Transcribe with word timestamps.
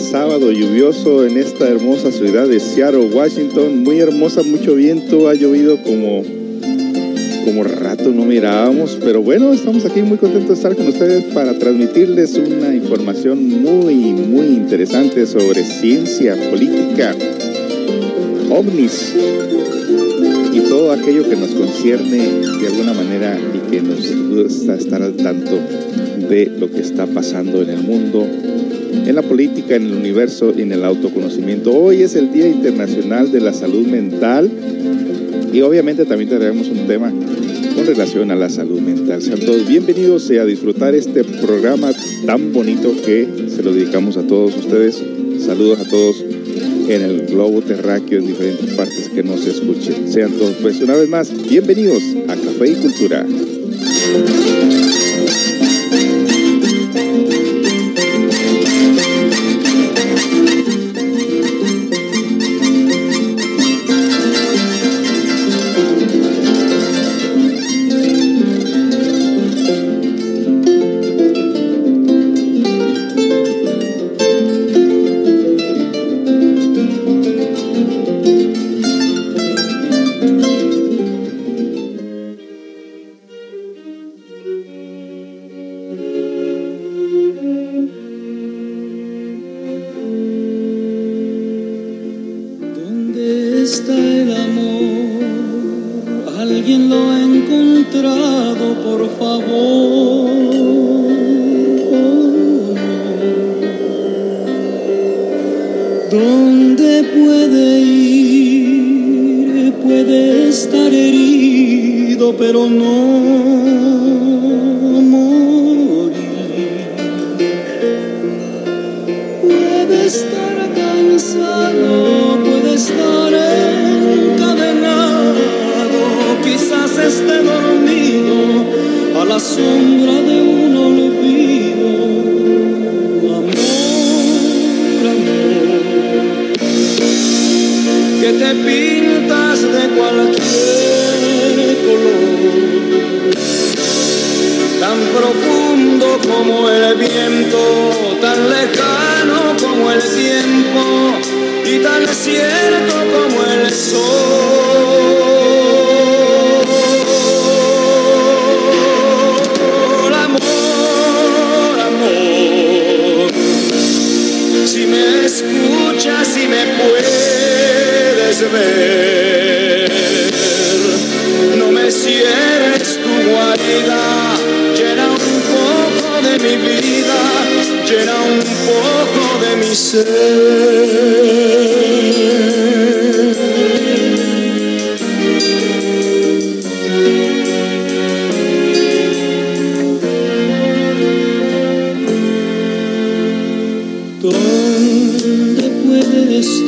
sábado 0.00 0.50
lluvioso 0.50 1.26
en 1.26 1.36
esta 1.36 1.68
hermosa 1.68 2.10
ciudad 2.10 2.48
de 2.48 2.58
Seattle, 2.58 3.10
Washington. 3.12 3.84
Muy 3.84 4.00
hermosa, 4.00 4.42
mucho 4.42 4.74
viento, 4.74 5.28
ha 5.28 5.34
llovido 5.34 5.80
como, 5.82 6.22
como 7.44 7.64
rato 7.64 8.10
no 8.10 8.24
mirábamos, 8.24 8.98
pero 9.02 9.22
bueno, 9.22 9.52
estamos 9.52 9.84
aquí 9.84 10.02
muy 10.02 10.18
contentos 10.18 10.48
de 10.48 10.54
estar 10.54 10.74
con 10.74 10.88
ustedes 10.88 11.24
para 11.34 11.56
transmitirles 11.58 12.34
una 12.36 12.74
información 12.74 13.62
muy, 13.62 13.94
muy 13.94 14.46
interesante 14.46 15.26
sobre 15.26 15.62
ciencia, 15.62 16.34
política, 16.50 17.14
ovnis 18.50 19.14
y 20.52 20.60
todo 20.60 20.92
aquello 20.92 21.28
que 21.28 21.36
nos 21.36 21.50
concierne 21.50 22.18
de 22.60 22.66
alguna 22.66 22.94
manera 22.94 23.38
y 23.54 23.70
que 23.70 23.82
nos 23.82 24.00
gusta 24.28 24.74
estar 24.74 25.02
al 25.02 25.14
tanto 25.14 25.58
de 26.28 26.46
lo 26.46 26.70
que 26.70 26.80
está 26.80 27.06
pasando 27.06 27.62
en 27.62 27.70
el 27.70 27.82
mundo, 27.82 28.24
en 29.06 29.14
la 29.14 29.22
política, 29.22 29.76
en 29.76 29.86
el 29.86 29.94
universo 29.94 30.52
y 30.56 30.62
en 30.62 30.72
el 30.72 30.84
autoconocimiento. 30.84 31.72
Hoy 31.72 32.02
es 32.02 32.14
el 32.14 32.32
Día 32.32 32.48
Internacional 32.48 33.30
de 33.32 33.40
la 33.40 33.52
Salud 33.52 33.86
Mental 33.86 34.50
y 35.52 35.60
obviamente 35.62 36.04
también 36.04 36.30
tendremos 36.30 36.68
un 36.68 36.86
tema 36.86 37.12
con 37.74 37.86
relación 37.86 38.30
a 38.30 38.36
la 38.36 38.48
salud 38.48 38.80
mental. 38.80 39.22
Sean 39.22 39.40
todos 39.40 39.66
bienvenidos 39.66 40.30
a 40.30 40.44
disfrutar 40.44 40.94
este 40.94 41.24
programa 41.24 41.90
tan 42.26 42.52
bonito 42.52 42.94
que 43.04 43.48
se 43.54 43.62
lo 43.62 43.72
dedicamos 43.72 44.16
a 44.16 44.22
todos 44.26 44.56
ustedes. 44.56 45.02
Saludos 45.44 45.80
a 45.80 45.88
todos 45.88 46.24
en 46.88 47.02
el 47.02 47.26
globo 47.26 47.62
terráqueo 47.62 48.18
en 48.18 48.26
diferentes 48.26 48.74
partes 48.74 49.08
que 49.08 49.22
nos 49.22 49.46
escuchen. 49.46 50.10
Sean 50.12 50.32
todos, 50.32 50.56
pues 50.60 50.80
una 50.80 50.94
vez 50.94 51.08
más, 51.08 51.32
bienvenidos 51.48 52.02
a 52.28 52.36
Café 52.36 52.70
y 52.70 52.74
Cultura. 52.74 53.26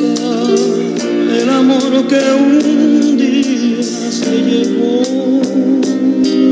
el 0.02 1.48
amor 1.48 2.06
que 2.08 2.20
un 2.34 3.16
día 3.16 3.82
se 3.82 4.34
llevó 4.48 5.40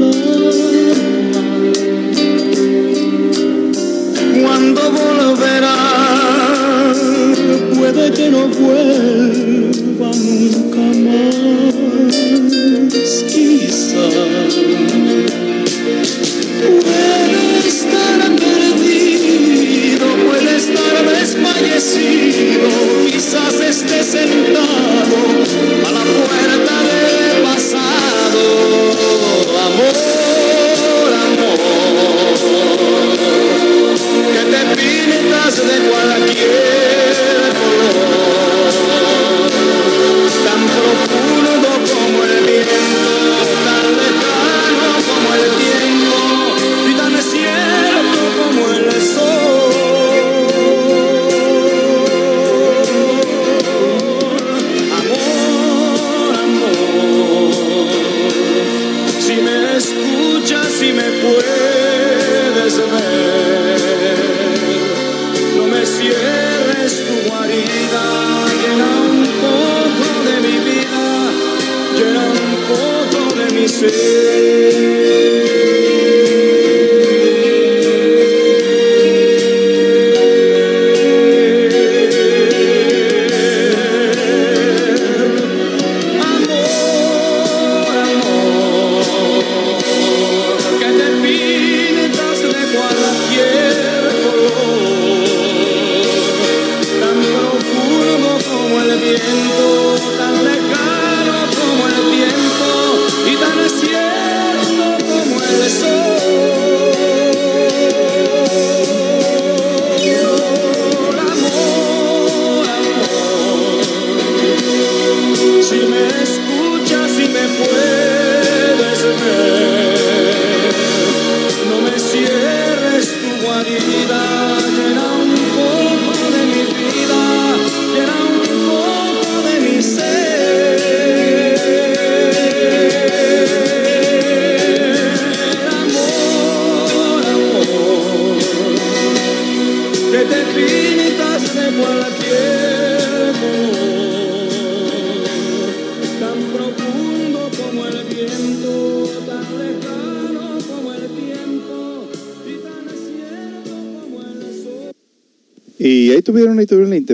la 0.01 0.13
Cuando 4.41 4.81
volverá, 4.93 5.79
puede 7.75 8.13
que 8.13 8.31
no 8.31 8.47
vuelva 8.49 10.11
nunca 10.15 10.85
más, 11.07 11.75
quizá. 13.29 14.07
Puede 16.81 17.69
estar 17.69 18.21
perdido, 18.37 20.07
puede 20.27 20.57
estar 20.57 20.95
desfallecido 21.19 23.00
quizás 23.21 23.61
esté 23.61 24.03
sentado 24.03 25.17
a 25.87 25.91
la 25.93 26.01
puerta 26.01 26.75
del 26.89 27.43
pasado. 27.43 28.43
Amor, 29.67 29.97
amor, 31.29 31.61
que 34.33 34.43
te 34.53 34.63
pintas 34.75 35.55
de 35.57 35.77
cualquier 35.91 36.80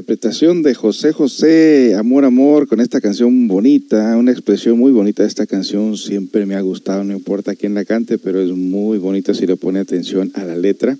interpretación 0.06 0.62
de 0.62 0.72
José 0.72 1.12
José, 1.12 1.96
Amor, 1.96 2.24
Amor, 2.24 2.68
con 2.68 2.80
esta 2.80 3.00
canción 3.00 3.48
bonita, 3.48 4.16
una 4.16 4.30
expresión 4.30 4.78
muy 4.78 4.92
bonita 4.92 5.24
de 5.24 5.28
esta 5.28 5.46
canción. 5.46 5.96
Siempre 5.96 6.46
me 6.46 6.54
ha 6.54 6.60
gustado, 6.60 7.02
no 7.02 7.12
importa 7.12 7.56
quién 7.56 7.74
la 7.74 7.84
cante, 7.84 8.16
pero 8.16 8.40
es 8.40 8.52
muy 8.52 8.98
bonita 8.98 9.34
si 9.34 9.48
le 9.48 9.56
pone 9.56 9.80
atención 9.80 10.30
a 10.34 10.44
la 10.44 10.56
letra. 10.56 10.96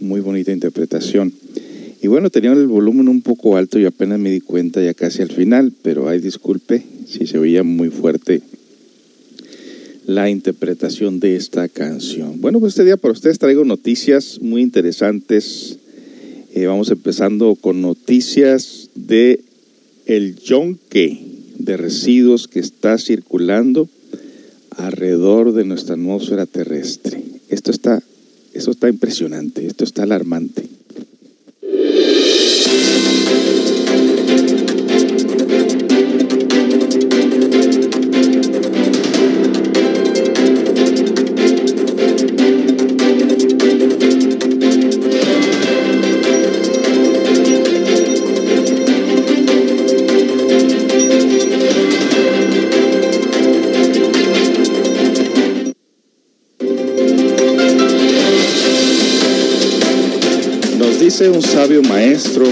Muy 0.00 0.20
bonita 0.20 0.52
interpretación. 0.52 1.32
Y 2.02 2.06
bueno, 2.08 2.28
tenía 2.28 2.52
el 2.52 2.66
volumen 2.66 3.08
un 3.08 3.22
poco 3.22 3.56
alto 3.56 3.78
y 3.78 3.86
apenas 3.86 4.18
me 4.18 4.30
di 4.30 4.42
cuenta 4.42 4.82
ya 4.82 4.92
casi 4.92 5.22
al 5.22 5.30
final, 5.30 5.72
pero 5.80 6.06
ay, 6.06 6.20
disculpe 6.20 6.82
si 7.08 7.26
se 7.26 7.38
oía 7.38 7.62
muy 7.62 7.88
fuerte 7.88 8.42
la 10.04 10.28
interpretación 10.28 11.20
de 11.20 11.36
esta 11.36 11.70
canción. 11.70 12.38
Bueno, 12.42 12.60
pues 12.60 12.74
este 12.74 12.84
día 12.84 12.98
para 12.98 13.12
ustedes 13.12 13.38
traigo 13.38 13.64
noticias 13.64 14.40
muy 14.42 14.60
interesantes 14.60 15.73
eh, 16.54 16.66
vamos 16.66 16.88
empezando 16.92 17.56
con 17.56 17.82
noticias 17.82 18.88
de 18.94 19.40
el 20.06 20.36
yonque 20.36 21.20
de 21.58 21.76
residuos 21.76 22.46
que 22.46 22.60
está 22.60 22.96
circulando 22.96 23.88
alrededor 24.70 25.52
de 25.52 25.64
nuestra 25.64 25.94
atmósfera 25.94 26.46
terrestre. 26.46 27.20
Esto 27.48 27.72
está, 27.72 28.00
esto 28.52 28.70
está 28.70 28.88
impresionante, 28.88 29.66
esto 29.66 29.82
está 29.82 30.04
alarmante. 30.04 30.53
Dice 61.24 61.36
un 61.38 61.42
sabio 61.42 61.82
maestro, 61.82 62.44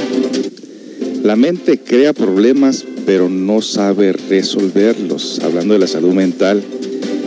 la 1.23 1.37
mente 1.37 1.79
crea 1.79 2.13
problemas 2.15 2.85
pero 3.05 3.29
no 3.29 3.61
sabe 3.61 4.13
resolverlos, 4.13 5.41
hablando 5.43 5.75
de 5.75 5.81
la 5.81 5.87
salud 5.87 6.13
mental. 6.15 6.63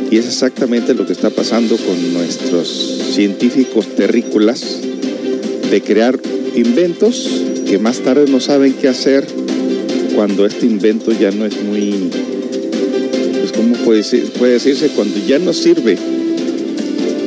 Y 0.10 0.18
es 0.18 0.26
exactamente 0.26 0.94
lo 0.94 1.06
que 1.06 1.14
está 1.14 1.30
pasando 1.30 1.78
con 1.78 2.14
nuestros 2.14 2.70
científicos 3.14 3.86
terrícolas, 3.96 4.80
de 5.70 5.82
crear 5.82 6.20
inventos 6.56 7.30
que 7.68 7.78
más 7.78 8.00
tarde 8.00 8.26
no 8.30 8.40
saben 8.40 8.74
qué 8.74 8.88
hacer 8.88 9.28
cuando 10.16 10.46
este 10.46 10.66
invento 10.66 11.12
ya 11.12 11.32
no 11.32 11.46
es 11.46 11.62
muy, 11.62 12.10
pues 13.40 13.52
¿cómo 13.52 13.76
puede, 13.84 14.04
puede 14.38 14.54
decirse? 14.54 14.90
Cuando 14.96 15.18
ya 15.28 15.38
no 15.38 15.54
sirve 15.54 15.98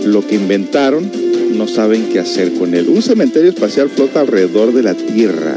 lo 0.06 0.26
que 0.26 0.36
inventaron, 0.36 1.27
no 1.52 1.66
saben 1.68 2.08
qué 2.12 2.18
hacer 2.18 2.52
con 2.54 2.74
él. 2.74 2.88
Un 2.88 3.02
cementerio 3.02 3.50
espacial 3.50 3.88
flota 3.88 4.20
alrededor 4.20 4.72
de 4.72 4.82
la 4.82 4.94
Tierra. 4.94 5.56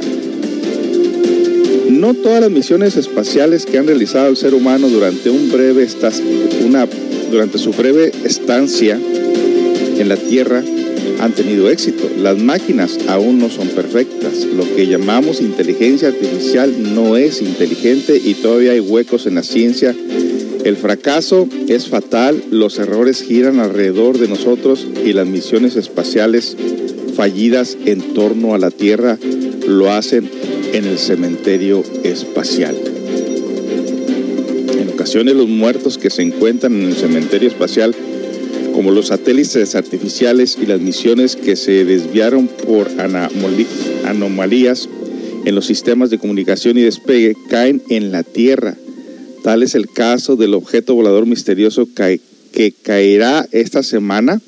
No 1.89 2.13
todas 2.13 2.41
las 2.41 2.51
misiones 2.51 2.97
espaciales 2.97 3.65
que 3.65 3.77
han 3.77 3.87
realizado 3.87 4.29
el 4.29 4.37
ser 4.37 4.53
humano 4.53 4.87
durante 4.89 5.29
un 5.29 5.51
breve 5.51 5.87
una, 6.65 6.87
durante 7.29 7.57
su 7.57 7.71
breve 7.71 8.11
estancia 8.23 8.97
en 9.97 10.09
la 10.09 10.17
Tierra 10.17 10.63
han 11.19 11.33
tenido 11.33 11.69
éxito. 11.69 12.09
Las 12.17 12.37
máquinas 12.37 12.97
aún 13.07 13.37
no 13.39 13.49
son 13.49 13.67
perfectas. 13.67 14.45
Lo 14.45 14.63
que 14.75 14.87
llamamos 14.87 15.41
inteligencia 15.41 16.07
artificial 16.07 16.95
no 16.95 17.17
es 17.17 17.41
inteligente 17.41 18.19
y 18.23 18.33
todavía 18.35 18.71
hay 18.71 18.79
huecos 18.79 19.27
en 19.27 19.35
la 19.35 19.43
ciencia 19.43 19.95
el 20.63 20.77
fracaso 20.77 21.49
es 21.67 21.87
fatal, 21.87 22.43
los 22.51 22.77
errores 22.77 23.23
giran 23.23 23.59
alrededor 23.59 24.19
de 24.19 24.27
nosotros 24.27 24.87
y 25.03 25.13
las 25.13 25.27
misiones 25.27 25.75
espaciales 25.75 26.55
fallidas 27.15 27.77
en 27.85 28.13
torno 28.13 28.53
a 28.53 28.59
la 28.59 28.69
Tierra 28.69 29.17
lo 29.67 29.91
hacen 29.91 30.29
en 30.73 30.85
el 30.85 30.99
cementerio 30.99 31.83
espacial. 32.03 32.77
En 34.79 34.89
ocasiones 34.89 35.35
los 35.35 35.47
muertos 35.47 35.97
que 35.97 36.11
se 36.11 36.21
encuentran 36.21 36.73
en 36.73 36.89
el 36.89 36.95
cementerio 36.95 37.49
espacial, 37.49 37.95
como 38.73 38.91
los 38.91 39.07
satélites 39.07 39.73
artificiales 39.73 40.59
y 40.61 40.67
las 40.67 40.79
misiones 40.79 41.35
que 41.35 41.55
se 41.55 41.85
desviaron 41.85 42.47
por 42.47 42.87
anomalías 44.05 44.87
en 45.43 45.55
los 45.55 45.65
sistemas 45.65 46.11
de 46.11 46.19
comunicación 46.19 46.77
y 46.77 46.81
despegue, 46.81 47.35
caen 47.49 47.81
en 47.89 48.11
la 48.11 48.21
Tierra 48.21 48.75
Tal 49.43 49.63
es 49.63 49.75
el 49.75 49.87
caso 49.87 50.35
del 50.35 50.53
objeto 50.53 50.95
volador 50.95 51.25
misterioso 51.25 51.87
que 51.95 52.19
caerá 52.83 53.47
esta 53.51 53.83
semana. 53.83 54.41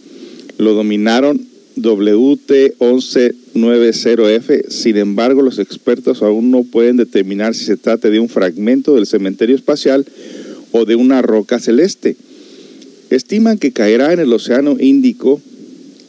Lo 0.57 0.73
dominaron 0.73 1.53
WT-1190F. 1.77 4.69
Sin 4.69 4.97
embargo, 4.97 5.41
los 5.41 5.59
expertos 5.59 6.21
aún 6.21 6.51
no 6.51 6.63
pueden 6.63 6.97
determinar 6.97 7.55
si 7.55 7.63
se 7.65 7.77
trata 7.77 8.09
de 8.09 8.19
un 8.19 8.27
fragmento 8.29 8.95
del 8.95 9.07
cementerio 9.07 9.55
espacial 9.55 10.05
o 10.71 10.85
de 10.85 10.95
una 10.95 11.21
roca 11.21 11.59
celeste. 11.59 12.15
Estiman 13.09 13.57
que 13.57 13.71
caerá 13.71 14.13
en 14.13 14.19
el 14.19 14.33
Océano 14.33 14.77
Índico 14.79 15.41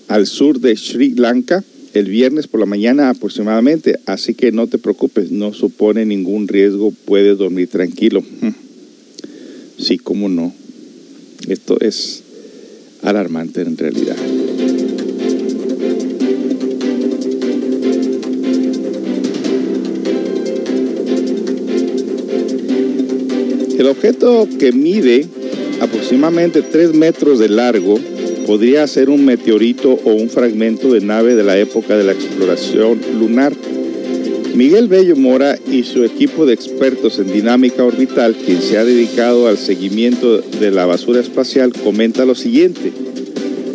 al 0.09 0.27
sur 0.27 0.61
de 0.61 0.77
Sri 0.77 1.15
Lanka 1.15 1.65
el 1.95 2.07
viernes 2.07 2.49
por 2.49 2.61
la 2.61 2.67
mañana 2.67 3.09
aproximadamente, 3.09 3.99
así 4.07 4.35
que 4.35 4.53
no 4.53 4.67
te 4.67 4.79
preocupes, 4.79 5.31
no 5.31 5.53
supone 5.53 6.05
ningún 6.05 6.49
riesgo, 6.49 6.93
puedes 7.05 7.39
dormir 7.39 7.69
tranquilo. 7.69 8.23
Sí, 9.79 9.99
cómo 9.99 10.29
no. 10.29 10.53
Esto 11.49 11.79
es 11.81 12.23
alarmante 13.03 13.63
en 13.63 13.77
realidad. 13.77 14.17
El 23.79 23.87
objeto 23.87 24.49
que 24.59 24.73
mide 24.73 25.27
aproximadamente 25.81 26.63
3 26.63 26.95
metros 26.95 27.39
de 27.39 27.49
largo 27.51 27.99
podría 28.47 28.87
ser 28.87 29.11
un 29.11 29.25
meteorito 29.25 29.99
o 30.05 30.13
un 30.15 30.31
fragmento 30.31 30.93
de 30.93 31.01
nave 31.01 31.35
de 31.35 31.45
la 31.45 31.59
época 31.59 31.97
de 31.97 32.05
la 32.05 32.13
exploración 32.13 33.01
lunar 33.19 33.53
Miguel 34.55 34.87
Bello 34.87 35.17
Mora 35.17 35.59
y 35.69 35.83
su 35.83 36.05
equipo 36.05 36.47
de 36.47 36.55
expertos 36.55 37.19
en 37.19 37.33
dinámica 37.33 37.83
orbital, 37.83 38.37
quien 38.37 38.63
se 38.63 38.79
ha 38.79 38.85
dedicado 38.85 39.49
al 39.49 39.59
seguimiento 39.59 40.39
de 40.39 40.71
la 40.71 40.87
basura 40.87 41.21
espacial, 41.21 41.73
comenta 41.73 42.25
lo 42.25 42.37
siguiente. 42.37 42.93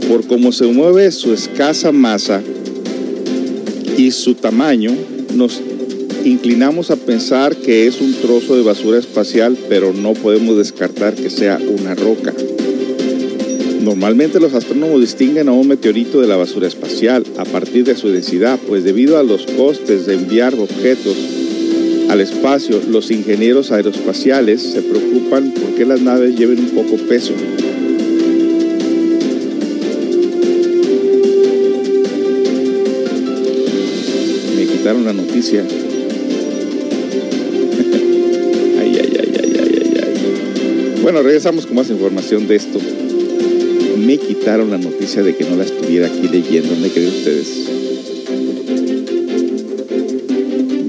Por 0.08 0.26
cómo 0.26 0.54
se 0.54 0.68
mueve 0.68 1.12
su 1.12 1.34
escasa 1.34 1.92
masa 1.92 2.42
y 3.98 4.12
su 4.12 4.36
tamaño, 4.36 4.92
nos 5.36 5.60
inclinamos 6.24 6.92
a 6.92 6.96
pensar 6.96 7.58
que 7.58 7.86
es 7.86 8.00
un 8.00 8.14
trozo 8.14 8.56
de 8.56 8.64
basura 8.64 9.00
espacial, 9.00 9.58
pero 9.68 9.92
no 9.92 10.14
podemos 10.14 10.58
descartar 10.58 11.14
que 11.14 11.30
sea 11.30 11.60
una 11.78 11.94
roca. 11.94 12.34
Normalmente 13.80 14.40
los 14.42 14.54
astrónomos 14.54 15.00
distinguen 15.00 15.48
a 15.48 15.54
un 15.54 15.68
meteorito 15.68 16.20
de 16.20 16.28
la 16.28 16.36
basura 16.36 16.68
espacial 16.68 17.24
a 17.38 17.46
partir 17.46 17.86
de 17.86 17.96
su 17.96 18.10
densidad, 18.10 18.60
pues 18.68 18.84
debido 18.84 19.18
a 19.18 19.24
los 19.24 19.46
costes 19.46 20.06
de 20.06 20.16
enviar 20.16 20.54
objetos 20.54 21.16
al 22.10 22.20
espacio, 22.20 22.82
los 22.90 23.10
ingenieros 23.10 23.72
aeroespaciales 23.72 24.62
se 24.62 24.82
preocupan 24.82 25.54
porque 25.62 25.86
las 25.86 26.02
naves 26.02 26.36
lleven 26.36 26.60
un 26.60 26.72
poco 26.72 26.98
peso. 27.08 27.32
Me 34.58 34.66
quitaron 34.66 35.06
la 35.06 35.14
noticia. 35.14 35.62
ay, 38.80 38.98
ay, 39.00 39.14
ay, 39.20 39.34
ay, 39.40 39.54
ay, 39.58 39.94
ay. 39.96 41.02
Bueno, 41.02 41.22
regresamos 41.22 41.66
con 41.66 41.78
más 41.78 41.90
información 41.90 42.46
de 42.46 42.56
esto 42.58 42.80
me 44.10 44.18
quitaron 44.18 44.72
la 44.72 44.80
noticia 44.80 45.22
de 45.22 45.36
que 45.36 45.44
no 45.44 45.56
la 45.56 45.66
estuviera 45.66 46.08
aquí 46.08 46.28
leyendo. 46.28 46.70
¿Dónde 46.70 46.90
creen 46.90 47.10
ustedes? 47.10 47.70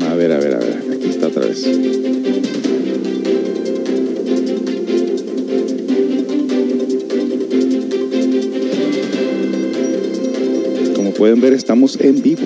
A 0.08 0.14
ver, 0.14 0.32
a 0.32 0.38
ver, 0.38 0.54
a 0.54 0.58
ver. 0.58 0.82
Aquí 0.90 1.10
está 1.10 1.26
otra 1.26 1.44
vez. 1.44 1.62
Como 10.96 11.12
pueden 11.12 11.42
ver, 11.42 11.52
estamos 11.52 12.00
en 12.00 12.22
vivo. 12.22 12.40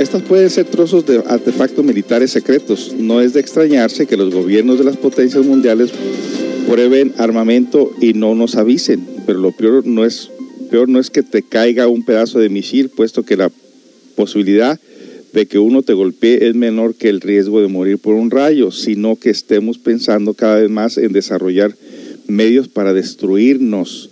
Estas 0.00 0.22
pueden 0.22 0.48
ser 0.48 0.64
trozos 0.64 1.04
de 1.04 1.22
artefactos 1.26 1.84
militares 1.84 2.30
secretos. 2.30 2.94
No 2.98 3.20
es 3.20 3.34
de 3.34 3.40
extrañarse 3.40 4.06
que 4.06 4.16
los 4.16 4.32
gobiernos 4.32 4.78
de 4.78 4.84
las 4.84 4.96
potencias 4.96 5.44
mundiales 5.44 5.92
prueben 6.66 7.14
armamento 7.18 7.90
y 8.00 8.14
no 8.14 8.34
nos 8.34 8.56
avisen. 8.56 9.06
Pero 9.26 9.38
lo 9.38 9.52
peor 9.52 9.86
no 9.86 10.04
es 10.04 10.30
peor 10.70 10.88
no 10.88 10.98
es 10.98 11.10
que 11.10 11.22
te 11.22 11.42
caiga 11.42 11.86
un 11.86 12.04
pedazo 12.04 12.40
de 12.40 12.48
misil, 12.48 12.88
puesto 12.88 13.22
que 13.22 13.36
la 13.36 13.50
posibilidad 14.16 14.80
de 15.32 15.46
que 15.46 15.58
uno 15.58 15.82
te 15.82 15.92
golpee 15.92 16.48
es 16.48 16.54
menor 16.54 16.94
que 16.94 17.08
el 17.08 17.20
riesgo 17.20 17.60
de 17.60 17.68
morir 17.68 17.98
por 17.98 18.14
un 18.14 18.30
rayo, 18.30 18.72
sino 18.72 19.16
que 19.16 19.30
estemos 19.30 19.78
pensando 19.78 20.34
cada 20.34 20.56
vez 20.56 20.70
más 20.70 20.98
en 20.98 21.12
desarrollar 21.12 21.76
medios 22.26 22.68
para 22.68 22.92
destruirnos 22.92 24.10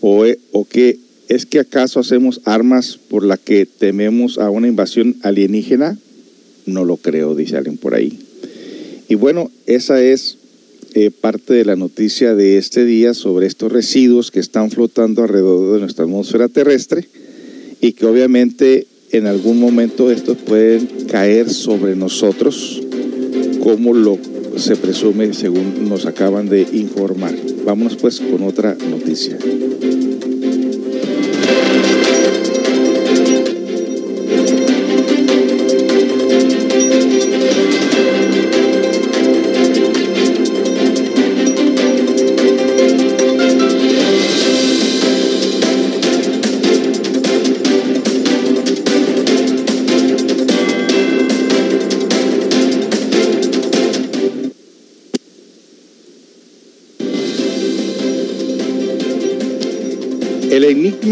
o, 0.00 0.24
o 0.52 0.64
que 0.64 0.98
es 1.28 1.44
que 1.44 1.58
acaso 1.58 2.00
hacemos 2.00 2.40
armas 2.44 2.98
por 3.08 3.22
las 3.22 3.38
que 3.38 3.66
tememos 3.66 4.38
a 4.38 4.48
una 4.48 4.68
invasión 4.68 5.16
alienígena? 5.22 5.98
No 6.64 6.84
lo 6.84 6.96
creo, 6.96 7.34
dice 7.34 7.56
alguien 7.56 7.76
por 7.76 7.94
ahí. 7.94 8.18
Y 9.08 9.14
bueno, 9.14 9.50
esa 9.66 10.02
es 10.02 10.37
eh, 11.00 11.12
parte 11.12 11.54
de 11.54 11.64
la 11.64 11.76
noticia 11.76 12.34
de 12.34 12.58
este 12.58 12.84
día 12.84 13.14
sobre 13.14 13.46
estos 13.46 13.70
residuos 13.70 14.32
que 14.32 14.40
están 14.40 14.72
flotando 14.72 15.22
alrededor 15.22 15.74
de 15.74 15.78
nuestra 15.78 16.06
atmósfera 16.06 16.48
terrestre 16.48 17.08
y 17.80 17.92
que 17.92 18.04
obviamente 18.04 18.88
en 19.12 19.28
algún 19.28 19.60
momento 19.60 20.10
estos 20.10 20.38
pueden 20.38 20.88
caer 21.08 21.50
sobre 21.50 21.94
nosotros 21.94 22.82
como 23.62 23.94
lo 23.94 24.18
se 24.56 24.74
presume 24.74 25.34
según 25.34 25.88
nos 25.88 26.04
acaban 26.04 26.48
de 26.48 26.66
informar. 26.72 27.36
Vámonos 27.64 27.94
pues 27.94 28.18
con 28.18 28.42
otra 28.42 28.76
noticia. 28.90 29.38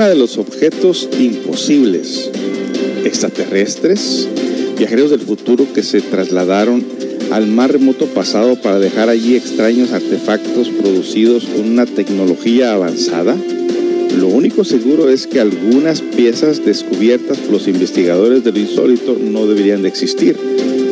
De 0.04 0.14
los 0.14 0.36
objetos 0.36 1.08
imposibles, 1.18 2.30
extraterrestres, 3.04 4.28
viajeros 4.78 5.10
del 5.10 5.20
futuro 5.20 5.66
que 5.72 5.82
se 5.82 6.02
trasladaron 6.02 6.84
al 7.30 7.46
más 7.46 7.70
remoto 7.70 8.04
pasado 8.04 8.60
para 8.60 8.78
dejar 8.78 9.08
allí 9.08 9.34
extraños 9.34 9.92
artefactos 9.92 10.68
producidos 10.68 11.46
con 11.46 11.70
una 11.70 11.86
tecnología 11.86 12.74
avanzada. 12.74 13.34
Lo 14.18 14.28
único 14.28 14.64
seguro 14.64 15.08
es 15.08 15.26
que 15.26 15.40
algunas 15.40 16.02
piezas 16.02 16.64
descubiertas 16.64 17.38
por 17.38 17.52
los 17.52 17.66
investigadores 17.66 18.44
del 18.44 18.58
insólito 18.58 19.16
no 19.18 19.46
deberían 19.46 19.80
de 19.80 19.88
existir, 19.88 20.36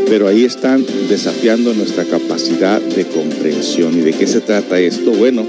pero 0.08 0.28
ahí 0.28 0.44
están 0.44 0.84
desafiando 1.10 1.74
nuestra 1.74 2.04
capacidad 2.04 2.80
de 2.80 3.04
comprensión. 3.04 3.98
¿Y 3.98 4.00
de 4.00 4.12
qué 4.12 4.26
se 4.26 4.40
trata 4.40 4.80
esto? 4.80 5.12
Bueno, 5.12 5.44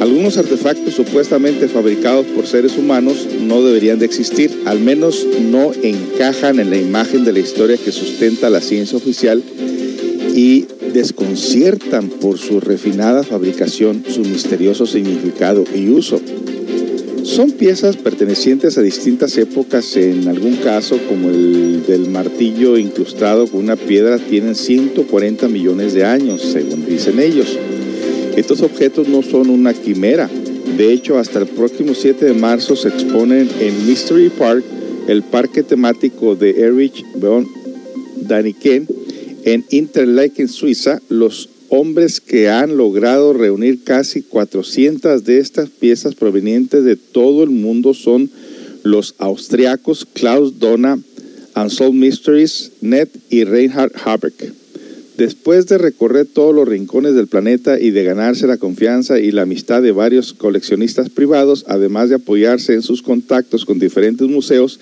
algunos 0.00 0.36
artefactos 0.38 0.94
supuestamente 0.94 1.68
fabricados 1.68 2.26
por 2.26 2.46
seres 2.46 2.76
humanos 2.76 3.26
no 3.40 3.62
deberían 3.62 3.98
de 3.98 4.06
existir, 4.06 4.62
al 4.66 4.80
menos 4.80 5.26
no 5.50 5.72
encajan 5.82 6.60
en 6.60 6.70
la 6.70 6.76
imagen 6.76 7.24
de 7.24 7.32
la 7.32 7.38
historia 7.38 7.76
que 7.76 7.92
sustenta 7.92 8.50
la 8.50 8.60
ciencia 8.60 8.98
oficial 8.98 9.42
y 10.34 10.66
desconciertan 10.92 12.08
por 12.08 12.38
su 12.38 12.60
refinada 12.60 13.22
fabricación, 13.22 14.04
su 14.08 14.20
misterioso 14.20 14.86
significado 14.86 15.64
y 15.74 15.88
uso. 15.88 16.20
Son 17.24 17.52
piezas 17.52 17.96
pertenecientes 17.96 18.76
a 18.76 18.82
distintas 18.82 19.36
épocas, 19.38 19.96
en 19.96 20.28
algún 20.28 20.56
caso 20.56 20.98
como 21.08 21.30
el 21.30 21.84
del 21.86 22.10
martillo 22.10 22.76
incrustado 22.76 23.46
con 23.46 23.60
una 23.60 23.76
piedra 23.76 24.18
tienen 24.18 24.54
140 24.54 25.48
millones 25.48 25.94
de 25.94 26.04
años, 26.04 26.42
según 26.42 26.86
dicen 26.86 27.18
ellos. 27.20 27.58
Estos 28.36 28.62
objetos 28.62 29.08
no 29.08 29.22
son 29.22 29.48
una 29.48 29.72
quimera. 29.72 30.28
De 30.76 30.92
hecho, 30.92 31.18
hasta 31.18 31.38
el 31.38 31.46
próximo 31.46 31.94
7 31.94 32.24
de 32.24 32.34
marzo 32.34 32.74
se 32.74 32.88
exponen 32.88 33.48
en 33.60 33.86
Mystery 33.86 34.28
Park, 34.28 34.64
el 35.06 35.22
parque 35.22 35.62
temático 35.62 36.34
de 36.34 36.50
Erich 36.62 37.04
von 37.16 37.46
Daniken, 38.16 38.88
en 39.44 39.64
Interlaken, 39.70 40.48
Suiza, 40.48 41.00
los 41.08 41.48
hombres 41.68 42.20
que 42.20 42.48
han 42.48 42.76
logrado 42.76 43.32
reunir 43.32 43.84
casi 43.84 44.22
400 44.22 45.24
de 45.24 45.38
estas 45.38 45.68
piezas 45.70 46.14
provenientes 46.14 46.84
de 46.84 46.96
todo 46.96 47.42
el 47.42 47.50
mundo 47.50 47.94
son 47.94 48.30
los 48.82 49.14
austriacos 49.18 50.06
Klaus 50.12 50.58
Donna, 50.58 50.98
Unsolved 51.56 51.94
Mysteries, 51.94 52.72
Net 52.80 53.08
y 53.30 53.44
Reinhard 53.44 53.92
Habeck. 54.04 54.63
Después 55.16 55.66
de 55.66 55.78
recorrer 55.78 56.26
todos 56.26 56.52
los 56.52 56.66
rincones 56.66 57.14
del 57.14 57.28
planeta 57.28 57.78
y 57.78 57.90
de 57.90 58.02
ganarse 58.02 58.48
la 58.48 58.56
confianza 58.56 59.20
y 59.20 59.30
la 59.30 59.42
amistad 59.42 59.80
de 59.80 59.92
varios 59.92 60.34
coleccionistas 60.34 61.08
privados, 61.08 61.64
además 61.68 62.08
de 62.08 62.16
apoyarse 62.16 62.74
en 62.74 62.82
sus 62.82 63.00
contactos 63.02 63.64
con 63.64 63.78
diferentes 63.78 64.26
museos, 64.28 64.80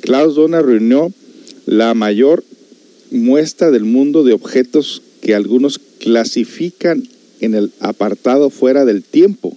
Klaus 0.00 0.34
Donna 0.34 0.60
reunió 0.60 1.10
la 1.64 1.94
mayor 1.94 2.44
muestra 3.10 3.70
del 3.70 3.84
mundo 3.84 4.24
de 4.24 4.34
objetos 4.34 5.02
que 5.22 5.34
algunos 5.34 5.78
clasifican 5.78 7.02
en 7.40 7.54
el 7.54 7.70
apartado 7.80 8.50
fuera 8.50 8.84
del 8.84 9.02
tiempo. 9.02 9.56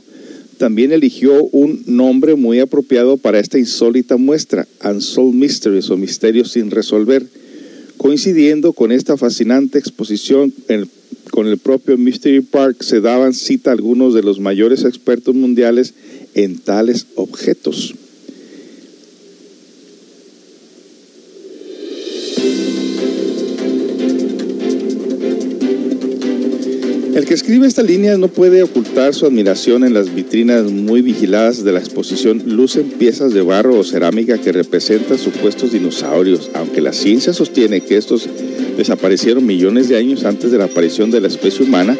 También 0.57 0.93
eligió 0.93 1.43
un 1.43 1.83
nombre 1.87 2.35
muy 2.35 2.59
apropiado 2.59 3.17
para 3.17 3.39
esta 3.39 3.59
insólita 3.59 4.15
muestra, 4.15 4.65
Unsolved 4.83 5.33
Mysteries 5.33 5.89
o 5.89 5.97
Misterios 5.97 6.51
sin 6.53 6.71
resolver 6.71 7.25
Coincidiendo 7.97 8.73
con 8.73 8.91
esta 8.91 9.17
fascinante 9.17 9.79
exposición 9.79 10.53
con 11.31 11.47
el 11.47 11.57
propio 11.57 11.97
Mystery 11.97 12.41
Park, 12.41 12.81
se 12.81 13.01
daban 13.01 13.33
cita 13.33 13.71
algunos 13.71 14.13
de 14.13 14.23
los 14.23 14.39
mayores 14.39 14.83
expertos 14.83 15.35
mundiales 15.35 15.93
en 16.33 16.59
tales 16.59 17.07
objetos. 17.15 17.95
El 27.15 27.23
que 27.23 27.33
escribe 27.33 27.65
esta 27.65 27.81
línea 27.81 28.17
no 28.17 28.27
puede 28.27 28.61
ocultar 28.61 29.13
su 29.13 29.25
admiración 29.25 29.85
en 29.85 29.93
las 29.93 30.13
vitrinas 30.13 30.69
muy 30.69 31.01
vigiladas 31.01 31.63
de 31.63 31.71
la 31.71 31.79
exposición 31.79 32.43
lucen 32.45 32.89
piezas 32.89 33.33
de 33.33 33.41
barro 33.41 33.79
o 33.79 33.85
cerámica 33.85 34.37
que 34.37 34.51
representan 34.51 35.17
supuestos 35.17 35.71
dinosaurios, 35.71 36.51
aunque 36.53 36.81
la 36.81 36.91
ciencia 36.91 37.31
sostiene 37.31 37.79
que 37.79 37.95
estos 37.95 38.27
desaparecieron 38.75 39.45
millones 39.45 39.87
de 39.87 39.95
años 39.95 40.25
antes 40.25 40.51
de 40.51 40.57
la 40.57 40.65
aparición 40.65 41.09
de 41.09 41.21
la 41.21 41.29
especie 41.29 41.65
humana, 41.65 41.97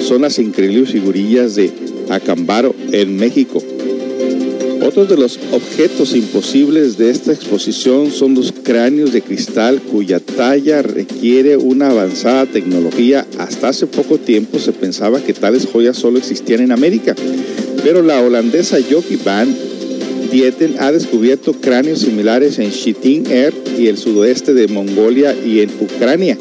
son 0.00 0.22
las 0.22 0.40
increíbles 0.40 0.90
figurillas 0.90 1.54
de 1.54 1.70
Acambaro 2.10 2.74
en 2.90 3.16
México, 3.16 3.62
otros 4.86 5.08
de 5.08 5.16
los 5.16 5.38
objetos 5.50 6.14
imposibles 6.14 6.96
de 6.96 7.10
esta 7.10 7.32
exposición 7.32 8.12
son 8.12 8.34
los 8.34 8.52
cráneos 8.52 9.12
de 9.12 9.20
cristal 9.20 9.82
cuya 9.82 10.20
talla 10.20 10.80
requiere 10.80 11.56
una 11.56 11.90
avanzada 11.90 12.46
tecnología. 12.46 13.26
Hasta 13.38 13.68
hace 13.68 13.86
poco 13.86 14.18
tiempo 14.18 14.60
se 14.60 14.72
pensaba 14.72 15.20
que 15.20 15.34
tales 15.34 15.66
joyas 15.66 15.96
solo 15.96 16.18
existían 16.18 16.60
en 16.60 16.70
América, 16.70 17.16
pero 17.82 18.02
la 18.02 18.20
holandesa 18.20 18.78
Joki 18.88 19.16
van 19.16 19.54
Dieten 20.30 20.76
ha 20.78 20.92
descubierto 20.92 21.52
cráneos 21.54 22.00
similares 22.00 22.58
en 22.58 22.70
Chitin 22.70 23.26
Air 23.30 23.54
y 23.78 23.86
el 23.88 23.96
sudoeste 23.96 24.54
de 24.54 24.68
Mongolia 24.68 25.34
y 25.34 25.60
en 25.60 25.70
Ucrania. 25.80 26.36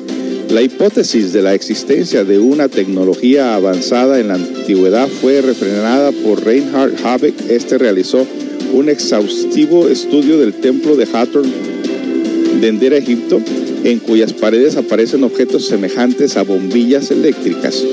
La 0.50 0.62
hipótesis 0.62 1.34
de 1.34 1.42
la 1.42 1.54
existencia 1.54 2.24
de 2.24 2.40
una 2.40 2.70
tecnología 2.70 3.56
avanzada 3.56 4.20
en 4.20 4.30
la 4.30 4.36
antigüedad 4.36 5.08
fue 5.08 5.42
refrenada 5.42 6.12
por 6.12 6.44
Reinhard 6.44 6.94
Habeck. 7.04 7.34
Este 7.50 7.78
realizó 7.78 8.26
un 8.74 8.90
exhaustivo 8.90 9.88
estudio 9.90 10.38
del 10.38 10.54
templo 10.54 10.96
de 10.96 11.08
Hathor 11.12 11.46
de 12.62 12.68
Endera, 12.68 12.98
Egipto, 12.98 13.42
en 13.84 14.00
cuyas 14.00 14.34
paredes 14.34 14.78
aparecen 14.78 15.24
objetos 15.24 15.68
semejantes 15.68 16.38
a 16.38 16.44
bombillas 16.44 17.12
eléctricas. 17.12 17.84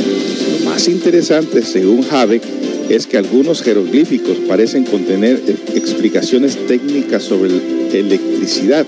Lo 0.60 0.70
más 0.70 0.88
interesante, 0.88 1.62
según 1.62 2.04
Habeck, 2.10 2.42
es 2.88 3.06
que 3.06 3.18
algunos 3.18 3.62
jeroglíficos 3.62 4.36
parecen 4.46 4.84
contener 4.84 5.40
explicaciones 5.74 6.56
técnicas 6.66 7.22
sobre 7.22 7.50
electricidad 7.92 8.86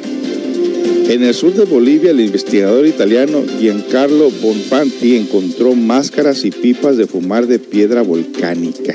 en 1.08 1.22
el 1.22 1.34
sur 1.34 1.54
de 1.54 1.64
Bolivia, 1.64 2.10
el 2.10 2.20
investigador 2.20 2.86
italiano 2.86 3.42
Giancarlo 3.60 4.30
Bonfanti 4.30 5.16
encontró 5.16 5.74
máscaras 5.74 6.44
y 6.44 6.50
pipas 6.50 6.96
de 6.96 7.06
fumar 7.06 7.46
de 7.46 7.58
piedra 7.58 8.02
volcánica. 8.02 8.94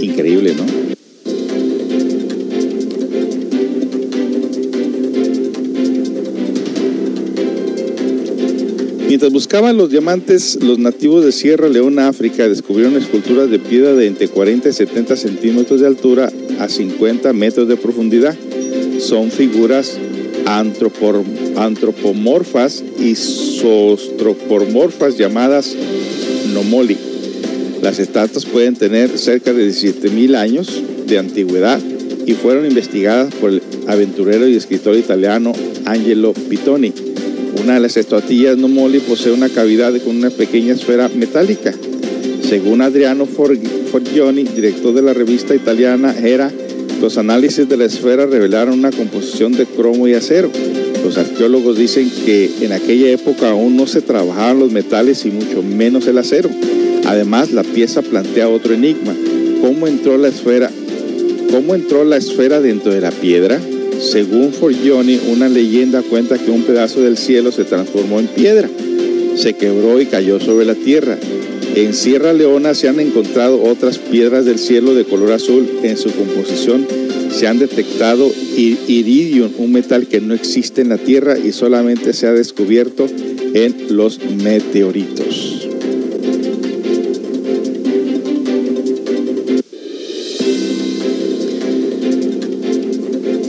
Increíble, 0.00 0.54
¿no? 0.54 0.64
Mientras 9.06 9.32
buscaban 9.32 9.76
los 9.76 9.90
diamantes, 9.90 10.58
los 10.60 10.80
nativos 10.80 11.24
de 11.24 11.30
Sierra 11.30 11.68
Leona, 11.68 12.08
África, 12.08 12.48
descubrieron 12.48 12.96
esculturas 12.96 13.48
de 13.48 13.60
piedra 13.60 13.94
de 13.94 14.08
entre 14.08 14.26
40 14.26 14.68
y 14.68 14.72
70 14.72 15.16
centímetros 15.16 15.80
de 15.80 15.86
altura 15.86 16.32
a 16.58 16.68
50 16.68 17.32
metros 17.32 17.68
de 17.68 17.76
profundidad. 17.76 18.36
Son 18.98 19.30
figuras 19.30 19.98
antropomorfas 20.46 22.82
y 22.98 23.14
sostropomorfas 23.14 25.16
llamadas 25.16 25.74
nomoli. 26.52 26.96
Las 27.82 27.98
estatuas 27.98 28.44
pueden 28.46 28.76
tener 28.76 29.18
cerca 29.18 29.52
de 29.52 29.68
17.000 29.68 30.36
años 30.36 30.82
de 31.06 31.18
antigüedad 31.18 31.80
y 32.26 32.32
fueron 32.32 32.66
investigadas 32.66 33.34
por 33.34 33.50
el 33.50 33.62
aventurero 33.86 34.48
y 34.48 34.56
escritor 34.56 34.96
italiano 34.96 35.52
Angelo 35.84 36.32
Pitoni. 36.32 36.92
Una 37.62 37.74
de 37.74 37.80
las 37.80 37.96
estatuillas 37.96 38.56
Nomoli 38.56 39.00
posee 39.00 39.32
una 39.32 39.48
cavidad 39.48 39.92
con 40.02 40.16
una 40.16 40.30
pequeña 40.30 40.74
esfera 40.74 41.08
metálica. 41.08 41.72
Según 42.48 42.82
Adriano 42.82 43.26
Forgioni, 43.26 44.44
director 44.44 44.94
de 44.94 45.02
la 45.02 45.14
revista 45.14 45.54
italiana 45.54 46.14
Era, 46.18 46.50
los 47.04 47.18
análisis 47.18 47.68
de 47.68 47.76
la 47.76 47.84
esfera 47.84 48.24
revelaron 48.24 48.78
una 48.78 48.90
composición 48.90 49.52
de 49.52 49.66
cromo 49.66 50.08
y 50.08 50.14
acero. 50.14 50.50
Los 51.04 51.18
arqueólogos 51.18 51.76
dicen 51.76 52.10
que 52.24 52.50
en 52.62 52.72
aquella 52.72 53.10
época 53.10 53.50
aún 53.50 53.76
no 53.76 53.86
se 53.86 54.00
trabajaban 54.00 54.58
los 54.58 54.72
metales 54.72 55.26
y 55.26 55.30
mucho 55.30 55.62
menos 55.62 56.06
el 56.06 56.16
acero. 56.16 56.48
Además, 57.04 57.52
la 57.52 57.62
pieza 57.62 58.00
plantea 58.00 58.48
otro 58.48 58.72
enigma. 58.72 59.14
¿Cómo 59.60 59.86
entró 59.86 60.16
la 60.16 60.28
esfera? 60.28 60.70
¿Cómo 61.50 61.74
entró 61.74 62.06
la 62.06 62.16
esfera 62.16 62.62
dentro 62.62 62.90
de 62.90 63.02
la 63.02 63.10
piedra? 63.10 63.60
Según 64.00 64.54
Forgioni, 64.54 65.20
una 65.30 65.50
leyenda 65.50 66.00
cuenta 66.00 66.38
que 66.38 66.50
un 66.50 66.62
pedazo 66.62 67.02
del 67.02 67.18
cielo 67.18 67.52
se 67.52 67.64
transformó 67.64 68.18
en 68.18 68.28
piedra, 68.28 68.70
se 69.36 69.52
quebró 69.52 70.00
y 70.00 70.06
cayó 70.06 70.40
sobre 70.40 70.64
la 70.64 70.74
tierra. 70.74 71.18
En 71.76 71.92
Sierra 71.92 72.32
Leona 72.32 72.72
se 72.72 72.88
han 72.88 73.00
encontrado 73.00 73.60
otras 73.60 73.98
piedras 73.98 74.44
del 74.44 74.60
cielo 74.60 74.94
de 74.94 75.04
color 75.04 75.32
azul. 75.32 75.68
En 75.82 75.96
su 75.96 76.08
composición 76.12 76.86
se 77.32 77.48
han 77.48 77.58
detectado 77.58 78.30
iridium, 78.56 79.50
un 79.58 79.72
metal 79.72 80.06
que 80.06 80.20
no 80.20 80.34
existe 80.34 80.82
en 80.82 80.90
la 80.90 80.98
Tierra 80.98 81.36
y 81.36 81.50
solamente 81.50 82.12
se 82.12 82.28
ha 82.28 82.32
descubierto 82.32 83.06
en 83.54 83.96
los 83.96 84.20
meteoritos. 84.24 85.68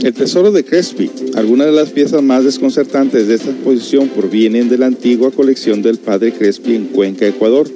El 0.02 0.14
tesoro 0.14 0.50
de 0.52 0.64
Crespi. 0.64 1.10
Algunas 1.34 1.66
de 1.66 1.72
las 1.72 1.90
piezas 1.90 2.22
más 2.22 2.44
desconcertantes 2.44 3.26
de 3.26 3.34
esta 3.34 3.50
exposición 3.50 4.08
provienen 4.08 4.68
de 4.68 4.78
la 4.78 4.86
antigua 4.86 5.30
colección 5.30 5.82
del 5.82 5.98
padre 5.98 6.32
Crespi 6.32 6.74
en 6.74 6.84
Cuenca, 6.86 7.26
Ecuador. 7.26 7.68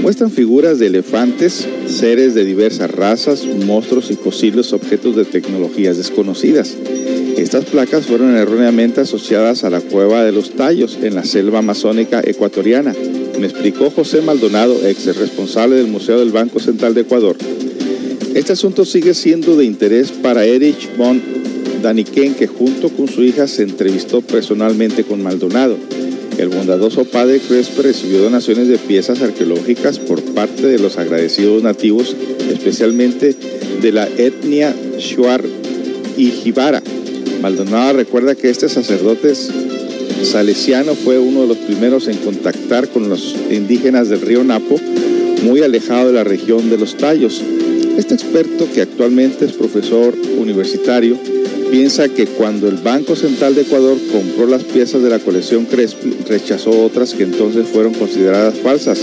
Muestran 0.00 0.30
figuras 0.30 0.78
de 0.78 0.86
elefantes, 0.86 1.66
seres 1.86 2.34
de 2.34 2.44
diversas 2.44 2.90
razas, 2.90 3.44
monstruos 3.66 4.10
y 4.10 4.14
posibles 4.14 4.72
objetos 4.72 5.16
de 5.16 5.24
tecnologías 5.24 5.96
desconocidas. 5.96 6.76
Estas 7.36 7.64
placas 7.66 8.06
fueron 8.06 8.36
erróneamente 8.36 9.00
asociadas 9.00 9.64
a 9.64 9.70
la 9.70 9.80
cueva 9.80 10.24
de 10.24 10.32
los 10.32 10.50
Tallos 10.50 10.98
en 11.02 11.14
la 11.14 11.24
selva 11.24 11.58
amazónica 11.58 12.20
ecuatoriana, 12.24 12.94
me 13.38 13.46
explicó 13.46 13.90
José 13.90 14.22
Maldonado, 14.22 14.86
ex 14.86 15.14
responsable 15.16 15.76
del 15.76 15.88
Museo 15.88 16.18
del 16.18 16.30
Banco 16.30 16.58
Central 16.58 16.94
de 16.94 17.02
Ecuador. 17.02 17.36
Este 18.34 18.54
asunto 18.54 18.86
sigue 18.86 19.12
siendo 19.12 19.56
de 19.56 19.66
interés 19.66 20.10
para 20.10 20.46
Erich 20.46 20.96
von 20.96 21.20
Daniken, 21.82 22.34
que 22.34 22.46
junto 22.46 22.88
con 22.88 23.08
su 23.08 23.22
hija 23.22 23.46
se 23.46 23.62
entrevistó 23.62 24.22
personalmente 24.22 25.04
con 25.04 25.22
Maldonado. 25.22 25.76
El 26.38 26.50
bondadoso 26.50 27.04
padre 27.04 27.40
Crespo 27.40 27.80
recibió 27.80 28.20
donaciones 28.20 28.68
de 28.68 28.76
piezas 28.76 29.22
arqueológicas 29.22 29.98
por 29.98 30.22
parte 30.22 30.66
de 30.66 30.78
los 30.78 30.98
agradecidos 30.98 31.62
nativos, 31.62 32.14
especialmente 32.52 33.34
de 33.80 33.92
la 33.92 34.06
etnia 34.06 34.74
Shuar 34.98 35.42
y 36.18 36.30
Jibara. 36.30 36.82
Maldonado 37.40 37.94
recuerda 37.94 38.34
que 38.34 38.50
este 38.50 38.68
sacerdote 38.68 39.32
salesiano 40.22 40.94
fue 40.94 41.18
uno 41.18 41.42
de 41.42 41.48
los 41.48 41.56
primeros 41.58 42.06
en 42.06 42.18
contactar 42.18 42.88
con 42.88 43.08
los 43.08 43.34
indígenas 43.50 44.10
del 44.10 44.20
río 44.20 44.44
Napo, 44.44 44.78
muy 45.42 45.62
alejado 45.62 46.08
de 46.08 46.12
la 46.12 46.24
región 46.24 46.68
de 46.68 46.76
los 46.76 46.96
Tallos. 46.96 47.42
Este 47.96 48.14
experto, 48.14 48.68
que 48.74 48.82
actualmente 48.82 49.46
es 49.46 49.52
profesor 49.52 50.14
universitario, 50.38 51.18
piensa 51.70 52.08
que 52.08 52.26
cuando 52.26 52.68
el 52.68 52.76
Banco 52.76 53.16
Central 53.16 53.54
de 53.54 53.62
Ecuador 53.62 53.96
compró 54.12 54.46
las 54.46 54.64
piezas 54.64 55.02
de 55.02 55.10
la 55.10 55.18
colección 55.18 55.64
Crespi, 55.64 56.14
rechazó 56.28 56.70
otras 56.84 57.14
que 57.14 57.24
entonces 57.24 57.66
fueron 57.66 57.94
consideradas 57.94 58.58
falsas, 58.58 59.00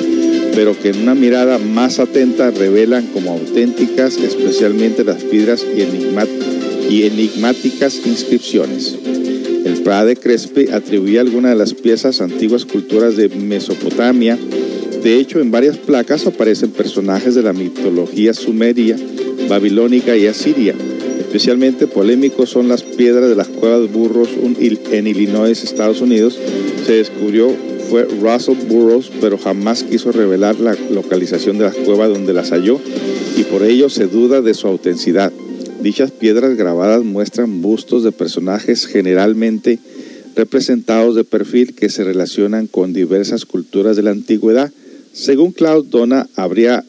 pero 0.56 0.78
que 0.80 0.90
en 0.90 1.02
una 1.02 1.16
mirada 1.16 1.58
más 1.58 2.00
atenta 2.00 2.52
revelan 2.52 3.08
como 3.08 3.32
auténticas, 3.32 4.18
especialmente 4.18 5.04
las 5.04 5.24
piedras 5.24 5.66
y, 6.90 7.04
enigmáticas 7.04 8.02
inscripciones. 8.06 8.96
El 9.66 9.82
Prade 9.84 10.16
Crespi 10.16 10.70
atribuía 10.72 11.22
algunas 11.22 11.52
de 11.52 11.58
las 11.58 11.74
piezas 11.74 12.22
a 12.22 12.26
antiguas 12.26 12.66
culturas 12.66 13.16
de 13.16 13.30
Mesopotamia. 13.30 14.38
De 15.02 15.18
hecho, 15.18 15.40
en 15.40 15.52
varias 15.52 15.78
placas 15.78 16.28
aparecen 16.28 16.72
personajes 16.72 17.36
de 17.36 17.44
la 17.44 17.54
mitología 17.54 18.34
sumeria, 18.34 18.96
babilónica 19.50 20.16
y 20.16 20.28
asiria 20.28 20.76
Especialmente 21.34 21.88
polémicos 21.88 22.52
son 22.52 22.68
las 22.68 22.84
piedras 22.84 23.28
de 23.28 23.36
las 23.36 23.48
cuevas 23.48 23.92
Burros 23.92 24.30
en 24.92 25.08
Illinois, 25.08 25.64
Estados 25.64 26.00
Unidos. 26.00 26.38
Se 26.86 26.94
descubrió 26.94 27.52
fue 27.90 28.04
Russell 28.04 28.68
Burroughs, 28.68 29.10
pero 29.20 29.40
jamás 29.40 29.82
quiso 29.82 30.12
revelar 30.12 30.60
la 30.60 30.78
localización 30.92 31.58
de 31.58 31.64
las 31.64 31.74
cuevas 31.74 32.10
donde 32.10 32.34
las 32.34 32.52
halló 32.52 32.80
y 33.36 33.46
por 33.46 33.64
ello 33.64 33.90
se 33.90 34.06
duda 34.06 34.42
de 34.42 34.54
su 34.54 34.68
autenticidad. 34.68 35.34
Dichas 35.82 36.12
piedras 36.12 36.56
grabadas 36.56 37.04
muestran 37.04 37.64
bustos 37.64 38.04
de 38.04 38.12
personajes 38.12 38.86
generalmente 38.86 39.80
representados 40.36 41.16
de 41.16 41.24
perfil 41.24 41.74
que 41.74 41.90
se 41.90 42.04
relacionan 42.04 42.68
con 42.68 42.94
diversas 42.94 43.48
culturas 43.48 43.96
de 43.96 44.04
la 44.04 44.12
antigüedad. 44.12 44.72
Según 45.14 45.52
Claude 45.52 45.90
Donna, 45.90 46.30
habría 46.36 46.86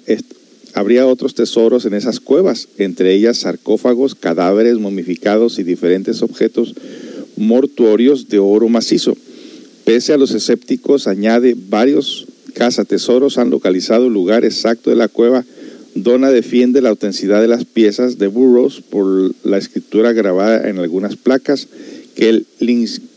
habría 0.74 1.06
otros 1.06 1.34
tesoros 1.34 1.86
en 1.86 1.94
esas 1.94 2.20
cuevas, 2.20 2.68
entre 2.78 3.14
ellas 3.14 3.38
sarcófagos, 3.38 4.14
cadáveres 4.14 4.78
momificados 4.78 5.58
y 5.58 5.62
diferentes 5.62 6.20
objetos 6.20 6.74
mortuorios 7.36 8.28
de 8.28 8.40
oro 8.40 8.68
macizo. 8.68 9.16
Pese 9.84 10.12
a 10.12 10.16
los 10.16 10.32
escépticos, 10.32 11.06
añade 11.06 11.54
varios 11.68 12.26
cazatesoros 12.54 13.38
han 13.38 13.50
localizado 13.50 14.06
el 14.06 14.12
lugar 14.12 14.44
exacto 14.44 14.90
de 14.90 14.96
la 14.96 15.08
cueva. 15.08 15.44
Donna 15.94 16.30
defiende 16.30 16.82
la 16.82 16.88
autenticidad 16.88 17.40
de 17.40 17.48
las 17.48 17.64
piezas 17.64 18.18
de 18.18 18.26
Burroughs 18.26 18.80
por 18.80 19.32
la 19.44 19.58
escritura 19.58 20.12
grabada 20.12 20.68
en 20.68 20.78
algunas 20.78 21.16
placas 21.16 21.68
que 22.16 22.28
el 22.28 22.46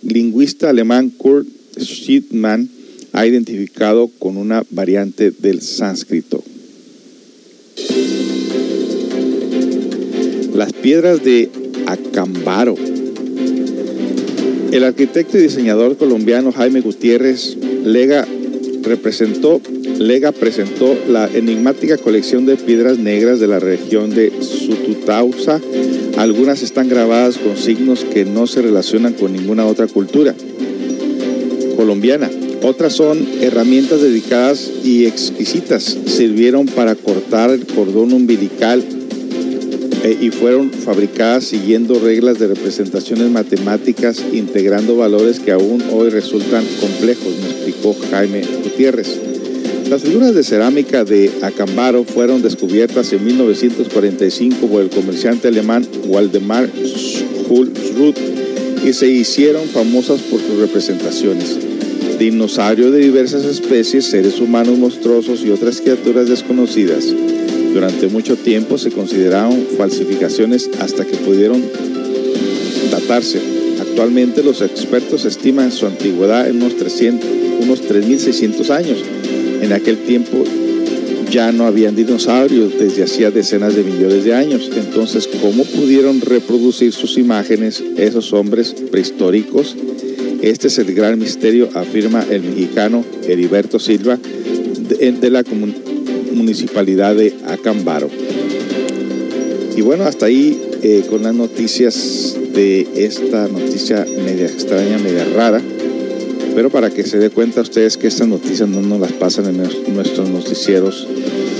lingüista 0.01 0.69
alemán 0.69 1.09
Kurt 1.09 1.47
Schiedmann 1.79 2.69
ha 3.13 3.25
identificado 3.25 4.09
con 4.19 4.37
una 4.37 4.63
variante 4.69 5.31
del 5.31 5.61
sánscrito. 5.61 6.43
Las 10.55 10.73
piedras 10.73 11.23
de 11.23 11.49
Acambaro. 11.85 12.75
El 14.71 14.83
arquitecto 14.83 15.37
y 15.37 15.41
diseñador 15.41 15.97
colombiano 15.97 16.51
Jaime 16.51 16.81
Gutiérrez 16.81 17.55
Lega 17.83 18.27
representó, 18.81 19.61
Lega 19.99 20.31
presentó 20.31 20.97
la 21.07 21.27
enigmática 21.27 21.97
colección 21.97 22.45
de 22.45 22.57
piedras 22.57 22.97
negras 22.97 23.39
de 23.39 23.47
la 23.47 23.59
región 23.59 24.09
de 24.09 24.31
Sututausa. 24.41 25.61
Algunas 26.17 26.63
están 26.63 26.89
grabadas 26.89 27.37
con 27.37 27.55
signos 27.57 28.03
que 28.03 28.25
no 28.25 28.47
se 28.47 28.63
relacionan 28.63 29.13
con 29.13 29.33
ninguna 29.33 29.67
otra 29.67 29.87
cultura 29.87 30.33
colombiana. 31.75 32.29
Otras 32.63 32.93
son 32.93 33.25
herramientas 33.41 34.01
dedicadas 34.01 34.69
y 34.83 35.05
exquisitas. 35.05 35.97
Sirvieron 36.05 36.65
para 36.65 36.95
cortar 36.95 37.51
el 37.51 37.65
cordón 37.65 38.13
umbilical 38.13 38.83
eh, 40.03 40.17
y 40.21 40.29
fueron 40.29 40.71
fabricadas 40.71 41.45
siguiendo 41.45 41.99
reglas 41.99 42.39
de 42.39 42.47
representaciones 42.47 43.29
matemáticas, 43.29 44.23
integrando 44.31 44.95
valores 44.95 45.39
que 45.39 45.51
aún 45.51 45.83
hoy 45.91 46.09
resultan 46.09 46.63
complejos, 46.79 47.33
me 47.41 47.49
explicó 47.49 47.95
Jaime 48.11 48.41
Gutiérrez. 48.63 49.19
Las 49.89 50.01
figuras 50.01 50.35
de 50.35 50.43
cerámica 50.43 51.05
de 51.05 51.31
Acambaro 51.41 52.03
fueron 52.03 52.41
descubiertas 52.41 53.13
en 53.13 53.25
1945 53.25 54.67
por 54.67 54.81
el 54.81 54.89
comerciante 54.89 55.47
alemán 55.47 55.87
Waldemar 56.05 56.69
Schulzruth 56.75 58.17
y 58.85 58.93
se 58.93 59.07
hicieron 59.07 59.65
famosas 59.67 60.21
por 60.21 60.41
sus 60.41 60.59
representaciones. 60.59 61.76
Dinosaurios 62.19 62.91
de 62.91 62.99
diversas 62.99 63.45
especies, 63.45 64.05
seres 64.05 64.39
humanos 64.39 64.77
monstruosos 64.77 65.43
y 65.45 65.51
otras 65.51 65.81
criaturas 65.81 66.27
desconocidas 66.27 67.13
durante 67.77 68.07
mucho 68.07 68.35
tiempo 68.35 68.79
se 68.79 68.89
consideraron 68.89 69.67
falsificaciones 69.77 70.67
hasta 70.79 71.05
que 71.05 71.15
pudieron 71.17 71.63
datarse. 72.89 73.39
Actualmente 73.79 74.41
los 74.41 74.63
expertos 74.63 75.25
estiman 75.25 75.71
su 75.71 75.85
antigüedad 75.85 76.49
en 76.49 76.55
unos, 76.55 76.75
300, 76.77 77.29
unos 77.61 77.83
3.600 77.83 78.69
años. 78.71 78.97
En 79.61 79.73
aquel 79.73 79.97
tiempo 79.97 80.43
ya 81.29 81.51
no 81.51 81.67
habían 81.67 81.95
dinosaurios 81.95 82.79
desde 82.79 83.03
hacía 83.03 83.29
decenas 83.29 83.75
de 83.75 83.83
millones 83.83 84.23
de 84.23 84.33
años. 84.33 84.71
Entonces, 84.75 85.29
¿cómo 85.39 85.63
pudieron 85.63 86.21
reproducir 86.21 86.93
sus 86.93 87.17
imágenes 87.19 87.83
esos 87.95 88.33
hombres 88.33 88.73
prehistóricos? 88.89 89.75
Este 90.41 90.67
es 90.67 90.77
el 90.77 90.93
gran 90.93 91.17
misterio, 91.17 91.69
afirma 91.73 92.25
el 92.29 92.43
mexicano 92.43 93.03
Heriberto 93.27 93.79
Silva 93.79 94.17
de, 94.17 95.29
la 95.29 95.43
municipalidad 96.33 97.15
de 97.15 97.33
Acambaro. 97.45 98.09
Y 99.75 99.81
bueno, 99.81 100.03
hasta 100.05 100.27
ahí 100.27 100.61
eh, 100.83 101.05
con 101.09 101.23
las 101.23 101.33
noticias 101.33 102.37
de 102.53 102.87
esta 102.95 103.47
noticia 103.47 104.05
media 104.23 104.45
extraña, 104.45 104.97
media 104.99 105.25
rara. 105.35 105.61
Pero 106.55 106.69
para 106.71 106.89
que 106.89 107.03
se 107.03 107.19
dé 107.19 107.29
cuenta 107.29 107.61
ustedes 107.61 107.97
que 107.97 108.07
estas 108.07 108.27
noticias 108.27 108.67
no 108.67 108.81
nos 108.81 108.99
las 108.99 109.11
pasan 109.13 109.45
en 109.45 109.93
nuestros 109.93 110.29
noticieros 110.29 111.07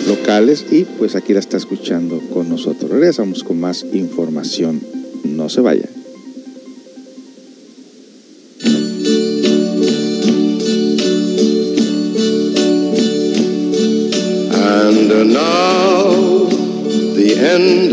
locales 0.07 0.65
y 0.71 0.85
pues 0.85 1.15
aquí 1.15 1.33
la 1.33 1.39
está 1.39 1.57
escuchando 1.57 2.19
con 2.33 2.49
nosotros. 2.49 2.89
Regresamos 2.89 3.43
con 3.43 3.59
más 3.59 3.85
información. 3.93 4.81
No 5.23 5.49
se 5.49 5.61
vayan. 5.61 5.96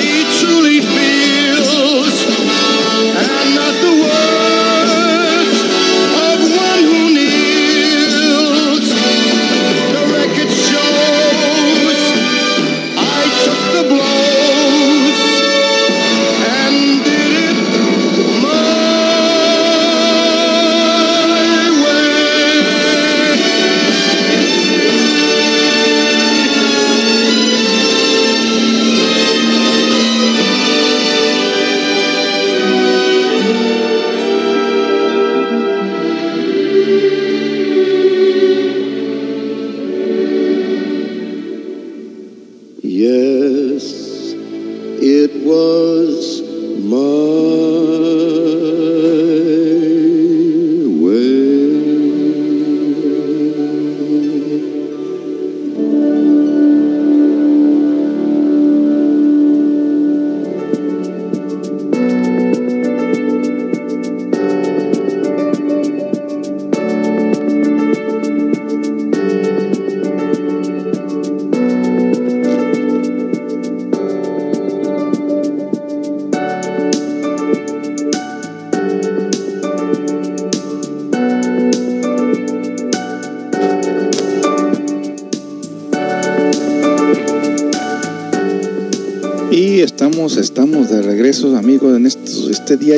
he 0.00 0.29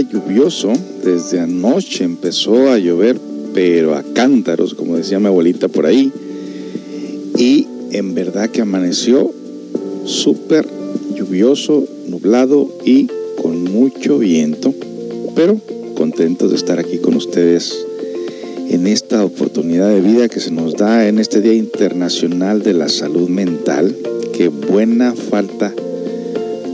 lluvioso. 0.06 0.72
Desde 1.04 1.40
anoche 1.40 2.04
empezó 2.04 2.70
a 2.70 2.78
llover, 2.78 3.18
pero 3.54 3.94
a 3.94 4.02
cántaros, 4.02 4.74
como 4.74 4.96
decía 4.96 5.18
mi 5.18 5.26
abuelita 5.26 5.68
por 5.68 5.86
ahí. 5.86 6.12
Y 7.38 7.66
en 7.92 8.14
verdad 8.14 8.50
que 8.50 8.60
amaneció 8.60 9.32
súper 10.04 10.66
lluvioso, 11.14 11.84
nublado 12.08 12.68
y 12.84 13.08
con 13.40 13.64
mucho 13.64 14.18
viento. 14.18 14.74
Pero 15.34 15.60
contentos 15.94 16.50
de 16.50 16.56
estar 16.56 16.78
aquí 16.78 16.98
con 16.98 17.16
ustedes 17.16 17.86
en 18.70 18.86
esta 18.86 19.24
oportunidad 19.24 19.90
de 19.90 20.00
vida 20.00 20.28
que 20.28 20.40
se 20.40 20.50
nos 20.50 20.74
da 20.76 21.06
en 21.06 21.18
este 21.18 21.40
Día 21.40 21.54
Internacional 21.54 22.62
de 22.62 22.72
la 22.72 22.88
Salud 22.88 23.28
Mental. 23.28 23.94
Qué 24.32 24.48
buena 24.48 25.14
falta 25.14 25.74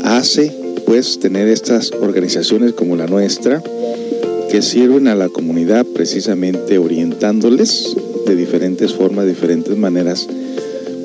hace 0.05 0.58
pues 0.89 1.21
tener 1.21 1.49
estas 1.49 1.93
organizaciones 1.93 2.73
como 2.73 2.97
la 2.97 3.07
nuestra 3.07 3.63
que 4.51 4.63
sirven 4.63 5.07
a 5.07 5.15
la 5.15 5.29
comunidad 5.29 5.85
precisamente 5.85 6.79
orientándoles 6.79 7.95
de 8.27 8.35
diferentes 8.35 8.95
formas, 8.95 9.27
de 9.27 9.33
diferentes 9.33 9.77
maneras 9.77 10.27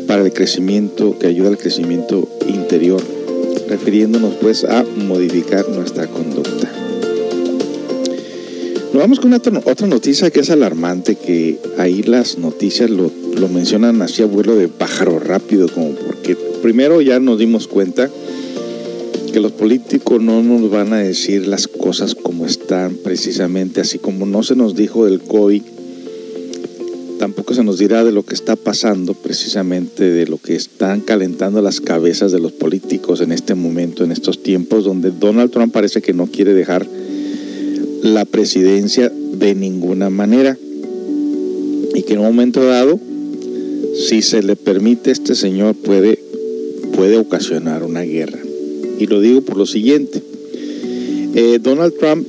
para 0.08 0.24
el 0.24 0.32
crecimiento, 0.32 1.20
que 1.20 1.28
ayuda 1.28 1.50
al 1.50 1.58
crecimiento 1.58 2.30
interior, 2.48 3.04
refiriéndonos 3.68 4.36
pues 4.36 4.64
a 4.64 4.86
modificar 5.06 5.68
nuestra 5.68 6.08
conducta. 6.08 6.72
Nos 8.94 9.02
vamos 9.02 9.20
con 9.20 9.34
otra, 9.34 9.52
noticia 9.86 10.32
que 10.32 10.40
es 10.40 10.50
alarmante, 10.50 11.16
que 11.16 11.60
ahí 11.78 12.04
las 12.04 12.38
noticias 12.38 12.90
lo, 12.90 13.12
lo 13.36 13.50
mencionan 13.50 14.02
así 14.02 14.22
a 14.22 14.28
vuelo 14.28 14.56
de 14.56 14.70
pájaro 14.70 15.20
rápido, 15.20 15.68
como 15.68 15.90
porque 15.90 16.38
primero 16.62 17.02
ya 17.02 17.20
nos 17.20 17.38
dimos 17.38 17.68
cuenta 17.68 18.10
que 19.34 19.40
los 19.40 19.52
políticos 19.52 20.22
no 20.22 20.44
nos 20.44 20.70
van 20.70 20.94
a 20.94 21.00
decir 21.00 21.48
las 21.48 21.68
cosas 21.68 22.14
como 22.14 22.46
están, 22.46 22.96
precisamente 23.04 23.82
así 23.82 23.98
como 23.98 24.28
no 24.28 24.44
se 24.44 24.56
nos 24.56 24.76
dijo 24.76 25.06
del 25.06 25.22
COVID, 25.22 25.64
tampoco 27.18 27.56
se 27.56 27.64
nos 27.64 27.80
dirá 27.80 28.04
de 28.04 28.12
lo 28.12 28.24
que 28.24 28.36
está 28.36 28.56
pasando, 28.56 29.16
precisamente 29.16 30.04
de 30.12 30.28
lo 30.28 30.38
que 30.38 30.56
están 30.56 31.02
calentando 31.02 31.64
las 31.64 31.82
cabezas 31.82 32.32
de 32.32 32.40
los 32.40 32.52
políticos 32.52 33.22
en 33.22 33.32
este 33.32 33.56
momento, 33.56 34.04
en 34.04 34.12
estos 34.12 34.44
tiempos, 34.44 34.84
donde 34.84 35.10
Donald 35.10 35.50
Trump 35.50 35.74
parece 35.74 36.04
que 36.04 36.14
no 36.14 36.28
quiere 36.28 36.54
dejar 36.54 36.86
la 38.04 38.26
presidencia 38.26 39.10
de 39.10 39.56
ninguna 39.56 40.12
manera 40.12 40.56
y 41.96 42.04
que 42.04 42.14
en 42.14 42.20
un 42.20 42.26
momento 42.26 42.64
dado, 42.64 43.00
si 44.08 44.22
se 44.22 44.44
le 44.44 44.56
permite, 44.56 45.10
este 45.10 45.34
señor 45.34 45.74
puede, 45.74 46.20
puede 46.96 47.18
ocasionar 47.18 47.82
una 47.82 48.02
guerra. 48.02 48.53
Y 49.00 49.08
lo 49.08 49.22
digo 49.22 49.42
por 49.42 49.58
lo 49.58 49.66
siguiente. 49.66 50.22
Eh, 51.36 51.60
Donald 51.62 51.94
Trump, 51.98 52.28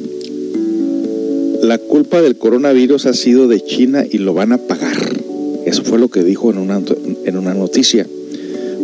la 1.62 1.79
culpa 1.79 2.22
del 2.22 2.37
coronavirus 2.37 3.07
ha 3.07 3.14
sido 3.14 3.48
de 3.48 3.61
China 3.61 4.05
y 4.09 4.18
lo 4.18 4.35
van 4.35 4.53
a 4.53 4.59
pagar. 4.59 5.20
Eso 5.66 5.83
fue 5.85 5.98
lo 5.98 6.09
que 6.09 6.22
dijo 6.22 6.50
en 6.50 6.59
una, 6.59 6.83
en 7.24 7.37
una 7.37 7.55
noticia, 7.55 8.07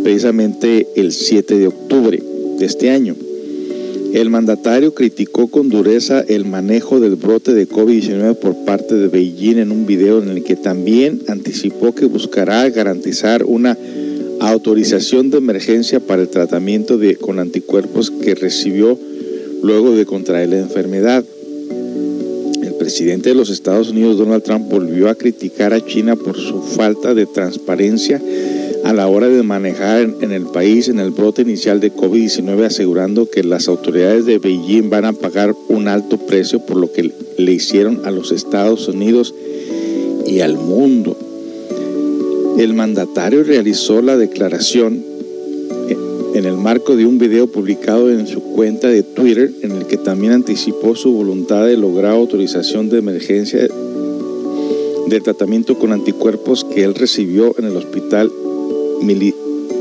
precisamente 0.02 0.86
el 0.96 1.12
7 1.12 1.58
de 1.58 1.66
octubre 1.66 2.22
de 2.58 2.64
este 2.64 2.90
año. 2.90 3.16
El 4.12 4.28
mandatario 4.28 4.92
criticó 4.92 5.46
con 5.46 5.68
dureza 5.68 6.20
el 6.20 6.44
manejo 6.44 6.98
del 6.98 7.14
brote 7.14 7.54
de 7.54 7.68
COVID-19 7.68 8.34
por 8.34 8.56
parte 8.64 8.96
de 8.96 9.06
Beijing 9.06 9.58
en 9.58 9.70
un 9.70 9.86
video 9.86 10.20
en 10.20 10.30
el 10.30 10.42
que 10.42 10.56
también 10.56 11.22
anticipó 11.28 11.94
que 11.94 12.06
buscará 12.06 12.68
garantizar 12.70 13.44
una 13.44 13.78
autorización 14.40 15.30
de 15.30 15.38
emergencia 15.38 16.00
para 16.00 16.22
el 16.22 16.28
tratamiento 16.28 16.98
de, 16.98 17.16
con 17.16 17.38
anticuerpos 17.38 18.10
que 18.10 18.34
recibió 18.34 18.98
luego 19.62 19.94
de 19.94 20.06
contraer 20.06 20.48
la 20.48 20.58
enfermedad. 20.58 21.24
El 22.62 22.74
presidente 22.74 23.28
de 23.28 23.34
los 23.34 23.50
Estados 23.50 23.90
Unidos, 23.90 24.16
Donald 24.16 24.42
Trump, 24.42 24.70
volvió 24.70 25.10
a 25.10 25.14
criticar 25.14 25.74
a 25.74 25.84
China 25.84 26.16
por 26.16 26.36
su 26.36 26.62
falta 26.62 27.14
de 27.14 27.26
transparencia 27.26 28.20
a 28.84 28.94
la 28.94 29.06
hora 29.08 29.28
de 29.28 29.42
manejar 29.42 30.08
en 30.22 30.32
el 30.32 30.46
país 30.46 30.88
en 30.88 30.98
el 30.98 31.10
brote 31.10 31.42
inicial 31.42 31.80
de 31.80 31.92
COVID-19, 31.92 32.64
asegurando 32.64 33.28
que 33.28 33.44
las 33.44 33.68
autoridades 33.68 34.24
de 34.24 34.38
Beijing 34.38 34.88
van 34.88 35.04
a 35.04 35.12
pagar 35.12 35.54
un 35.68 35.86
alto 35.86 36.16
precio 36.16 36.60
por 36.60 36.78
lo 36.78 36.90
que 36.90 37.12
le 37.36 37.52
hicieron 37.52 38.00
a 38.06 38.10
los 38.10 38.32
Estados 38.32 38.88
Unidos 38.88 39.34
y 40.26 40.40
al 40.40 40.54
mundo 40.54 41.16
el 42.62 42.74
mandatario 42.74 43.42
realizó 43.42 44.02
la 44.02 44.18
declaración 44.18 45.02
en 46.34 46.44
el 46.44 46.58
marco 46.58 46.94
de 46.94 47.06
un 47.06 47.18
video 47.18 47.46
publicado 47.46 48.10
en 48.10 48.26
su 48.26 48.42
cuenta 48.42 48.88
de 48.88 49.02
Twitter 49.02 49.50
en 49.62 49.72
el 49.72 49.86
que 49.86 49.96
también 49.96 50.32
anticipó 50.32 50.94
su 50.94 51.10
voluntad 51.12 51.64
de 51.64 51.78
lograr 51.78 52.12
autorización 52.12 52.90
de 52.90 52.98
emergencia 52.98 53.66
de 55.06 55.20
tratamiento 55.20 55.78
con 55.78 55.92
anticuerpos 55.92 56.64
que 56.64 56.84
él 56.84 56.94
recibió 56.94 57.54
en 57.58 57.64
el 57.64 57.76
hospital 57.76 58.30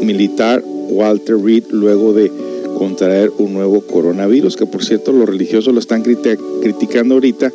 militar 0.02 0.64
Walter 0.64 1.38
Reed 1.38 1.66
luego 1.72 2.14
de 2.14 2.32
contraer 2.78 3.30
un 3.38 3.54
nuevo 3.54 3.82
coronavirus, 3.82 4.56
que 4.56 4.66
por 4.66 4.86
cierto 4.86 5.12
los 5.12 5.28
religiosos 5.28 5.74
lo 5.74 5.82
están 5.82 6.02
criticando 6.02 7.16
ahorita, 7.16 7.52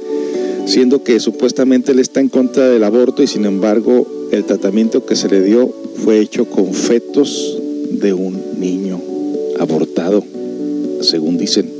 siendo 0.67 1.03
que 1.03 1.21
supuestamente 1.21 1.93
él 1.93 1.99
está 1.99 2.21
en 2.21 2.29
contra 2.29 2.69
del 2.69 2.85
aborto 2.85 3.23
y 3.23 3.27
sin 3.27 3.45
embargo 3.45 4.07
el 4.33 4.45
tratamiento 4.45 5.05
que 5.05 5.17
se 5.17 5.29
le 5.29 5.43
dio 5.43 5.73
fue 6.03 6.21
hecho 6.21 6.47
con 6.47 6.73
fetos 6.73 7.59
de 7.91 8.13
un 8.13 8.41
niño 8.59 9.01
abortado, 9.59 10.25
según 11.01 11.39
dicen. 11.39 11.71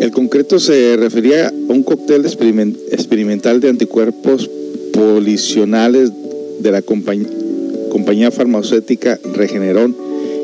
El 0.00 0.10
concreto 0.10 0.58
se 0.58 0.96
refería 0.96 1.48
a 1.48 1.72
un 1.72 1.82
cóctel 1.82 2.26
experimental 2.26 3.60
de 3.60 3.68
anticuerpos 3.68 4.50
policionales 4.92 6.12
de 6.60 6.70
la 6.70 6.82
compañía, 6.82 8.30
farmacéutica 8.30 9.18
Regeneron. 9.34 9.96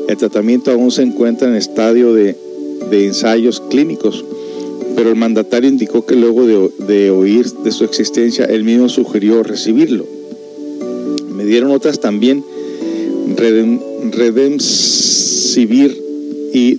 El 0.07 0.17
tratamiento 0.17 0.71
aún 0.71 0.91
se 0.91 1.03
encuentra 1.03 1.47
en 1.47 1.55
estadio 1.55 2.13
de, 2.13 2.35
ensayos 2.91 3.61
clínicos, 3.69 4.25
pero 4.95 5.09
el 5.09 5.15
mandatario 5.15 5.69
indicó 5.69 6.05
que 6.05 6.15
luego 6.15 6.69
de, 6.79 7.11
oír 7.11 7.51
de 7.51 7.71
su 7.71 7.83
existencia, 7.83 8.45
él 8.45 8.63
mismo 8.63 8.89
sugirió 8.89 9.43
recibirlo 9.43 10.05
me 11.41 11.47
dieron 11.47 11.71
otras 11.71 11.99
también, 11.99 12.43
Redemsivir 14.11 15.99
y 16.53 16.77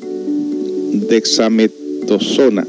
Dexametosona. 1.09 2.65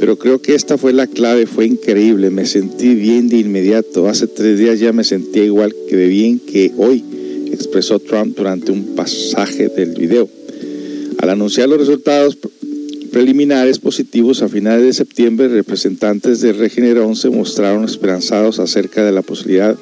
Pero 0.00 0.18
creo 0.18 0.42
que 0.42 0.56
esta 0.56 0.76
fue 0.78 0.92
la 0.92 1.06
clave, 1.06 1.46
fue 1.46 1.66
increíble, 1.66 2.30
me 2.30 2.44
sentí 2.44 2.96
bien 2.96 3.28
de 3.28 3.36
inmediato. 3.36 4.08
Hace 4.08 4.26
tres 4.26 4.58
días 4.58 4.80
ya 4.80 4.92
me 4.92 5.04
sentía 5.04 5.44
igual 5.44 5.72
que 5.88 5.94
de 5.94 6.08
bien 6.08 6.40
que 6.40 6.72
hoy, 6.76 7.04
expresó 7.52 8.00
Trump 8.00 8.36
durante 8.36 8.72
un 8.72 8.96
pasaje 8.96 9.68
del 9.68 9.90
video. 9.90 10.28
Al 11.18 11.30
anunciar 11.30 11.68
los 11.68 11.78
resultados 11.78 12.36
preliminares 13.12 13.78
positivos 13.78 14.42
a 14.42 14.48
finales 14.48 14.86
de 14.86 14.92
septiembre, 14.94 15.48
representantes 15.48 16.40
de 16.40 16.54
Regeneron 16.54 17.14
se 17.14 17.28
mostraron 17.28 17.84
esperanzados 17.84 18.58
acerca 18.58 19.04
de 19.04 19.12
la 19.12 19.20
posibilidad 19.20 19.76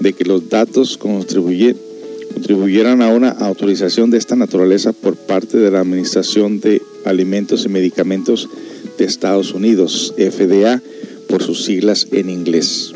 de 0.00 0.12
que 0.14 0.24
los 0.24 0.48
datos 0.48 0.96
contribuyeran 0.96 3.02
a 3.02 3.10
una 3.10 3.28
autorización 3.28 4.10
de 4.10 4.16
esta 4.16 4.34
naturaleza 4.34 4.94
por 4.94 5.14
parte 5.14 5.58
de 5.58 5.70
la 5.70 5.80
Administración 5.80 6.60
de 6.60 6.80
Alimentos 7.04 7.66
y 7.66 7.68
Medicamentos 7.68 8.48
de 8.96 9.04
Estados 9.04 9.52
Unidos, 9.52 10.14
FDA, 10.16 10.80
por 11.28 11.42
sus 11.42 11.64
siglas 11.64 12.08
en 12.12 12.30
inglés. 12.30 12.94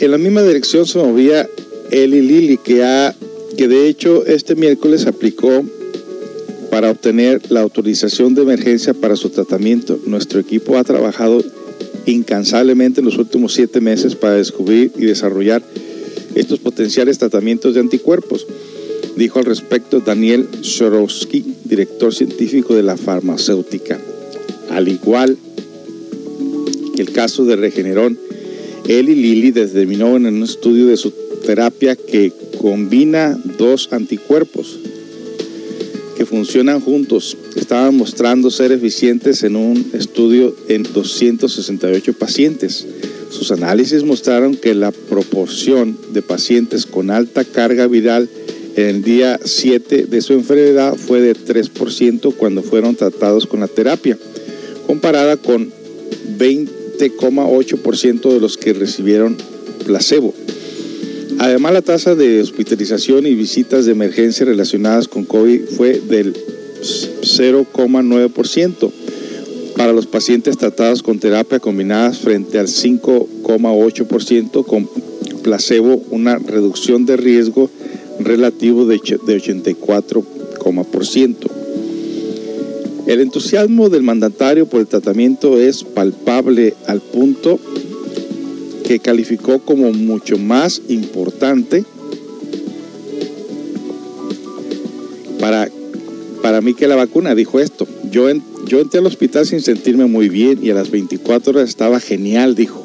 En 0.00 0.10
la 0.10 0.18
misma 0.18 0.42
dirección 0.42 0.86
se 0.86 0.98
movía 0.98 1.48
Eli 1.90 2.20
Lilly, 2.20 2.58
que, 2.58 2.84
ha, 2.84 3.16
que 3.56 3.68
de 3.68 3.88
hecho 3.88 4.26
este 4.26 4.54
miércoles 4.54 5.06
aplicó 5.06 5.64
para 6.70 6.90
obtener 6.90 7.40
la 7.50 7.60
autorización 7.60 8.34
de 8.34 8.42
emergencia 8.42 8.94
para 8.94 9.16
su 9.16 9.30
tratamiento. 9.30 9.98
Nuestro 10.06 10.40
equipo 10.40 10.76
ha 10.76 10.84
trabajado 10.84 11.42
incansablemente 12.06 13.00
en 13.00 13.06
los 13.06 13.18
últimos 13.18 13.52
siete 13.52 13.80
meses 13.80 14.14
para 14.14 14.34
descubrir 14.34 14.92
y 14.96 15.04
desarrollar 15.04 15.62
estos 16.34 16.58
potenciales 16.58 17.18
tratamientos 17.18 17.74
de 17.74 17.80
anticuerpos, 17.80 18.46
dijo 19.16 19.38
al 19.38 19.44
respecto 19.44 20.00
Daniel 20.00 20.48
Shorowski, 20.62 21.44
director 21.64 22.14
científico 22.14 22.74
de 22.74 22.82
la 22.82 22.96
farmacéutica. 22.96 23.98
Al 24.70 24.88
igual 24.88 25.36
que 26.94 27.02
el 27.02 27.12
caso 27.12 27.44
de 27.44 27.56
Regeneron, 27.56 28.18
él 28.86 29.08
y 29.08 29.14
Lilly 29.14 29.50
determinó 29.50 30.16
en 30.16 30.26
un 30.26 30.42
estudio 30.42 30.86
de 30.86 30.96
su 30.96 31.12
terapia 31.44 31.96
que 31.96 32.32
combina 32.58 33.38
dos 33.58 33.88
anticuerpos 33.92 34.78
que 36.18 36.26
funcionan 36.26 36.80
juntos 36.80 37.38
estaban 37.54 37.96
mostrando 37.96 38.50
ser 38.50 38.72
eficientes 38.72 39.44
en 39.44 39.54
un 39.54 39.92
estudio 39.94 40.52
en 40.66 40.82
268 40.82 42.12
pacientes. 42.14 42.84
Sus 43.30 43.52
análisis 43.52 44.02
mostraron 44.02 44.56
que 44.56 44.74
la 44.74 44.90
proporción 44.90 45.96
de 46.12 46.20
pacientes 46.20 46.86
con 46.86 47.10
alta 47.10 47.44
carga 47.44 47.86
viral 47.86 48.28
el 48.74 49.04
día 49.04 49.38
7 49.44 50.06
de 50.06 50.20
su 50.20 50.32
enfermedad 50.32 50.96
fue 50.96 51.20
de 51.20 51.36
3% 51.36 52.34
cuando 52.34 52.64
fueron 52.64 52.96
tratados 52.96 53.46
con 53.46 53.60
la 53.60 53.68
terapia, 53.68 54.18
comparada 54.88 55.36
con 55.36 55.70
20,8% 56.36 58.32
de 58.32 58.40
los 58.40 58.56
que 58.56 58.72
recibieron 58.72 59.36
placebo. 59.86 60.34
Además, 61.38 61.72
la 61.72 61.82
tasa 61.82 62.16
de 62.16 62.40
hospitalización 62.40 63.26
y 63.26 63.34
visitas 63.34 63.84
de 63.86 63.92
emergencia 63.92 64.44
relacionadas 64.44 65.06
con 65.06 65.24
COVID 65.24 65.66
fue 65.76 66.00
del 66.00 66.34
0,9% 66.34 68.90
para 69.76 69.92
los 69.92 70.06
pacientes 70.06 70.58
tratados 70.58 71.04
con 71.04 71.20
terapia 71.20 71.60
combinada 71.60 72.12
frente 72.12 72.58
al 72.58 72.66
5,8% 72.66 74.66
con 74.66 74.90
placebo, 75.42 76.02
una 76.10 76.38
reducción 76.38 77.06
de 77.06 77.16
riesgo 77.16 77.70
relativo 78.18 78.84
de 78.86 78.98
84,%. 78.98 81.36
El 83.06 83.20
entusiasmo 83.20 83.88
del 83.88 84.02
mandatario 84.02 84.66
por 84.66 84.80
el 84.80 84.88
tratamiento 84.88 85.56
es 85.58 85.84
palpable 85.84 86.74
al 86.86 87.00
punto 87.00 87.60
que 88.88 89.00
calificó 89.00 89.58
como 89.58 89.92
mucho 89.92 90.38
más 90.38 90.80
importante 90.88 91.84
para, 95.38 95.68
para 96.40 96.62
mí 96.62 96.72
que 96.72 96.88
la 96.88 96.96
vacuna. 96.96 97.34
Dijo 97.34 97.60
esto, 97.60 97.86
yo, 98.10 98.30
yo 98.66 98.80
entré 98.80 99.00
al 99.00 99.06
hospital 99.06 99.44
sin 99.44 99.60
sentirme 99.60 100.06
muy 100.06 100.30
bien 100.30 100.60
y 100.62 100.70
a 100.70 100.74
las 100.74 100.90
24 100.90 101.50
horas 101.50 101.68
estaba 101.68 102.00
genial, 102.00 102.54
dijo. 102.54 102.82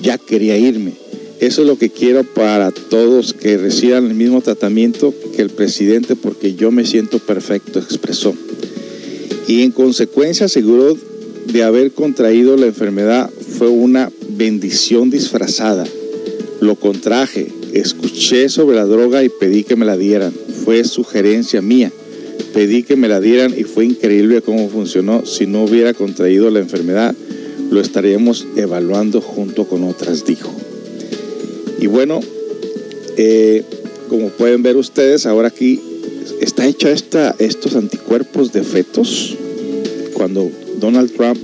Ya 0.00 0.18
quería 0.18 0.56
irme. 0.56 0.92
Eso 1.40 1.62
es 1.62 1.66
lo 1.66 1.78
que 1.78 1.90
quiero 1.90 2.22
para 2.22 2.70
todos 2.70 3.34
que 3.34 3.56
reciban 3.56 4.06
el 4.06 4.14
mismo 4.14 4.40
tratamiento 4.40 5.12
que 5.34 5.42
el 5.42 5.50
presidente 5.50 6.14
porque 6.14 6.54
yo 6.54 6.70
me 6.70 6.86
siento 6.86 7.18
perfecto, 7.18 7.80
expresó. 7.80 8.36
Y 9.48 9.62
en 9.62 9.72
consecuencia 9.72 10.46
aseguró 10.46 10.96
de 11.46 11.62
haber 11.64 11.90
contraído 11.90 12.56
la 12.56 12.66
enfermedad 12.66 13.28
fue 13.58 13.66
una 13.68 14.12
bendición 14.36 15.10
disfrazada. 15.10 15.84
Lo 16.60 16.76
contraje, 16.76 17.48
escuché 17.72 18.48
sobre 18.48 18.76
la 18.76 18.84
droga 18.84 19.22
y 19.22 19.28
pedí 19.28 19.64
que 19.64 19.76
me 19.76 19.84
la 19.84 19.96
dieran. 19.96 20.32
Fue 20.64 20.84
sugerencia 20.84 21.60
mía. 21.60 21.92
Pedí 22.52 22.84
que 22.84 22.96
me 22.96 23.08
la 23.08 23.20
dieran 23.20 23.52
y 23.56 23.64
fue 23.64 23.84
increíble 23.84 24.40
cómo 24.40 24.68
funcionó. 24.68 25.26
Si 25.26 25.46
no 25.46 25.64
hubiera 25.64 25.92
contraído 25.92 26.50
la 26.50 26.60
enfermedad, 26.60 27.14
lo 27.70 27.80
estaríamos 27.80 28.46
evaluando 28.56 29.20
junto 29.20 29.66
con 29.66 29.84
otras, 29.84 30.24
dijo. 30.24 30.54
Y 31.80 31.86
bueno, 31.86 32.20
eh, 33.16 33.64
como 34.08 34.28
pueden 34.28 34.62
ver 34.62 34.76
ustedes, 34.76 35.26
ahora 35.26 35.48
aquí 35.48 35.80
está 36.40 36.66
hecha 36.66 36.90
esta, 36.90 37.34
estos 37.38 37.74
anticuerpos 37.74 38.52
de 38.52 38.62
fetos. 38.62 39.36
Cuando 40.14 40.50
Donald 40.78 41.12
Trump 41.12 41.38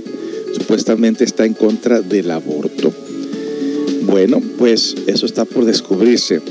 supuestamente 0.53 1.23
está 1.23 1.45
en 1.45 1.53
contra 1.53 2.01
del 2.01 2.31
aborto. 2.31 2.93
Bueno, 4.03 4.41
pues 4.57 4.95
eso 5.07 5.25
está 5.25 5.45
por 5.45 5.65
descubrirse. 5.65 6.41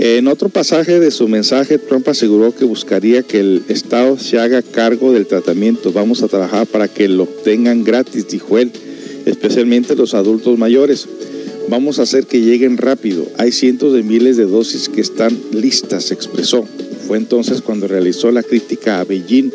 En 0.00 0.28
otro 0.28 0.48
pasaje 0.48 1.00
de 1.00 1.10
su 1.10 1.26
mensaje, 1.26 1.76
Trump 1.76 2.08
aseguró 2.08 2.54
que 2.54 2.64
buscaría 2.64 3.24
que 3.24 3.40
el 3.40 3.64
Estado 3.68 4.16
se 4.16 4.38
haga 4.38 4.62
cargo 4.62 5.12
del 5.12 5.26
tratamiento. 5.26 5.92
Vamos 5.92 6.22
a 6.22 6.28
trabajar 6.28 6.66
para 6.68 6.86
que 6.86 7.08
lo 7.08 7.24
obtengan 7.24 7.82
gratis, 7.82 8.28
dijo 8.28 8.58
él, 8.58 8.70
especialmente 9.26 9.96
los 9.96 10.14
adultos 10.14 10.56
mayores. 10.56 11.08
Vamos 11.68 11.98
a 11.98 12.02
hacer 12.02 12.26
que 12.26 12.40
lleguen 12.40 12.78
rápido. 12.78 13.26
Hay 13.38 13.50
cientos 13.50 13.92
de 13.92 14.04
miles 14.04 14.36
de 14.36 14.46
dosis 14.46 14.88
que 14.88 15.00
están 15.00 15.36
listas, 15.52 16.12
expresó. 16.12 16.64
Fue 17.08 17.18
entonces 17.18 17.60
cuando 17.60 17.88
realizó 17.88 18.30
la 18.30 18.42
crítica 18.42 19.00
a 19.00 19.04
Beijing 19.04 19.50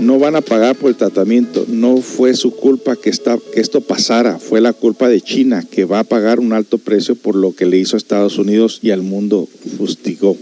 no 0.00 0.18
van 0.18 0.36
a 0.36 0.40
pagar 0.40 0.76
por 0.76 0.90
el 0.90 0.96
tratamiento. 0.96 1.64
No 1.68 1.98
fue 1.98 2.34
su 2.34 2.52
culpa 2.54 2.96
que, 2.96 3.10
esto 3.10 3.80
pasara, 3.80 4.38
fue 4.38 4.60
la 4.60 4.72
culpa 4.72 5.08
de 5.08 5.20
China, 5.20 5.64
que 5.70 5.84
va 5.84 6.00
a 6.00 6.04
pagar 6.04 6.40
un 6.40 6.52
alto 6.52 6.78
precio 6.78 7.14
por 7.14 7.34
lo 7.34 7.54
que 7.54 7.66
le 7.66 7.78
hizo 7.78 7.96
a 7.96 7.98
Estados 7.98 8.38
Unidos 8.38 8.80
y 8.82 8.90
al 8.90 9.02
mundo, 9.02 9.48
fustigó. 9.76 10.36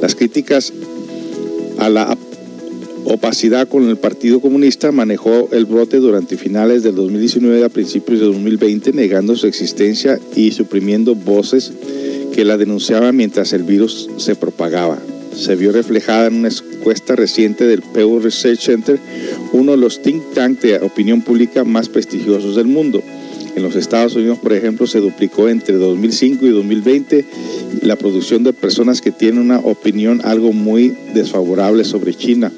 Las 0.00 0.14
críticas 0.14 0.72
a 1.78 1.88
la 1.88 2.16
opacidad 3.04 3.68
con 3.68 3.88
el 3.88 3.96
Partido 3.96 4.40
Comunista 4.40 4.92
manejó 4.92 5.48
el 5.52 5.64
brote 5.64 5.96
durante 5.96 6.36
finales 6.36 6.82
del 6.82 6.94
2019 6.94 7.64
a 7.64 7.68
principios 7.68 8.20
de 8.20 8.26
2020, 8.26 8.92
negando 8.92 9.34
su 9.36 9.46
existencia 9.46 10.20
y 10.36 10.52
suprimiendo 10.52 11.14
voces 11.14 11.72
que 12.34 12.44
la 12.44 12.56
denunciaban 12.56 13.16
mientras 13.16 13.52
el 13.52 13.62
virus 13.62 14.08
se 14.18 14.36
propagaba 14.36 14.98
se 15.38 15.54
vio 15.54 15.70
reflejada 15.70 16.26
en 16.26 16.34
una 16.34 16.48
encuesta 16.88 17.16
reciente 17.16 17.66
del 17.66 17.82
Pew 17.82 18.18
Research 18.18 18.60
Center, 18.60 18.98
uno 19.52 19.72
de 19.72 19.76
los 19.76 20.00
think 20.00 20.22
tanks 20.32 20.62
de 20.62 20.76
opinión 20.78 21.20
pública 21.20 21.62
más 21.62 21.90
prestigiosos 21.90 22.56
del 22.56 22.66
mundo. 22.66 23.02
En 23.54 23.62
los 23.62 23.76
Estados 23.76 24.14
Unidos, 24.14 24.38
por 24.38 24.54
ejemplo, 24.54 24.86
se 24.86 25.00
duplicó 25.00 25.50
entre 25.50 25.74
2005 25.74 26.46
y 26.46 26.48
2020 26.48 27.24
la 27.82 27.96
producción 27.96 28.42
de 28.42 28.54
personas 28.54 29.02
que 29.02 29.10
tienen 29.10 29.38
una 29.38 29.58
opinión 29.58 30.22
algo 30.24 30.54
muy 30.54 30.96
desfavorable 31.12 31.84
sobre 31.84 32.14
China. 32.14 32.50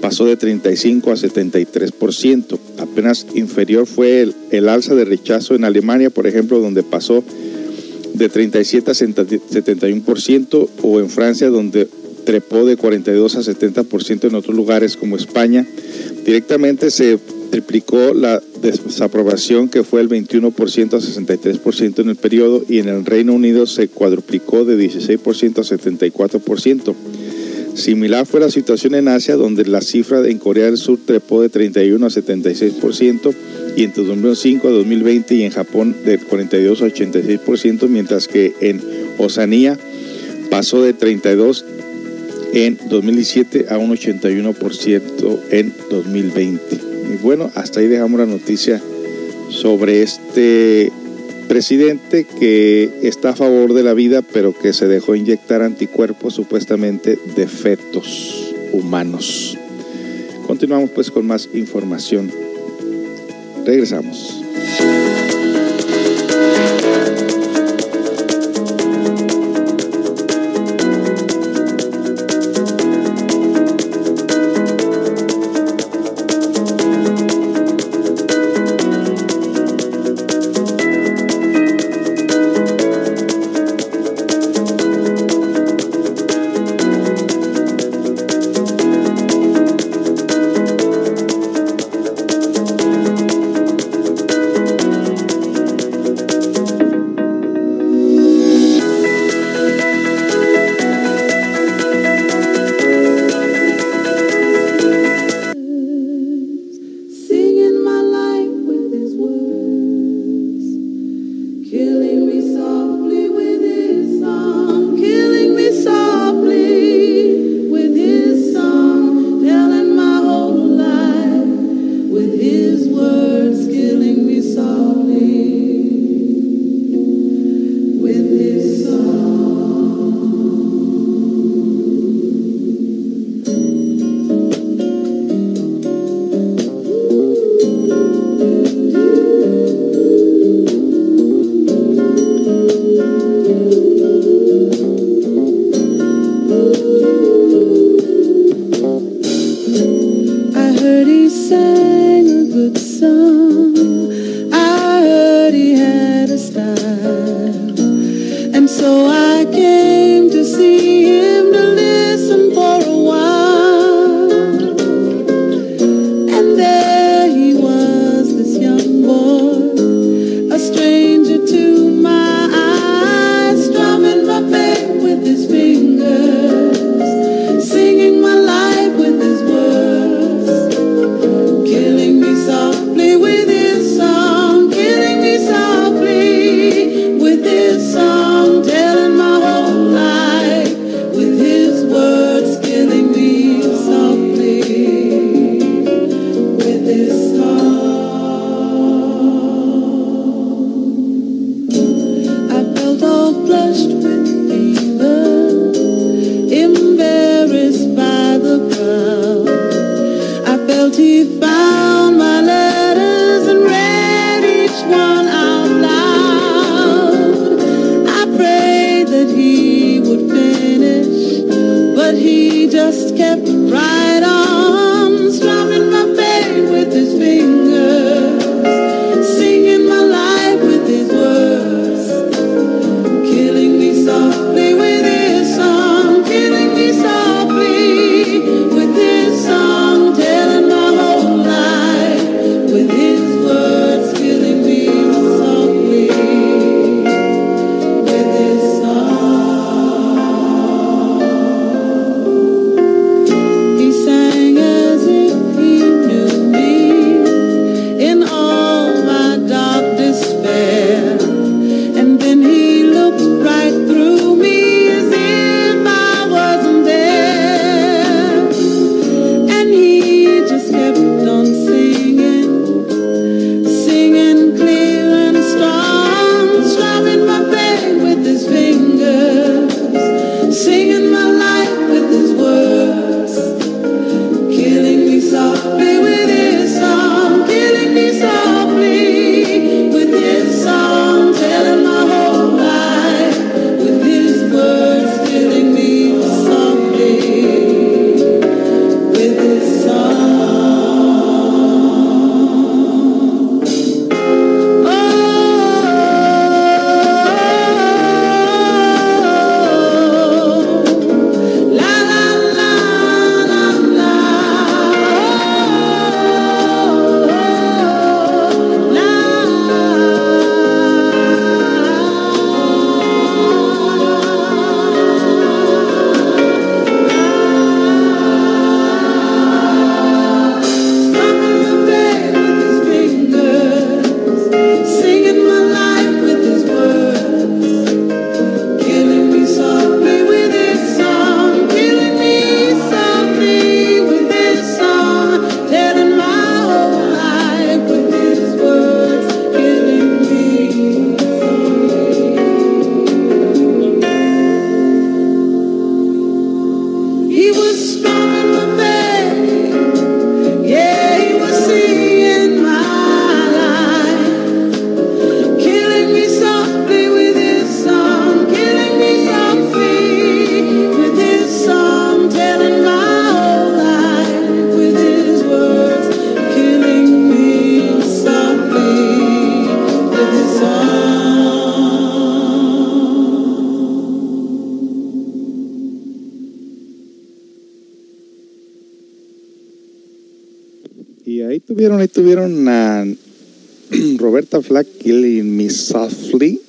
Pasó 0.00 0.24
de 0.24 0.38
35 0.38 1.10
a 1.10 1.16
73%. 1.16 2.58
Apenas 2.78 3.26
inferior 3.34 3.86
fue 3.86 4.22
el, 4.22 4.34
el 4.50 4.70
alza 4.70 4.94
de 4.94 5.04
rechazo 5.04 5.54
en 5.54 5.64
Alemania, 5.64 6.08
por 6.08 6.26
ejemplo, 6.26 6.58
donde 6.58 6.82
pasó 6.82 7.22
de 8.14 8.28
37 8.30 8.90
a 8.90 8.94
71%, 8.94 10.68
o 10.82 11.00
en 11.00 11.10
Francia, 11.10 11.50
donde 11.50 11.86
trepó 12.24 12.64
de 12.64 12.76
42 12.76 13.36
a 13.36 13.40
70% 13.40 14.28
en 14.28 14.34
otros 14.34 14.56
lugares 14.56 14.96
como 14.96 15.16
España. 15.16 15.66
Directamente 16.24 16.90
se 16.90 17.18
triplicó 17.50 18.14
la 18.14 18.42
desaprobación 18.60 19.68
que 19.68 19.84
fue 19.84 20.00
el 20.00 20.08
21% 20.08 20.94
a 20.94 21.00
63% 21.00 22.00
en 22.00 22.08
el 22.08 22.16
periodo 22.16 22.64
y 22.68 22.78
en 22.78 22.88
el 22.88 23.04
Reino 23.04 23.34
Unido 23.34 23.66
se 23.66 23.88
cuadruplicó 23.88 24.64
de 24.64 24.76
16% 24.76 25.58
a 25.58 25.62
74%. 25.62 26.94
Similar 27.74 28.24
fue 28.24 28.40
la 28.40 28.50
situación 28.50 28.94
en 28.94 29.08
Asia, 29.08 29.36
donde 29.36 29.64
la 29.64 29.80
cifra 29.80 30.26
en 30.26 30.38
Corea 30.38 30.66
del 30.66 30.78
Sur 30.78 30.98
trepó 31.04 31.42
de 31.42 31.48
31 31.48 32.06
a 32.06 32.08
76% 32.08 33.34
y 33.76 33.82
entre 33.82 34.04
2005 34.04 34.68
a 34.68 34.70
2020 34.70 35.34
y 35.34 35.42
en 35.42 35.50
Japón 35.50 35.96
de 36.04 36.18
42 36.18 36.82
a 36.82 36.86
86%, 36.86 37.88
mientras 37.88 38.28
que 38.28 38.54
en 38.60 38.80
Oceanía 39.18 39.76
pasó 40.50 40.82
de 40.82 40.92
32 40.92 41.64
en 42.54 42.78
2017 42.88 43.66
a 43.68 43.78
un 43.78 43.90
81% 43.90 45.40
en 45.50 45.74
2020. 45.90 46.60
Y 47.12 47.16
bueno, 47.20 47.50
hasta 47.56 47.80
ahí 47.80 47.88
dejamos 47.88 48.20
la 48.20 48.26
noticia 48.26 48.80
sobre 49.50 50.02
este 50.02 50.92
presidente 51.48 52.24
que 52.24 52.90
está 53.02 53.30
a 53.30 53.36
favor 53.36 53.74
de 53.74 53.82
la 53.82 53.92
vida, 53.92 54.22
pero 54.22 54.56
que 54.56 54.72
se 54.72 54.86
dejó 54.86 55.16
inyectar 55.16 55.62
anticuerpos 55.62 56.34
supuestamente 56.34 57.18
de 57.36 57.48
fetos 57.48 58.54
humanos. 58.72 59.58
Continuamos 60.46 60.90
pues 60.90 61.10
con 61.10 61.26
más 61.26 61.48
información. 61.54 62.30
Regresamos. 63.66 64.42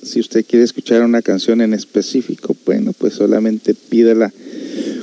Si 0.06 0.20
usted 0.20 0.46
quiere 0.46 0.64
escuchar 0.64 1.02
una 1.02 1.20
canción 1.20 1.60
en 1.60 1.74
específico, 1.74 2.56
bueno, 2.64 2.92
pues 2.92 3.14
solamente 3.14 3.74
pídela. 3.74 4.32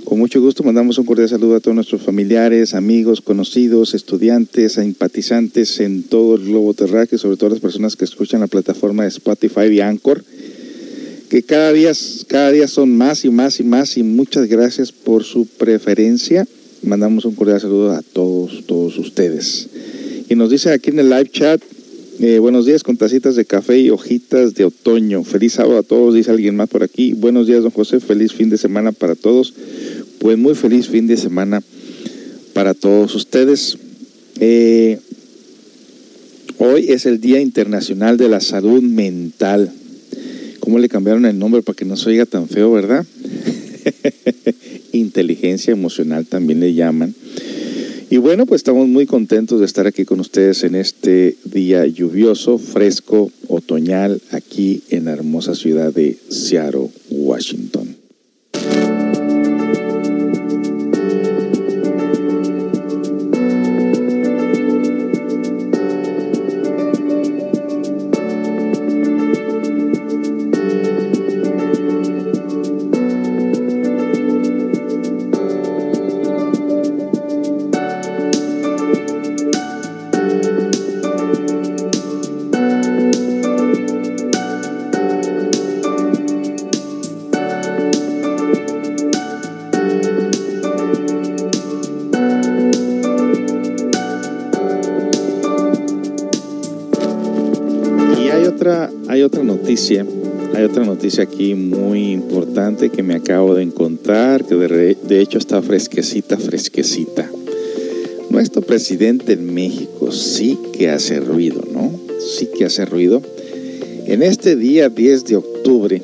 Con 0.05 0.17
mucho 0.17 0.39
gusto 0.39 0.63
mandamos 0.63 0.97
un 0.97 1.05
cordial 1.05 1.27
saludo 1.27 1.57
a 1.57 1.59
todos 1.59 1.75
nuestros 1.75 2.03
familiares, 2.03 2.73
amigos, 2.73 3.19
conocidos, 3.19 3.95
estudiantes, 3.95 4.73
simpatizantes 4.73 5.81
en 5.81 6.03
todo 6.03 6.37
el 6.37 6.45
globo 6.45 6.73
terráqueo, 6.73 7.19
sobre 7.19 7.35
todo 7.35 7.49
las 7.49 7.59
personas 7.59 7.97
que 7.97 8.05
escuchan 8.05 8.39
la 8.39 8.47
plataforma 8.47 9.03
de 9.03 9.09
Spotify 9.09 9.65
y 9.71 9.81
Anchor, 9.81 10.23
que 11.29 11.43
cada 11.43 11.73
día, 11.73 11.91
cada 12.27 12.51
día 12.51 12.69
son 12.69 12.95
más 12.95 13.25
y 13.25 13.29
más 13.29 13.59
y 13.59 13.63
más 13.63 13.97
y 13.97 14.03
muchas 14.03 14.47
gracias 14.47 14.93
por 14.93 15.25
su 15.25 15.47
preferencia. 15.47 16.47
Mandamos 16.81 17.25
un 17.25 17.35
cordial 17.35 17.59
saludo 17.59 17.91
a 17.91 18.01
todos, 18.01 18.63
todos 18.67 18.97
ustedes. 18.97 19.67
Y 20.29 20.35
nos 20.35 20.49
dice 20.49 20.71
aquí 20.71 20.91
en 20.91 20.99
el 20.99 21.09
live 21.09 21.29
chat, 21.29 21.61
eh, 22.25 22.39
buenos 22.39 22.65
días 22.65 22.83
con 22.83 22.95
tacitas 22.95 23.35
de 23.35 23.43
café 23.43 23.77
y 23.79 23.89
hojitas 23.89 24.53
de 24.53 24.63
otoño. 24.63 25.25
Feliz 25.25 25.53
sábado 25.53 25.79
a 25.79 25.83
todos, 25.83 26.15
dice 26.15 26.31
alguien 26.31 26.55
más 26.55 26.69
por 26.69 26.81
aquí. 26.81 27.11
Buenos 27.11 27.47
días, 27.47 27.63
don 27.63 27.71
José. 27.71 27.99
Feliz 27.99 28.31
fin 28.31 28.49
de 28.49 28.57
semana 28.57 28.93
para 28.93 29.15
todos. 29.15 29.53
Pues 30.19 30.37
muy 30.37 30.55
feliz 30.55 30.87
fin 30.87 31.05
de 31.05 31.17
semana 31.17 31.61
para 32.53 32.75
todos 32.75 33.13
ustedes. 33.13 33.77
Eh, 34.39 34.99
hoy 36.59 36.85
es 36.91 37.05
el 37.05 37.19
Día 37.19 37.41
Internacional 37.41 38.15
de 38.15 38.29
la 38.29 38.39
Salud 38.39 38.81
Mental. 38.81 39.69
¿Cómo 40.61 40.79
le 40.79 40.87
cambiaron 40.87 41.25
el 41.25 41.37
nombre 41.37 41.61
para 41.61 41.75
que 41.75 41.83
no 41.83 41.97
se 41.97 42.09
oiga 42.09 42.25
tan 42.25 42.47
feo, 42.47 42.71
verdad? 42.71 43.05
Inteligencia 44.91 45.71
emocional 45.71 46.25
también 46.25 46.59
le 46.59 46.73
llaman. 46.73 47.13
Y 48.09 48.17
bueno, 48.17 48.45
pues 48.45 48.59
estamos 48.59 48.87
muy 48.87 49.07
contentos 49.07 49.59
de 49.59 49.65
estar 49.65 49.87
aquí 49.87 50.05
con 50.05 50.19
ustedes 50.19 50.63
en 50.63 50.75
este 50.75 51.35
día 51.45 51.85
lluvioso, 51.87 52.59
fresco, 52.59 53.31
otoñal, 53.47 54.21
aquí 54.31 54.83
en 54.89 55.05
la 55.05 55.13
hermosa 55.13 55.55
ciudad 55.55 55.91
de 55.91 56.17
Seattle, 56.29 56.89
Washington. 57.09 58.02
Hay 99.73 100.63
otra 100.65 100.85
noticia 100.85 101.23
aquí 101.23 101.55
muy 101.55 102.11
importante 102.11 102.91
que 102.91 103.01
me 103.01 103.15
acabo 103.15 103.55
de 103.55 103.63
encontrar, 103.63 104.45
que 104.45 104.53
de, 104.53 105.19
hecho 105.19 105.39
está 105.39 105.63
fresquecita, 105.63 106.37
fresquecita. 106.37 107.27
Nuestro 108.29 108.61
presidente 108.61 109.33
en 109.33 109.51
México 109.51 110.11
sí 110.11 110.59
que 110.73 110.91
hace 110.91 111.19
ruido, 111.19 111.63
¿no? 111.73 111.91
Sí 112.19 112.49
que 112.55 112.65
hace 112.65 112.85
ruido. 112.85 113.23
En 114.05 114.21
este 114.21 114.55
día 114.55 114.89
10 114.89 115.25
de 115.25 115.37
octubre 115.37 116.03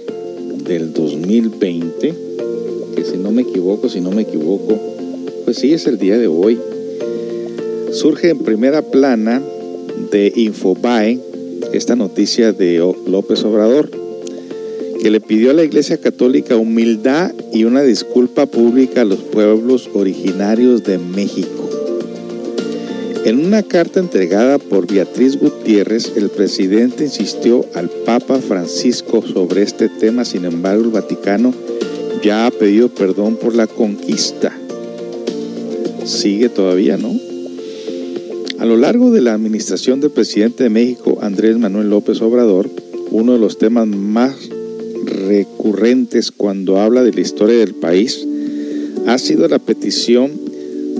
del 0.64 0.92
2020, 0.92 2.14
que 2.96 3.04
si 3.04 3.18
no 3.18 3.32
me 3.32 3.44
equivoco, 3.44 3.88
si 3.88 4.02
no 4.02 4.10
me 4.10 4.24
equivoco, 4.24 4.80
Pues 5.46 5.58
sí, 5.58 5.74
es 5.74 5.86
el 5.86 6.00
día 6.00 6.18
de 6.18 6.28
hoy. 6.28 6.60
Surge 7.92 8.30
en 8.30 8.40
primera 8.40 8.82
plana 8.82 9.44
de 10.12 10.34
Infobae 10.36 11.29
esta 11.74 11.96
noticia 11.96 12.52
de 12.52 12.78
López 13.08 13.44
Obrador, 13.44 13.90
que 15.02 15.10
le 15.10 15.22
pidió 15.22 15.52
a 15.52 15.54
la 15.54 15.64
Iglesia 15.64 15.98
Católica 15.98 16.58
humildad 16.58 17.32
y 17.54 17.64
una 17.64 17.82
disculpa 17.84 18.46
pública 18.46 19.02
a 19.02 19.06
los 19.06 19.20
pueblos 19.20 19.90
originarios 19.94 20.84
de 20.84 20.98
México. 20.98 21.70
En 23.26 23.46
una 23.46 23.64
carta 23.64 24.00
entregada 24.00 24.58
por 24.58 24.88
Beatriz 24.88 25.38
Gutiérrez, 25.38 26.14
el 26.16 26.30
presidente 26.30 27.04
insistió 27.04 27.66
al 27.76 27.90
Papa 27.90 28.40
Francisco 28.40 29.22
sobre 29.22 29.62
este 29.62 29.90
tema, 29.90 30.26
sin 30.26 30.46
embargo 30.46 30.86
el 30.86 30.90
Vaticano 30.90 31.54
ya 32.24 32.48
ha 32.48 32.52
pedido 32.52 32.90
perdón 32.90 33.36
por 33.36 33.56
la 33.56 33.68
conquista. 33.68 34.52
Sigue 36.06 36.50
todavía, 36.50 36.98
¿no? 36.98 37.29
A 38.60 38.66
lo 38.66 38.76
largo 38.76 39.10
de 39.10 39.22
la 39.22 39.34
administración 39.34 40.02
del 40.02 40.12
presidente 40.12 40.64
de 40.64 40.70
México, 40.70 41.20
Andrés 41.22 41.58
Manuel 41.58 41.90
López 41.90 42.22
Obrador, 42.22 42.70
uno 43.10 43.32
de 43.32 43.40
los 43.40 43.58
temas 43.58 43.88
más 43.88 44.36
recurrentes 45.06 46.32
cuando 46.32 46.78
habla 46.78 47.02
de 47.04 47.14
la 47.14 47.22
historia 47.22 47.58
del 47.58 47.74
país 47.74 48.28
ha 49.08 49.18
sido 49.18 49.48
la 49.48 49.60
petición 49.60 50.32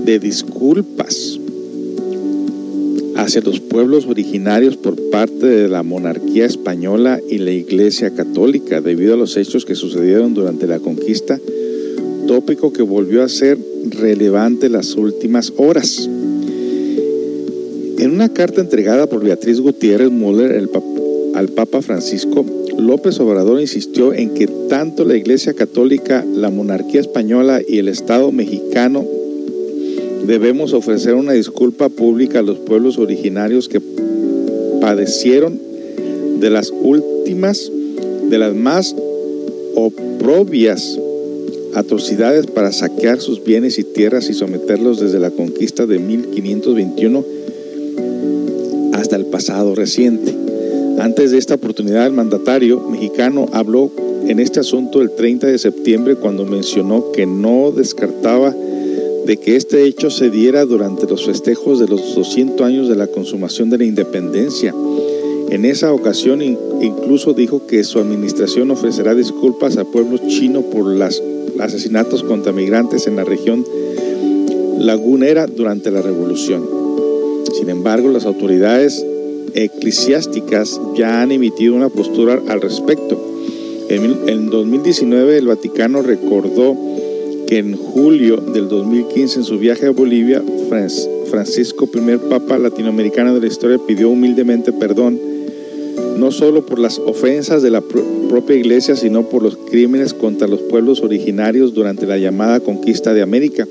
de 0.06 0.18
disculpas 0.18 1.38
hacia 3.16 3.42
los 3.42 3.60
pueblos 3.60 4.06
originarios 4.06 4.78
por 4.78 4.96
parte 5.10 5.44
de 5.44 5.68
la 5.68 5.82
monarquía 5.82 6.46
española 6.46 7.20
y 7.28 7.36
la 7.36 7.50
Iglesia 7.50 8.14
Católica 8.14 8.80
debido 8.80 9.12
a 9.12 9.18
los 9.18 9.36
hechos 9.36 9.66
que 9.66 9.74
sucedieron 9.74 10.32
durante 10.32 10.66
la 10.66 10.78
conquista, 10.78 11.38
tópico 12.26 12.72
que 12.72 12.82
volvió 12.82 13.22
a 13.22 13.28
ser 13.28 13.58
relevante 13.90 14.70
las 14.70 14.94
últimas 14.94 15.52
horas. 15.58 16.08
En 18.00 18.12
una 18.12 18.30
carta 18.30 18.62
entregada 18.62 19.06
por 19.06 19.22
Beatriz 19.22 19.60
Gutiérrez 19.60 20.10
Müller 20.10 20.66
al 21.34 21.48
Papa 21.50 21.82
Francisco, 21.82 22.46
López 22.78 23.20
Obrador 23.20 23.60
insistió 23.60 24.14
en 24.14 24.32
que 24.32 24.46
tanto 24.70 25.04
la 25.04 25.18
Iglesia 25.18 25.52
Católica, 25.52 26.24
la 26.24 26.48
monarquía 26.48 27.02
española 27.02 27.60
y 27.60 27.76
el 27.76 27.88
Estado 27.88 28.32
mexicano 28.32 29.04
debemos 30.26 30.72
ofrecer 30.72 31.14
una 31.14 31.32
disculpa 31.32 31.90
pública 31.90 32.38
a 32.38 32.42
los 32.42 32.58
pueblos 32.60 32.96
originarios 32.96 33.68
que 33.68 33.82
padecieron 34.80 35.60
de 36.40 36.48
las 36.48 36.70
últimas, 36.70 37.70
de 38.30 38.38
las 38.38 38.54
más 38.54 38.96
oprobias 39.74 40.98
atrocidades 41.74 42.46
para 42.46 42.72
saquear 42.72 43.20
sus 43.20 43.44
bienes 43.44 43.78
y 43.78 43.84
tierras 43.84 44.30
y 44.30 44.32
someterlos 44.32 45.00
desde 45.00 45.20
la 45.20 45.30
conquista 45.30 45.84
de 45.84 45.98
1521 45.98 47.39
el 49.16 49.26
pasado 49.26 49.74
reciente. 49.74 50.34
Antes 50.98 51.30
de 51.30 51.38
esta 51.38 51.54
oportunidad, 51.54 52.06
el 52.06 52.12
mandatario 52.12 52.80
mexicano 52.80 53.46
habló 53.52 53.90
en 54.26 54.38
este 54.38 54.60
asunto 54.60 55.00
el 55.00 55.10
30 55.12 55.46
de 55.46 55.58
septiembre 55.58 56.16
cuando 56.16 56.44
mencionó 56.44 57.10
que 57.12 57.26
no 57.26 57.72
descartaba 57.72 58.54
de 59.26 59.36
que 59.36 59.56
este 59.56 59.84
hecho 59.84 60.10
se 60.10 60.30
diera 60.30 60.64
durante 60.64 61.06
los 61.06 61.24
festejos 61.24 61.78
de 61.78 61.88
los 61.88 62.14
200 62.14 62.66
años 62.66 62.88
de 62.88 62.96
la 62.96 63.06
consumación 63.06 63.70
de 63.70 63.78
la 63.78 63.84
independencia. 63.84 64.74
En 65.50 65.64
esa 65.64 65.92
ocasión 65.92 66.42
incluso 66.42 67.32
dijo 67.32 67.66
que 67.66 67.82
su 67.84 67.98
administración 67.98 68.70
ofrecerá 68.70 69.14
disculpas 69.14 69.76
al 69.76 69.86
pueblo 69.86 70.18
chino 70.28 70.62
por 70.62 70.86
los 70.86 71.22
asesinatos 71.58 72.22
contra 72.22 72.52
migrantes 72.52 73.06
en 73.06 73.16
la 73.16 73.24
región 73.24 73.64
lagunera 74.78 75.46
durante 75.46 75.90
la 75.90 76.02
revolución. 76.02 76.79
Sin 77.60 77.68
embargo, 77.68 78.08
las 78.08 78.24
autoridades 78.24 79.04
eclesiásticas 79.54 80.80
ya 80.96 81.20
han 81.20 81.30
emitido 81.30 81.74
una 81.74 81.90
postura 81.90 82.40
al 82.48 82.62
respecto. 82.62 83.20
En 83.90 84.48
2019 84.48 85.36
el 85.36 85.46
Vaticano 85.46 86.00
recordó 86.00 86.74
en 87.48 87.76
julio 87.76 88.38
del 88.38 88.68
2015 88.68 89.40
en 89.40 89.44
su 89.44 89.58
viaje 89.58 89.88
a 89.88 89.90
Bolivia, 89.90 90.42
Francisco, 91.28 91.86
primer 91.86 92.18
papa 92.18 92.56
latinoamericano 92.56 93.34
de 93.34 93.40
la 93.40 93.46
historia, 93.48 93.78
pidió 93.86 94.08
humildemente 94.08 94.72
perdón, 94.72 95.20
no 96.16 96.30
solo 96.30 96.64
por 96.64 96.78
las 96.78 96.98
ofensas 96.98 97.60
de 97.62 97.70
la 97.70 97.82
propia 97.82 98.56
iglesia, 98.56 98.96
sino 98.96 99.28
por 99.28 99.42
los 99.42 99.58
crímenes 99.58 100.14
contra 100.14 100.48
los 100.48 100.60
pueblos 100.62 101.02
originarios 101.02 101.74
durante 101.74 102.06
la 102.06 102.16
llamada 102.16 102.60
conquista 102.60 103.12
de 103.12 103.20
América. 103.20 103.68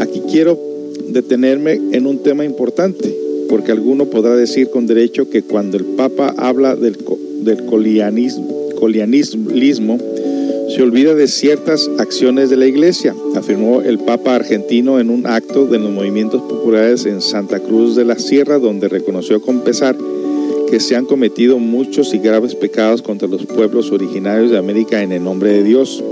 Aquí 0.00 0.22
quiero 0.30 0.71
detenerme 1.12 1.80
en 1.92 2.06
un 2.06 2.18
tema 2.18 2.44
importante, 2.44 3.14
porque 3.48 3.72
alguno 3.72 4.06
podrá 4.06 4.34
decir 4.36 4.70
con 4.70 4.86
derecho 4.86 5.28
que 5.28 5.42
cuando 5.42 5.76
el 5.76 5.84
Papa 5.84 6.34
habla 6.36 6.74
del, 6.76 6.96
del 7.42 7.64
colianismo, 7.66 8.70
colianismo 8.78 9.98
se 10.74 10.82
olvida 10.82 11.14
de 11.14 11.28
ciertas 11.28 11.90
acciones 11.98 12.48
de 12.48 12.56
la 12.56 12.66
Iglesia, 12.66 13.14
afirmó 13.36 13.82
el 13.82 13.98
Papa 13.98 14.34
argentino 14.34 15.00
en 15.00 15.10
un 15.10 15.26
acto 15.26 15.66
de 15.66 15.78
los 15.78 15.90
movimientos 15.90 16.40
populares 16.42 17.04
en 17.04 17.20
Santa 17.20 17.60
Cruz 17.60 17.94
de 17.94 18.06
la 18.06 18.18
Sierra, 18.18 18.58
donde 18.58 18.88
reconoció 18.88 19.42
con 19.42 19.60
pesar 19.60 19.96
que 20.70 20.80
se 20.80 20.96
han 20.96 21.04
cometido 21.04 21.58
muchos 21.58 22.14
y 22.14 22.18
graves 22.18 22.54
pecados 22.54 23.02
contra 23.02 23.28
los 23.28 23.44
pueblos 23.44 23.92
originarios 23.92 24.50
de 24.50 24.56
América 24.56 25.02
en 25.02 25.12
el 25.12 25.22
nombre 25.22 25.52
de 25.52 25.62
Dios. 25.62 26.02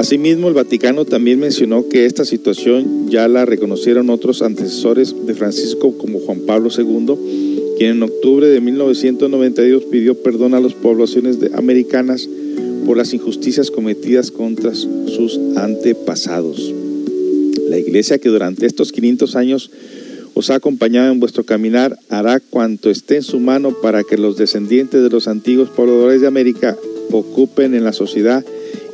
Asimismo, 0.00 0.48
el 0.48 0.54
Vaticano 0.54 1.04
también 1.04 1.38
mencionó 1.38 1.86
que 1.86 2.06
esta 2.06 2.24
situación 2.24 3.10
ya 3.10 3.28
la 3.28 3.44
reconocieron 3.44 4.08
otros 4.08 4.40
antecesores 4.40 5.14
de 5.26 5.34
Francisco 5.34 5.92
como 5.98 6.20
Juan 6.20 6.40
Pablo 6.46 6.70
II, 6.74 7.74
quien 7.76 7.90
en 7.90 8.02
octubre 8.04 8.48
de 8.48 8.62
1992 8.62 9.84
pidió 9.84 10.14
perdón 10.14 10.54
a 10.54 10.60
las 10.60 10.72
poblaciones 10.72 11.36
americanas 11.52 12.30
por 12.86 12.96
las 12.96 13.12
injusticias 13.12 13.70
cometidas 13.70 14.30
contra 14.30 14.74
sus 14.74 15.38
antepasados. 15.56 16.74
La 17.68 17.76
iglesia 17.76 18.16
que 18.16 18.30
durante 18.30 18.64
estos 18.64 18.92
500 18.92 19.36
años 19.36 19.70
os 20.32 20.48
ha 20.48 20.54
acompañado 20.54 21.12
en 21.12 21.20
vuestro 21.20 21.44
caminar 21.44 21.98
hará 22.08 22.40
cuanto 22.40 22.88
esté 22.88 23.16
en 23.16 23.22
su 23.22 23.38
mano 23.38 23.76
para 23.82 24.02
que 24.02 24.16
los 24.16 24.38
descendientes 24.38 25.02
de 25.02 25.10
los 25.10 25.28
antiguos 25.28 25.68
pobladores 25.68 26.22
de 26.22 26.26
América 26.26 26.74
ocupen 27.10 27.74
en 27.74 27.84
la 27.84 27.92
sociedad 27.92 28.42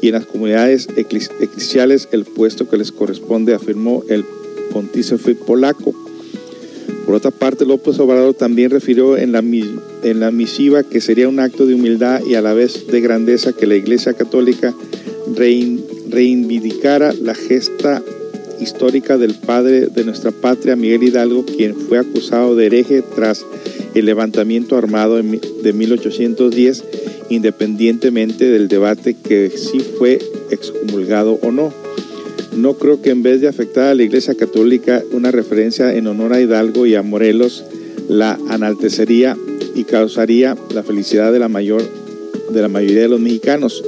y 0.01 0.09
en 0.09 0.15
las 0.15 0.27
comunidades 0.27 0.89
eclesiales 0.97 2.09
el 2.13 2.25
puesto 2.25 2.69
que 2.69 2.77
les 2.77 2.93
corresponde, 2.93 3.55
afirmó 3.55 4.05
el 4.09 4.25
pontífice 4.73 5.35
polaco. 5.35 5.95
Por 7.05 7.15
otra 7.15 7.31
parte, 7.31 7.65
López 7.65 7.99
Obrador 8.01 8.35
también 8.35 8.71
refirió 8.71 9.17
en 9.17 9.33
la, 9.33 9.39
en 9.39 10.21
la 10.21 10.31
misiva 10.31 10.83
que 10.83 11.01
sería 11.01 11.29
un 11.29 11.39
acto 11.39 11.67
de 11.67 11.75
humildad 11.75 12.21
y 12.27 12.35
a 12.35 12.43
la 12.43 12.53
vez 12.53 12.87
de 12.89 13.01
grandeza 13.01 13.53
que 13.53 13.67
la 13.67 13.77
Iglesia 13.77 14.15
Católica 14.15 14.75
reivindicara 16.09 17.13
la 17.13 17.35
gesta 17.35 18.03
histórica 18.61 19.19
del 19.19 19.35
padre 19.35 19.87
de 19.87 20.05
nuestra 20.05 20.31
patria, 20.31 20.77
Miguel 20.77 21.05
Hidalgo, 21.05 21.45
quien 21.45 21.75
fue 21.75 21.99
acusado 21.99 22.57
de 22.57 22.67
hereje 22.67 23.03
tras 23.03 23.45
el 23.99 24.07
levantamiento 24.07 24.77
armado 24.77 25.17
de 25.17 25.73
1810, 25.73 26.85
independientemente 27.31 28.45
del 28.45 28.69
debate 28.69 29.15
que 29.15 29.51
si 29.51 29.81
fue 29.81 30.19
excomulgado 30.51 31.39
o 31.43 31.51
no. 31.51 31.73
No 32.55 32.75
creo 32.75 33.01
que 33.01 33.11
en 33.11 33.23
vez 33.23 33.41
de 33.41 33.49
afectar 33.49 33.89
a 33.89 33.95
la 33.95 34.03
Iglesia 34.03 34.35
Católica 34.35 35.03
una 35.13 35.31
referencia 35.31 35.95
en 35.95 36.07
honor 36.07 36.35
a 36.35 36.41
Hidalgo 36.41 36.87
y 36.87 36.95
a 36.95 37.03
Morelos 37.03 37.65
la 38.09 38.39
analtecería 38.49 39.37
y 39.75 39.85
causaría 39.85 40.57
la 40.75 40.83
felicidad 40.83 41.33
de 41.33 41.39
la, 41.39 41.49
mayor, 41.49 41.83
de 42.51 42.63
la 42.63 42.69
mayoría 42.69 43.03
de 43.03 43.09
los 43.09 43.21
mexicanos. 43.21 43.83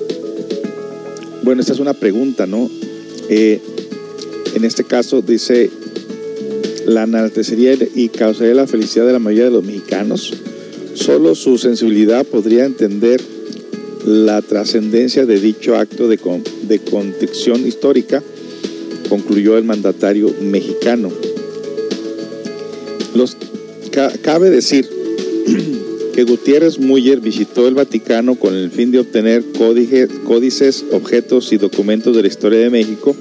Bueno, 1.42 1.60
esta 1.60 1.72
es 1.72 1.80
una 1.80 1.94
pregunta, 1.94 2.46
¿no? 2.46 2.70
Eh, 3.28 3.60
en 4.54 4.64
este 4.64 4.84
caso 4.84 5.22
dice, 5.22 5.70
la 6.88 7.04
enaltecería 7.04 7.76
y 7.94 8.08
causaría 8.08 8.54
la 8.54 8.66
felicidad 8.66 9.06
de 9.06 9.12
la 9.12 9.18
mayoría 9.18 9.44
de 9.44 9.50
los 9.50 9.64
mexicanos. 9.64 10.32
Solo 10.94 11.34
su 11.34 11.58
sensibilidad 11.58 12.26
podría 12.26 12.64
entender 12.64 13.20
la 14.06 14.40
trascendencia 14.40 15.26
de 15.26 15.38
dicho 15.38 15.76
acto 15.76 16.08
de, 16.08 16.18
de 16.62 16.78
contrición 16.78 17.66
histórica 17.66 18.22
concluyó 19.08 19.56
el 19.58 19.64
mandatario 19.64 20.34
mexicano. 20.40 21.10
Los, 23.14 23.36
cabe 24.22 24.50
decir 24.50 24.88
que 26.14 26.24
Gutiérrez 26.24 26.78
Müller 26.78 27.20
visitó 27.20 27.68
el 27.68 27.74
Vaticano 27.74 28.34
con 28.34 28.54
el 28.54 28.70
fin 28.70 28.90
de 28.90 29.00
obtener 29.00 29.44
códices, 30.24 30.84
objetos 30.92 31.52
y 31.52 31.58
documentos 31.58 32.14
de 32.16 32.22
la 32.22 32.28
historia 32.28 32.60
de 32.60 32.70
México, 32.70 33.14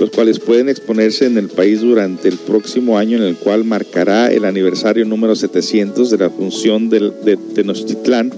los 0.00 0.10
cuales 0.10 0.40
pueden 0.40 0.70
exponerse 0.70 1.26
en 1.26 1.36
el 1.36 1.48
país 1.48 1.82
durante 1.82 2.28
el 2.28 2.38
próximo 2.38 2.96
año 2.96 3.18
en 3.18 3.24
el 3.24 3.36
cual 3.36 3.64
marcará 3.64 4.32
el 4.32 4.46
aniversario 4.46 5.04
número 5.04 5.36
700 5.36 6.10
de 6.10 6.16
la 6.16 6.30
función 6.30 6.88
de, 6.88 7.36
Tenochtitlán, 7.54 8.32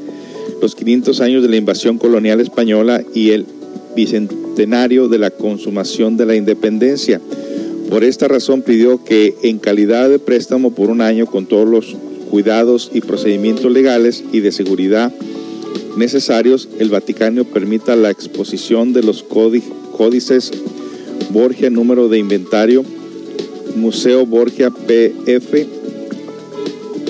los 0.61 0.75
500 0.75 1.21
años 1.21 1.43
de 1.43 1.49
la 1.49 1.57
invasión 1.57 1.99
colonial 1.99 2.41
española 2.41 3.05
y 3.15 3.31
el 3.31 3.47
bicentenario 3.95 5.07
de 5.09 5.19
la 5.19 5.31
consumación 5.31 6.17
de 6.17 6.27
la 6.27 6.35
independencia. 6.35 7.21
Por 7.89 8.03
esta 8.03 8.27
razón 8.27 8.63
pidió 8.63 9.05
que 9.05 9.37
en 9.45 9.61
calidad 9.61 10.11
de 10.11 10.19
préstamo 10.19 10.75
por 10.75 10.91
un 10.91 11.01
año 11.01 11.27
con 11.27 11.47
todos 11.47 11.69
los 11.69 11.97
cuidados 12.29 12.91
y 12.93 13.03
procedimientos 13.03 13.71
legales 13.71 14.25
y 14.33 14.41
de 14.41 14.51
seguridad 14.51 15.13
necesarios, 15.97 16.69
el 16.81 16.89
Vaticano 16.89 17.45
permita 17.45 17.95
la 17.95 18.11
exposición 18.11 18.93
de 18.93 19.03
los 19.03 19.23
códices 19.23 20.51
Borgia, 21.33 21.71
número 21.71 22.09
de 22.09 22.19
inventario, 22.19 22.85
Museo 23.77 24.27
Borgia 24.27 24.71
PF, 24.71 25.67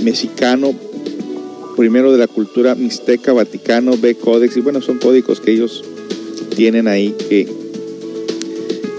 mexicano, 0.02 0.74
primero 1.76 2.12
de 2.12 2.18
la 2.18 2.28
cultura 2.28 2.74
mixteca, 2.74 3.32
Vaticano, 3.32 3.96
B 3.96 4.14
Codex, 4.14 4.56
y 4.56 4.60
bueno, 4.60 4.80
son 4.80 4.98
códigos 4.98 5.40
que 5.40 5.52
ellos 5.52 5.84
tienen 6.54 6.86
ahí 6.86 7.14
que 7.28 7.48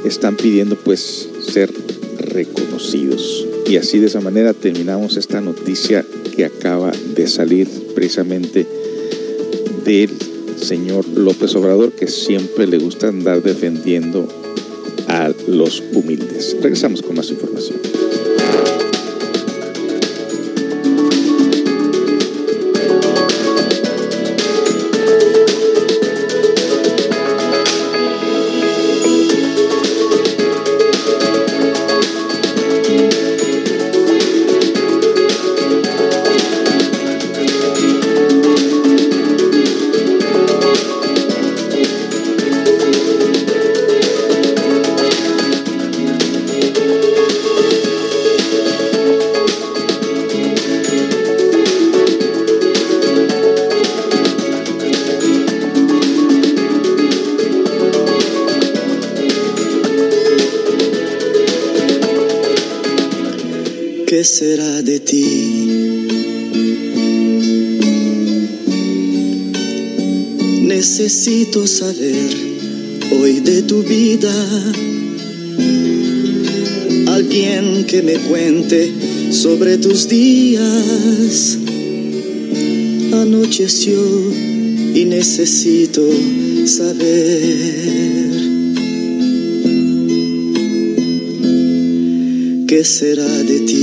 están 0.05 0.35
pidiendo 0.35 0.75
pues 0.75 1.29
ser 1.41 1.71
reconocidos. 2.19 3.47
Y 3.67 3.77
así 3.77 3.99
de 3.99 4.07
esa 4.07 4.19
manera 4.19 4.53
terminamos 4.53 5.15
esta 5.17 5.39
noticia 5.39 6.05
que 6.35 6.45
acaba 6.45 6.91
de 7.15 7.27
salir 7.27 7.67
precisamente 7.95 8.67
del 9.85 10.09
señor 10.57 11.07
López 11.07 11.55
Obrador, 11.55 11.93
que 11.93 12.07
siempre 12.07 12.67
le 12.67 12.77
gusta 12.77 13.07
andar 13.07 13.41
defendiendo 13.41 14.27
a 15.13 15.31
los 15.47 15.83
humildes. 15.93 16.57
Regresamos 16.59 17.01
con 17.03 17.15
más 17.15 17.29
información. 17.29 18.02
Necesito 70.83 71.67
saber 71.67 72.29
hoy 73.19 73.39
de 73.41 73.63
tu 73.63 73.83
vida. 73.83 74.33
Alguien 77.07 77.85
que 77.85 78.01
me 78.01 78.13
cuente 78.13 78.91
sobre 79.31 79.77
tus 79.77 80.07
días. 80.07 81.57
Anocheció 83.13 84.01
y 84.95 85.05
necesito 85.05 86.01
saber. 86.65 87.73
¿Qué 92.67 92.83
será 92.83 93.43
de 93.43 93.59
ti? 93.61 93.82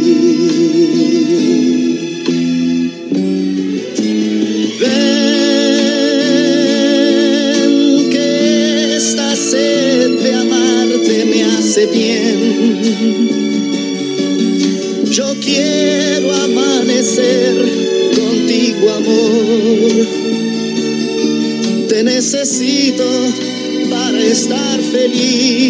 Feliz. 25.01 25.60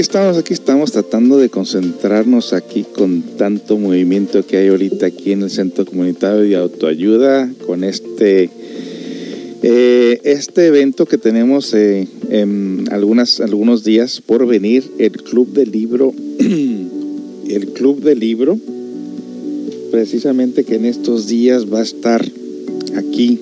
Aquí 0.00 0.06
estamos, 0.06 0.38
aquí 0.38 0.54
estamos 0.54 0.92
tratando 0.92 1.36
de 1.36 1.50
concentrarnos 1.50 2.54
aquí 2.54 2.84
con 2.84 3.20
tanto 3.36 3.76
movimiento 3.76 4.46
que 4.46 4.56
hay 4.56 4.68
ahorita 4.68 5.04
aquí 5.04 5.32
en 5.32 5.42
el 5.42 5.50
Centro 5.50 5.84
Comunitario 5.84 6.40
de 6.40 6.56
Autoayuda 6.56 7.52
con 7.66 7.84
este 7.84 8.48
eh, 9.62 10.20
este 10.24 10.68
evento 10.68 11.04
que 11.04 11.18
tenemos 11.18 11.74
eh, 11.74 12.08
en 12.30 12.86
algunas, 12.90 13.42
algunos 13.42 13.84
días 13.84 14.22
por 14.22 14.46
venir, 14.46 14.90
el 14.96 15.12
Club 15.12 15.52
del 15.52 15.70
Libro, 15.70 16.14
el 16.38 17.68
Club 17.74 18.00
del 18.00 18.20
Libro, 18.20 18.58
precisamente 19.90 20.64
que 20.64 20.76
en 20.76 20.86
estos 20.86 21.26
días 21.26 21.70
va 21.70 21.80
a 21.80 21.82
estar 21.82 22.24
aquí 22.96 23.38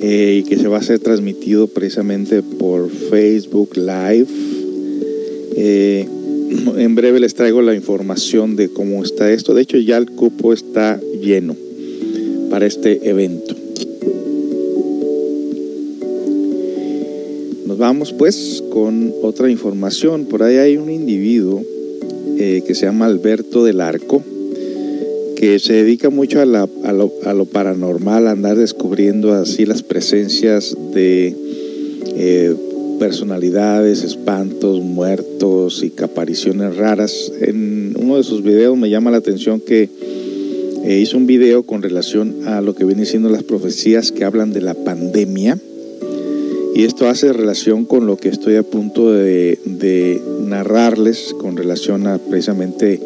eh, 0.00 0.42
y 0.44 0.48
que 0.48 0.56
se 0.56 0.68
va 0.68 0.78
a 0.78 0.82
ser 0.84 1.00
transmitido 1.00 1.66
precisamente 1.66 2.40
por 2.40 2.88
Facebook 2.88 3.76
Live 3.76 4.43
eh, 5.56 6.06
en 6.76 6.94
breve 6.94 7.20
les 7.20 7.34
traigo 7.34 7.62
la 7.62 7.74
información 7.74 8.56
de 8.56 8.68
cómo 8.68 9.02
está 9.02 9.30
esto. 9.30 9.54
De 9.54 9.62
hecho, 9.62 9.78
ya 9.78 9.96
el 9.96 10.10
cupo 10.10 10.52
está 10.52 11.00
lleno 11.20 11.56
para 12.50 12.66
este 12.66 13.08
evento. 13.08 13.54
Nos 17.66 17.78
vamos 17.78 18.12
pues 18.12 18.62
con 18.70 19.12
otra 19.22 19.50
información. 19.50 20.26
Por 20.26 20.42
ahí 20.42 20.58
hay 20.58 20.76
un 20.76 20.90
individuo 20.90 21.62
eh, 22.38 22.62
que 22.66 22.74
se 22.74 22.86
llama 22.86 23.06
Alberto 23.06 23.64
del 23.64 23.80
Arco, 23.80 24.22
que 25.36 25.58
se 25.58 25.72
dedica 25.72 26.10
mucho 26.10 26.40
a, 26.40 26.44
lo, 26.44 26.68
a 27.24 27.32
lo, 27.34 27.44
paranormal, 27.46 28.28
a 28.28 28.32
andar 28.32 28.56
descubriendo 28.56 29.32
así 29.32 29.66
las 29.66 29.82
presencias 29.82 30.76
de 30.92 31.34
eh, 32.16 32.54
personalidades, 32.98 34.02
espantos, 34.02 34.80
muertos 34.80 35.82
y 35.82 35.92
apariciones 36.02 36.76
raras. 36.76 37.32
En 37.40 37.94
uno 37.98 38.16
de 38.16 38.22
sus 38.22 38.42
videos 38.42 38.76
me 38.76 38.90
llama 38.90 39.10
la 39.10 39.18
atención 39.18 39.60
que 39.60 39.88
eh, 40.84 40.98
hizo 40.98 41.16
un 41.16 41.26
video 41.26 41.62
con 41.62 41.82
relación 41.82 42.46
a 42.46 42.60
lo 42.60 42.74
que 42.74 42.84
vienen 42.84 43.06
siendo 43.06 43.28
las 43.28 43.42
profecías 43.42 44.12
que 44.12 44.24
hablan 44.24 44.52
de 44.52 44.60
la 44.60 44.74
pandemia. 44.74 45.58
Y 46.74 46.84
esto 46.84 47.08
hace 47.08 47.32
relación 47.32 47.84
con 47.84 48.06
lo 48.06 48.16
que 48.16 48.28
estoy 48.28 48.56
a 48.56 48.62
punto 48.62 49.12
de, 49.12 50.20
narrarles 50.40 51.34
con 51.38 51.56
relación 51.56 52.06
a 52.06 52.18
precisamente 52.18 53.00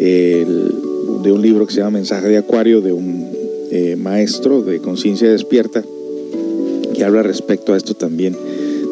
de 0.00 1.32
un 1.32 1.42
libro 1.42 1.66
que 1.66 1.72
se 1.72 1.80
llama 1.80 1.98
Mensaje 1.98 2.28
de 2.28 2.36
Acuario 2.36 2.80
de 2.80 2.92
un 2.92 3.26
eh, 3.70 3.96
maestro 3.96 4.62
de 4.62 4.78
conciencia 4.78 5.28
despierta 5.28 5.82
que 6.94 7.04
habla 7.04 7.22
respecto 7.22 7.72
a 7.72 7.76
esto 7.76 7.94
también 7.94 8.36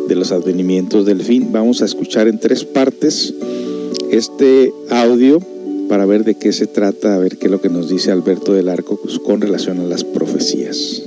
de 0.08 0.14
los 0.14 0.32
advenimientos 0.32 1.06
del 1.06 1.22
fin. 1.22 1.50
Vamos 1.52 1.82
a 1.82 1.84
escuchar 1.84 2.28
en 2.28 2.38
tres 2.38 2.64
partes 2.64 3.34
este 4.10 4.72
audio 4.90 5.40
para 5.88 6.06
ver 6.06 6.24
de 6.24 6.36
qué 6.36 6.52
se 6.52 6.66
trata, 6.66 7.14
a 7.14 7.18
ver 7.18 7.36
qué 7.38 7.46
es 7.46 7.50
lo 7.50 7.60
que 7.60 7.68
nos 7.68 7.88
dice 7.88 8.10
Alberto 8.10 8.52
del 8.52 8.68
Arco 8.68 8.98
pues, 9.02 9.18
con 9.18 9.40
relación 9.40 9.80
a 9.80 9.84
las 9.84 10.04
profecías. 10.04 11.02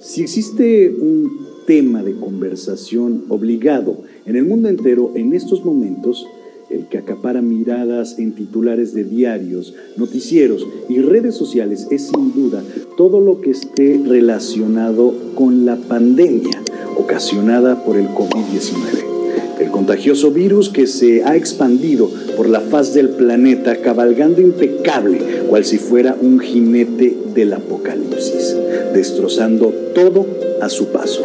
Si 0.00 0.22
existe 0.22 0.90
un 0.90 1.46
tema 1.66 2.02
de 2.02 2.14
conversación 2.14 3.24
obligado 3.28 4.02
en 4.26 4.36
el 4.36 4.44
mundo 4.44 4.68
entero 4.68 5.12
en 5.14 5.32
estos 5.32 5.64
momentos, 5.64 6.26
el 6.72 6.86
que 6.86 6.98
acapara 6.98 7.42
miradas 7.42 8.18
en 8.18 8.32
titulares 8.32 8.94
de 8.94 9.04
diarios, 9.04 9.74
noticieros 9.96 10.66
y 10.88 11.00
redes 11.00 11.34
sociales 11.34 11.86
es 11.90 12.08
sin 12.08 12.32
duda 12.32 12.62
todo 12.96 13.20
lo 13.20 13.40
que 13.40 13.50
esté 13.50 14.00
relacionado 14.04 15.14
con 15.34 15.64
la 15.66 15.76
pandemia 15.76 16.62
ocasionada 16.96 17.84
por 17.84 17.96
el 17.96 18.08
COVID-19. 18.08 19.12
El 19.60 19.70
contagioso 19.70 20.30
virus 20.32 20.70
que 20.70 20.86
se 20.86 21.22
ha 21.24 21.36
expandido 21.36 22.10
por 22.36 22.48
la 22.48 22.60
faz 22.60 22.94
del 22.94 23.10
planeta 23.10 23.76
cabalgando 23.76 24.40
impecable, 24.40 25.18
cual 25.48 25.64
si 25.64 25.78
fuera 25.78 26.16
un 26.20 26.40
jinete 26.40 27.16
del 27.34 27.52
apocalipsis, 27.52 28.56
destrozando 28.92 29.72
todo 29.94 30.26
a 30.60 30.68
su 30.68 30.86
paso. 30.86 31.22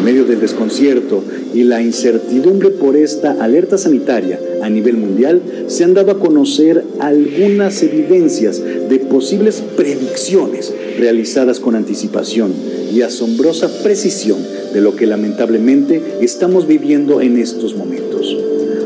En 0.00 0.06
medio 0.06 0.24
del 0.24 0.40
desconcierto 0.40 1.22
y 1.52 1.62
la 1.62 1.82
incertidumbre 1.82 2.70
por 2.70 2.96
esta 2.96 3.32
alerta 3.32 3.76
sanitaria 3.76 4.40
a 4.62 4.70
nivel 4.70 4.96
mundial, 4.96 5.42
se 5.66 5.84
han 5.84 5.92
dado 5.92 6.12
a 6.12 6.18
conocer 6.18 6.82
algunas 7.00 7.82
evidencias 7.82 8.62
de 8.64 8.98
posibles 8.98 9.62
predicciones 9.76 10.72
realizadas 10.98 11.60
con 11.60 11.74
anticipación 11.74 12.54
y 12.90 13.02
asombrosa 13.02 13.68
precisión 13.82 14.38
de 14.72 14.80
lo 14.80 14.96
que 14.96 15.06
lamentablemente 15.06 16.00
estamos 16.22 16.66
viviendo 16.66 17.20
en 17.20 17.36
estos 17.36 17.76
momentos. 17.76 18.34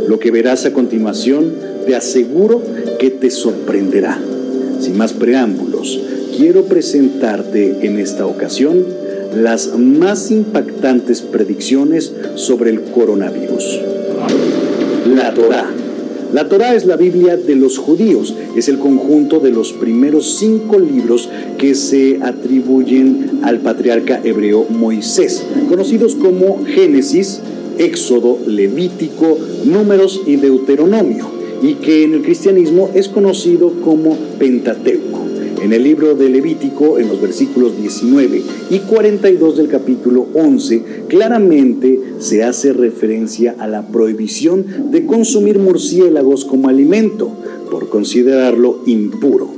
Lo 0.08 0.18
que 0.18 0.32
verás 0.32 0.66
a 0.66 0.72
continuación 0.72 1.54
te 1.86 1.94
aseguro 1.94 2.60
que 2.98 3.10
te 3.10 3.30
sorprenderá. 3.30 4.18
Sin 4.80 4.96
más 4.96 5.12
preámbulos, 5.12 6.00
quiero 6.36 6.64
presentarte 6.64 7.86
en 7.86 8.00
esta 8.00 8.26
ocasión 8.26 9.03
las 9.36 9.76
más 9.76 10.30
impactantes 10.30 11.22
predicciones 11.22 12.12
sobre 12.36 12.70
el 12.70 12.82
coronavirus. 12.82 13.80
la 15.14 15.34
Torá. 15.34 15.70
La 16.32 16.48
Torá 16.48 16.74
es 16.74 16.84
la 16.84 16.96
Biblia 16.96 17.36
de 17.36 17.54
los 17.54 17.78
judíos, 17.78 18.34
es 18.56 18.68
el 18.68 18.78
conjunto 18.78 19.38
de 19.38 19.52
los 19.52 19.72
primeros 19.72 20.36
cinco 20.36 20.80
libros 20.80 21.28
que 21.58 21.74
se 21.76 22.18
atribuyen 22.22 23.40
al 23.42 23.60
patriarca 23.60 24.20
hebreo 24.24 24.66
Moisés, 24.68 25.44
conocidos 25.68 26.16
como 26.16 26.64
Génesis, 26.64 27.40
Éxodo, 27.78 28.38
Levítico, 28.46 29.38
Números 29.64 30.22
y 30.26 30.36
Deuteronomio, 30.36 31.26
y 31.62 31.74
que 31.74 32.02
en 32.02 32.14
el 32.14 32.22
cristianismo 32.22 32.90
es 32.94 33.08
conocido 33.08 33.72
como 33.84 34.16
Pentateuco. 34.38 35.03
En 35.64 35.72
el 35.72 35.82
libro 35.82 36.14
de 36.14 36.28
Levítico, 36.28 36.98
en 36.98 37.08
los 37.08 37.22
versículos 37.22 37.74
19 37.80 38.42
y 38.68 38.80
42 38.80 39.56
del 39.56 39.68
capítulo 39.68 40.26
11, 40.34 40.82
claramente 41.08 41.98
se 42.18 42.44
hace 42.44 42.74
referencia 42.74 43.56
a 43.58 43.66
la 43.66 43.88
prohibición 43.88 44.90
de 44.90 45.06
consumir 45.06 45.58
murciélagos 45.58 46.44
como 46.44 46.68
alimento, 46.68 47.30
por 47.70 47.88
considerarlo 47.88 48.82
impuro. 48.84 49.48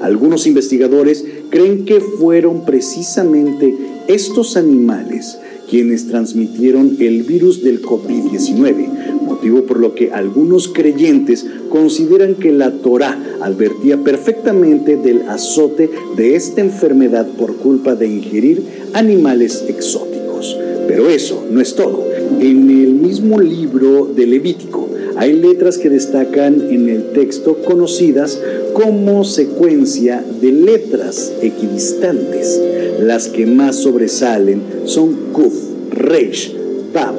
Algunos 0.00 0.46
investigadores 0.46 1.26
creen 1.50 1.84
que 1.84 2.00
fueron 2.00 2.64
precisamente 2.64 3.76
estos 4.08 4.56
animales 4.56 5.36
quienes 5.68 6.08
transmitieron 6.08 6.96
el 7.00 7.22
virus 7.24 7.62
del 7.62 7.82
COVID-19, 7.82 9.20
motivo 9.20 9.64
por 9.64 9.78
lo 9.78 9.94
que 9.94 10.10
algunos 10.10 10.68
creyentes 10.68 11.44
consideran 11.70 12.34
que 12.34 12.52
la 12.52 12.70
Torá 12.72 13.18
advertía 13.40 13.96
perfectamente 13.96 14.96
del 14.96 15.22
azote 15.28 15.88
de 16.16 16.36
esta 16.36 16.60
enfermedad 16.60 17.26
por 17.38 17.56
culpa 17.56 17.94
de 17.94 18.06
ingerir 18.06 18.62
animales 18.92 19.64
exóticos. 19.68 20.58
Pero 20.86 21.08
eso 21.08 21.44
no 21.50 21.60
es 21.60 21.74
todo. 21.74 22.04
En 22.40 22.68
el 22.68 22.94
mismo 22.94 23.40
libro 23.40 24.06
de 24.14 24.26
Levítico 24.26 24.88
hay 25.16 25.34
letras 25.34 25.78
que 25.78 25.90
destacan 25.90 26.70
en 26.70 26.88
el 26.88 27.12
texto 27.12 27.58
conocidas 27.64 28.40
como 28.72 29.24
secuencia 29.24 30.24
de 30.40 30.52
letras 30.52 31.32
equidistantes. 31.42 32.60
Las 33.00 33.28
que 33.28 33.46
más 33.46 33.76
sobresalen 33.76 34.62
son 34.84 35.14
Kuf, 35.32 35.54
Reish, 35.90 36.54
Bab, 36.92 37.14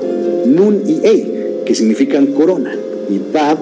Nun 0.46 0.82
y 0.88 1.06
Ei, 1.06 1.62
que 1.66 1.76
significan 1.76 2.28
corona, 2.28 2.76
y 3.10 3.20
Bab, 3.32 3.58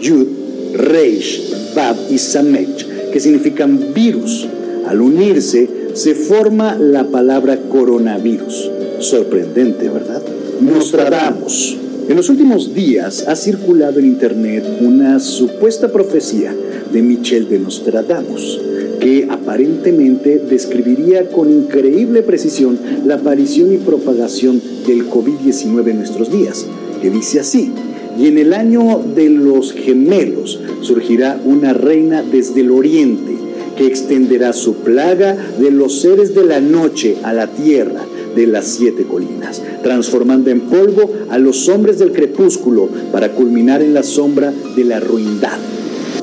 Yud, 0.00 0.26
Reish, 0.74 1.74
Bab 1.74 1.96
y 2.10 2.18
Samech, 2.18 3.10
que 3.12 3.20
significan 3.20 3.92
virus. 3.94 4.46
Al 4.86 5.00
unirse 5.00 5.68
se 5.94 6.14
forma 6.14 6.76
la 6.76 7.04
palabra 7.04 7.58
coronavirus. 7.68 8.70
Sorprendente, 9.00 9.88
¿verdad? 9.88 10.22
Nostradamus. 10.60 11.76
En 12.08 12.16
los 12.16 12.30
últimos 12.30 12.74
días 12.74 13.26
ha 13.28 13.36
circulado 13.36 13.98
en 13.98 14.06
Internet 14.06 14.64
una 14.80 15.20
supuesta 15.20 15.92
profecía 15.92 16.54
de 16.90 17.02
Michel 17.02 17.48
de 17.48 17.58
Nostradamus, 17.58 18.58
que 18.98 19.28
aparentemente 19.30 20.38
describiría 20.38 21.28
con 21.28 21.52
increíble 21.52 22.22
precisión 22.22 22.78
la 23.04 23.16
aparición 23.16 23.74
y 23.74 23.76
propagación 23.76 24.60
del 24.86 25.08
COVID-19 25.10 25.90
en 25.90 25.98
nuestros 25.98 26.32
días, 26.32 26.64
que 27.02 27.10
dice 27.10 27.40
así, 27.40 27.72
y 28.18 28.26
en 28.26 28.38
el 28.38 28.52
año 28.52 29.00
de 29.14 29.30
los 29.30 29.72
gemelos 29.72 30.60
surgirá 30.82 31.40
una 31.44 31.72
reina 31.72 32.22
desde 32.22 32.62
el 32.62 32.72
oriente, 32.72 33.36
que 33.76 33.86
extenderá 33.86 34.52
su 34.52 34.74
plaga 34.76 35.36
de 35.58 35.70
los 35.70 36.00
seres 36.00 36.34
de 36.34 36.44
la 36.44 36.60
noche 36.60 37.16
a 37.22 37.32
la 37.32 37.46
tierra 37.46 38.04
de 38.34 38.46
las 38.46 38.66
siete 38.66 39.04
colinas, 39.04 39.62
transformando 39.82 40.50
en 40.50 40.62
polvo 40.62 41.10
a 41.30 41.38
los 41.38 41.68
hombres 41.68 41.98
del 41.98 42.12
crepúsculo 42.12 42.88
para 43.12 43.32
culminar 43.32 43.82
en 43.82 43.94
la 43.94 44.02
sombra 44.02 44.52
de 44.76 44.84
la 44.84 44.98
ruindad. 44.98 45.58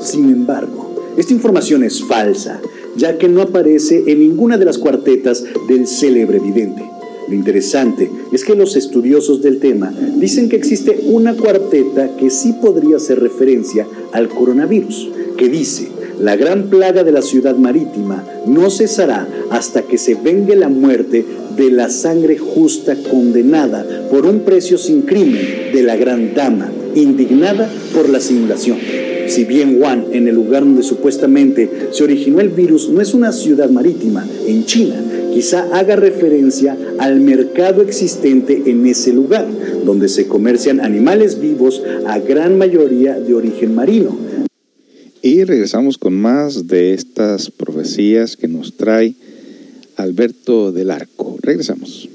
Sin 0.02 0.30
embargo, 0.30 0.94
esta 1.16 1.32
información 1.32 1.82
es 1.82 2.04
falsa, 2.04 2.60
ya 2.96 3.16
que 3.16 3.28
no 3.28 3.42
aparece 3.42 4.04
en 4.06 4.20
ninguna 4.20 4.58
de 4.58 4.66
las 4.66 4.78
cuartetas 4.78 5.44
del 5.68 5.86
célebre 5.86 6.38
vidente. 6.38 6.95
Lo 7.28 7.34
interesante 7.34 8.10
es 8.32 8.44
que 8.44 8.54
los 8.54 8.76
estudiosos 8.76 9.42
del 9.42 9.58
tema 9.58 9.92
dicen 10.16 10.48
que 10.48 10.56
existe 10.56 11.00
una 11.06 11.34
cuarteta 11.34 12.16
que 12.16 12.30
sí 12.30 12.54
podría 12.60 12.96
hacer 12.96 13.20
referencia 13.20 13.86
al 14.12 14.28
coronavirus, 14.28 15.10
que 15.36 15.48
dice, 15.48 15.88
la 16.20 16.36
gran 16.36 16.70
plaga 16.70 17.04
de 17.04 17.12
la 17.12 17.22
ciudad 17.22 17.56
marítima 17.56 18.24
no 18.46 18.70
cesará 18.70 19.28
hasta 19.50 19.82
que 19.82 19.98
se 19.98 20.14
vengue 20.14 20.56
la 20.56 20.68
muerte 20.68 21.24
de 21.56 21.70
la 21.70 21.90
sangre 21.90 22.38
justa 22.38 22.96
condenada 23.10 24.08
por 24.10 24.24
un 24.26 24.40
precio 24.40 24.78
sin 24.78 25.02
crimen 25.02 25.72
de 25.72 25.82
la 25.82 25.96
gran 25.96 26.34
dama, 26.34 26.70
indignada 26.94 27.68
por 27.92 28.08
la 28.08 28.20
simulación. 28.20 28.78
Si 29.28 29.44
bien 29.44 29.80
Wuhan, 29.80 30.06
en 30.12 30.28
el 30.28 30.34
lugar 30.34 30.64
donde 30.64 30.82
supuestamente 30.82 31.88
se 31.90 32.04
originó 32.04 32.40
el 32.40 32.50
virus, 32.50 32.88
no 32.88 33.00
es 33.00 33.14
una 33.14 33.32
ciudad 33.32 33.70
marítima, 33.70 34.26
en 34.46 34.64
China, 34.64 35.02
quizá 35.32 35.68
haga 35.76 35.96
referencia 35.96 36.76
al 36.98 37.20
mercado 37.20 37.82
existente 37.82 38.62
en 38.66 38.86
ese 38.86 39.12
lugar, 39.12 39.46
donde 39.84 40.08
se 40.08 40.26
comercian 40.26 40.80
animales 40.80 41.40
vivos 41.40 41.82
a 42.06 42.18
gran 42.18 42.56
mayoría 42.56 43.18
de 43.18 43.34
origen 43.34 43.74
marino. 43.74 44.16
Y 45.22 45.44
regresamos 45.44 45.98
con 45.98 46.14
más 46.14 46.68
de 46.68 46.94
estas 46.94 47.50
profecías 47.50 48.36
que 48.36 48.48
nos 48.48 48.76
trae 48.76 49.14
Alberto 49.96 50.72
del 50.72 50.90
Arco. 50.90 51.36
Regresamos. 51.42 52.08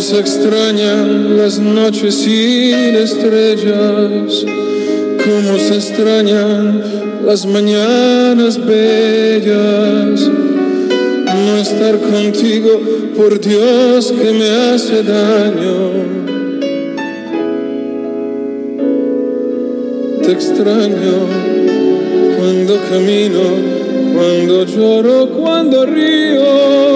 Se 0.00 0.20
extrañan 0.20 1.36
las 1.36 1.58
noches 1.58 2.14
sin 2.14 2.94
estrellas, 2.94 4.44
como 5.24 5.58
se 5.58 5.74
extrañan 5.74 6.82
las 7.24 7.44
mañanas 7.44 8.64
bellas. 8.64 10.30
No 11.26 11.56
estar 11.56 11.98
contigo, 11.98 12.80
por 13.16 13.40
Dios 13.40 14.12
que 14.12 14.32
me 14.32 14.48
hace 14.50 15.02
daño. 15.02 15.90
Te 20.22 20.32
extraño 20.32 21.16
cuando 22.38 22.76
camino, 22.90 23.42
cuando 24.14 24.64
lloro, 24.64 25.28
cuando 25.30 25.84
río 25.84 26.95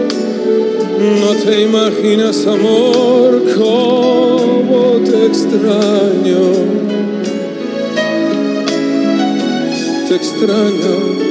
no 1.01 1.33
te 1.33 1.61
imaginas, 1.63 2.45
amor, 2.45 3.41
cómo 3.55 4.99
te 5.03 5.25
extraño. 5.25 6.41
Te 10.07 10.15
extraño 10.15 11.21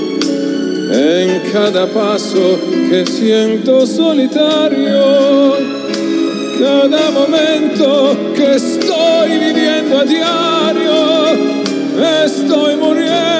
en 0.92 1.52
cada 1.52 1.86
paso 1.86 2.58
que 2.88 3.06
siento 3.06 3.86
solitario. 3.86 5.54
Cada 6.58 7.10
momento 7.10 8.16
que 8.34 8.56
estoy 8.56 9.38
viviendo 9.38 9.98
a 9.98 10.04
diario, 10.04 10.92
estoy 12.24 12.76
muriendo, 12.76 13.39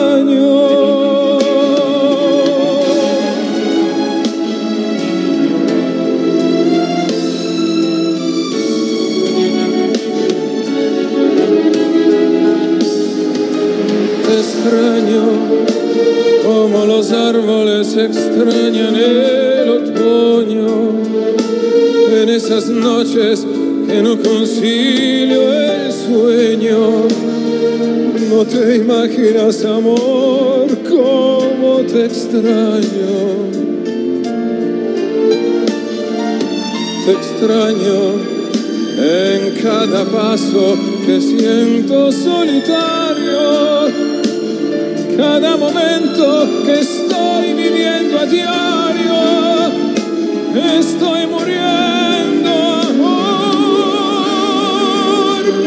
Extraño, 14.71 15.23
como 16.45 16.85
los 16.85 17.11
árboles 17.11 17.97
extrañan 17.97 18.95
el 18.95 19.69
otoño, 19.69 20.91
en 22.21 22.29
esas 22.29 22.67
noches 22.69 23.45
que 23.87 24.01
no 24.01 24.17
concilio 24.17 25.51
el 25.51 25.91
sueño. 25.91 27.07
No 28.29 28.45
te 28.45 28.77
imaginas, 28.77 29.65
amor, 29.65 30.67
cómo 30.89 31.81
te 31.81 32.05
extraño. 32.05 33.11
Te 37.05 37.11
extraño 37.11 38.31
en 39.03 39.61
cada 39.61 40.05
paso 40.05 40.77
que 41.05 41.19
siento 41.19 42.11
solitario 42.11 43.10
cada 45.21 45.55
momento 45.55 46.63
que 46.65 46.79
estoy 46.79 47.53
viviendo 47.53 48.17
a 48.17 48.25
diario, 48.25 49.13
estoy 50.79 51.27
muriendo 51.27 52.49
amor, 52.89 53.83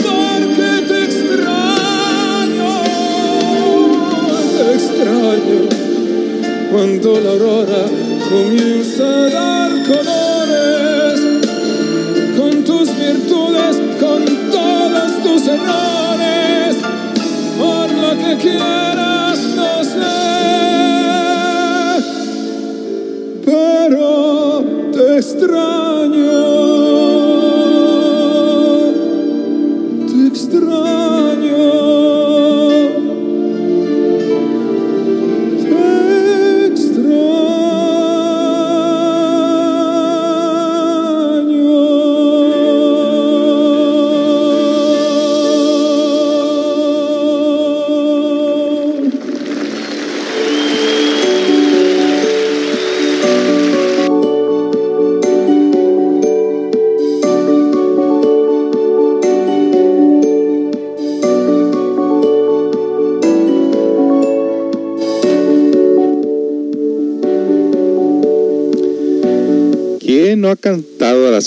porque 0.03 0.71
te 0.89 1.05
extraño, 1.05 2.73
te 4.57 4.65
extraño 4.75 5.61
cuando 6.73 7.09
la 7.21 7.31
aurora 7.31 7.83
comienza 8.29 9.05
a 9.05 9.31
dar 9.31 9.71
colores 9.87 11.17
con 12.37 12.65
tus 12.65 12.87
virtudes, 12.97 13.75
con 14.01 14.25
todos 14.51 15.23
tus 15.23 15.47
errores, 15.47 16.77
por 17.57 17.89
lo 17.93 18.11
que 18.19 18.37
quieras. 18.43 19.04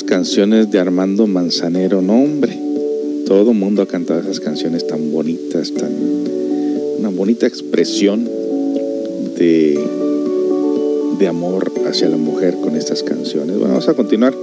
Canciones 0.04 0.72
de 0.72 0.80
Armando 0.80 1.28
Manzanero? 1.28 2.02
No, 2.02 2.22
hombre. 2.22 2.58
Todo 3.26 3.52
el 3.52 3.58
mundo 3.58 3.82
ha 3.82 3.88
cantado 3.88 4.22
esas 4.22 4.40
canciones 4.40 4.88
tan 4.88 5.12
bonitas, 5.12 5.74
tan 5.74 5.92
una 7.00 7.10
bonita 7.10 7.46
expresión 7.46 8.26
de, 9.38 9.80
de 11.20 11.28
amor 11.28 11.72
hacia 11.88 12.10
la 12.10 12.18
mujer 12.18 12.56
con 12.62 12.76
estas 12.76 13.04
canciones. 13.04 13.58
Bueno, 13.58 13.74
vamos 13.74 13.88
a 13.90 13.94
continuar 13.94 14.34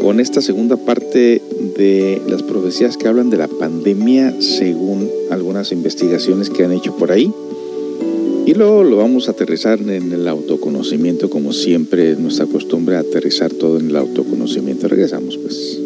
con 0.00 0.18
esta 0.18 0.40
segunda 0.40 0.76
parte 0.76 1.40
de 1.76 2.20
las 2.26 2.42
profecías 2.42 2.96
que 2.96 3.08
hablan 3.08 3.30
de 3.30 3.36
la 3.36 3.48
pandemia 3.48 4.34
según 4.40 5.08
algunas 5.30 5.70
investigaciones 5.72 6.50
que 6.50 6.64
han 6.64 6.72
hecho 6.72 6.96
por 6.96 7.12
ahí. 7.12 7.32
Y 8.44 8.54
luego 8.54 8.82
lo 8.82 8.96
vamos 8.96 9.28
a 9.28 9.32
aterrizar 9.32 9.80
en 9.80 10.12
el 10.12 10.26
autoconocimiento, 10.26 11.30
como 11.30 11.52
siempre 11.52 12.10
es 12.10 12.18
nuestra 12.18 12.46
costumbre, 12.46 12.96
aterrizar 12.96 13.52
todo 13.52 13.78
en 13.78 13.90
el 13.90 13.96
autoconocimiento. 13.96 14.88
Regresamos 14.88 15.38
pues. 15.38 15.78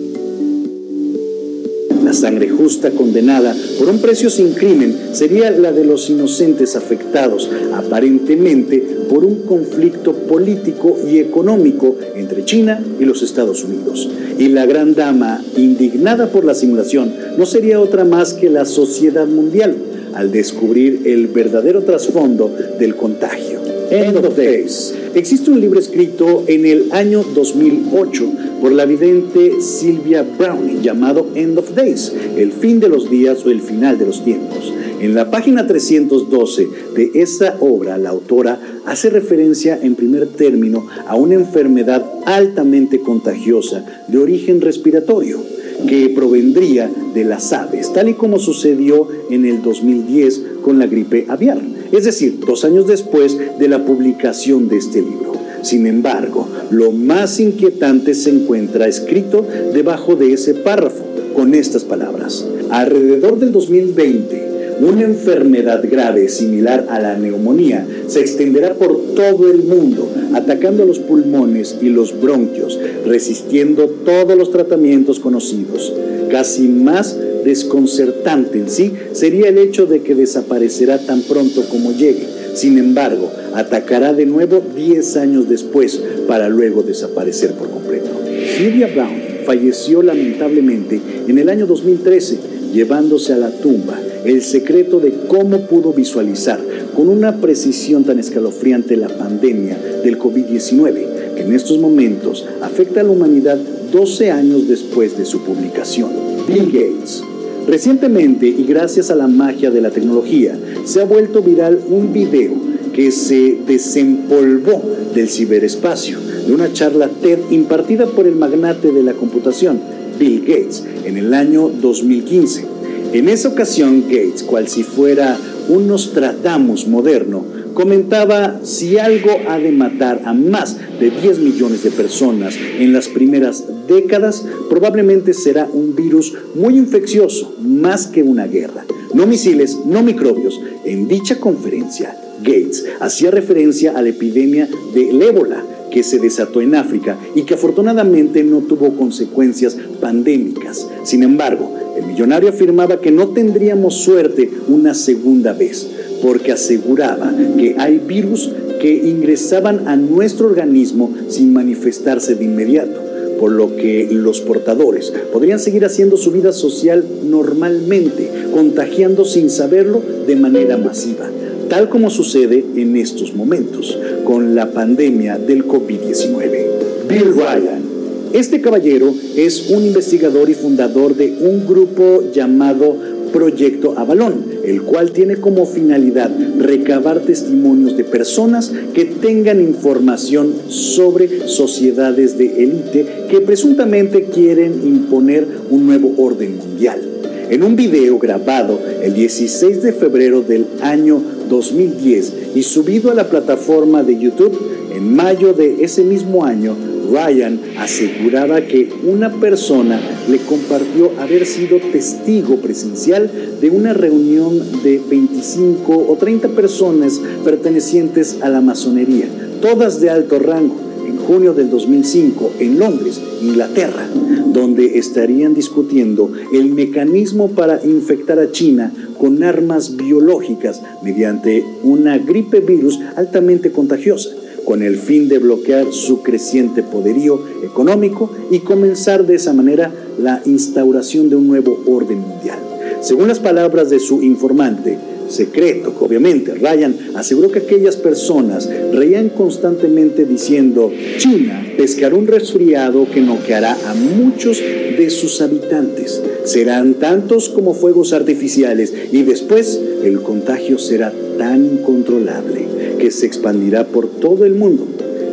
La 2.03 2.13
sangre 2.15 2.49
justa 2.49 2.93
condenada 2.93 3.55
por 3.79 3.89
un 3.89 3.99
precio 3.99 4.31
sin 4.31 4.53
crimen 4.53 4.97
sería 5.13 5.51
la 5.51 5.73
de 5.73 5.85
los 5.85 6.09
inocentes 6.09 6.77
afectados 6.77 7.51
aparentemente 7.75 8.79
por 9.11 9.25
un 9.25 9.43
conflicto 9.43 10.13
político 10.15 10.97
y 11.11 11.19
económico 11.19 11.97
entre 12.15 12.45
China 12.45 12.83
y 12.99 13.05
los 13.05 13.23
Estados 13.23 13.65
Unidos. 13.65 14.09
Y 14.39 14.49
la 14.49 14.67
gran 14.67 14.95
dama, 14.95 15.45
indignada 15.57 16.29
por 16.29 16.45
la 16.45 16.55
simulación, 16.55 17.13
no 17.37 17.45
sería 17.45 17.81
otra 17.81 18.05
más 18.05 18.35
que 18.35 18.51
la 18.51 18.65
sociedad 18.65 19.27
mundial 19.27 19.75
al 20.17 20.33
descubrir 20.33 21.03
el 21.05 21.27
verdadero 21.27 21.83
trasfondo 21.83 22.51
del 22.79 22.97
contagio. 22.97 23.61
End 23.91 24.17
of 24.17 24.37
Days. 24.37 24.95
Existe 25.15 25.51
un 25.51 25.61
libro 25.61 25.79
escrito 25.79 26.45
en 26.47 26.65
el 26.67 26.91
año 26.91 27.23
2008 27.23 28.33
por 28.61 28.73
la 28.73 28.87
vidente 28.87 29.61
Sylvia 29.61 30.27
Browning 30.39 30.83
llamado 30.83 31.29
End 31.35 31.59
of 31.59 31.75
Days, 31.75 32.13
el 32.37 32.51
fin 32.53 32.81
de 32.81 32.89
los 32.89 33.11
días 33.11 33.45
o 33.45 33.51
el 33.51 33.61
final 33.61 33.99
de 33.99 34.07
los 34.07 34.25
tiempos. 34.25 34.73
En 35.01 35.15
la 35.15 35.31
página 35.31 35.67
312 35.67 36.69
de 36.97 37.11
esta 37.15 37.57
obra, 37.61 37.99
la 37.99 38.09
autora 38.09 38.59
hace 38.87 39.11
referencia 39.11 39.79
en 39.81 39.95
primer 39.95 40.27
término 40.29 40.87
a 41.07 41.15
una 41.15 41.35
enfermedad 41.35 42.05
altamente 42.25 43.01
contagiosa 43.01 43.85
de 44.09 44.19
origen 44.19 44.63
respiratorio 44.63 45.57
que 45.87 46.09
provendría 46.11 46.91
de 47.15 47.25
las 47.25 47.53
aves, 47.53 47.93
tal 47.93 48.09
y 48.09 48.15
como 48.15 48.39
sucedió 48.39 49.09
en 49.31 49.45
el 49.45 49.63
2010 49.63 50.43
con 50.63 50.79
la 50.79 50.87
gripe 50.87 51.27
aviar, 51.29 51.61
es 51.93 52.05
decir, 52.05 52.41
dos 52.45 52.65
años 52.65 52.87
después 52.87 53.37
de 53.59 53.69
la 53.69 53.85
publicación 53.85 54.69
de 54.69 54.77
este 54.77 55.01
libro. 55.01 55.33
Sin 55.63 55.87
embargo, 55.87 56.47
lo 56.71 56.93
más 56.93 57.41
inquietante 57.41 58.15
se 58.15 58.31
encuentra 58.31 58.87
escrito 58.87 59.45
debajo 59.73 60.15
de 60.15 60.33
ese 60.33 60.55
párrafo, 60.55 61.03
con 61.37 61.55
estas 61.55 61.85
palabras. 61.85 62.47
Alrededor 62.71 63.39
del 63.39 63.53
2020, 63.53 64.56
una 64.81 65.03
enfermedad 65.03 65.83
grave 65.91 66.29
similar 66.29 66.87
a 66.91 67.01
la 67.01 67.17
neumonía 67.17 67.87
se 68.09 68.21
extenderá 68.21 68.75
por 68.75 69.15
todo 69.15 69.51
el 69.51 69.63
mundo, 69.63 70.09
atacando 70.35 70.85
los 70.85 70.99
pulmones 70.99 71.77
y 71.81 71.89
los 71.89 72.21
bronquios, 72.21 72.79
resistiendo 73.05 73.89
todos 74.05 74.37
los 74.37 74.51
tratamientos 74.51 75.21
conocidos. 75.21 75.93
Casi 76.31 76.69
más 76.69 77.17
desconcertante 77.45 78.59
en 78.59 78.69
sí 78.69 78.93
sería 79.13 79.49
el 79.49 79.59
hecho 79.59 79.87
de 79.87 80.03
que 80.03 80.15
desaparecerá 80.15 80.99
tan 80.99 81.23
pronto 81.23 81.65
como 81.71 81.93
llegue. 81.93 82.27
Sin 82.55 82.79
embargo, 82.79 83.31
atacará 83.55 84.13
de 84.13 84.27
nuevo 84.27 84.63
10 84.75 85.17
años 85.17 85.49
después 85.49 86.01
para 86.27 86.49
luego 86.49 86.83
desaparecer 86.83 87.53
por 87.53 87.71
completo. 87.71 88.09
Sylvia 88.57 88.89
Brown 88.89 89.27
falleció 89.47 90.03
lamentablemente 90.03 91.01
en 91.29 91.39
el 91.39 91.49
año 91.49 91.67
2013, 91.67 92.39
llevándose 92.73 93.33
a 93.33 93.39
la 93.39 93.51
tumba 93.51 93.99
el 94.25 94.43
secreto 94.43 94.99
de 94.99 95.13
cómo 95.29 95.67
pudo 95.67 95.93
visualizar 95.93 96.61
con 96.97 97.09
una 97.09 97.37
precisión 97.41 98.05
tan 98.05 98.19
escalofriante 98.19 98.97
la 98.97 99.09
pandemia 99.09 99.79
del 100.03 100.19
COVID-19, 100.19 101.35
que 101.35 101.43
en 101.43 101.53
estos 101.53 101.79
momentos 101.79 102.45
afecta 102.61 103.01
a 103.01 103.05
la 103.05 103.11
humanidad 103.11 103.59
12 103.93 104.31
años 104.31 104.69
después 104.69 105.17
de 105.17 105.25
su 105.25 105.43
publicación. 105.43 106.11
Bill 106.49 106.67
Gates. 106.67 107.23
Recientemente, 107.67 108.47
y 108.47 108.65
gracias 108.65 109.11
a 109.11 109.15
la 109.15 109.27
magia 109.27 109.71
de 109.71 109.81
la 109.81 109.91
tecnología, 109.91 110.59
se 110.85 111.01
ha 111.01 111.05
vuelto 111.05 111.43
viral 111.43 111.81
un 111.89 112.13
video 112.13 112.53
que 112.93 113.11
se 113.11 113.59
desempolvó 113.67 114.83
del 115.15 115.29
ciberespacio, 115.29 116.19
de 116.47 116.55
una 116.55 116.73
charla 116.73 117.09
TED 117.09 117.39
impartida 117.51 118.07
por 118.07 118.27
el 118.27 118.37
magnate 118.37 118.93
de 118.93 119.03
la 119.03 119.13
computación, 119.13 119.81
Bill 120.19 120.41
Gates, 120.41 120.83
en 121.05 121.17
el 121.17 121.35
año 121.35 121.69
2015. 121.69 122.65
En 123.13 123.29
esa 123.29 123.49
ocasión, 123.49 124.05
Gates, 124.09 124.43
cual 124.43 124.69
si 124.69 124.83
fuera 124.83 125.39
un 125.69 125.87
Nostradamus 125.87 126.87
moderno, 126.87 127.45
comentaba 127.75 128.61
si 128.63 128.99
algo 128.99 129.31
ha 129.49 129.59
de 129.59 129.71
matar 129.71 130.23
a 130.25 130.33
más 130.33 130.77
de 130.99 131.11
10 131.11 131.41
millones 131.41 131.83
de 131.83 131.91
personas 131.91 132.57
en 132.79 132.93
las 132.93 133.09
primeras 133.09 133.65
décadas, 133.87 134.45
probablemente 134.71 135.35
será 135.35 135.69
un 135.71 135.95
virus 135.95 136.35
muy 136.55 136.77
infeccioso, 136.77 137.55
más 137.61 138.07
que 138.07 138.23
una 138.23 138.47
guerra. 138.47 138.85
No 139.13 139.27
misiles, 139.27 139.77
no 139.85 140.03
microbios. 140.03 140.61
En 140.85 141.07
dicha 141.07 141.39
conferencia, 141.39 142.17
Gates 142.43 142.85
hacía 143.01 143.31
referencia 143.31 143.93
a 143.93 144.03
la 144.03 144.11
epidemia 144.11 144.69
del 144.95 145.21
ébola 145.23 145.65
que 145.91 146.03
se 146.03 146.19
desató 146.19 146.61
en 146.61 146.75
África 146.75 147.17
y 147.35 147.43
que 147.43 147.55
afortunadamente 147.55 148.45
no 148.45 148.59
tuvo 148.61 148.97
consecuencias 148.97 149.77
pandémicas. 150.01 150.87
Sin 151.05 151.23
embargo, 151.23 151.73
el 151.97 152.07
millonario 152.07 152.51
afirmaba 152.51 153.01
que 153.01 153.11
no 153.11 153.29
tendríamos 153.29 153.95
suerte 153.95 154.51
una 154.69 154.93
segunda 154.93 155.55
vez, 155.55 155.89
porque 156.23 156.53
aseguraba 156.53 157.33
que 157.57 157.77
hay 157.79 157.99
virus 157.99 158.51
que 158.81 158.93
ingresaban 158.93 159.89
a 159.89 159.97
nuestro 159.97 160.49
organismo 160.49 161.15
sin 161.29 161.53
manifestarse 161.53 162.35
de 162.35 162.45
inmediato, 162.45 163.01
por 163.41 163.53
lo 163.53 163.77
que 163.77 164.09
los 164.11 164.41
portadores 164.41 165.13
podrían 165.33 165.59
seguir 165.59 165.85
haciendo 165.85 166.17
su 166.17 166.31
vida 166.31 166.53
social 166.53 167.05
normalmente, 167.25 168.31
contagiando 168.53 169.25
sin 169.25 169.51
saberlo 169.51 170.03
de 170.27 170.37
manera 170.37 170.77
masiva, 170.77 171.31
tal 171.69 171.89
como 171.89 172.11
sucede 172.11 172.65
en 172.77 172.97
estos 172.97 173.35
momentos 173.35 173.99
con 174.25 174.55
la 174.55 174.73
pandemia 174.73 175.39
del 175.39 175.67
COVID-19. 175.67 177.09
Bill 177.09 177.35
Ryan 177.35 177.87
este 178.33 178.61
caballero 178.61 179.15
es 179.37 179.71
un 179.71 179.85
investigador 179.85 180.51
y 180.51 180.55
fundador 180.55 181.17
de 181.17 181.39
un 181.41 181.67
grupo 181.67 182.23
llamado 182.35 182.97
Proyecto 183.33 183.95
Avalón, 183.97 184.45
el 184.65 184.83
cual 184.83 185.13
tiene 185.13 185.37
como 185.37 185.65
finalidad 185.65 186.31
recabar 186.59 187.21
testimonios 187.21 187.97
de 187.97 188.05
personas 188.05 188.73
que 188.93 189.05
tengan 189.05 189.61
información 189.61 190.53
sobre 190.69 191.49
sociedades 191.49 192.37
de 192.37 192.63
élite 192.63 193.07
que 193.31 193.41
presuntamente 193.41 194.25
quieren 194.25 194.87
imponer 194.87 195.47
un 195.71 195.87
nuevo 195.87 196.13
orden 196.19 196.59
mundial. 196.59 197.01
En 197.49 197.63
un 197.63 197.77
video 197.77 198.19
grabado 198.19 198.81
el 199.03 199.15
16 199.15 199.83
de 199.83 199.93
febrero 199.93 200.43
del 200.43 200.67
año 200.83 201.23
2010 201.49 202.33
y 202.55 202.63
subido 202.63 203.11
a 203.11 203.15
la 203.15 203.29
plataforma 203.29 204.03
de 204.03 204.19
YouTube 204.19 204.59
en 204.95 205.15
mayo 205.15 205.53
de 205.53 205.85
ese 205.85 206.03
mismo 206.03 206.45
año, 206.45 206.75
Ryan 207.11 207.61
aseguraba 207.79 208.63
que 208.63 208.89
una 209.05 209.31
persona 209.31 210.01
le 210.29 210.39
compartió 210.39 211.13
haber 211.21 211.47
sido 211.47 211.79
testigo 211.79 212.57
presencial 212.57 213.31
de 213.61 213.71
una 213.71 213.93
reunión 213.93 214.59
de 214.83 215.01
25 215.09 216.07
o 216.09 216.17
30 216.17 216.49
personas 216.49 217.21
pertenecientes 217.45 218.39
a 218.41 218.49
la 218.49 218.61
masonería, 218.61 219.27
todas 219.61 220.01
de 220.01 220.11
alto 220.11 220.39
rango, 220.39 220.77
en 221.07 221.17
junio 221.19 221.55
del 221.55 221.71
2005 221.71 222.53
en 222.59 222.79
Londres, 222.79 223.21
Inglaterra, 223.43 224.09
donde 224.57 224.99
estarían 224.99 225.53
discutiendo 225.53 226.33
el 226.51 226.73
mecanismo 226.73 227.51
para 227.51 227.85
infectar 227.85 228.39
a 228.39 228.51
China 228.51 228.91
con 229.19 229.43
armas 229.43 229.99
biológicas 229.99 230.81
mediante 231.03 231.63
una 231.83 232.17
gripe 232.17 232.61
virus 232.61 232.99
altamente 233.17 233.71
contagiosa 233.71 234.31
con 234.65 234.83
el 234.83 234.97
fin 234.97 235.29
de 235.29 235.41
bloquear 235.41 235.93
su 235.93 236.23
creciente 236.23 236.83
poderío 236.83 237.39
económico 237.63 238.31
y 238.51 238.61
comenzar 238.61 239.27
de 239.27 239.35
esa 239.35 239.53
manera 239.53 239.93
la 240.19 240.41
instauración 240.47 241.29
de 241.29 241.37
un 241.37 241.49
nuevo 241.49 241.79
orden 241.87 242.21
mundial. 242.21 242.59
Según 243.03 243.29
las 243.29 243.41
palabras 243.41 243.91
de 243.91 244.01
su 244.01 244.23
informante, 244.23 244.99
secreto, 245.29 245.95
obviamente, 246.01 246.55
Ryan 246.55 246.95
aseguró 247.15 247.51
que 247.51 247.61
aquellas 247.61 247.97
personas 247.97 248.69
reían 248.93 249.29
constantemente 249.31 250.25
diciendo, 250.25 250.93
China 251.19 251.65
pescará 251.77 252.15
un 252.15 252.27
resfriado 252.27 253.07
que 253.11 253.21
noqueará 253.21 253.77
a 253.87 253.95
muchos 253.95 254.61
de 254.61 255.11
sus 255.11 255.41
habitantes. 255.41 256.23
Serán 256.45 256.95
tantos 256.95 257.49
como 257.49 257.75
fuegos 257.75 258.13
artificiales 258.13 258.93
y 259.13 259.23
después 259.23 259.81
el 260.05 260.21
contagio 260.21 260.79
será 260.79 261.13
tan 261.39 261.65
incontrolable 261.65 262.67
que 262.99 263.11
se 263.11 263.27
expandirá 263.27 263.87
por 263.87 264.09
todo 264.09 264.45
el 264.45 264.55
mundo, 264.55 264.87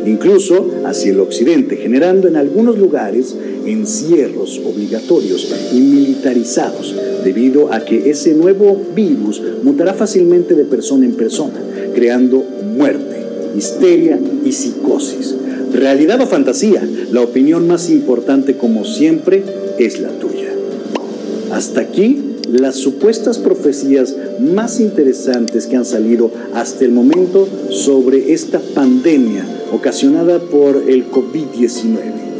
incluso 0.06 0.70
hacia 0.84 1.12
el 1.12 1.20
occidente, 1.20 1.76
generando 1.76 2.28
en 2.28 2.36
algunos 2.36 2.78
lugares 2.78 3.34
encierros 3.66 4.60
obligatorios 4.64 5.52
y 5.72 5.80
militarizados, 5.80 6.94
debido 7.24 7.72
a 7.72 7.84
que 7.84 8.10
ese 8.10 8.34
nuevo 8.34 8.80
virus 8.94 9.40
mutará 9.62 9.94
fácilmente 9.94 10.54
de 10.54 10.64
persona 10.64 11.04
en 11.06 11.14
persona, 11.14 11.60
creando 11.94 12.44
muerte, 12.76 13.24
histeria 13.56 14.18
y 14.44 14.52
psicosis. 14.52 15.34
Realidad 15.72 16.20
o 16.20 16.26
fantasía, 16.26 16.86
la 17.10 17.22
opinión 17.22 17.66
más 17.66 17.90
importante 17.90 18.56
como 18.56 18.84
siempre 18.84 19.42
es 19.78 20.00
la 20.00 20.10
tuya. 20.10 20.52
Hasta 21.50 21.80
aquí 21.80 22.34
las 22.50 22.76
supuestas 22.76 23.38
profecías 23.38 24.14
más 24.40 24.80
interesantes 24.80 25.66
que 25.66 25.76
han 25.76 25.84
salido 25.84 26.30
hasta 26.52 26.84
el 26.84 26.92
momento 26.92 27.48
sobre 27.70 28.32
esta 28.32 28.60
pandemia 28.60 29.44
ocasionada 29.72 30.38
por 30.38 30.84
el 30.88 31.10
COVID-19. 31.10 32.33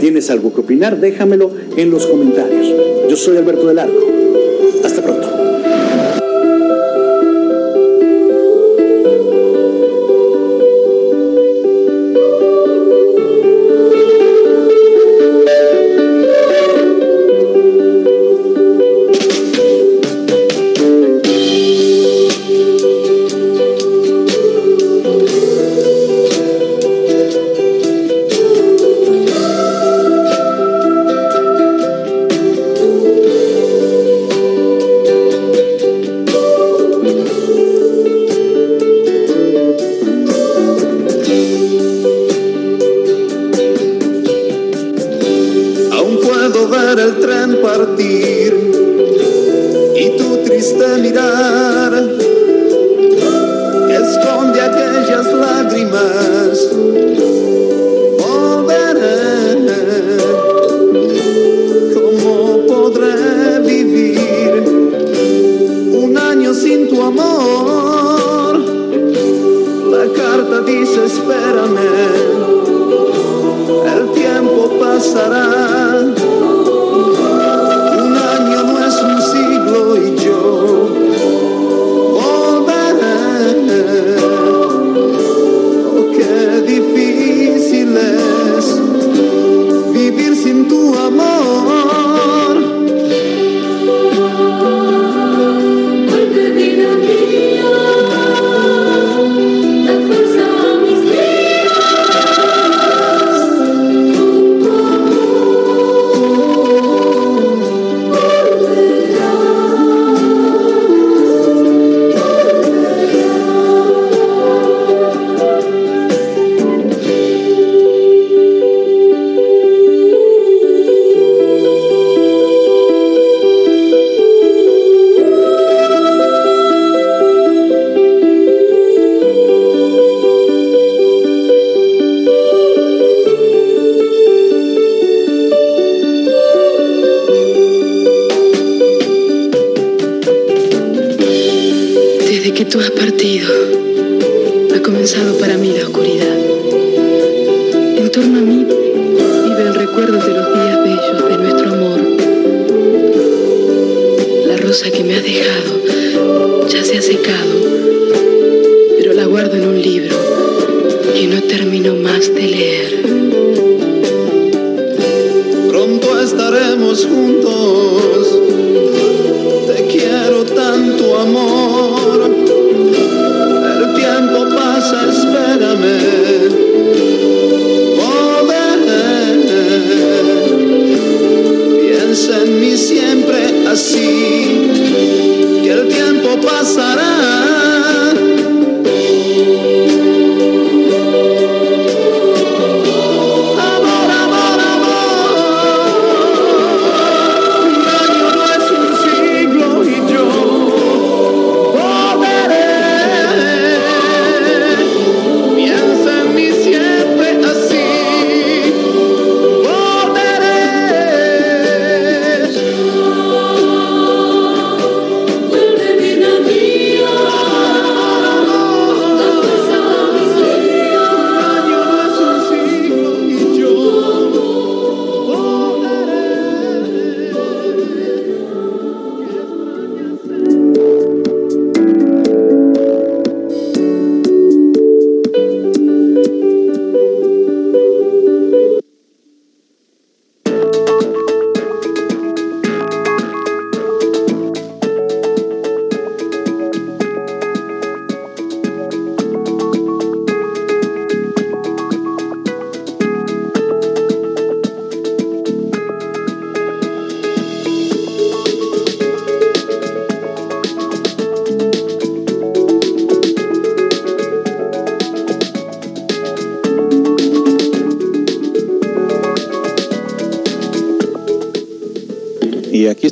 ¿Tienes 0.00 0.30
algo 0.30 0.52
que 0.54 0.60
opinar? 0.60 1.00
Déjamelo 1.00 1.50
en 1.76 1.90
los 1.90 2.06
comentarios. 2.06 2.74
Yo 3.08 3.16
soy 3.16 3.36
Alberto 3.36 3.66
del 3.66 3.78
Arco. 3.78 4.06
Hasta 4.84 5.02
pronto. 5.02 5.37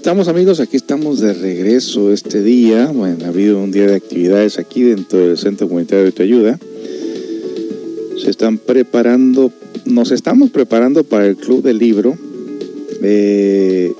Estamos 0.06 0.28
amigos, 0.28 0.60
aquí 0.60 0.76
estamos 0.76 1.18
de 1.18 1.34
regreso 1.34 2.12
este 2.12 2.40
día. 2.40 2.92
Bueno, 2.94 3.24
ha 3.24 3.28
habido 3.28 3.60
un 3.60 3.72
día 3.72 3.88
de 3.88 3.96
actividades 3.96 4.56
aquí 4.56 4.84
dentro 4.84 5.18
del 5.18 5.36
Centro 5.36 5.66
Comunitario 5.66 6.12
de 6.12 6.22
Ayuda. 6.22 6.60
Se 8.22 8.30
están 8.30 8.58
preparando, 8.58 9.50
nos 9.84 10.12
estamos 10.12 10.50
preparando 10.50 11.02
para 11.02 11.26
el 11.26 11.34
Club 11.36 11.64
del 11.64 11.78
Libro. 11.78 12.16
Eh, 13.02 13.92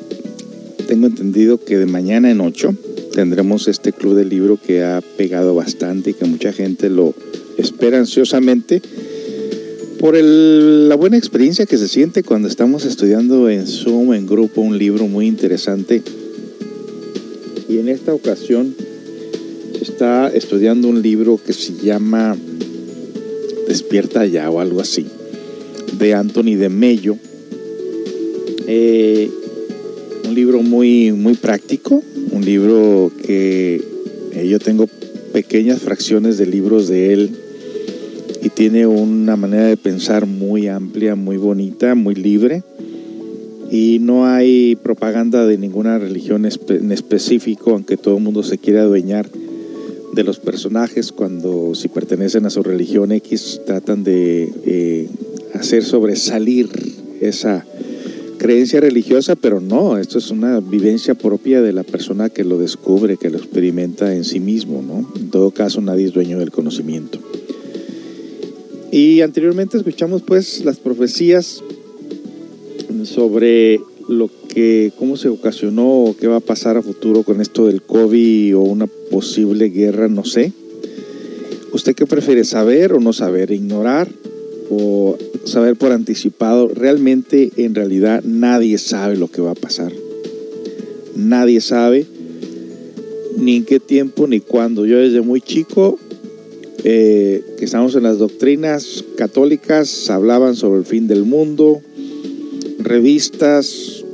tengo 0.86 1.08
entendido 1.08 1.58
que 1.58 1.76
de 1.76 1.86
mañana 1.86 2.30
en 2.30 2.40
8 2.40 2.72
tendremos 3.12 3.66
este 3.66 3.92
Club 3.92 4.14
del 4.14 4.28
Libro 4.28 4.60
que 4.64 4.84
ha 4.84 5.02
pegado 5.16 5.56
bastante 5.56 6.10
y 6.10 6.14
que 6.14 6.24
mucha 6.24 6.52
gente 6.52 6.88
lo 6.88 7.14
espera 7.58 7.98
ansiosamente 7.98 8.80
por 9.98 10.14
el- 10.14 10.88
la 10.88 10.94
buena 10.94 11.16
experiencia 11.16 11.66
que 11.66 11.78
se 11.78 11.88
siente 11.88 12.22
cuando 12.22 12.46
estamos 12.46 12.84
estudiando 12.84 13.48
en 13.48 13.66
Zoom, 13.66 14.05
grupo, 14.26 14.60
un 14.60 14.78
libro 14.78 15.06
muy 15.08 15.26
interesante. 15.26 16.02
Y 17.68 17.78
en 17.78 17.88
esta 17.88 18.14
ocasión 18.14 18.74
está 19.80 20.28
estudiando 20.28 20.88
un 20.88 21.02
libro 21.02 21.40
que 21.44 21.52
se 21.52 21.72
llama 21.74 22.36
Despierta 23.68 24.26
ya 24.26 24.50
o 24.50 24.60
algo 24.60 24.80
así, 24.80 25.06
de 25.98 26.14
Anthony 26.14 26.56
de 26.56 26.68
Mello. 26.68 27.16
Eh, 28.66 29.30
un 30.26 30.34
libro 30.34 30.62
muy, 30.62 31.12
muy 31.12 31.34
práctico, 31.34 32.02
un 32.32 32.44
libro 32.44 33.10
que 33.24 33.82
yo 34.48 34.58
tengo 34.58 34.86
pequeñas 35.32 35.80
fracciones 35.80 36.38
de 36.38 36.46
libros 36.46 36.88
de 36.88 37.12
él 37.12 37.30
y 38.42 38.48
tiene 38.48 38.86
una 38.86 39.36
manera 39.36 39.66
de 39.66 39.76
pensar 39.76 40.24
muy 40.26 40.68
amplia, 40.68 41.14
muy 41.14 41.36
bonita, 41.36 41.94
muy 41.94 42.14
libre. 42.14 42.62
Y 43.70 43.98
no 44.00 44.26
hay 44.26 44.76
propaganda 44.76 45.46
de 45.46 45.58
ninguna 45.58 45.98
religión 45.98 46.46
en 46.46 46.92
específico, 46.92 47.72
aunque 47.72 47.96
todo 47.96 48.16
el 48.16 48.22
mundo 48.22 48.42
se 48.42 48.58
quiera 48.58 48.82
adueñar 48.82 49.28
de 50.14 50.24
los 50.24 50.38
personajes 50.38 51.12
cuando 51.12 51.74
si 51.74 51.88
pertenecen 51.88 52.46
a 52.46 52.50
su 52.50 52.62
religión 52.62 53.12
X 53.12 53.60
tratan 53.66 54.02
de 54.02 54.50
eh, 54.64 55.08
hacer 55.52 55.84
sobresalir 55.84 56.68
esa 57.20 57.66
creencia 58.38 58.80
religiosa, 58.80 59.34
pero 59.36 59.60
no, 59.60 59.98
esto 59.98 60.18
es 60.18 60.30
una 60.30 60.60
vivencia 60.60 61.14
propia 61.14 61.60
de 61.60 61.72
la 61.72 61.82
persona 61.82 62.30
que 62.30 62.44
lo 62.44 62.58
descubre, 62.58 63.16
que 63.16 63.30
lo 63.30 63.38
experimenta 63.38 64.14
en 64.14 64.24
sí 64.24 64.40
mismo, 64.40 64.82
¿no? 64.82 65.10
En 65.18 65.30
todo 65.30 65.50
caso, 65.50 65.80
nadie 65.80 66.06
es 66.06 66.12
dueño 66.12 66.38
del 66.38 66.50
conocimiento. 66.50 67.18
Y 68.90 69.20
anteriormente 69.20 69.76
escuchamos 69.76 70.22
pues 70.22 70.64
las 70.64 70.78
profecías 70.78 71.62
sobre 73.06 73.80
lo 74.08 74.30
que, 74.48 74.92
cómo 74.98 75.16
se 75.16 75.28
ocasionó 75.28 76.04
o 76.04 76.16
qué 76.16 76.26
va 76.26 76.36
a 76.36 76.40
pasar 76.40 76.76
a 76.76 76.82
futuro 76.82 77.22
con 77.22 77.40
esto 77.40 77.66
del 77.66 77.82
COVID 77.82 78.56
o 78.56 78.60
una 78.60 78.86
posible 78.86 79.70
guerra, 79.70 80.08
no 80.08 80.24
sé. 80.24 80.52
¿Usted 81.72 81.94
qué 81.94 82.06
prefiere 82.06 82.44
saber 82.44 82.92
o 82.92 83.00
no 83.00 83.12
saber? 83.12 83.50
¿Ignorar 83.50 84.08
o 84.70 85.16
saber 85.44 85.76
por 85.76 85.92
anticipado? 85.92 86.68
Realmente, 86.68 87.50
en 87.56 87.74
realidad, 87.74 88.22
nadie 88.24 88.78
sabe 88.78 89.16
lo 89.16 89.28
que 89.28 89.42
va 89.42 89.52
a 89.52 89.56
pasar. 89.56 89.92
Nadie 91.14 91.60
sabe 91.60 92.06
ni 93.36 93.56
en 93.56 93.64
qué 93.64 93.80
tiempo 93.80 94.26
ni 94.26 94.40
cuándo. 94.40 94.86
Yo 94.86 94.98
desde 94.98 95.20
muy 95.20 95.40
chico 95.40 95.98
eh, 96.84 97.42
que 97.58 97.64
estamos 97.64 97.94
en 97.96 98.04
las 98.04 98.18
doctrinas 98.18 99.04
católicas, 99.16 100.08
hablaban 100.08 100.54
sobre 100.54 100.78
el 100.78 100.86
fin 100.86 101.08
del 101.08 101.24
mundo, 101.24 101.80
revistas, 102.86 104.04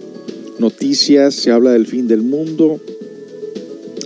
noticias, 0.59 1.35
se 1.35 1.51
habla 1.51 1.73
del 1.73 1.87
fin 1.87 2.09
del 2.09 2.23
mundo, 2.23 2.81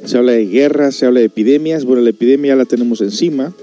se 0.04 0.18
habla 0.18 0.32
de 0.32 0.46
guerras, 0.46 0.96
se 0.96 1.06
habla 1.06 1.20
de 1.20 1.26
epidemias, 1.26 1.84
bueno, 1.84 2.02
la 2.02 2.10
epidemia 2.10 2.52
ya 2.52 2.56
la 2.56 2.64
tenemos 2.64 3.00
encima, 3.00 3.54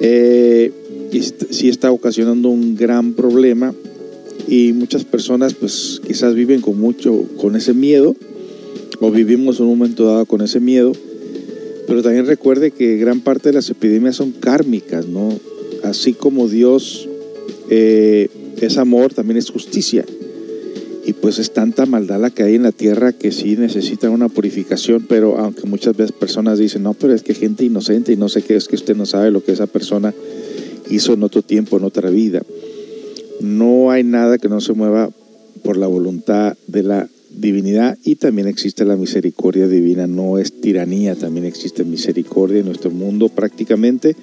eh, 0.00 0.72
y 1.12 1.22
sí 1.22 1.68
está 1.68 1.90
ocasionando 1.90 2.48
un 2.48 2.76
gran 2.76 3.14
problema 3.14 3.74
y 4.48 4.72
muchas 4.72 5.04
personas 5.04 5.54
pues 5.54 6.00
quizás 6.06 6.34
viven 6.34 6.60
con 6.60 6.78
mucho, 6.78 7.24
con 7.40 7.56
ese 7.56 7.72
miedo, 7.74 8.14
o 9.00 9.10
vivimos 9.10 9.58
en 9.58 9.66
un 9.66 9.78
momento 9.78 10.06
dado 10.06 10.26
con 10.26 10.40
ese 10.40 10.60
miedo, 10.60 10.92
pero 11.86 12.02
también 12.02 12.26
recuerde 12.26 12.70
que 12.70 12.96
gran 12.96 13.20
parte 13.20 13.48
de 13.48 13.54
las 13.54 13.68
epidemias 13.70 14.16
son 14.16 14.32
kármicas, 14.32 15.06
¿no? 15.08 15.38
Así 15.82 16.14
como 16.14 16.48
Dios 16.48 17.08
eh, 17.70 18.28
es 18.64 18.78
amor, 18.78 19.12
también 19.14 19.36
es 19.36 19.50
justicia. 19.50 20.04
Y 21.06 21.12
pues 21.12 21.38
es 21.38 21.52
tanta 21.52 21.84
maldad 21.84 22.20
la 22.20 22.30
que 22.30 22.42
hay 22.42 22.54
en 22.54 22.62
la 22.62 22.72
tierra 22.72 23.12
que 23.12 23.30
sí 23.30 23.56
necesitan 23.56 24.10
una 24.10 24.28
purificación, 24.28 25.04
pero 25.06 25.38
aunque 25.38 25.66
muchas 25.66 25.96
veces 25.96 26.12
personas 26.12 26.58
dicen, 26.58 26.82
no, 26.82 26.94
pero 26.94 27.12
es 27.12 27.22
que 27.22 27.34
gente 27.34 27.64
inocente 27.64 28.12
y 28.12 28.16
no 28.16 28.28
sé 28.28 28.42
qué, 28.42 28.56
es 28.56 28.68
que 28.68 28.76
usted 28.76 28.96
no 28.96 29.04
sabe 29.04 29.30
lo 29.30 29.44
que 29.44 29.52
esa 29.52 29.66
persona 29.66 30.14
hizo 30.90 31.12
en 31.12 31.22
otro 31.22 31.42
tiempo, 31.42 31.76
en 31.76 31.84
otra 31.84 32.08
vida. 32.08 32.42
No 33.40 33.90
hay 33.90 34.02
nada 34.02 34.38
que 34.38 34.48
no 34.48 34.60
se 34.60 34.72
mueva 34.72 35.10
por 35.62 35.76
la 35.76 35.86
voluntad 35.86 36.56
de 36.66 36.82
la 36.82 37.08
divinidad 37.36 37.98
y 38.04 38.14
también 38.14 38.48
existe 38.48 38.84
la 38.84 38.96
misericordia 38.96 39.66
divina, 39.66 40.06
no 40.06 40.38
es 40.38 40.60
tiranía, 40.60 41.16
también 41.16 41.44
existe 41.44 41.84
misericordia 41.84 42.60
en 42.60 42.66
nuestro 42.66 42.90
mundo 42.90 43.28
prácticamente 43.28 44.16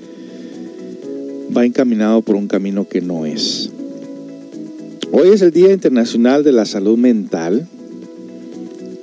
va 1.55 1.65
encaminado 1.65 2.21
por 2.21 2.35
un 2.35 2.47
camino 2.47 2.87
que 2.87 3.01
no 3.01 3.25
es. 3.25 3.69
Hoy 5.13 5.27
es 5.33 5.41
el 5.41 5.51
Día 5.51 5.73
Internacional 5.73 6.41
de 6.45 6.53
la 6.53 6.65
Salud 6.65 6.97
Mental 6.97 7.67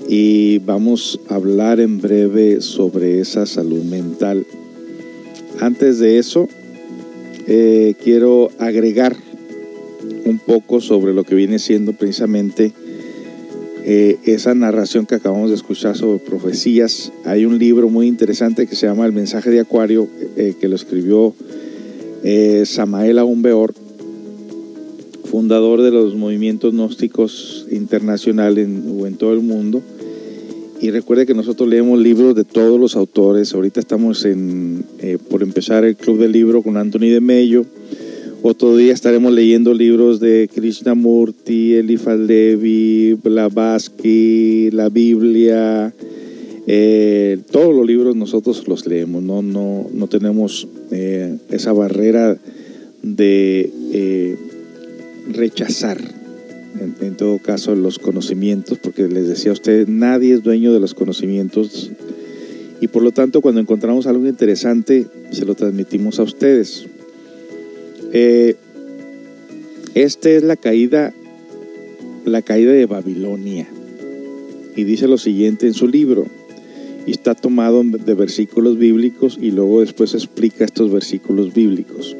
y 0.08 0.58
vamos 0.60 1.20
a 1.28 1.34
hablar 1.34 1.80
en 1.80 2.00
breve 2.00 2.62
sobre 2.62 3.20
esa 3.20 3.44
salud 3.44 3.82
mental. 3.84 4.46
Antes 5.60 5.98
de 5.98 6.18
eso, 6.18 6.48
eh, 7.46 7.94
quiero 8.02 8.50
agregar 8.58 9.16
un 10.24 10.38
poco 10.38 10.80
sobre 10.80 11.12
lo 11.12 11.24
que 11.24 11.34
viene 11.34 11.58
siendo 11.58 11.92
precisamente 11.92 12.72
eh, 13.84 14.16
esa 14.24 14.54
narración 14.54 15.04
que 15.04 15.16
acabamos 15.16 15.50
de 15.50 15.56
escuchar 15.56 15.94
sobre 15.94 16.20
profecías. 16.20 17.12
Hay 17.26 17.44
un 17.44 17.58
libro 17.58 17.90
muy 17.90 18.06
interesante 18.06 18.66
que 18.66 18.76
se 18.76 18.86
llama 18.86 19.04
El 19.04 19.12
mensaje 19.12 19.50
de 19.50 19.60
Acuario, 19.60 20.08
eh, 20.38 20.54
que 20.58 20.68
lo 20.68 20.76
escribió 20.76 21.34
Samael 22.64 23.18
Aumbeor, 23.18 23.74
fundador 25.28 25.82
de 25.82 25.90
los 25.90 26.14
movimientos 26.14 26.72
gnósticos 26.72 27.66
internacionales 27.70 28.68
o 28.98 29.06
en 29.06 29.16
todo 29.16 29.32
el 29.32 29.40
mundo. 29.40 29.82
Y 30.80 30.90
recuerde 30.90 31.26
que 31.26 31.34
nosotros 31.34 31.68
leemos 31.68 32.00
libros 32.00 32.34
de 32.34 32.44
todos 32.44 32.78
los 32.80 32.96
autores. 32.96 33.52
Ahorita 33.52 33.80
estamos 33.80 34.24
en, 34.24 34.84
eh, 35.00 35.18
por 35.28 35.42
empezar 35.42 35.84
el 35.84 35.96
Club 35.96 36.18
del 36.18 36.32
Libro 36.32 36.62
con 36.62 36.76
Anthony 36.76 37.10
de 37.10 37.20
Mello. 37.20 37.66
Otro 38.42 38.76
día 38.76 38.92
estaremos 38.92 39.32
leyendo 39.32 39.74
libros 39.74 40.20
de 40.20 40.48
Krishnamurti, 40.54 41.74
Eliphas 41.74 42.18
Levi, 42.20 43.14
Blavatsky, 43.14 44.70
la 44.70 44.88
Biblia. 44.88 45.92
Eh, 46.68 47.38
todos 47.50 47.74
los 47.74 47.84
libros 47.84 48.14
nosotros 48.14 48.68
los 48.68 48.86
leemos, 48.86 49.22
no, 49.22 49.42
no, 49.42 49.88
no 49.92 50.06
tenemos 50.06 50.68
eh, 50.92 51.36
esa 51.50 51.72
barrera 51.72 52.38
de 53.02 53.70
rechazar 55.28 55.98
en, 57.00 57.16
todo 57.16 57.38
caso 57.38 57.74
los 57.74 57.98
conocimientos, 57.98 58.78
porque 58.78 59.08
les 59.08 59.26
decía 59.26 59.50
a 59.50 59.54
ustedes, 59.54 59.88
nadie 59.88 60.34
es 60.34 60.42
dueño 60.42 60.72
de 60.72 60.80
los 60.80 60.94
conocimientos 60.94 61.90
y 62.80 62.88
por 62.88 63.02
lo 63.02 63.10
tanto 63.10 63.40
cuando 63.40 63.60
encontramos 63.60 64.06
algo 64.06 64.26
interesante 64.26 65.06
se 65.30 65.44
lo 65.44 65.54
transmitimos 65.54 66.20
a 66.20 66.22
ustedes. 66.22 66.86
Eh, 68.12 68.56
esta 69.94 70.30
es 70.30 70.42
la 70.42 70.56
caída, 70.56 71.12
la 72.24 72.42
caída 72.42 72.72
de 72.72 72.86
Babilonia 72.86 73.66
y 74.76 74.84
dice 74.84 75.08
lo 75.08 75.18
siguiente 75.18 75.66
en 75.66 75.74
su 75.74 75.88
libro 75.88 76.26
y 77.06 77.10
está 77.10 77.34
tomado 77.34 77.82
de 77.82 78.14
versículos 78.14 78.78
bíblicos 78.78 79.38
y 79.40 79.50
luego 79.50 79.80
después 79.80 80.14
explica 80.14 80.64
estos 80.64 80.92
versículos 80.92 81.52
bíblicos. 81.54 82.16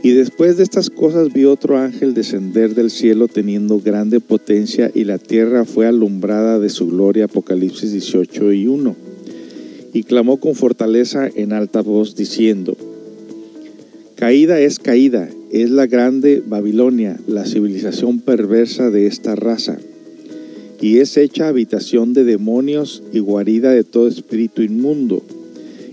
Y 0.00 0.12
después 0.12 0.56
de 0.56 0.62
estas 0.62 0.90
cosas 0.90 1.32
vi 1.32 1.44
otro 1.44 1.76
ángel 1.76 2.14
descender 2.14 2.74
del 2.74 2.90
cielo 2.90 3.26
teniendo 3.26 3.80
grande 3.80 4.20
potencia 4.20 4.92
y 4.94 5.04
la 5.04 5.18
tierra 5.18 5.64
fue 5.64 5.86
alumbrada 5.86 6.60
de 6.60 6.68
su 6.68 6.86
gloria. 6.86 7.24
Apocalipsis 7.24 7.92
18 7.92 8.52
y 8.52 8.68
1. 8.68 8.94
Y 9.92 10.04
clamó 10.04 10.38
con 10.38 10.54
fortaleza 10.54 11.28
en 11.34 11.52
alta 11.52 11.80
voz 11.80 12.14
diciendo, 12.14 12.76
Caída 14.14 14.60
es 14.60 14.78
caída, 14.78 15.28
es 15.50 15.70
la 15.70 15.86
grande 15.86 16.42
Babilonia, 16.46 17.18
la 17.26 17.44
civilización 17.44 18.20
perversa 18.20 18.90
de 18.90 19.06
esta 19.06 19.34
raza, 19.34 19.78
y 20.80 20.98
es 20.98 21.16
hecha 21.16 21.48
habitación 21.48 22.14
de 22.14 22.24
demonios 22.24 23.02
y 23.12 23.18
guarida 23.20 23.70
de 23.70 23.84
todo 23.84 24.06
espíritu 24.06 24.62
inmundo 24.62 25.22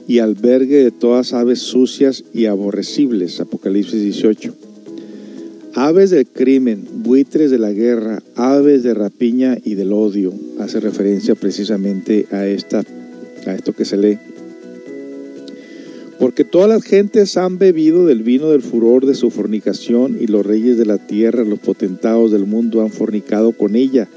y 0.07 0.19
albergue 0.19 0.83
de 0.83 0.91
todas 0.91 1.33
aves 1.33 1.59
sucias 1.59 2.23
y 2.33 2.45
aborrecibles. 2.45 3.39
Apocalipsis 3.39 4.01
18. 4.01 4.53
Aves 5.73 6.09
del 6.11 6.27
crimen, 6.27 6.87
buitres 7.03 7.51
de 7.51 7.59
la 7.59 7.71
guerra, 7.71 8.23
aves 8.35 8.83
de 8.83 8.93
rapiña 8.93 9.57
y 9.63 9.75
del 9.75 9.91
odio. 9.91 10.33
Hace 10.59 10.79
referencia 10.79 11.35
precisamente 11.35 12.27
a, 12.31 12.45
esta, 12.47 12.83
a 13.45 13.53
esto 13.53 13.73
que 13.73 13.85
se 13.85 13.97
lee. 13.97 14.17
Porque 16.17 16.45
todas 16.45 16.69
las 16.69 16.83
gentes 16.83 17.35
han 17.35 17.57
bebido 17.57 18.05
del 18.05 18.23
vino 18.23 18.49
del 18.49 18.61
furor 18.61 19.05
de 19.05 19.15
su 19.15 19.31
fornicación 19.31 20.17
y 20.21 20.27
los 20.27 20.45
reyes 20.45 20.77
de 20.77 20.85
la 20.85 20.97
tierra, 20.97 21.43
los 21.43 21.59
potentados 21.59 22.31
del 22.31 22.45
mundo 22.45 22.81
han 22.81 22.89
fornicado 22.89 23.51
con 23.51 23.75
ella 23.75 24.07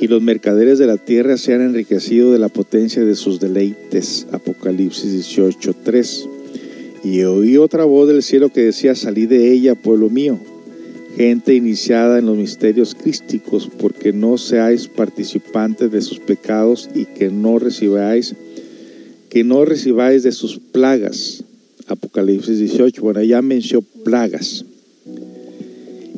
y 0.00 0.08
los 0.08 0.22
mercaderes 0.22 0.78
de 0.78 0.86
la 0.86 0.96
tierra 0.96 1.36
se 1.36 1.54
han 1.54 1.60
enriquecido 1.60 2.32
de 2.32 2.38
la 2.38 2.48
potencia 2.48 3.04
de 3.04 3.14
sus 3.14 3.40
deleites. 3.40 4.26
Apocalipsis 4.32 5.12
18:3. 5.12 6.28
Y 7.04 7.22
oí 7.22 7.58
otra 7.58 7.84
voz 7.84 8.08
del 8.08 8.22
cielo 8.22 8.48
que 8.48 8.62
decía, 8.62 8.94
salí 8.94 9.26
de 9.26 9.52
ella, 9.52 9.74
pueblo 9.74 10.08
mío, 10.08 10.38
gente 11.16 11.54
iniciada 11.54 12.18
en 12.18 12.26
los 12.26 12.36
misterios 12.36 12.94
crísticos, 12.94 13.68
porque 13.78 14.12
no 14.12 14.38
seáis 14.38 14.88
participantes 14.88 15.92
de 15.92 16.00
sus 16.00 16.18
pecados 16.18 16.88
y 16.94 17.04
que 17.04 17.30
no 17.30 17.58
recibáis, 17.58 18.34
que 19.28 19.44
no 19.44 19.64
recibáis 19.64 20.22
de 20.22 20.32
sus 20.32 20.58
plagas. 20.58 21.44
Apocalipsis 21.86 22.58
18, 22.58 23.02
bueno, 23.02 23.22
ya 23.22 23.42
mencionó 23.42 23.86
plagas. 24.02 24.64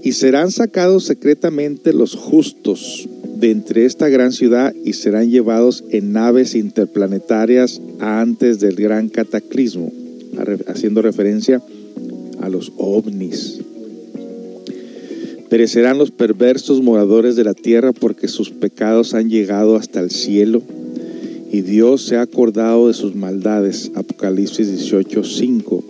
Y 0.05 0.13
serán 0.13 0.53
sacados 0.53 1.05
secretamente 1.05 1.93
los 1.93 2.15
justos 2.15 3.09
de 3.39 3.51
entre 3.51 3.85
esta 3.85 4.09
gran 4.09 4.33
ciudad 4.33 4.75
y 4.85 4.95
serán 4.95 5.31
llevados 5.31 5.85
en 5.91 6.13
naves 6.13 6.55
interplanetarias 6.55 7.81
antes 7.99 8.61
del 8.61 8.77
gran 8.77 9.09
cataclismo, 9.09 9.93
haciendo 10.67 11.03
referencia 11.03 11.63
a 12.41 12.49
los 12.49 12.73
ovnis. 12.79 13.61
Perecerán 15.51 15.99
los 15.99 16.11
perversos 16.11 16.83
moradores 16.83 17.37
de 17.37 17.45
la 17.45 17.55
tierra 17.55 17.93
porque 17.93 18.27
sus 18.27 18.51
pecados 18.51 19.15
han 19.15 19.29
llegado 19.29 19.77
hasta 19.77 20.01
el 20.01 20.11
cielo 20.11 20.63
y 21.53 21.61
Dios 21.61 22.03
se 22.03 22.17
ha 22.17 22.23
acordado 22.23 22.89
de 22.89 22.95
sus 22.95 23.15
maldades. 23.15 23.93
Apocalipsis 23.95 24.69
18:5. 24.73 25.85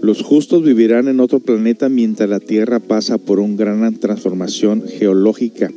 Los 0.00 0.22
justos 0.22 0.64
vivirán 0.64 1.08
en 1.08 1.20
otro 1.20 1.40
planeta 1.40 1.88
mientras 1.88 2.28
la 2.28 2.40
tierra 2.40 2.80
pasa 2.80 3.18
por 3.18 3.38
una 3.38 3.56
gran 3.56 3.94
transformación 3.96 4.84
geológica 4.86 5.70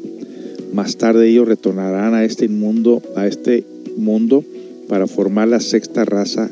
más 0.73 0.97
tarde 0.97 1.27
ellos 1.27 1.47
retornarán 1.47 2.13
a 2.13 2.23
este 2.23 2.47
mundo, 2.47 3.01
a 3.15 3.27
este 3.27 3.63
mundo 3.97 4.43
para 4.87 5.07
formar 5.07 5.47
la 5.47 5.59
sexta 5.59 6.05
raza 6.05 6.49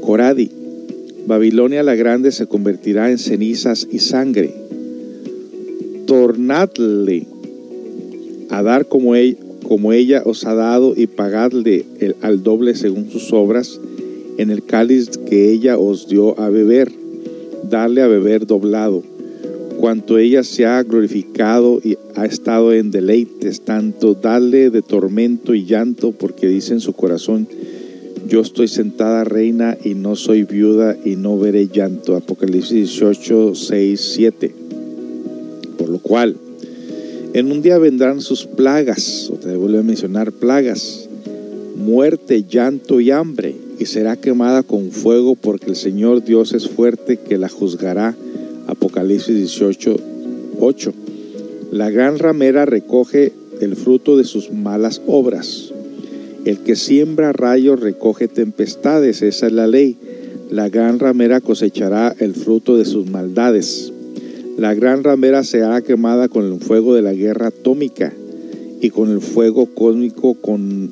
Coradi. 0.00 0.50
Babilonia 1.26 1.82
la 1.82 1.94
Grande 1.94 2.32
se 2.32 2.46
convertirá 2.46 3.10
en 3.10 3.18
cenizas 3.18 3.86
y 3.90 3.98
sangre. 3.98 4.54
Tornadle 6.06 7.26
a 8.50 8.62
dar 8.62 8.88
como 8.88 9.14
ella, 9.14 10.22
os 10.24 10.46
ha 10.46 10.54
dado 10.54 10.94
y 10.96 11.06
pagadle 11.06 11.84
al 12.22 12.42
doble 12.42 12.74
según 12.74 13.10
sus 13.10 13.32
obras 13.32 13.78
en 14.38 14.50
el 14.50 14.64
cáliz 14.64 15.10
que 15.28 15.50
ella 15.52 15.78
os 15.78 16.08
dio 16.08 16.40
a 16.40 16.48
beber, 16.48 16.90
darle 17.68 18.00
a 18.00 18.06
beber 18.06 18.46
doblado 18.46 19.02
cuanto 19.78 20.18
ella 20.18 20.42
se 20.42 20.66
ha 20.66 20.82
glorificado 20.82 21.80
y 21.82 21.96
ha 22.16 22.26
estado 22.26 22.72
en 22.72 22.90
deleites, 22.90 23.60
tanto 23.60 24.14
dale 24.14 24.70
de 24.70 24.82
tormento 24.82 25.54
y 25.54 25.64
llanto, 25.64 26.12
porque 26.12 26.48
dice 26.48 26.74
en 26.74 26.80
su 26.80 26.94
corazón, 26.94 27.48
yo 28.26 28.40
estoy 28.40 28.68
sentada 28.68 29.24
reina 29.24 29.78
y 29.82 29.94
no 29.94 30.16
soy 30.16 30.42
viuda 30.42 30.96
y 31.04 31.16
no 31.16 31.38
veré 31.38 31.68
llanto. 31.68 32.16
Apocalipsis 32.16 32.72
18, 32.72 33.54
6, 33.54 34.12
7. 34.14 34.54
Por 35.78 35.88
lo 35.88 35.98
cual, 36.00 36.36
en 37.32 37.52
un 37.52 37.62
día 37.62 37.78
vendrán 37.78 38.20
sus 38.20 38.46
plagas, 38.46 39.30
otra 39.32 39.52
vez 39.52 39.60
vuelvo 39.60 39.78
a 39.78 39.82
mencionar 39.82 40.32
plagas, 40.32 41.08
muerte, 41.76 42.44
llanto 42.50 43.00
y 43.00 43.12
hambre, 43.12 43.54
y 43.78 43.86
será 43.86 44.16
quemada 44.16 44.64
con 44.64 44.90
fuego, 44.90 45.36
porque 45.36 45.66
el 45.66 45.76
Señor 45.76 46.24
Dios 46.24 46.52
es 46.52 46.68
fuerte 46.68 47.16
que 47.16 47.38
la 47.38 47.48
juzgará 47.48 48.16
Apocalipsis 48.68 49.34
18, 49.34 49.96
8. 50.60 50.92
La 51.72 51.88
gran 51.88 52.18
ramera 52.18 52.66
recoge 52.66 53.32
el 53.62 53.76
fruto 53.76 54.18
de 54.18 54.24
sus 54.24 54.52
malas 54.52 55.00
obras. 55.06 55.72
El 56.44 56.58
que 56.58 56.76
siembra 56.76 57.32
rayos 57.32 57.80
recoge 57.80 58.28
tempestades, 58.28 59.22
esa 59.22 59.46
es 59.46 59.52
la 59.54 59.66
ley. 59.66 59.96
La 60.50 60.68
gran 60.68 60.98
ramera 60.98 61.40
cosechará 61.40 62.14
el 62.18 62.34
fruto 62.34 62.76
de 62.76 62.84
sus 62.84 63.10
maldades. 63.10 63.90
La 64.58 64.74
gran 64.74 65.02
ramera 65.02 65.44
será 65.44 65.80
quemada 65.80 66.28
con 66.28 66.44
el 66.44 66.60
fuego 66.60 66.94
de 66.94 67.00
la 67.00 67.14
guerra 67.14 67.46
atómica 67.46 68.12
y 68.82 68.90
con 68.90 69.10
el 69.10 69.22
fuego 69.22 69.64
cósmico 69.74 70.34
con, 70.34 70.90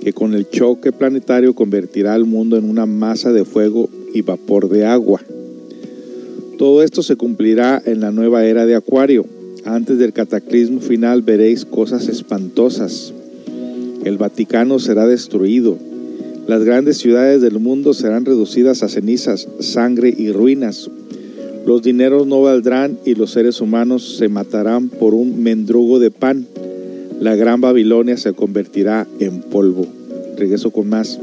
que 0.00 0.12
con 0.12 0.34
el 0.34 0.48
choque 0.48 0.92
planetario 0.92 1.54
convertirá 1.56 2.14
al 2.14 2.24
mundo 2.24 2.56
en 2.56 2.70
una 2.70 2.86
masa 2.86 3.32
de 3.32 3.44
fuego 3.44 3.90
y 4.14 4.22
vapor 4.22 4.68
de 4.68 4.86
agua. 4.86 5.20
Todo 6.58 6.82
esto 6.82 7.02
se 7.02 7.16
cumplirá 7.16 7.82
en 7.84 8.00
la 8.00 8.12
nueva 8.12 8.46
era 8.46 8.64
de 8.64 8.74
Acuario. 8.74 9.26
Antes 9.66 9.98
del 9.98 10.14
cataclismo 10.14 10.80
final 10.80 11.20
veréis 11.20 11.66
cosas 11.66 12.08
espantosas. 12.08 13.12
El 14.04 14.16
Vaticano 14.16 14.78
será 14.78 15.06
destruido. 15.06 15.76
Las 16.46 16.64
grandes 16.64 16.96
ciudades 16.96 17.42
del 17.42 17.58
mundo 17.58 17.92
serán 17.92 18.24
reducidas 18.24 18.82
a 18.82 18.88
cenizas, 18.88 19.48
sangre 19.60 20.14
y 20.16 20.32
ruinas. 20.32 20.88
Los 21.66 21.82
dineros 21.82 22.26
no 22.26 22.40
valdrán 22.40 22.98
y 23.04 23.16
los 23.16 23.32
seres 23.32 23.60
humanos 23.60 24.16
se 24.16 24.28
matarán 24.28 24.88
por 24.88 25.12
un 25.12 25.42
mendrugo 25.42 25.98
de 25.98 26.10
pan. 26.10 26.46
La 27.20 27.34
gran 27.34 27.60
Babilonia 27.60 28.16
se 28.16 28.32
convertirá 28.32 29.06
en 29.18 29.42
polvo. 29.42 29.86
Regreso 30.38 30.70
con 30.70 30.88
más 30.88 31.18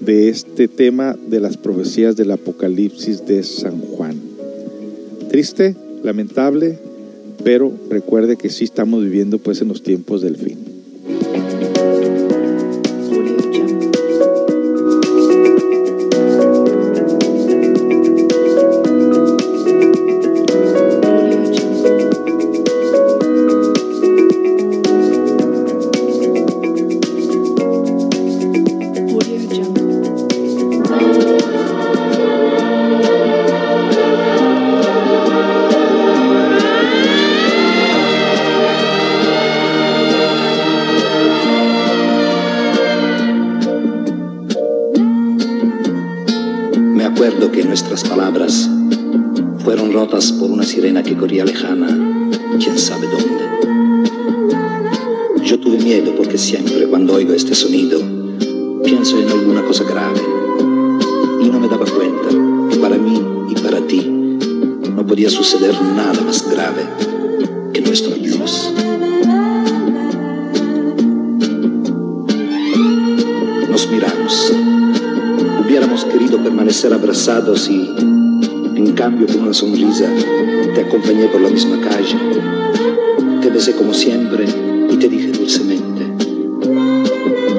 de 0.00 0.28
este 0.28 0.68
tema 0.68 1.16
de 1.28 1.40
las 1.40 1.56
profecías 1.56 2.16
del 2.16 2.30
Apocalipsis 2.30 3.26
de 3.26 3.42
San 3.42 3.80
Juan. 3.80 4.20
Triste, 5.28 5.76
lamentable, 6.02 6.78
pero 7.44 7.72
recuerde 7.88 8.36
que 8.36 8.50
sí 8.50 8.64
estamos 8.64 9.04
viviendo 9.04 9.38
pues 9.38 9.60
en 9.60 9.68
los 9.68 9.82
tiempos 9.82 10.22
del 10.22 10.36
fin. 10.36 10.69
Por 81.28 81.40
la 81.40 81.50
misma 81.50 81.80
calle. 81.80 82.16
Te 83.42 83.50
besé 83.50 83.74
como 83.74 83.92
siempre 83.92 84.46
y 84.90 84.96
te 84.96 85.08
dije 85.08 85.32
dulcemente, 85.32 86.06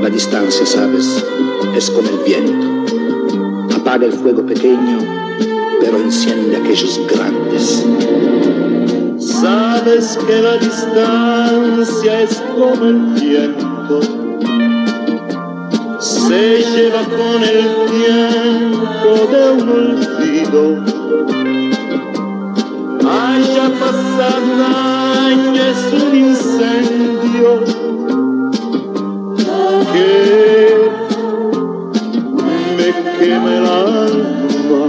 la 0.02 0.10
distancia, 0.10 0.66
sabes, 0.66 1.24
es 1.76 1.92
como 1.92 2.10
el 2.10 2.18
viento. 2.26 3.76
Apaga 3.76 4.06
el 4.06 4.14
fuego 4.14 4.46
pequeño, 4.46 5.00
pero 5.80 5.98
enciende 5.98 6.58
aquellos 6.58 7.00
grandes. 7.08 7.86
Sabes 9.20 10.18
que 10.28 10.42
la 10.42 10.58
distancia 10.58 12.22
es 12.22 12.42
como 12.56 12.86
el 12.86 13.00
viento, 13.20 14.02
se 16.00 16.64
lleva 16.74 17.04
con 17.04 17.44
el 17.44 17.70
tiempo 17.90 19.32
de 19.32 19.52
un 19.52 19.70
olvido. 19.70 21.01
Es 25.34 25.94
un 25.94 26.14
incendio 26.14 27.64
que 29.94 30.90
me 32.78 32.90
quema 33.18 33.52
el 33.56 33.66
alma. 33.66 34.84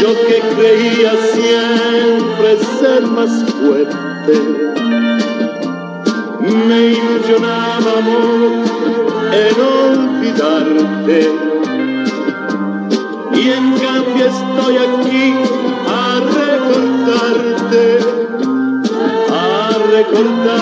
Yo 0.00 0.10
que 0.26 0.38
creía 0.56 1.12
siempre 1.34 2.56
ser 2.80 3.02
más 3.06 3.44
fuerte, 3.60 4.34
me 6.68 6.80
ilusionaba 6.86 7.92
amor 7.98 8.52
en 9.44 9.56
olvidarte. 9.78 11.18
Y 13.34 13.50
en 13.50 13.72
cambio 13.72 14.24
estoy 14.26 14.76
aquí 14.76 15.61
a 20.14 20.61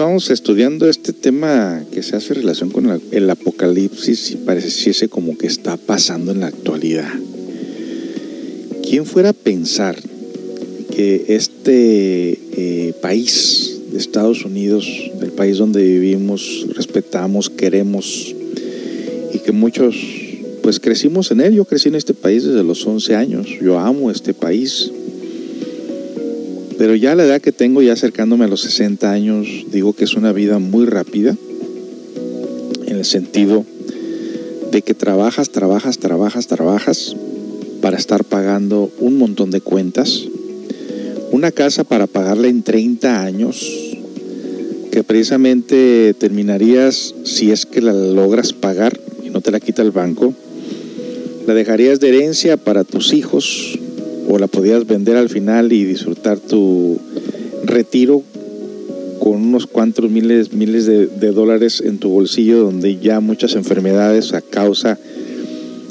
continuamos 0.00 0.30
estudiando 0.30 0.88
este 0.88 1.12
tema 1.12 1.84
que 1.92 2.02
se 2.02 2.16
hace 2.16 2.32
relación 2.32 2.70
con 2.70 3.02
el 3.12 3.28
apocalipsis 3.28 4.30
y 4.30 4.36
pareciese 4.36 5.10
como 5.10 5.36
que 5.36 5.46
está 5.46 5.76
pasando 5.76 6.32
en 6.32 6.40
la 6.40 6.46
actualidad. 6.46 7.12
¿Quién 8.82 9.04
fuera 9.04 9.28
a 9.28 9.32
pensar 9.34 9.98
que 10.96 11.26
este 11.28 12.30
eh, 12.30 12.94
país 13.02 13.78
de 13.92 13.98
Estados 13.98 14.46
Unidos, 14.46 14.88
el 15.20 15.32
país 15.32 15.58
donde 15.58 15.84
vivimos, 15.84 16.66
respetamos, 16.74 17.50
queremos 17.50 18.34
y 19.34 19.38
que 19.40 19.52
muchos 19.52 19.96
pues 20.62 20.80
crecimos 20.80 21.30
en 21.30 21.42
él, 21.42 21.52
yo 21.52 21.66
crecí 21.66 21.90
en 21.90 21.96
este 21.96 22.14
país 22.14 22.44
desde 22.44 22.64
los 22.64 22.86
11 22.86 23.16
años, 23.16 23.48
yo 23.60 23.78
amo 23.78 24.10
este 24.10 24.32
país, 24.32 24.90
pero 26.80 26.94
ya 26.94 27.14
la 27.14 27.24
edad 27.24 27.42
que 27.42 27.52
tengo, 27.52 27.82
ya 27.82 27.92
acercándome 27.92 28.46
a 28.46 28.48
los 28.48 28.62
60 28.62 29.12
años, 29.12 29.46
digo 29.70 29.92
que 29.92 30.04
es 30.04 30.14
una 30.14 30.32
vida 30.32 30.58
muy 30.58 30.86
rápida, 30.86 31.36
en 32.86 32.96
el 32.96 33.04
sentido 33.04 33.66
de 34.72 34.80
que 34.80 34.94
trabajas, 34.94 35.50
trabajas, 35.50 35.98
trabajas, 35.98 36.46
trabajas 36.46 37.14
para 37.82 37.98
estar 37.98 38.24
pagando 38.24 38.90
un 38.98 39.18
montón 39.18 39.50
de 39.50 39.60
cuentas, 39.60 40.24
una 41.32 41.52
casa 41.52 41.84
para 41.84 42.06
pagarla 42.06 42.48
en 42.48 42.62
30 42.62 43.24
años, 43.24 43.62
que 44.90 45.04
precisamente 45.04 46.14
terminarías, 46.14 47.14
si 47.24 47.50
es 47.50 47.66
que 47.66 47.82
la 47.82 47.92
logras 47.92 48.54
pagar 48.54 48.98
y 49.22 49.28
no 49.28 49.42
te 49.42 49.50
la 49.50 49.60
quita 49.60 49.82
el 49.82 49.90
banco, 49.90 50.32
la 51.46 51.52
dejarías 51.52 52.00
de 52.00 52.08
herencia 52.08 52.56
para 52.56 52.84
tus 52.84 53.12
hijos 53.12 53.69
o 54.30 54.38
la 54.38 54.46
podías 54.46 54.86
vender 54.86 55.16
al 55.16 55.28
final 55.28 55.72
y 55.72 55.84
disfrutar 55.84 56.38
tu 56.38 56.98
retiro 57.64 58.22
con 59.18 59.34
unos 59.34 59.66
cuantos 59.66 60.08
miles, 60.08 60.52
miles 60.52 60.86
de, 60.86 61.32
dólares 61.32 61.82
en 61.84 61.98
tu 61.98 62.10
bolsillo 62.10 62.60
donde 62.60 62.98
ya 62.98 63.20
muchas 63.20 63.54
enfermedades 63.54 64.32
a 64.32 64.40
causa 64.40 64.98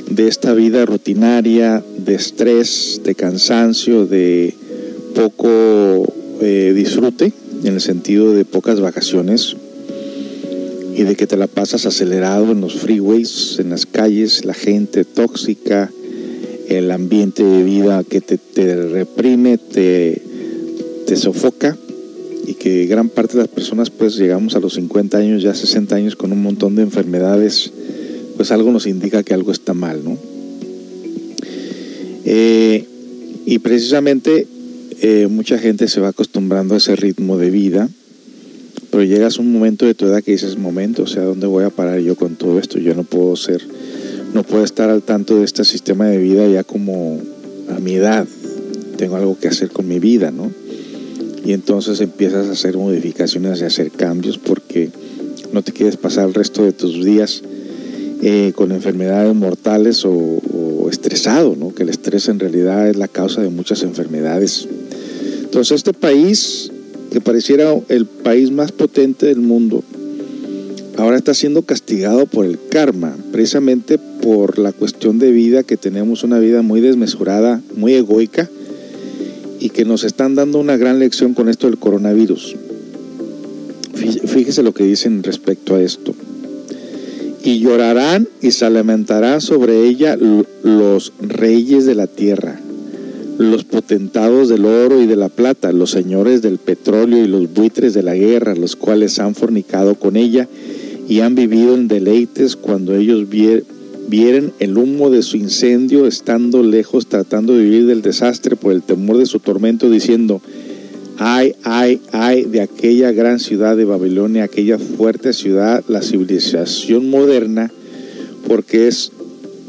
de 0.09 0.27
esta 0.27 0.53
vida 0.53 0.85
rutinaria, 0.85 1.83
de 1.97 2.15
estrés, 2.15 3.01
de 3.03 3.13
cansancio, 3.13 4.05
de 4.07 4.55
poco 5.13 6.11
eh, 6.41 6.73
disfrute, 6.73 7.33
en 7.63 7.73
el 7.73 7.81
sentido 7.81 8.33
de 8.33 8.45
pocas 8.45 8.79
vacaciones 8.79 9.57
y 10.95 11.03
de 11.03 11.15
que 11.15 11.27
te 11.27 11.37
la 11.37 11.47
pasas 11.47 11.85
acelerado 11.85 12.51
en 12.51 12.61
los 12.61 12.75
freeways, 12.75 13.57
en 13.59 13.69
las 13.69 13.85
calles, 13.85 14.45
la 14.45 14.53
gente 14.53 15.03
tóxica, 15.03 15.91
el 16.69 16.91
ambiente 16.91 17.43
de 17.43 17.63
vida 17.63 18.03
que 18.03 18.21
te, 18.21 18.37
reprime, 18.75 19.57
te, 19.57 20.21
te 21.07 21.15
sofoca 21.15 21.77
y 22.45 22.53
que 22.53 22.85
gran 22.85 23.09
parte 23.09 23.33
de 23.33 23.43
las 23.43 23.47
personas 23.47 23.89
pues 23.89 24.15
llegamos 24.15 24.55
a 24.55 24.59
los 24.59 24.75
50 24.75 25.17
años, 25.17 25.41
ya 25.41 25.53
60 25.53 25.95
años 25.95 26.15
con 26.15 26.31
un 26.31 26.41
montón 26.41 26.75
de 26.75 26.83
enfermedades, 26.83 27.71
pues 28.37 28.51
algo 28.51 28.71
nos 28.71 28.85
indica 28.85 29.23
que 29.23 29.33
algo 29.33 29.51
está 29.51 29.73
mal, 29.73 30.03
¿no? 30.03 30.17
Eh, 32.25 32.85
y 33.45 33.59
precisamente 33.59 34.45
eh, 35.01 35.27
mucha 35.27 35.57
gente 35.57 35.87
se 35.87 35.99
va 35.99 36.09
acostumbrando 36.09 36.75
a 36.75 36.77
ese 36.77 36.95
ritmo 36.95 37.37
de 37.37 37.49
vida, 37.49 37.89
pero 38.91 39.03
llegas 39.03 39.37
a 39.37 39.41
un 39.41 39.51
momento 39.51 39.85
de 39.85 39.95
tu 39.95 40.05
edad 40.05 40.23
que 40.23 40.33
dices, 40.33 40.57
momento, 40.57 41.03
o 41.03 41.07
sea, 41.07 41.23
¿dónde 41.23 41.47
voy 41.47 41.63
a 41.63 41.69
parar 41.69 41.99
yo 41.99 42.15
con 42.15 42.35
todo 42.35 42.59
esto? 42.59 42.77
Yo 42.79 42.93
no 42.95 43.03
puedo 43.03 43.35
ser, 43.35 43.61
no 44.33 44.43
puedo 44.43 44.63
estar 44.63 44.89
al 44.89 45.01
tanto 45.01 45.37
de 45.37 45.45
este 45.45 45.65
sistema 45.65 46.07
de 46.07 46.17
vida 46.17 46.47
ya 46.47 46.63
como 46.63 47.19
a 47.75 47.79
mi 47.79 47.93
edad. 47.93 48.27
Tengo 48.97 49.15
algo 49.15 49.37
que 49.39 49.47
hacer 49.47 49.69
con 49.69 49.87
mi 49.87 49.99
vida, 49.99 50.31
¿no? 50.31 50.51
Y 51.45 51.53
entonces 51.53 52.01
empiezas 52.01 52.47
a 52.47 52.51
hacer 52.51 52.77
modificaciones 52.77 53.61
y 53.61 53.63
a 53.63 53.67
hacer 53.67 53.91
cambios 53.91 54.37
porque 54.37 54.89
no 55.53 55.61
te 55.61 55.71
quieres 55.71 55.97
pasar 55.97 56.27
el 56.27 56.33
resto 56.33 56.63
de 56.63 56.73
tus 56.73 57.03
días 57.03 57.41
eh, 58.21 58.51
con 58.55 58.71
enfermedades 58.71 59.33
mortales 59.33 60.03
o, 60.05 60.11
o 60.11 60.89
estresado, 60.89 61.55
¿no? 61.57 61.73
Que 61.73 61.83
el 61.83 61.89
estrés 61.89 62.27
en 62.27 62.39
realidad 62.39 62.89
es 62.89 62.97
la 62.97 63.07
causa 63.07 63.41
de 63.41 63.49
muchas 63.49 63.83
enfermedades. 63.83 64.67
Entonces 65.43 65.77
este 65.77 65.93
país, 65.93 66.71
que 67.11 67.21
pareciera 67.21 67.73
el 67.87 68.05
país 68.05 68.51
más 68.51 68.71
potente 68.71 69.25
del 69.25 69.39
mundo, 69.39 69.83
ahora 70.97 71.17
está 71.17 71.33
siendo 71.33 71.61
castigado 71.61 72.25
por 72.25 72.45
el 72.45 72.59
karma, 72.69 73.15
precisamente 73.31 73.97
por 74.21 74.59
la 74.59 74.71
cuestión 74.71 75.19
de 75.19 75.31
vida, 75.31 75.63
que 75.63 75.77
tenemos 75.77 76.23
una 76.23 76.39
vida 76.39 76.61
muy 76.61 76.81
desmesurada, 76.81 77.61
muy 77.75 77.93
egoica, 77.93 78.49
y 79.59 79.69
que 79.69 79.85
nos 79.85 80.03
están 80.03 80.35
dando 80.35 80.59
una 80.59 80.77
gran 80.77 80.99
lección 80.99 81.33
con 81.33 81.49
esto 81.49 81.67
del 81.67 81.77
coronavirus. 81.77 82.55
Fí- 83.95 84.21
Fíjese 84.27 84.63
lo 84.63 84.73
que 84.73 84.83
dicen 84.85 85.23
respecto 85.23 85.75
a 85.75 85.81
esto. 85.81 86.13
Y 87.43 87.59
llorarán 87.59 88.27
y 88.41 88.51
se 88.51 88.69
lamentarán 88.69 89.41
sobre 89.41 89.85
ella 89.87 90.17
los 90.63 91.13
reyes 91.21 91.85
de 91.85 91.95
la 91.95 92.07
tierra, 92.07 92.59
los 93.37 93.63
potentados 93.63 94.49
del 94.49 94.65
oro 94.65 95.01
y 95.01 95.07
de 95.07 95.15
la 95.15 95.29
plata, 95.29 95.71
los 95.71 95.91
señores 95.91 96.41
del 96.41 96.57
petróleo 96.57 97.23
y 97.23 97.27
los 97.27 97.53
buitres 97.53 97.93
de 97.93 98.03
la 98.03 98.15
guerra, 98.15 98.55
los 98.55 98.75
cuales 98.75 99.19
han 99.19 99.35
fornicado 99.35 99.95
con 99.95 100.17
ella 100.17 100.47
y 101.07 101.21
han 101.21 101.35
vivido 101.35 101.75
en 101.75 101.87
deleites 101.87 102.55
cuando 102.57 102.93
ellos 102.95 103.29
vie- 103.29 103.63
vieren 104.09 104.51
el 104.59 104.77
humo 104.77 105.09
de 105.09 105.21
su 105.21 105.37
incendio, 105.37 106.07
estando 106.07 106.63
lejos, 106.63 107.07
tratando 107.07 107.53
de 107.53 107.63
vivir 107.63 107.85
del 107.85 108.01
desastre 108.01 108.55
por 108.55 108.73
el 108.73 108.81
temor 108.81 109.17
de 109.17 109.27
su 109.27 109.39
tormento, 109.39 109.89
diciendo, 109.89 110.41
ay, 111.17 111.53
ay, 111.63 112.01
ay 112.11 112.43
de 112.43 112.61
aquella 112.61 113.11
gran 113.11 113.39
ciudad 113.39 113.77
de 113.77 113.85
Babilonia, 113.85 114.43
aquella 114.43 114.79
fuerte 114.79 115.33
ciudad, 115.33 115.83
la 115.87 116.01
civilización 116.01 117.09
moderna, 117.09 117.71
porque 118.47 118.87
es 118.87 119.11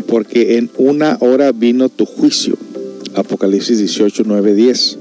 porque 0.07 0.57
en 0.57 0.71
una 0.79 1.19
hora 1.21 1.53
vino 1.53 1.89
tu 1.89 2.07
juicio. 2.07 2.57
Apocalipsis 3.15 3.79
18, 3.79 4.23
9, 4.27 4.55
10. 4.55 4.99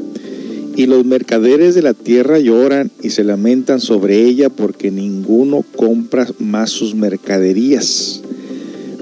Y 0.76 0.86
los 0.86 1.06
mercaderes 1.06 1.76
de 1.76 1.82
la 1.82 1.94
tierra 1.94 2.40
lloran 2.40 2.92
y 3.02 3.10
se 3.10 3.24
lamentan 3.24 3.80
sobre 3.80 4.24
ella 4.24 4.50
porque 4.50 4.92
ninguno 4.92 5.64
compra 5.76 6.28
más 6.40 6.70
sus 6.70 6.96
mercaderías. 6.96 8.22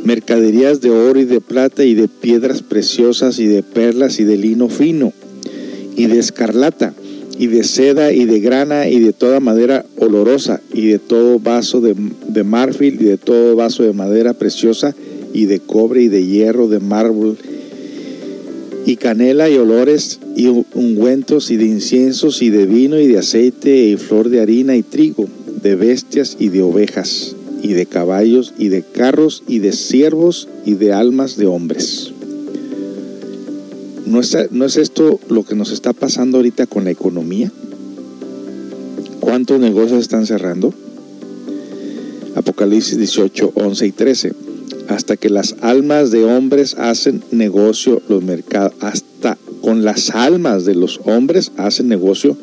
Mercaderías 0.08 0.80
de 0.80 0.90
oro 0.90 1.20
y 1.20 1.26
de 1.26 1.42
plata 1.42 1.84
y 1.84 1.94
de 1.94 2.08
piedras 2.08 2.62
preciosas 2.62 3.40
y 3.40 3.46
de 3.46 3.62
perlas 3.62 4.22
y 4.22 4.24
de 4.24 4.38
lino 4.38 4.70
fino 4.70 5.12
y 5.98 6.06
de 6.06 6.18
escarlata 6.18 6.94
y 7.38 7.48
de 7.48 7.66
seda 7.66 8.14
y 8.14 8.24
de 8.24 8.40
grana 8.40 8.88
y 8.88 9.02
de 9.02 9.12
toda 9.12 9.42
madera 9.42 9.86
olorosa 9.98 10.62
y 10.74 10.88
de 10.88 11.00
todo 11.00 11.40
vaso 11.40 11.82
de, 11.82 11.94
de 12.26 12.44
marfil 12.46 13.02
y 13.02 13.04
de 13.04 13.18
todo 13.18 13.58
vaso 13.58 13.84
de 13.84 13.92
madera 13.92 14.32
preciosa 14.32 14.96
y 15.34 15.44
de 15.44 15.60
cobre 15.60 16.04
y 16.04 16.08
de 16.08 16.26
hierro 16.26 16.70
de 16.70 16.80
mármol 16.80 17.36
y 18.86 18.96
canela 18.96 19.50
y 19.50 19.58
olores 19.58 20.22
y 20.38 20.48
ungüentos 20.48 21.52
y 21.52 21.58
de 21.58 21.66
inciensos 21.66 22.42
y 22.42 22.50
de 22.50 22.66
vino 22.66 22.98
y 22.98 23.08
de 23.08 23.18
aceite 23.18 23.76
y 23.76 23.98
flor 23.98 24.30
de 24.30 24.40
harina 24.40 24.78
y 24.78 24.84
trigo, 24.84 25.28
de 25.62 25.76
bestias 25.76 26.38
y 26.40 26.48
de 26.48 26.62
ovejas 26.62 27.37
y 27.68 27.74
de 27.74 27.86
caballos 27.86 28.54
y 28.58 28.70
de 28.70 28.82
carros 28.82 29.44
y 29.46 29.60
de 29.60 29.74
siervos 29.74 30.48
y 30.66 30.76
de 30.76 30.94
almas 30.94 31.36
de 31.36 31.48
hombres. 31.48 32.14
¿No 34.06 34.22
es, 34.22 34.38
¿No 34.52 34.64
es 34.64 34.78
esto 34.78 35.20
lo 35.28 35.44
que 35.44 35.56
nos 35.56 35.72
está 35.72 35.92
pasando 35.92 36.38
ahorita 36.38 36.66
con 36.66 36.86
la 36.86 36.92
economía? 36.92 37.52
¿Cuántos 39.20 39.60
negocios 39.60 40.00
están 40.00 40.26
cerrando? 40.26 40.74
Apocalipsis 42.36 42.98
18, 42.98 43.52
11 43.54 43.86
y 43.86 43.92
13 43.92 44.34
hasta 44.88 45.18
que 45.18 45.30
las 45.30 45.56
almas 45.60 46.12
de 46.12 46.24
hombres 46.24 46.76
hacen 46.76 47.22
negocio 47.32 48.02
los 48.08 48.24
mercados, 48.24 48.72
hasta 48.80 49.38
con 49.62 49.84
las 49.84 50.12
almas 50.12 50.64
de 50.64 50.76
los 50.76 51.02
hombres 51.04 51.52
hacen 51.58 51.90
negocio 51.90 52.38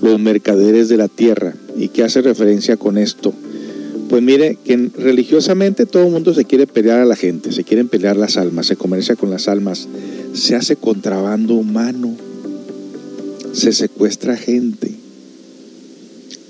los 0.00 0.18
mercaderes 0.18 0.88
de 0.88 0.96
la 0.96 1.08
tierra. 1.08 1.54
¿Y 1.76 1.88
qué 1.88 2.04
hace 2.04 2.22
referencia 2.22 2.78
con 2.78 2.96
esto? 2.96 3.34
Pues 4.14 4.22
mire, 4.22 4.56
que 4.64 4.76
religiosamente 4.96 5.86
todo 5.86 6.04
el 6.04 6.12
mundo 6.12 6.32
se 6.34 6.44
quiere 6.44 6.68
pelear 6.68 7.00
a 7.00 7.04
la 7.04 7.16
gente, 7.16 7.50
se 7.50 7.64
quieren 7.64 7.88
pelear 7.88 8.16
las 8.16 8.36
almas, 8.36 8.66
se 8.66 8.76
comercia 8.76 9.16
con 9.16 9.28
las 9.28 9.48
almas, 9.48 9.88
se 10.34 10.54
hace 10.54 10.76
contrabando 10.76 11.54
humano, 11.54 12.14
se 13.52 13.72
secuestra 13.72 14.36
gente, 14.36 14.92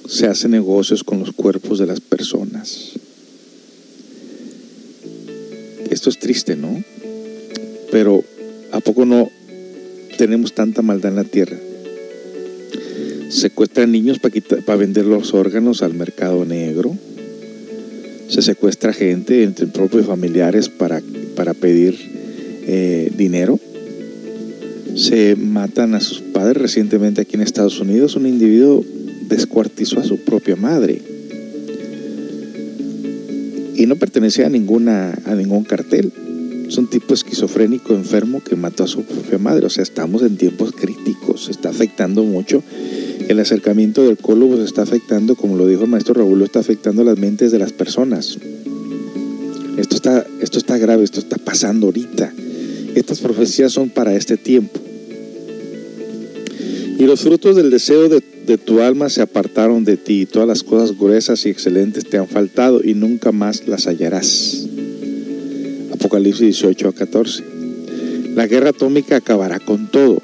se 0.07 0.27
hace 0.27 0.47
negocios 0.47 1.05
con 1.05 1.21
los 1.21 1.33
cuerpos 1.33 1.79
de 1.79 1.87
las 1.87 2.01
personas. 2.01 2.91
Esto 5.89 6.11
es 6.11 6.19
triste, 6.19 6.57
¿no? 6.57 6.85
Pero 7.91 8.23
¿a 8.73 8.81
poco 8.81 9.07
no 9.07 9.31
tenemos 10.19 10.55
tanta 10.55 10.83
maldad 10.83 11.13
en 11.13 11.17
la 11.17 11.25
tierra? 11.25 11.57
Secuestran 13.31 13.91
niños 13.91 14.19
para 14.67 14.77
vender 14.77 15.07
los 15.07 15.33
órganos 15.33 15.81
al 15.81 15.95
mercado 15.95 16.45
negro. 16.45 16.95
Se 18.29 18.43
secuestra 18.43 18.93
gente 18.93 19.43
entre 19.43 19.67
propios 19.67 20.07
familiares 20.07 20.69
para, 20.69 21.03
para 21.37 21.55
pedir 21.55 21.95
eh, 22.67 23.13
dinero. 23.17 23.61
Se 24.97 25.37
matan 25.37 25.95
a 25.95 26.01
sus 26.01 26.21
padres 26.21 26.61
recientemente 26.61 27.21
aquí 27.21 27.35
en 27.35 27.43
Estados 27.43 27.81
Unidos. 27.81 28.17
Un 28.17 28.27
individuo 28.27 28.85
descuartizó 29.29 30.01
a 30.01 30.05
su 30.05 30.19
propia 30.25 30.57
madre. 30.57 31.01
Y 33.77 33.87
no 33.87 33.97
pertenecía 33.97 34.47
a, 34.47 34.51
ninguna, 34.51 35.19
a 35.25 35.35
ningún 35.35 35.65
cartel. 35.65 36.13
Es 36.69 36.79
un 36.79 36.87
tipo 36.89 37.15
esquizofrénico 37.15 37.95
enfermo 37.95 38.43
que 38.43 38.57
mató 38.57 38.85
a 38.85 38.89
su 38.89 39.03
propia 39.05 39.39
madre. 39.39 39.67
O 39.67 39.71
sea, 39.71 39.83
estamos 39.83 40.23
en 40.23 40.37
tiempos 40.37 40.73
críticos. 40.73 41.49
Está 41.49 41.69
afectando 41.69 42.25
mucho. 42.25 42.63
El 43.29 43.41
acercamiento 43.41 44.03
del 44.03 44.17
cólubo 44.17 44.57
se 44.57 44.65
está 44.65 44.83
afectando, 44.83 45.35
como 45.35 45.57
lo 45.57 45.67
dijo 45.67 45.85
el 45.85 45.91
maestro 45.91 46.15
Raúl, 46.15 46.43
está 46.43 46.61
afectando 46.61 47.05
las 47.05 47.19
mentes 47.19 47.53
de 47.53 47.59
las 47.59 47.73
personas. 47.73 48.39
Esto 49.79 49.97
está, 49.97 50.27
esto 50.41 50.59
está 50.59 50.79
grave, 50.79 51.05
esto 51.05 51.21
está 51.21 51.37
pasando 51.37 51.87
ahorita. 51.87 52.33
Estas 52.95 53.21
profecías 53.21 53.73
son 53.73 53.91
para 53.91 54.15
este 54.15 54.37
tiempo. 54.37 54.79
Y 56.99 57.05
los 57.05 57.21
frutos 57.21 57.57
del 57.57 57.71
deseo 57.71 58.09
de, 58.09 58.23
de, 58.47 58.57
tu 58.57 58.81
alma 58.81 59.09
se 59.09 59.21
apartaron 59.21 59.85
de 59.85 59.97
ti, 59.97 60.23
y 60.23 60.27
todas 60.27 60.47
las 60.47 60.63
cosas 60.63 60.97
gruesas 60.97 61.45
y 61.45 61.51
excelentes 61.51 62.05
te 62.05 62.19
han 62.19 62.29
faltado, 62.29 62.83
y 62.85 62.95
nunca 62.95 63.33
más 63.33 63.67
las 63.67 63.87
hallarás. 63.87 64.69
Apocalipsis 66.05 66.61
18 66.61 66.89
a 66.89 66.93
14. 66.93 67.45
La 68.35 68.47
guerra 68.47 68.71
atómica 68.71 69.17
acabará 69.17 69.59
con 69.59 69.87
todo. 69.87 70.21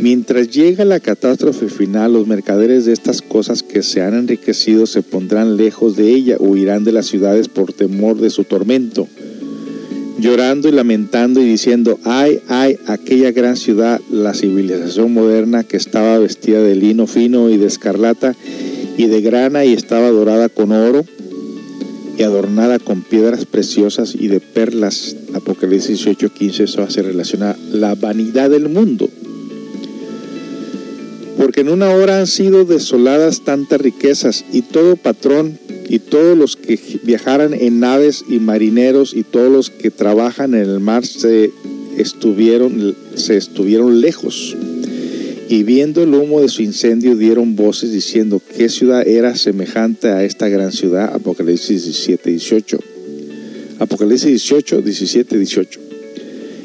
Mientras 0.00 0.50
llega 0.50 0.84
la 0.84 0.98
catástrofe 0.98 1.68
final, 1.68 2.14
los 2.14 2.26
mercaderes 2.26 2.86
de 2.86 2.92
estas 2.92 3.22
cosas 3.22 3.62
que 3.62 3.84
se 3.84 4.02
han 4.02 4.14
enriquecido 4.14 4.84
se 4.84 5.02
pondrán 5.02 5.56
lejos 5.56 5.94
de 5.94 6.10
ella, 6.10 6.38
huirán 6.40 6.82
de 6.82 6.90
las 6.90 7.06
ciudades 7.06 7.46
por 7.46 7.72
temor 7.72 8.20
de 8.20 8.30
su 8.30 8.42
tormento 8.42 9.06
llorando 10.18 10.68
y 10.68 10.72
lamentando 10.72 11.40
y 11.42 11.44
diciendo, 11.44 12.00
ay, 12.02 12.40
ay, 12.48 12.78
aquella 12.86 13.32
gran 13.32 13.54
ciudad, 13.56 14.00
la 14.10 14.32
civilización 14.32 15.12
moderna 15.12 15.62
que 15.62 15.76
estaba 15.76 16.18
vestida 16.18 16.62
de 16.62 16.74
lino 16.74 17.06
fino 17.06 17.50
y 17.50 17.58
de 17.58 17.66
escarlata 17.66 18.34
y 18.96 19.06
de 19.06 19.20
grana 19.20 19.66
y 19.66 19.74
estaba 19.74 20.10
dorada 20.10 20.48
con 20.48 20.72
oro 20.72 21.04
y 22.16 22.22
adornada 22.22 22.78
con 22.78 23.02
piedras 23.02 23.44
preciosas 23.44 24.14
y 24.14 24.28
de 24.28 24.40
perlas. 24.40 25.16
Apocalipsis 25.34 26.04
18, 26.04 26.32
15, 26.32 26.64
eso 26.64 26.82
hace 26.82 27.02
relación 27.02 27.42
a 27.42 27.56
la 27.72 27.94
vanidad 27.94 28.50
del 28.50 28.68
mundo. 28.68 29.08
Porque 31.36 31.60
en 31.60 31.68
una 31.68 31.90
hora 31.90 32.18
han 32.18 32.26
sido 32.26 32.64
desoladas 32.64 33.42
tantas 33.42 33.80
riquezas 33.80 34.44
y 34.52 34.62
todo 34.62 34.96
patrón 34.96 35.58
y 35.88 35.98
todos 35.98 36.36
los 36.36 36.56
que 36.56 36.80
viajaran 37.04 37.52
en 37.54 37.80
naves 37.80 38.24
y 38.28 38.38
marineros 38.38 39.14
y 39.14 39.22
todos 39.22 39.52
los 39.52 39.70
que 39.70 39.90
trabajan 39.90 40.54
en 40.54 40.62
el 40.62 40.80
mar 40.80 41.04
se 41.04 41.52
estuvieron, 41.96 42.96
se 43.14 43.36
estuvieron 43.36 44.00
lejos. 44.00 44.56
Y 45.48 45.62
viendo 45.62 46.02
el 46.02 46.12
humo 46.12 46.40
de 46.40 46.48
su 46.48 46.62
incendio 46.62 47.16
dieron 47.16 47.54
voces 47.54 47.92
diciendo 47.92 48.42
qué 48.56 48.68
ciudad 48.68 49.06
era 49.06 49.36
semejante 49.36 50.08
a 50.08 50.24
esta 50.24 50.48
gran 50.48 50.72
ciudad. 50.72 51.14
Apocalipsis 51.14 51.84
17, 51.84 52.30
18. 52.30 52.78
Apocalipsis 53.78 54.28
18, 54.28 54.82
17, 54.82 55.36
18. 55.38 55.80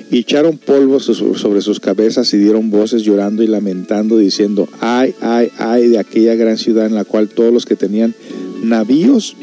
Y 0.09 0.19
echaron 0.19 0.57
polvo 0.57 0.99
sobre 0.99 1.61
sus 1.61 1.79
cabezas 1.79 2.33
y 2.33 2.37
dieron 2.37 2.71
voces 2.71 3.03
llorando 3.03 3.43
y 3.43 3.47
lamentando 3.47 4.17
diciendo, 4.17 4.67
ay, 4.81 5.13
ay, 5.21 5.51
ay 5.57 5.87
de 5.87 5.99
aquella 5.99 6.35
gran 6.35 6.57
ciudad 6.57 6.85
en 6.85 6.95
la 6.95 7.05
cual 7.05 7.29
todos 7.29 7.53
los 7.53 7.65
que 7.65 7.75
tenían 7.75 8.15
navíos 8.63 9.35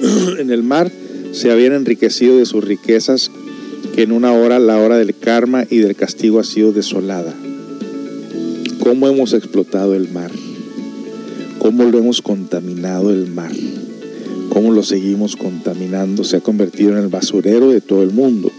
en 0.38 0.50
el 0.50 0.62
mar 0.62 0.90
se 1.32 1.50
habían 1.50 1.72
enriquecido 1.72 2.38
de 2.38 2.44
sus 2.44 2.64
riquezas, 2.64 3.30
que 3.94 4.02
en 4.02 4.12
una 4.12 4.32
hora, 4.32 4.58
la 4.58 4.78
hora 4.78 4.98
del 4.98 5.16
karma 5.16 5.64
y 5.70 5.78
del 5.78 5.94
castigo 5.94 6.40
ha 6.40 6.44
sido 6.44 6.72
desolada. 6.72 7.34
¿Cómo 8.80 9.08
hemos 9.08 9.34
explotado 9.34 9.94
el 9.94 10.10
mar? 10.10 10.30
¿Cómo 11.58 11.84
lo 11.84 11.98
hemos 11.98 12.22
contaminado 12.22 13.10
el 13.10 13.26
mar? 13.26 13.52
¿Cómo 14.48 14.72
lo 14.72 14.82
seguimos 14.82 15.36
contaminando? 15.36 16.24
Se 16.24 16.38
ha 16.38 16.40
convertido 16.40 16.92
en 16.92 16.98
el 16.98 17.08
basurero 17.08 17.68
de 17.68 17.82
todo 17.82 18.02
el 18.02 18.10
mundo. 18.10 18.50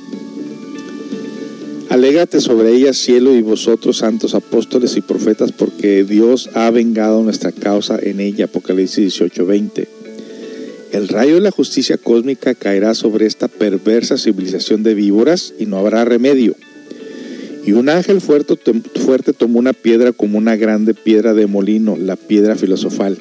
Alégate 1.90 2.40
sobre 2.40 2.74
ella, 2.74 2.94
cielo, 2.94 3.36
y 3.36 3.42
vosotros, 3.42 3.98
santos 3.98 4.36
apóstoles 4.36 4.96
y 4.96 5.02
profetas, 5.02 5.52
porque 5.52 6.04
Dios 6.04 6.52
ha 6.54 6.70
vengado 6.70 7.24
nuestra 7.24 7.52
causa 7.52 8.00
en 8.02 8.20
ella. 8.20 8.46
Apocalipsis 8.46 9.20
18:20. 9.20 9.88
El 10.94 11.08
rayo 11.08 11.36
de 11.36 11.42
la 11.42 11.52
justicia 11.52 11.98
cósmica 11.98 12.54
caerá 12.54 12.94
sobre 12.94 13.26
esta 13.26 13.48
perversa 13.48 14.18
civilización 14.18 14.84
de 14.84 14.94
víboras 14.94 15.54
y 15.58 15.66
no 15.66 15.78
habrá 15.78 16.06
remedio. 16.06 16.56
Y 17.66 17.74
un 17.74 17.90
ángel 17.90 18.22
fuerte, 18.22 18.56
tomó 19.34 19.60
una 19.60 19.74
piedra 19.74 20.12
como 20.14 20.38
una 20.38 20.56
grande 20.56 20.94
piedra 20.94 21.34
de 21.34 21.48
molino, 21.48 21.96
la 21.98 22.16
piedra 22.16 22.56
filosofal, 22.56 23.18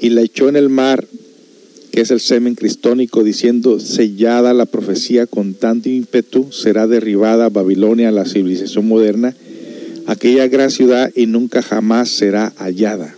y 0.00 0.10
la 0.10 0.22
echó 0.22 0.48
en 0.48 0.56
el 0.56 0.68
mar, 0.68 1.06
que 1.90 2.00
es 2.00 2.10
el 2.10 2.20
semen 2.20 2.54
cristónico, 2.54 3.22
diciendo, 3.22 3.78
sellada 3.78 4.54
la 4.54 4.66
profecía 4.66 5.26
con 5.26 5.54
tanto 5.54 5.90
ímpetu, 5.90 6.50
será 6.50 6.86
derribada 6.86 7.50
Babilonia, 7.50 8.10
la 8.10 8.24
civilización 8.24 8.88
moderna, 8.88 9.36
aquella 10.06 10.48
gran 10.48 10.70
ciudad, 10.70 11.10
y 11.14 11.26
nunca 11.26 11.62
jamás 11.62 12.08
será 12.08 12.52
hallada. 12.56 13.14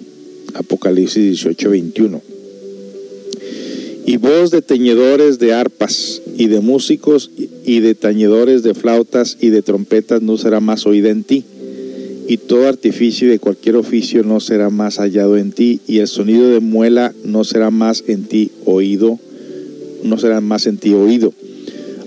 Apocalipsis 0.55 1.23
18, 1.23 1.71
21 1.71 2.35
y 4.07 4.17
voz 4.19 4.51
de 4.51 4.63
teñedores 4.63 5.39
de 5.39 5.55
arpas 5.55 6.21
y 6.37 6.49
de 6.49 6.61
músicos 6.61 7.31
y 7.65 7.81
de 7.81 7.95
tañedores 7.95 8.63
de 8.63 8.75
flautas 8.75 9.37
y 9.41 9.51
de 9.51 9.63
trompetas 9.63 10.23
no 10.23 10.37
será 10.37 10.61
más 10.61 10.87
oída 10.87 11.11
en 11.11 11.25
ti, 11.25 11.45
y 12.27 12.39
todo 12.39 12.69
artificio 12.69 13.29
de 13.29 13.39
cualquier 13.39 13.77
oficio 13.77 14.23
no 14.23 14.41
será 14.41 14.71
más 14.71 14.97
hallado 14.97 15.37
en 15.37 15.53
ti, 15.53 15.81
y 15.87 15.99
el 15.99 16.09
sonido 16.09 16.49
de 16.49 16.61
muela 16.61 17.13
no 17.25 17.45
será 17.45 17.71
más 17.71 18.05
en 18.07 18.25
ti 18.25 18.51
oído, 18.65 19.19
no 20.03 20.19
será 20.19 20.41
más 20.41 20.67
en 20.67 20.79
ti 20.79 20.93
oído. 20.95 21.33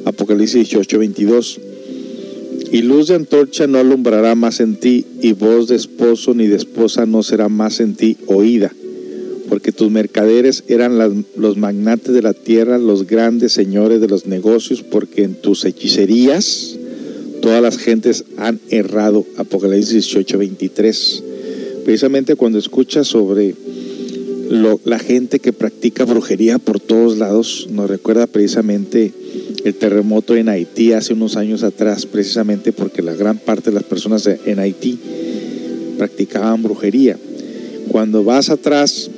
Apocalipsis 0.06 0.70
18, 0.70 1.00
22. 1.00 1.60
Y 2.72 2.82
luz 2.82 3.08
de 3.08 3.16
antorcha 3.16 3.68
no 3.68 3.78
alumbrará 3.78 4.36
más 4.36 4.60
en 4.60 4.76
ti, 4.76 5.06
y 5.22 5.34
voz 5.34 5.68
de 5.68 5.76
esposo 5.76 6.34
ni 6.34 6.48
de 6.48 6.56
esposa 6.56 7.06
no 7.06 7.24
será 7.24 7.48
más 7.50 7.80
en 7.80 7.96
ti 7.96 8.18
oída 8.28 8.74
porque 9.50 9.72
tus 9.72 9.90
mercaderes 9.92 10.64
eran 10.68 11.26
los 11.36 11.58
magnates 11.58 12.14
de 12.14 12.22
la 12.22 12.34
tierra, 12.34 12.78
los 12.78 13.08
grandes 13.08 13.54
señores 13.54 14.02
de 14.02 14.08
los 14.08 14.26
negocios, 14.26 14.84
porque 14.84 15.24
en 15.24 15.36
tus 15.36 15.66
hechicerías 15.66 16.78
todas 17.42 17.62
las 17.62 17.78
gentes 17.78 18.26
han 18.38 18.60
errado. 18.70 19.26
Apocalipsis 19.38 19.94
18, 19.94 20.38
23. 20.38 21.24
Precisamente 21.86 22.36
cuando 22.36 22.60
escuchas 22.60 23.08
sobre 23.08 23.56
la 24.86 25.00
gente 25.00 25.40
que 25.40 25.54
practica 25.54 26.06
brujería 26.06 26.58
por 26.58 26.80
todos 26.80 27.18
lados, 27.18 27.68
nos 27.70 27.90
recuerda 27.90 28.28
precisamente 28.28 29.12
el 29.64 29.76
terremoto 29.76 30.36
en 30.36 30.50
Haití 30.50 30.94
hace 30.94 31.14
unos 31.14 31.36
años 31.36 31.64
atrás, 31.64 32.06
precisamente 32.06 32.72
porque 32.72 33.02
la 33.02 33.14
gran 33.14 33.38
parte 33.38 33.70
de 33.70 33.76
las 33.76 33.84
personas 33.84 34.28
en 34.28 34.60
Haití 34.60 35.00
practicaban 35.98 36.64
brujería. 36.64 37.18
Cuando 37.90 38.24
vas 38.24 38.50
atrás 38.50 39.10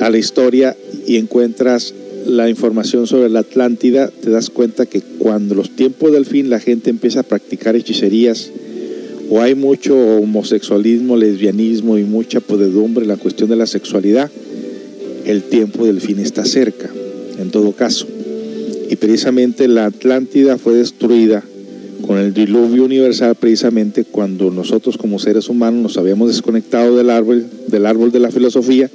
a 0.00 0.10
la 0.10 0.18
historia 0.18 0.76
y 1.06 1.16
encuentras 1.16 1.94
la 2.26 2.48
información 2.48 3.06
sobre 3.06 3.28
la 3.28 3.40
Atlántida, 3.40 4.08
te 4.08 4.30
das 4.30 4.50
cuenta 4.50 4.86
que 4.86 5.00
cuando 5.18 5.54
los 5.54 5.70
tiempos 5.70 6.12
del 6.12 6.26
fin 6.26 6.50
la 6.50 6.60
gente 6.60 6.90
empieza 6.90 7.20
a 7.20 7.24
practicar 7.24 7.76
hechicerías 7.76 8.50
o 9.30 9.40
hay 9.40 9.54
mucho 9.54 9.96
homosexualismo, 9.96 11.16
lesbianismo 11.16 11.98
y 11.98 12.04
mucha 12.04 12.40
podedumbre 12.40 13.02
en 13.02 13.08
la 13.08 13.16
cuestión 13.16 13.48
de 13.48 13.56
la 13.56 13.66
sexualidad, 13.66 14.30
el 15.24 15.44
tiempo 15.44 15.86
del 15.86 16.00
fin 16.00 16.18
está 16.18 16.44
cerca, 16.44 16.90
en 17.38 17.50
todo 17.50 17.72
caso. 17.72 18.06
Y 18.88 18.96
precisamente 18.96 19.68
la 19.68 19.86
Atlántida 19.86 20.58
fue 20.58 20.74
destruida 20.74 21.44
con 22.06 22.18
el 22.18 22.34
diluvio 22.34 22.84
universal 22.84 23.36
precisamente 23.36 24.04
cuando 24.04 24.50
nosotros 24.50 24.96
como 24.96 25.18
seres 25.18 25.48
humanos 25.48 25.82
nos 25.82 25.98
habíamos 25.98 26.28
desconectado 26.28 26.96
del 26.96 27.10
árbol, 27.10 27.46
del 27.68 27.86
árbol 27.86 28.10
de 28.10 28.20
la 28.20 28.30
filosofía 28.30 28.90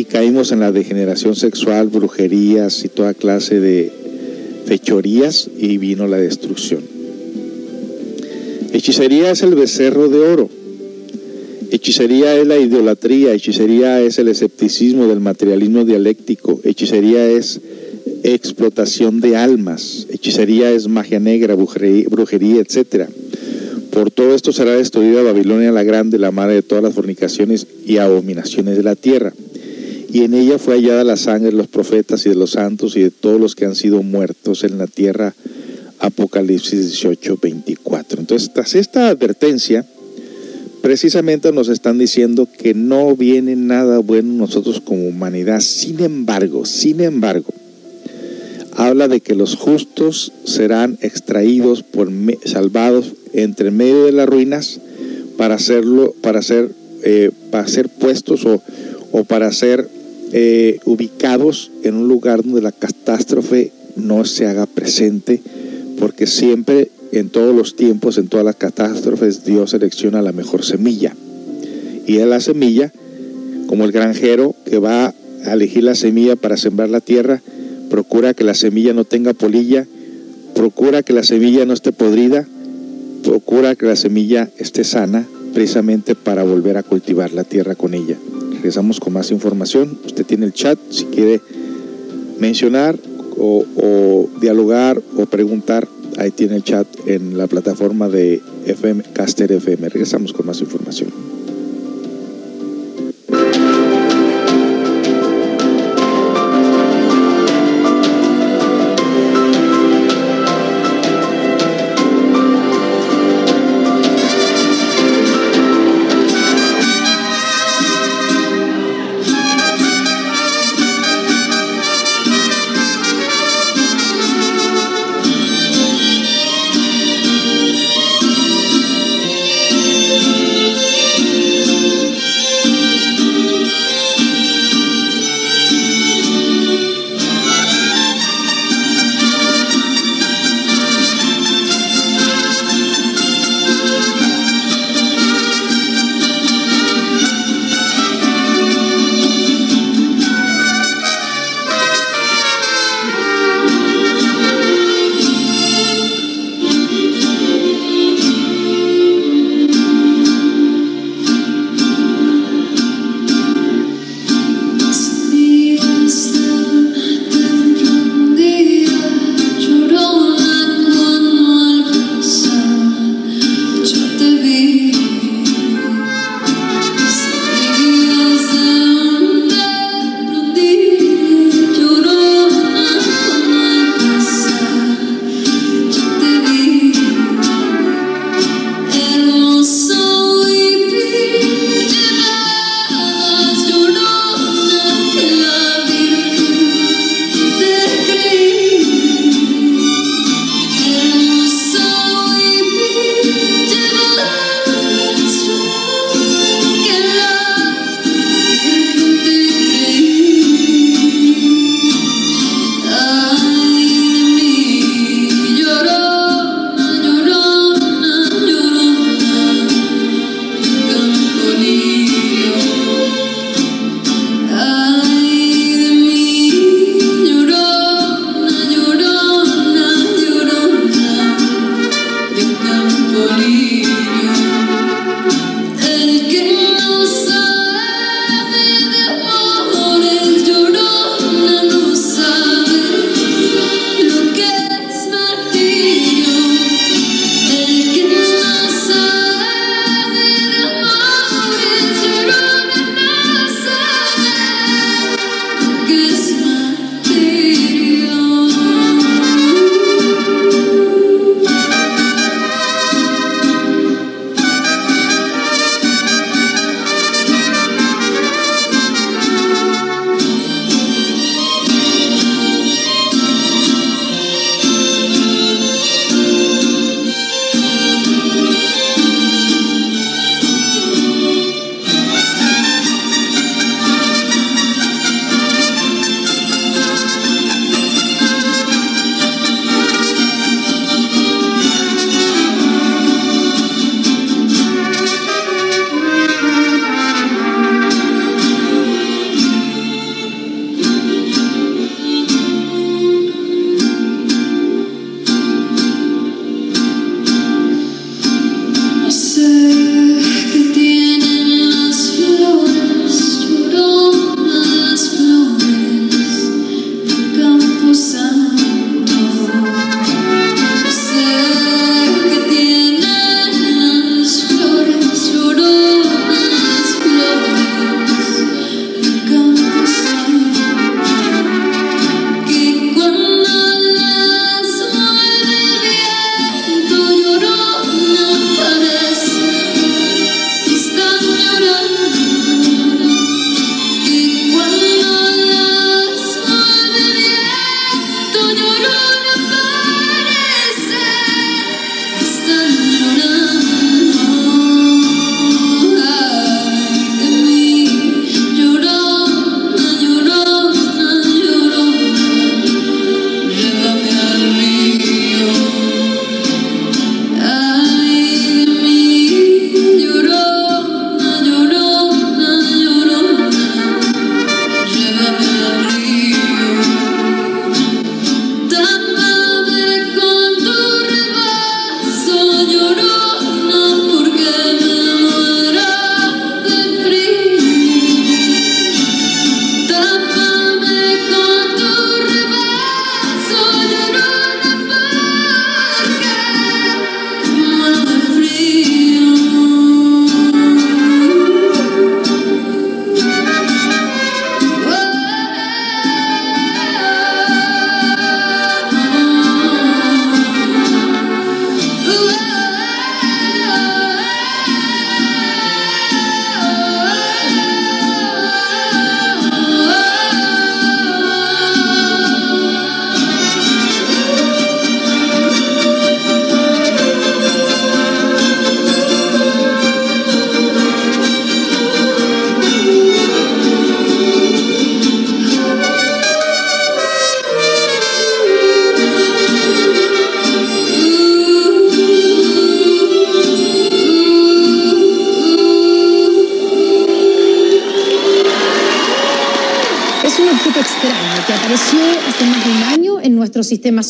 y 0.00 0.04
caímos 0.06 0.50
en 0.50 0.60
la 0.60 0.72
degeneración 0.72 1.36
sexual, 1.36 1.88
brujerías 1.88 2.86
y 2.86 2.88
toda 2.88 3.12
clase 3.12 3.60
de 3.60 3.92
fechorías 4.64 5.50
y 5.58 5.76
vino 5.76 6.06
la 6.06 6.16
destrucción. 6.16 6.80
Hechicería 8.72 9.30
es 9.30 9.42
el 9.42 9.54
becerro 9.54 10.08
de 10.08 10.18
oro. 10.20 10.48
Hechicería 11.70 12.34
es 12.34 12.46
la 12.46 12.56
idolatría, 12.56 13.34
hechicería 13.34 14.00
es 14.00 14.18
el 14.18 14.28
escepticismo 14.28 15.06
del 15.06 15.20
materialismo 15.20 15.84
dialéctico, 15.84 16.60
hechicería 16.64 17.28
es 17.28 17.60
explotación 18.22 19.20
de 19.20 19.36
almas, 19.36 20.06
hechicería 20.10 20.72
es 20.72 20.88
magia 20.88 21.20
negra, 21.20 21.56
brujería, 21.56 22.60
etc. 22.60 23.10
Por 23.90 24.10
todo 24.10 24.34
esto 24.34 24.52
será 24.52 24.72
destruida 24.76 25.22
Babilonia 25.22 25.72
la 25.72 25.82
Grande, 25.82 26.18
la 26.18 26.30
madre 26.30 26.54
de 26.54 26.62
todas 26.62 26.82
las 26.82 26.94
fornicaciones 26.94 27.66
y 27.84 27.98
abominaciones 27.98 28.78
de 28.78 28.82
la 28.82 28.96
tierra 28.96 29.34
y 30.12 30.24
en 30.24 30.34
ella 30.34 30.58
fue 30.58 30.74
hallada 30.74 31.04
la 31.04 31.16
sangre 31.16 31.50
de 31.50 31.56
los 31.56 31.68
profetas 31.68 32.26
y 32.26 32.30
de 32.30 32.34
los 32.34 32.52
santos 32.52 32.96
y 32.96 33.02
de 33.02 33.10
todos 33.10 33.40
los 33.40 33.54
que 33.54 33.64
han 33.64 33.76
sido 33.76 34.02
muertos 34.02 34.64
en 34.64 34.78
la 34.78 34.86
tierra. 34.88 35.34
Apocalipsis 36.00 36.80
18, 36.80 37.38
24. 37.40 38.20
Entonces, 38.20 38.52
tras 38.52 38.74
esta 38.74 39.08
advertencia, 39.08 39.86
precisamente 40.82 41.52
nos 41.52 41.68
están 41.68 41.98
diciendo 41.98 42.48
que 42.58 42.74
no 42.74 43.14
viene 43.14 43.54
nada 43.54 43.98
bueno 43.98 44.32
nosotros 44.32 44.80
como 44.80 45.06
humanidad. 45.06 45.60
Sin 45.60 46.00
embargo, 46.00 46.64
sin 46.64 47.00
embargo, 47.00 47.52
habla 48.72 49.06
de 49.06 49.20
que 49.20 49.34
los 49.34 49.54
justos 49.54 50.32
serán 50.44 50.98
extraídos, 51.02 51.82
por 51.82 52.10
salvados 52.46 53.12
entre 53.32 53.70
medio 53.70 54.06
de 54.06 54.12
las 54.12 54.28
ruinas 54.28 54.80
para 55.36 55.54
hacerlo, 55.54 56.14
para 56.20 56.42
ser, 56.42 56.70
eh, 57.04 57.30
para 57.50 57.68
ser 57.68 57.88
puestos 57.88 58.44
o, 58.44 58.60
o 59.12 59.24
para 59.24 59.52
ser 59.52 59.99
eh, 60.32 60.78
ubicados 60.84 61.70
en 61.82 61.96
un 61.96 62.08
lugar 62.08 62.42
donde 62.42 62.62
la 62.62 62.72
catástrofe 62.72 63.72
no 63.96 64.24
se 64.24 64.46
haga 64.46 64.66
presente, 64.66 65.40
porque 65.98 66.26
siempre, 66.26 66.90
en 67.12 67.28
todos 67.30 67.54
los 67.54 67.76
tiempos, 67.76 68.18
en 68.18 68.28
todas 68.28 68.46
las 68.46 68.56
catástrofes, 68.56 69.44
Dios 69.44 69.70
selecciona 69.70 70.22
la 70.22 70.32
mejor 70.32 70.64
semilla. 70.64 71.14
Y 72.06 72.18
es 72.18 72.26
la 72.26 72.40
semilla, 72.40 72.92
como 73.66 73.84
el 73.84 73.92
granjero 73.92 74.54
que 74.64 74.78
va 74.78 75.14
a 75.44 75.52
elegir 75.52 75.84
la 75.84 75.94
semilla 75.94 76.36
para 76.36 76.56
sembrar 76.56 76.90
la 76.90 77.00
tierra, 77.00 77.42
procura 77.88 78.34
que 78.34 78.44
la 78.44 78.54
semilla 78.54 78.92
no 78.92 79.04
tenga 79.04 79.32
polilla, 79.32 79.86
procura 80.54 81.02
que 81.02 81.12
la 81.12 81.24
semilla 81.24 81.66
no 81.66 81.72
esté 81.72 81.92
podrida, 81.92 82.46
procura 83.22 83.74
que 83.74 83.86
la 83.86 83.96
semilla 83.96 84.48
esté 84.58 84.84
sana, 84.84 85.26
precisamente 85.52 86.14
para 86.14 86.44
volver 86.44 86.76
a 86.76 86.82
cultivar 86.82 87.32
la 87.32 87.44
tierra 87.44 87.74
con 87.74 87.94
ella. 87.94 88.16
Regresamos 88.60 89.00
con 89.00 89.14
más 89.14 89.30
información. 89.30 89.98
Usted 90.04 90.26
tiene 90.26 90.44
el 90.44 90.52
chat 90.52 90.78
si 90.90 91.06
quiere 91.06 91.40
mencionar 92.38 92.94
o, 93.38 94.28
dialogar 94.38 95.00
o 95.16 95.24
preguntar. 95.24 95.88
Ahí 96.18 96.30
tiene 96.30 96.56
el 96.56 96.62
chat 96.62 96.86
en 97.06 97.38
la 97.38 97.46
plataforma 97.46 98.10
de 98.10 98.42
FM 98.66 99.02
Caster 99.14 99.50
FM. 99.50 99.88
Regresamos 99.88 100.34
con 100.34 100.44
más 100.44 100.60
información. 100.60 101.08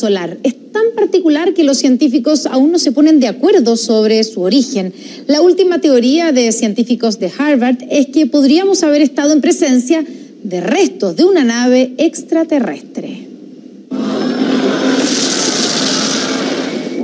Solar. 0.01 0.39
Es 0.43 0.55
tan 0.73 0.87
particular 0.97 1.55
que 1.55 1.65
los 1.65 1.79
científicos 1.79 2.47
aún 2.47 2.73
no 2.73 2.79
se 2.79 2.93
ponen 2.93 3.21
de 3.21 3.29
acuerdo 3.29 3.77
sobre 3.77 4.25
su 4.25 4.41
origen. 4.41 4.93
La 5.27 5.41
última 5.41 5.81
teoría 5.81 6.33
de 6.33 6.51
científicos 6.53 7.19
de 7.19 7.31
Harvard 7.37 7.79
es 7.91 8.07
que 8.07 8.27
podríamos 8.27 8.83
haber 8.83 9.03
estado 9.03 9.33
en 9.33 9.41
presencia 9.41 10.05
de 10.43 10.61
restos 10.61 11.17
de 11.17 11.25
una 11.25 11.45
nave 11.45 11.93
extraterrestre. 11.99 13.29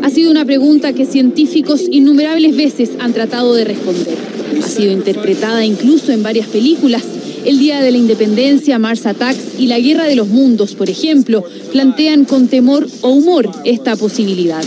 Ha 0.03 0.11
sido 0.11 0.31
una 0.31 0.45
pregunta 0.45 0.93
que 0.93 1.05
científicos 1.05 1.83
innumerables 1.91 2.57
veces 2.57 2.91
han 3.01 3.13
tratado 3.13 3.55
de 3.55 3.65
responder. 3.65 4.17
Ha 4.63 4.69
sido 4.69 4.93
interpretada 4.93 5.65
incluso 5.65 6.13
en 6.13 6.23
varias 6.23 6.47
películas. 6.47 7.03
El 7.45 7.59
Día 7.59 7.81
de 7.81 7.91
la 7.91 7.99
Independencia, 7.99 8.79
Mars 8.79 9.07
Attacks 9.07 9.59
y 9.59 9.67
la 9.67 9.79
Guerra 9.79 10.05
de 10.05 10.17
los 10.17 10.29
Mundos, 10.29 10.75
por 10.75 10.89
ejemplo, 10.91 11.45
plantean 11.77 12.25
con 12.25 12.49
temor 12.49 12.87
o 13.03 13.11
humor 13.11 13.51
esta 13.65 13.97
posibilidad. 13.97 14.65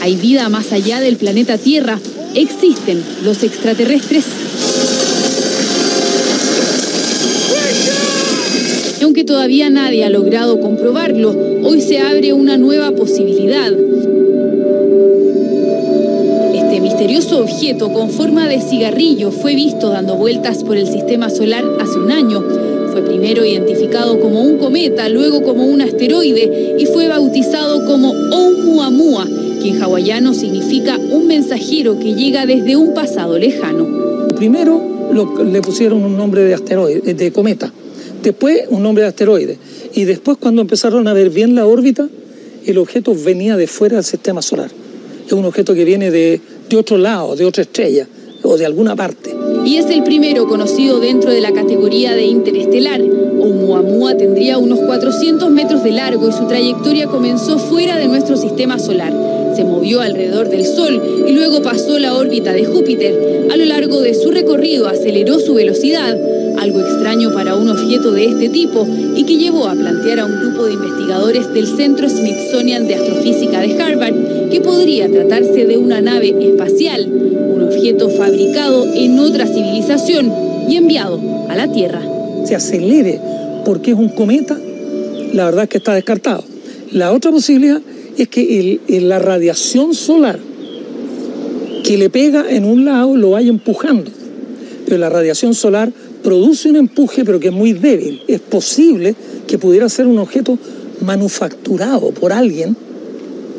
¿Hay 0.00 0.16
vida 0.16 0.48
más 0.48 0.72
allá 0.72 1.00
del 1.00 1.16
planeta 1.16 1.58
Tierra? 1.58 2.00
¿Existen 2.34 3.04
los 3.22 3.42
extraterrestres? 3.42 4.24
Aunque 9.02 9.22
todavía 9.24 9.68
nadie 9.68 10.02
ha 10.06 10.08
logrado 10.08 10.58
comprobarlo, 10.58 11.36
hoy 11.62 11.82
se 11.82 11.98
abre 11.98 12.32
una 12.32 12.56
nueva 12.56 12.90
posibilidad. 12.92 13.70
Este 16.54 16.80
misterioso 16.80 17.40
objeto 17.40 17.92
con 17.92 18.08
forma 18.08 18.48
de 18.48 18.62
cigarrillo 18.62 19.30
fue 19.30 19.54
visto 19.54 19.90
dando 19.90 20.16
vueltas 20.16 20.64
por 20.64 20.78
el 20.78 20.86
sistema 20.86 21.28
solar 21.28 21.66
hace 21.82 21.98
un 21.98 22.10
año. 22.10 22.75
Fue 22.96 23.04
primero 23.04 23.44
identificado 23.44 24.18
como 24.18 24.40
un 24.40 24.56
cometa, 24.56 25.10
luego 25.10 25.42
como 25.42 25.66
un 25.66 25.82
asteroide 25.82 26.76
y 26.78 26.86
fue 26.86 27.08
bautizado 27.08 27.84
como 27.84 28.10
Oumuamua, 28.10 29.28
que 29.62 29.68
en 29.68 29.82
hawaiano 29.82 30.32
significa 30.32 30.96
un 30.96 31.26
mensajero 31.26 31.98
que 31.98 32.14
llega 32.14 32.46
desde 32.46 32.74
un 32.74 32.94
pasado 32.94 33.38
lejano. 33.38 34.28
Primero 34.34 34.82
le 35.44 35.60
pusieron 35.60 36.04
un 36.04 36.16
nombre 36.16 36.44
de 36.44 36.54
asteroide, 36.54 37.12
de 37.12 37.32
cometa, 37.32 37.70
después 38.22 38.62
un 38.70 38.82
nombre 38.82 39.02
de 39.02 39.08
asteroide 39.08 39.58
y 39.92 40.04
después 40.04 40.38
cuando 40.38 40.62
empezaron 40.62 41.06
a 41.06 41.12
ver 41.12 41.28
bien 41.28 41.54
la 41.54 41.66
órbita, 41.66 42.08
el 42.64 42.78
objeto 42.78 43.14
venía 43.14 43.58
de 43.58 43.66
fuera 43.66 43.96
del 43.96 44.04
sistema 44.04 44.40
solar. 44.40 44.70
Es 45.26 45.32
un 45.34 45.44
objeto 45.44 45.74
que 45.74 45.84
viene 45.84 46.10
de, 46.10 46.40
de 46.70 46.76
otro 46.78 46.96
lado, 46.96 47.36
de 47.36 47.44
otra 47.44 47.62
estrella 47.62 48.08
de 48.56 48.66
alguna 48.66 48.94
parte. 48.94 49.34
Y 49.64 49.78
es 49.78 49.86
el 49.86 50.04
primero 50.04 50.46
conocido 50.46 51.00
dentro 51.00 51.32
de 51.32 51.40
la 51.40 51.52
categoría 51.52 52.14
de 52.14 52.24
interestelar. 52.26 53.00
Oumuamua 53.00 54.16
tendría 54.16 54.58
unos 54.58 54.78
400 54.78 55.50
metros 55.50 55.82
de 55.82 55.90
largo 55.90 56.28
y 56.28 56.32
su 56.32 56.46
trayectoria 56.46 57.08
comenzó 57.08 57.58
fuera 57.58 57.96
de 57.96 58.06
nuestro 58.06 58.36
sistema 58.36 58.78
solar. 58.78 59.12
Se 59.56 59.64
movió 59.64 60.02
alrededor 60.02 60.50
del 60.50 60.66
Sol 60.66 61.24
y 61.26 61.32
luego 61.32 61.62
pasó 61.62 61.98
la 61.98 62.14
órbita 62.14 62.52
de 62.52 62.66
Júpiter. 62.66 63.48
A 63.50 63.56
lo 63.56 63.64
largo 63.64 64.02
de 64.02 64.12
su 64.12 64.30
recorrido 64.30 64.86
aceleró 64.86 65.38
su 65.38 65.54
velocidad, 65.54 66.14
algo 66.58 66.80
extraño 66.80 67.32
para 67.32 67.54
un 67.54 67.70
objeto 67.70 68.12
de 68.12 68.26
este 68.26 68.50
tipo 68.50 68.86
y 69.16 69.24
que 69.24 69.38
llevó 69.38 69.66
a 69.66 69.72
plantear 69.72 70.20
a 70.20 70.26
un 70.26 70.38
grupo 70.38 70.66
de 70.66 70.74
investigadores 70.74 71.54
del 71.54 71.66
Centro 71.66 72.06
Smithsonian 72.06 72.86
de 72.86 72.96
Astrofísica 72.96 73.60
de 73.62 73.80
Harvard 73.80 74.50
que 74.50 74.60
podría 74.60 75.10
tratarse 75.10 75.64
de 75.64 75.78
una 75.78 76.02
nave 76.02 76.36
espacial, 76.38 77.06
un 77.10 77.62
objeto 77.62 78.10
fabricado 78.10 78.84
en 78.94 79.18
otra 79.18 79.46
civilización 79.46 80.30
y 80.68 80.76
enviado 80.76 81.18
a 81.48 81.56
la 81.56 81.72
Tierra. 81.72 82.02
se 82.44 82.54
acelere 82.54 83.18
porque 83.64 83.92
es 83.92 83.96
un 83.96 84.10
cometa, 84.10 84.58
la 85.32 85.46
verdad 85.46 85.64
es 85.64 85.70
que 85.70 85.78
está 85.78 85.94
descartado. 85.94 86.44
La 86.92 87.14
otra 87.14 87.30
posibilidad 87.30 87.80
es 88.16 88.28
que 88.28 88.80
la 88.88 89.18
radiación 89.18 89.94
solar 89.94 90.38
que 91.86 91.96
le 91.96 92.10
pega 92.10 92.46
en 92.50 92.64
un 92.64 92.84
lado 92.84 93.16
lo 93.16 93.30
vaya 93.30 93.48
empujando. 93.48 94.10
Pero 94.84 94.98
la 94.98 95.08
radiación 95.08 95.54
solar 95.54 95.92
produce 96.22 96.68
un 96.68 96.76
empuje, 96.76 97.24
pero 97.24 97.38
que 97.38 97.48
es 97.48 97.54
muy 97.54 97.72
débil. 97.72 98.22
Es 98.26 98.40
posible 98.40 99.14
que 99.46 99.58
pudiera 99.58 99.88
ser 99.88 100.06
un 100.06 100.18
objeto 100.18 100.58
manufacturado 101.00 102.10
por 102.10 102.32
alguien 102.32 102.76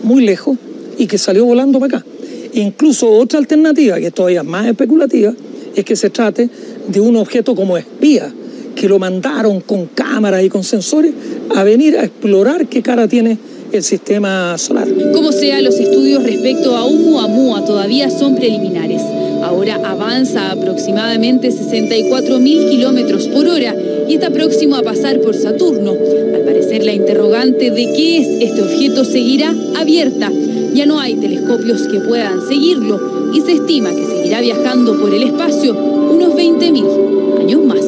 muy 0.04 0.26
lejos 0.26 0.58
y 0.98 1.08
que 1.08 1.18
salió 1.18 1.46
volando 1.46 1.80
para 1.80 2.00
acá. 2.00 2.06
Incluso 2.54 3.10
otra 3.10 3.40
alternativa, 3.40 3.98
que 3.98 4.08
es 4.08 4.14
todavía 4.14 4.44
más 4.44 4.66
especulativa, 4.66 5.34
es 5.76 5.86
que 5.86 5.96
se 5.96 6.10
trate 6.10 6.50
de 6.88 7.00
un 7.00 7.16
objeto 7.16 7.56
como 7.56 7.78
espía, 7.78 8.34
que 8.76 8.90
lo 8.90 9.00
mandaron 9.00 9.62
con 9.62 9.86
cámaras 9.88 10.44
y 10.44 10.50
con 10.50 10.64
sensores 10.64 11.14
a 11.56 11.64
venir 11.64 11.98
a 11.98 12.04
explorar 12.04 12.68
qué 12.68 12.82
cara 12.82 13.08
tiene 13.08 13.38
el 13.72 13.84
sistema 13.84 14.58
solar. 14.58 14.88
Como 15.14 15.32
sea, 15.32 15.62
los 15.62 15.76
estudios 15.80 16.24
respecto 16.24 16.76
a 16.76 16.86
Oumuamua 16.86 17.66
todavía 17.66 18.10
son 18.10 18.36
preliminares. 18.36 19.02
Ahora 19.44 19.80
avanza 19.84 20.48
a 20.48 20.52
aproximadamente 20.54 21.50
64.000 21.50 22.70
kilómetros 22.70 23.28
por 23.28 23.48
hora 23.48 23.76
y 24.08 24.16
está 24.16 24.30
próximo 24.30 24.76
a 24.76 24.84
pasar 24.84 25.20
por 25.22 25.36
Saturno. 25.36 25.96
Al 26.34 26.42
parecer, 26.42 26.84
la 26.84 26.94
interrogante 26.94 27.72
de 27.72 27.94
qué 27.94 28.18
es 28.18 28.50
este 28.50 28.62
objeto 28.62 29.04
seguirá 29.04 29.54
abierta. 29.78 30.32
Ya 30.74 30.86
no 30.86 31.00
hay 31.00 31.16
telescopios 31.16 31.88
que 31.88 32.00
puedan 32.00 32.48
seguirlo 32.48 33.32
y 33.34 33.42
se 33.42 33.54
estima 33.54 33.90
que 33.92 34.06
seguirá 34.06 34.42
viajando 34.42 35.00
por 35.00 35.14
el 35.14 35.24
espacio 35.24 35.74
unos 35.76 36.34
20.000 36.36 37.40
años 37.42 37.62
más. 37.66 37.86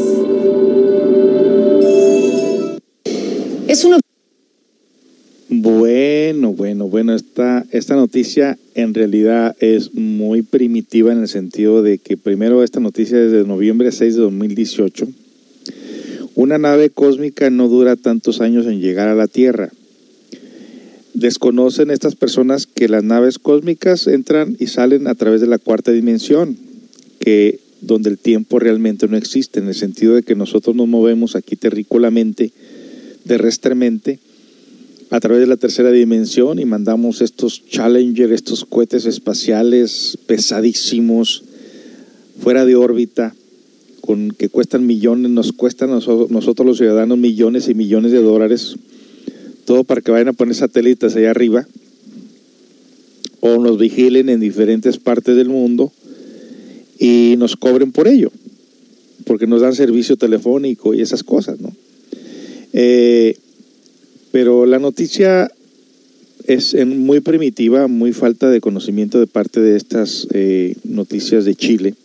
Es 3.68 3.84
un 3.86 4.00
Bueno, 6.40 6.56
bueno, 6.56 6.88
bueno, 6.88 7.14
esta, 7.14 7.66
esta 7.72 7.98
noticia 7.98 8.58
en 8.74 8.94
realidad 8.94 9.58
es 9.60 9.94
muy 9.94 10.42
primitiva 10.42 11.12
en 11.12 11.20
el 11.20 11.28
sentido 11.28 11.84
de 11.84 11.98
que 11.98 12.16
primero 12.16 12.64
esta 12.64 12.80
noticia 12.80 13.22
es 13.22 13.34
de 13.34 13.44
noviembre 13.44 13.92
6 13.92 14.16
de 14.16 14.22
2018. 14.22 15.10
Una 16.36 16.58
nave 16.58 16.92
cósmica 16.92 17.50
no 17.50 17.68
dura 17.68 17.98
tantos 17.98 18.40
años 18.40 18.68
en 18.68 18.80
llegar 18.80 19.10
a 19.10 19.16
la 19.16 19.28
Tierra. 19.28 19.70
Desconocen 21.14 21.92
estas 21.92 22.16
personas 22.16 22.68
que 22.68 22.88
las 22.88 23.04
naves 23.04 23.38
cósmicas 23.38 24.08
entran 24.08 24.56
y 24.62 24.68
salen 24.68 25.08
a 25.08 25.16
través 25.16 25.42
de 25.42 25.48
la 25.48 25.58
cuarta 25.58 25.92
dimensión, 25.92 26.56
que 27.20 27.60
donde 27.82 28.12
el 28.12 28.18
tiempo 28.18 28.60
realmente 28.60 29.10
no 29.10 29.18
existe, 29.18 29.60
en 29.60 29.68
el 29.68 29.76
sentido 29.76 30.16
de 30.16 30.24
que 30.24 30.36
nosotros 30.36 30.74
nos 30.74 30.88
movemos 30.88 31.36
aquí 31.36 31.58
terrícolamente, 31.58 32.54
terrestremente, 33.28 34.20
a 35.12 35.20
través 35.20 35.42
de 35.42 35.48
la 35.48 35.58
tercera 35.58 35.92
dimensión 35.92 36.60
y 36.60 36.66
mandamos 36.66 37.22
estos 37.22 37.66
Challenger, 37.66 38.32
estos 38.32 38.66
cohetes 38.66 39.06
espaciales 39.06 40.18
pesadísimos, 40.28 41.44
fuera 42.40 42.66
de 42.66 42.76
órbita, 42.76 43.34
con, 44.02 44.32
que 44.32 44.50
cuestan 44.50 44.86
millones, 44.86 45.32
nos 45.32 45.52
cuestan 45.52 45.90
nosotros, 45.90 46.30
nosotros 46.30 46.66
los 46.66 46.78
ciudadanos 46.78 47.18
millones 47.18 47.68
y 47.70 47.74
millones 47.74 48.12
de 48.12 48.22
dólares, 48.22 48.76
todo 49.66 49.84
para 49.84 50.02
que 50.02 50.12
vayan 50.12 50.30
a 50.30 50.34
poner 50.34 50.56
satélites 50.56 51.16
allá 51.16 51.32
arriba 51.32 51.68
o 53.42 53.58
nos 53.58 53.78
vigilen 53.78 54.30
en 54.30 54.40
diferentes 54.40 54.98
partes 54.98 55.36
del 55.36 55.50
mundo 55.50 55.92
y 57.00 57.36
nos 57.38 57.56
cobren 57.56 57.92
por 57.92 58.08
ello, 58.08 58.32
porque 59.26 59.48
nos 59.48 59.62
dan 59.62 59.74
servicio 59.74 60.18
telefónico 60.18 60.94
y 60.94 61.02
esas 61.02 61.24
cosas, 61.24 61.60
¿no? 61.60 61.72
Eh, 62.74 63.38
pero 64.32 64.66
la 64.66 64.80
noticia 64.80 65.52
es 66.46 66.74
muy 66.86 67.20
primitiva, 67.20 67.88
muy 67.88 68.14
falta 68.14 68.50
de 68.50 68.62
conocimiento 68.62 69.20
de 69.20 69.28
parte 69.28 69.60
de 69.60 69.78
estas 69.78 70.28
eh, 70.34 70.76
noticias 70.84 71.46
de 71.46 71.56
Chile, 71.56 71.96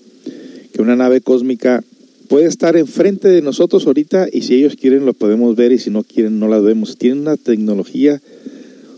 que 0.72 0.82
una 0.82 0.96
nave 0.96 1.20
cósmica 1.20 1.82
puede 2.28 2.46
estar 2.46 2.76
enfrente 2.76 3.28
de 3.28 3.42
nosotros 3.42 3.86
ahorita 3.86 4.28
y 4.30 4.42
si 4.42 4.54
ellos 4.54 4.76
quieren 4.76 5.06
lo 5.06 5.14
podemos 5.14 5.56
ver 5.56 5.72
y 5.72 5.78
si 5.78 5.90
no 5.90 6.02
quieren 6.02 6.38
no 6.38 6.48
la 6.48 6.58
vemos. 6.58 6.98
Tienen 6.98 7.20
una 7.20 7.36
tecnología 7.36 8.20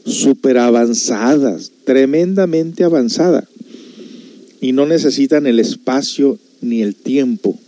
súper 0.05 0.59
avanzada, 0.59 1.57
tremendamente 1.85 2.85
avanzada 2.85 3.48
y 4.61 4.73
no 4.73 4.86
necesitan 4.86 5.47
el 5.47 5.61
espacio 5.61 6.39
ni 6.61 6.82
el 6.82 6.94
tiempo 6.94 7.59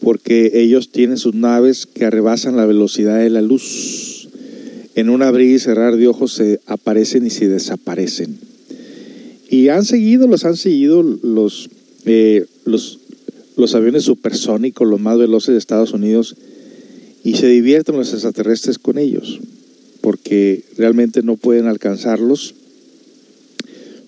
porque 0.00 0.50
ellos 0.54 0.90
tienen 0.90 1.16
sus 1.16 1.34
naves 1.34 1.86
que 1.86 2.04
arrebasan 2.04 2.56
la 2.56 2.66
velocidad 2.66 3.18
de 3.18 3.30
la 3.30 3.40
luz. 3.40 4.13
En 4.94 5.10
un 5.10 5.22
abrir 5.22 5.54
y 5.54 5.58
cerrar 5.58 5.96
de 5.96 6.06
ojos 6.06 6.32
se 6.32 6.60
aparecen 6.66 7.26
y 7.26 7.30
se 7.30 7.48
desaparecen. 7.48 8.38
Y 9.48 9.68
han 9.68 9.84
seguido, 9.84 10.26
los 10.26 10.44
han 10.44 10.56
seguido 10.56 11.02
los, 11.02 11.68
eh, 12.06 12.46
los, 12.64 13.00
los 13.56 13.74
aviones 13.74 14.04
supersónicos, 14.04 14.88
los 14.88 15.00
más 15.00 15.18
veloces 15.18 15.54
de 15.54 15.58
Estados 15.58 15.92
Unidos, 15.92 16.36
y 17.24 17.34
se 17.36 17.48
divierten 17.48 17.96
los 17.96 18.12
extraterrestres 18.12 18.78
con 18.78 18.98
ellos, 18.98 19.40
porque 20.00 20.62
realmente 20.76 21.22
no 21.22 21.36
pueden 21.36 21.66
alcanzarlos. 21.66 22.54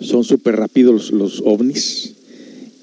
Son 0.00 0.24
súper 0.24 0.56
rápidos 0.56 1.10
los, 1.10 1.12
los 1.12 1.42
ovnis 1.44 2.12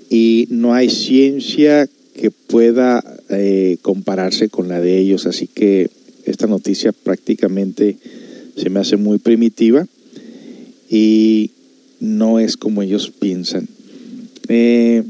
y 0.10 0.48
no 0.50 0.74
hay 0.74 0.90
ciencia 0.90 1.88
que 2.16 2.32
pueda 2.32 3.04
eh, 3.30 3.78
compararse 3.82 4.50
con 4.50 4.68
la 4.68 4.80
de 4.80 5.00
ellos, 5.00 5.26
así 5.26 5.48
que 5.48 5.90
esta 6.26 6.48
noticia 6.48 6.92
prácticamente 6.92 7.98
se 8.56 8.70
me 8.70 8.80
hace 8.80 8.98
muy 8.98 9.18
primitiva 9.18 9.88
y 10.90 11.52
no 12.00 12.40
es 12.40 12.58
como 12.58 12.82
ellos 12.82 13.10
piensan. 13.10 13.68
Eh, 14.48 15.04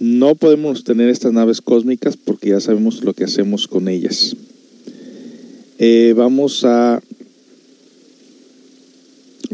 no 0.00 0.36
podemos 0.36 0.84
tener 0.84 1.08
estas 1.08 1.32
naves 1.32 1.60
cósmicas 1.60 2.16
porque 2.16 2.50
ya 2.50 2.60
sabemos 2.60 3.02
lo 3.02 3.14
que 3.14 3.24
hacemos 3.24 3.66
con 3.66 3.88
ellas. 3.88 4.36
Eh, 5.78 6.14
vamos 6.16 6.64
a... 6.64 7.02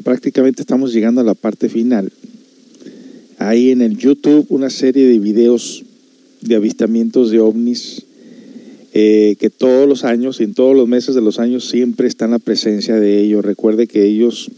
Prácticamente 0.02 0.60
estamos 0.60 0.92
llegando 0.92 1.22
a 1.22 1.24
la 1.24 1.34
parte 1.34 1.68
final. 1.68 2.12
Hay 3.38 3.70
en 3.70 3.80
el 3.80 3.96
YouTube 3.96 4.46
una 4.50 4.68
serie 4.68 5.06
de 5.06 5.18
videos 5.18 5.84
de 6.42 6.56
avistamientos 6.56 7.30
de 7.30 7.40
ovnis 7.40 8.03
eh, 8.96 9.34
que 9.40 9.50
todos 9.50 9.88
los 9.88 10.04
años, 10.04 10.40
en 10.40 10.54
todos 10.54 10.76
los 10.76 10.86
meses 10.86 11.16
de 11.16 11.20
los 11.20 11.40
años, 11.40 11.68
siempre 11.68 12.06
está 12.06 12.26
en 12.26 12.30
la 12.30 12.38
presencia 12.38 12.94
de 12.94 13.20
ellos. 13.20 13.44
Recuerde 13.44 13.88
que 13.88 14.04
ellos 14.04 14.52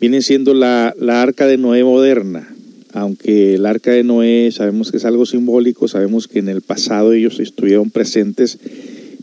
vienen 0.00 0.22
siendo 0.22 0.54
la, 0.54 0.94
la 0.98 1.20
arca 1.20 1.46
de 1.46 1.58
Noé 1.58 1.84
moderna, 1.84 2.48
aunque 2.94 3.56
el 3.56 3.66
arca 3.66 3.90
de 3.90 4.02
Noé 4.02 4.50
sabemos 4.50 4.90
que 4.90 4.96
es 4.96 5.04
algo 5.04 5.26
simbólico, 5.26 5.88
sabemos 5.88 6.26
que 6.26 6.38
en 6.38 6.48
el 6.48 6.62
pasado 6.62 7.12
ellos 7.12 7.38
estuvieron 7.38 7.90
presentes 7.90 8.58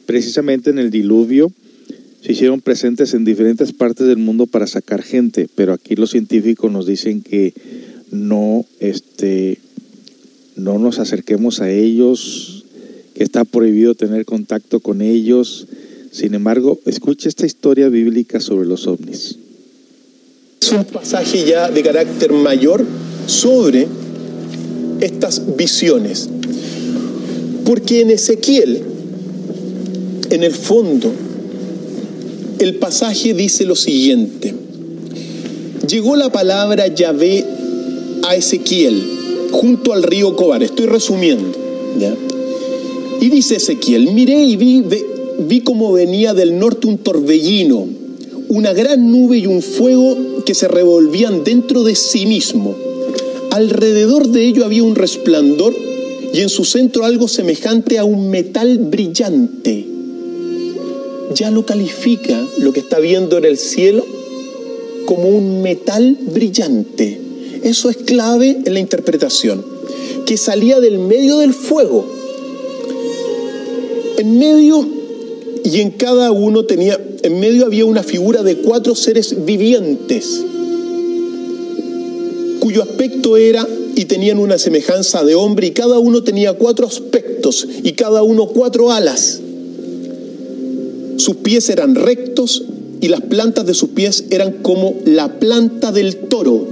precisamente 0.05 0.69
en 0.69 0.77
el 0.77 0.91
diluvio, 0.91 1.51
se 2.21 2.33
hicieron 2.33 2.61
presentes 2.61 3.15
en 3.15 3.25
diferentes 3.25 3.73
partes 3.73 4.05
del 4.05 4.17
mundo 4.17 4.45
para 4.45 4.67
sacar 4.67 5.01
gente, 5.01 5.47
pero 5.55 5.73
aquí 5.73 5.95
los 5.95 6.11
científicos 6.11 6.71
nos 6.71 6.85
dicen 6.85 7.23
que 7.23 7.55
no, 8.11 8.65
este, 8.79 9.57
no 10.55 10.77
nos 10.77 10.99
acerquemos 10.99 11.59
a 11.59 11.71
ellos, 11.71 12.60
está 13.21 13.45
prohibido 13.45 13.95
tener 13.95 14.25
contacto 14.25 14.79
con 14.79 15.01
ellos. 15.01 15.67
Sin 16.11 16.33
embargo, 16.33 16.79
escuche 16.85 17.29
esta 17.29 17.45
historia 17.45 17.89
bíblica 17.89 18.39
sobre 18.39 18.67
los 18.67 18.87
ovnis. 18.87 19.37
Es 20.61 20.71
un 20.71 20.85
pasaje 20.85 21.45
ya 21.45 21.69
de 21.69 21.81
carácter 21.81 22.31
mayor 22.33 22.85
sobre 23.27 23.87
estas 24.99 25.55
visiones. 25.55 26.29
Porque 27.65 28.01
en 28.01 28.11
Ezequiel, 28.11 28.81
en 30.29 30.43
el 30.43 30.53
fondo, 30.53 31.11
el 32.59 32.75
pasaje 32.75 33.33
dice 33.33 33.65
lo 33.65 33.75
siguiente. 33.75 34.53
Llegó 35.87 36.15
la 36.15 36.31
palabra 36.31 36.87
Yahvé 36.87 37.43
a 38.23 38.35
Ezequiel 38.35 39.01
junto 39.51 39.93
al 39.93 40.03
río 40.03 40.35
Cobar. 40.35 40.61
Estoy 40.63 40.85
resumiendo. 40.85 41.51
¿ya? 41.99 42.15
Y 43.21 43.29
dice 43.29 43.57
Ezequiel, 43.57 44.11
miré 44.13 44.43
y 44.43 44.55
vi, 44.57 44.81
vi, 44.81 44.97
vi 45.47 45.61
cómo 45.61 45.93
venía 45.93 46.33
del 46.33 46.57
norte 46.57 46.87
un 46.87 46.97
torbellino, 46.97 47.87
una 48.49 48.73
gran 48.73 49.11
nube 49.11 49.37
y 49.37 49.45
un 49.45 49.61
fuego 49.61 50.17
que 50.43 50.55
se 50.55 50.67
revolvían 50.67 51.43
dentro 51.43 51.83
de 51.83 51.95
sí 51.95 52.25
mismo. 52.25 52.75
Alrededor 53.51 54.27
de 54.29 54.47
ello 54.47 54.65
había 54.65 54.81
un 54.81 54.95
resplandor 54.95 55.75
y 56.33 56.39
en 56.39 56.49
su 56.49 56.65
centro 56.65 57.05
algo 57.05 57.27
semejante 57.27 57.99
a 57.99 58.05
un 58.05 58.31
metal 58.31 58.79
brillante. 58.79 59.85
Ya 61.35 61.51
lo 61.51 61.63
califica 61.63 62.43
lo 62.57 62.73
que 62.73 62.79
está 62.79 62.97
viendo 62.97 63.37
en 63.37 63.45
el 63.45 63.59
cielo 63.59 64.03
como 65.05 65.29
un 65.29 65.61
metal 65.61 66.17
brillante. 66.33 67.21
Eso 67.63 67.91
es 67.91 67.97
clave 67.97 68.61
en 68.65 68.73
la 68.73 68.79
interpretación. 68.79 69.63
Que 70.25 70.37
salía 70.37 70.79
del 70.79 70.97
medio 70.97 71.37
del 71.37 71.53
fuego. 71.53 72.20
En 74.21 74.37
medio 74.37 74.87
y 75.63 75.79
en 75.79 75.89
cada 75.89 76.31
uno 76.31 76.63
tenía, 76.65 76.99
en 77.23 77.39
medio 77.39 77.65
había 77.65 77.85
una 77.85 78.03
figura 78.03 78.43
de 78.43 78.57
cuatro 78.57 78.93
seres 78.93 79.45
vivientes, 79.47 80.43
cuyo 82.59 82.83
aspecto 82.83 83.35
era 83.35 83.67
y 83.95 84.05
tenían 84.05 84.37
una 84.37 84.59
semejanza 84.59 85.23
de 85.23 85.33
hombre 85.33 85.65
y 85.65 85.71
cada 85.71 85.97
uno 85.97 86.21
tenía 86.21 86.53
cuatro 86.53 86.85
aspectos 86.85 87.67
y 87.81 87.93
cada 87.93 88.21
uno 88.21 88.45
cuatro 88.45 88.91
alas. 88.91 89.39
Sus 91.17 91.37
pies 91.37 91.67
eran 91.71 91.95
rectos 91.95 92.61
y 93.01 93.07
las 93.07 93.21
plantas 93.21 93.65
de 93.65 93.73
sus 93.73 93.89
pies 93.89 94.25
eran 94.29 94.51
como 94.61 94.97
la 95.03 95.39
planta 95.39 95.91
del 95.91 96.15
toro 96.15 96.67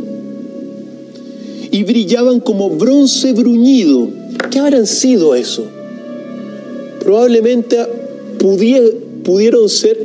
y 1.72 1.82
brillaban 1.82 2.42
como 2.42 2.70
bronce 2.70 3.34
bruñido. 3.34 4.08
¿Qué 4.52 4.60
habrán 4.60 4.86
sido 4.86 5.34
eso? 5.34 5.79
Probablemente 7.10 7.76
pudieron 8.38 9.68
ser 9.68 9.98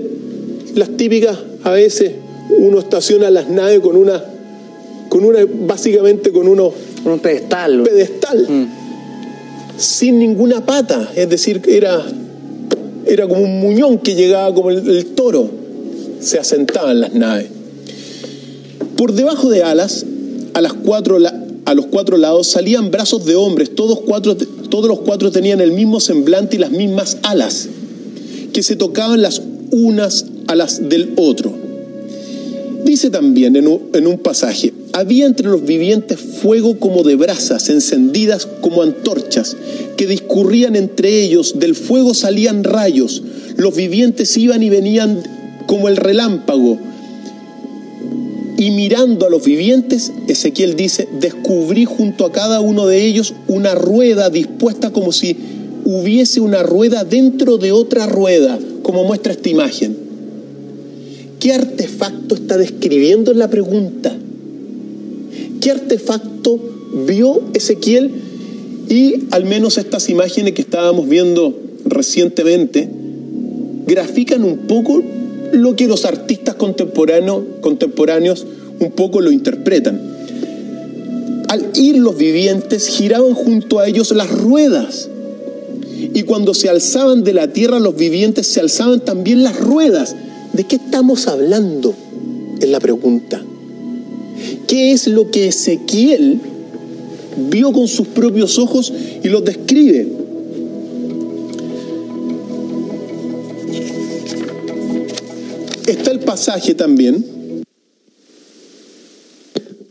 las 0.74 0.89
típicas, 0.97 1.36
a 1.62 1.72
veces 1.72 2.12
uno 2.56 2.78
estaciona 2.78 3.28
las 3.28 3.51
naves 3.51 3.81
con 3.81 3.94
una, 3.94 4.24
con 5.10 5.22
una 5.22 5.40
básicamente 5.66 6.32
con 6.32 6.48
uno, 6.48 6.72
un 7.05 7.18
pedestal. 7.18 7.82
pedestal, 7.82 8.47
mm. 8.48 8.66
sin 9.76 10.18
ninguna 10.18 10.64
pata, 10.64 11.10
es 11.14 11.28
decir, 11.28 11.60
era, 11.68 12.02
era 13.06 13.28
como 13.28 13.43
un 13.43 13.60
muñón 13.60 13.98
que 13.98 14.14
llegaba 14.14 14.55
como 14.55 14.70
el, 14.70 14.89
el 14.89 15.05
toro, 15.09 15.51
se 16.20 16.39
asentaban 16.39 17.01
las 17.02 17.12
naves. 17.12 17.48
Por 18.97 19.12
debajo 19.12 19.51
de 19.51 19.62
alas, 19.62 20.06
a, 20.55 20.62
las 20.62 20.72
cuatro, 20.72 21.18
a 21.66 21.74
los 21.74 21.85
cuatro 21.85 22.16
lados 22.16 22.47
salían 22.47 22.90
brazos 22.90 23.26
de 23.26 23.36
hombres, 23.36 23.74
todos, 23.74 24.01
cuatro, 24.06 24.35
todos 24.74 24.88
los 24.88 25.02
cuatro 25.02 25.30
tenían 25.30 25.60
el 25.60 25.70
mismo 25.70 26.01
semblante 26.01 26.56
y 26.56 26.59
las 26.59 26.72
mismas 26.72 27.18
alas 27.22 27.68
que 28.52 28.60
se 28.64 28.74
tocaban 28.74 29.22
las 29.22 29.40
unas 29.70 30.26
a 30.48 30.56
las 30.56 30.88
del 30.88 31.12
otro. 31.14 31.55
Dice 32.84 33.09
también 33.09 33.55
en 33.55 33.68
un, 33.68 33.90
en 33.94 34.09
un, 34.09 34.18
pasaje, 34.18 34.74
había 34.92 35.26
entre 35.26 35.46
los 35.46 35.64
vivientes 35.64 36.18
fuego 36.18 36.80
como 36.80 37.05
de 37.05 37.14
brasas 37.14 37.68
encendidas 37.68 38.48
como 38.62 38.82
antorchas, 38.82 39.56
que 39.96 40.09
discurrían 40.09 40.74
entre 40.74 41.22
ellos, 41.22 41.60
del 41.60 41.76
fuego 41.76 42.12
salían 42.12 42.64
rayos, 42.64 43.22
los 43.56 43.76
vivientes 43.76 44.36
iban 44.36 44.64
y 44.64 44.70
venían 44.70 45.22
como 45.68 45.86
el 45.86 45.96
relámpago. 45.96 46.80
Y 48.56 48.70
mirando 48.70 49.26
a 49.26 49.31
los 49.31 49.44
vivientes, 49.44 50.12
Ezequiel 50.28 50.76
dice, 50.76 51.09
descubrí 51.20 51.85
junto 51.85 52.24
a 52.24 52.32
cada 52.32 52.60
uno 52.60 52.86
de 52.86 53.05
ellos 53.05 53.35
una 53.48 53.74
rueda 53.74 54.31
dispuesta 54.31 54.90
como 54.90 55.12
si 55.12 55.36
hubiese 55.85 56.40
una 56.40 56.62
rueda 56.62 57.05
dentro 57.05 57.59
de 57.59 57.72
otra 57.72 58.06
rueda, 58.06 58.59
como 58.82 59.05
muestra 59.05 59.32
esta 59.32 59.48
imagen. 59.48 59.97
¿Qué 61.40 61.52
artefacto 61.52 62.35
está 62.36 62.56
describiendo 62.56 63.32
en 63.32 63.39
la 63.39 63.51
pregunta? 63.51 64.16
¿Qué 65.60 65.70
artefacto 65.70 66.59
vio 67.06 67.43
Ezequiel? 67.55 68.10
Y 68.89 69.24
al 69.31 69.44
menos 69.44 69.78
estas 69.78 70.09
imágenes 70.09 70.52
que 70.52 70.62
estábamos 70.62 71.09
viendo 71.09 71.59
recientemente 71.85 72.89
grafican 73.86 74.44
un 74.44 74.59
poco 74.59 75.02
lo 75.52 75.76
que 75.76 75.86
los 75.86 76.04
artistas 76.04 76.54
contemporáneos, 76.54 77.42
contemporáneos 77.60 78.46
un 78.80 78.90
poco 78.90 79.20
lo 79.20 79.30
interpretan. 79.30 80.00
Al 81.48 81.70
ir 81.74 81.96
los 81.98 82.16
vivientes 82.16 82.88
giraban 82.88 83.34
junto 83.34 83.78
a 83.78 83.86
ellos 83.86 84.12
las 84.12 84.30
ruedas 84.30 85.08
y 86.12 86.22
cuando 86.22 86.54
se 86.54 86.68
alzaban 86.68 87.24
de 87.24 87.32
la 87.32 87.52
tierra 87.52 87.78
los 87.78 87.96
vivientes, 87.96 88.46
se 88.46 88.60
alzaban 88.60 89.00
también 89.00 89.42
las 89.42 89.58
ruedas. 89.58 90.16
¿De 90.52 90.64
qué 90.64 90.76
estamos 90.76 91.26
hablando? 91.26 91.94
Es 92.60 92.68
la 92.68 92.80
pregunta. 92.80 93.42
¿Qué 94.66 94.92
es 94.92 95.06
lo 95.06 95.30
que 95.30 95.48
Ezequiel 95.48 96.40
vio 97.50 97.72
con 97.72 97.88
sus 97.88 98.08
propios 98.08 98.58
ojos 98.58 98.92
y 99.22 99.28
los 99.28 99.44
describe? 99.44 100.23
Está 105.86 106.11
el 106.11 106.20
pasaje 106.20 106.74
también. 106.74 107.24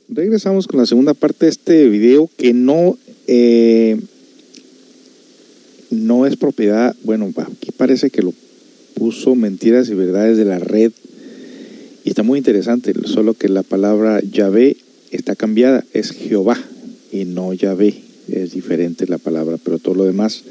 Regresamos 0.10 0.68
con 0.68 0.80
la 0.80 0.86
segunda 0.86 1.14
parte 1.14 1.46
de 1.46 1.52
este 1.52 1.90
video 1.90 2.30
que 2.38 2.54
no... 2.54 2.98
Eh, 3.28 4.00
no 5.92 6.26
es 6.26 6.38
propiedad, 6.38 6.96
bueno, 7.04 7.32
aquí 7.38 7.72
parece 7.72 8.10
que 8.10 8.24
lo 8.24 8.34
puso 8.96 9.36
Mentiras 9.36 9.90
y 9.90 9.94
Verdades 9.94 10.38
de 10.38 10.46
la 10.46 10.60
Red 10.60 10.92
y 12.04 12.10
está 12.10 12.24
muy 12.24 12.40
interesante, 12.40 12.94
solo 13.06 13.36
que 13.36 13.48
la 13.48 13.64
palabra 13.64 14.20
Yahvé 14.22 14.78
está 15.12 15.36
cambiada, 15.36 15.86
es 15.94 16.12
Jehová 16.12 16.58
y 17.12 17.26
no 17.26 17.54
Yahvé, 17.54 17.94
es 18.28 18.54
diferente 18.54 19.08
la 19.08 19.20
palabra, 19.20 19.58
pero 19.64 19.78
todo 19.78 19.94
lo 19.96 20.06
demás 20.06 20.44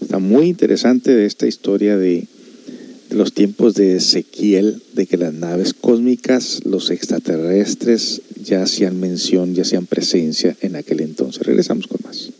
está 0.00 0.18
muy 0.18 0.48
interesante 0.48 1.14
de 1.14 1.26
esta 1.26 1.46
historia 1.46 1.96
de, 1.96 2.26
los 3.14 3.32
tiempos 3.32 3.74
de 3.74 3.96
Ezequiel, 3.96 4.82
de 4.94 5.06
que 5.06 5.16
las 5.16 5.32
naves 5.32 5.74
cósmicas, 5.74 6.60
los 6.64 6.90
extraterrestres 6.90 8.22
ya 8.42 8.62
hacían 8.62 8.98
mención, 9.00 9.54
ya 9.54 9.62
hacían 9.62 9.86
presencia 9.86 10.56
en 10.60 10.76
aquel 10.76 11.00
entonces. 11.00 11.42
Regresamos 11.44 11.86
con 11.86 12.00
más. 12.04 12.30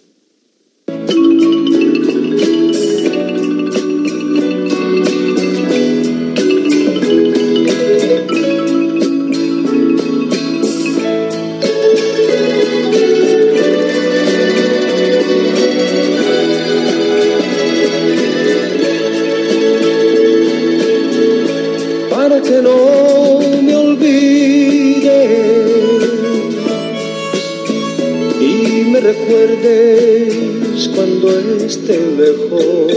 Cuando 31.23 31.65
esté 31.65 31.99
lejos. 32.19 32.93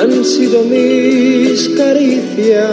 Han 0.00 0.24
sido 0.24 0.62
mis 0.62 1.68
caricias, 1.70 2.70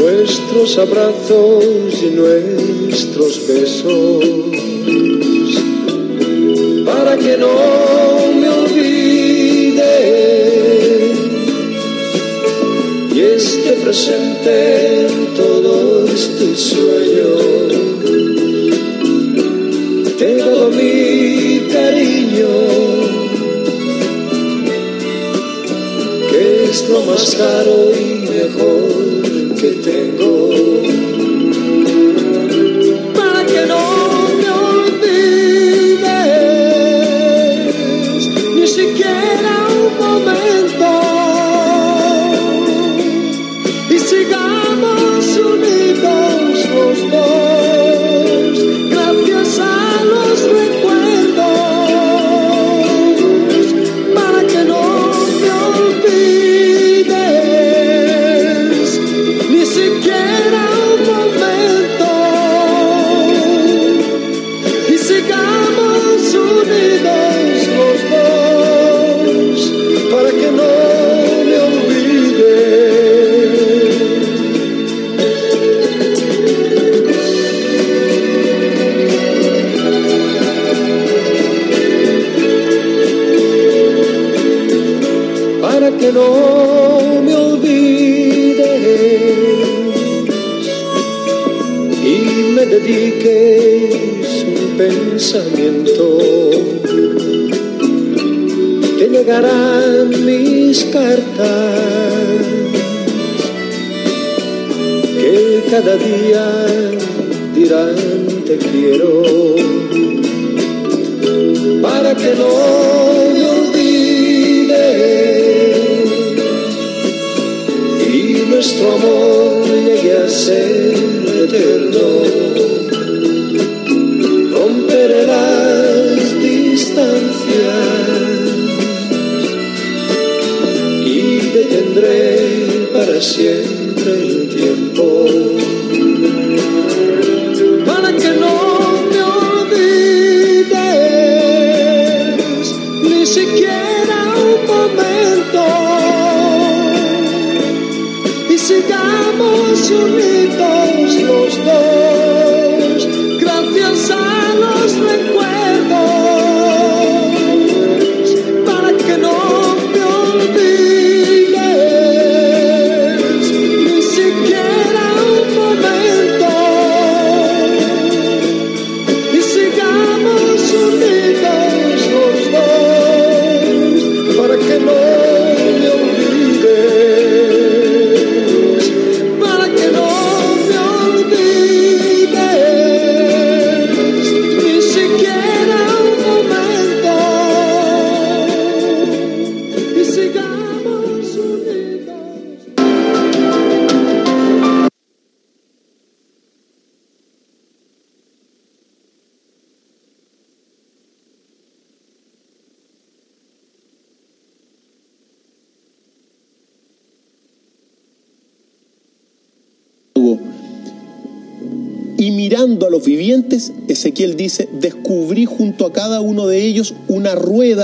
nuestros 0.00 0.78
abrazos 0.78 1.64
y 2.00 2.10
nuestros 2.10 3.48
besos, 3.48 4.24
para 6.84 7.16
que 7.16 7.36
no 7.36 7.48
me 8.40 8.48
olvide 8.48 9.96
y 13.12 13.20
esté 13.20 13.72
presente 13.82 15.06
en 15.06 15.34
todos 15.34 16.38
tus 16.38 16.55
más 27.06 27.36
caro 27.36 27.92
y 27.94 28.28
mejor 28.28 29.05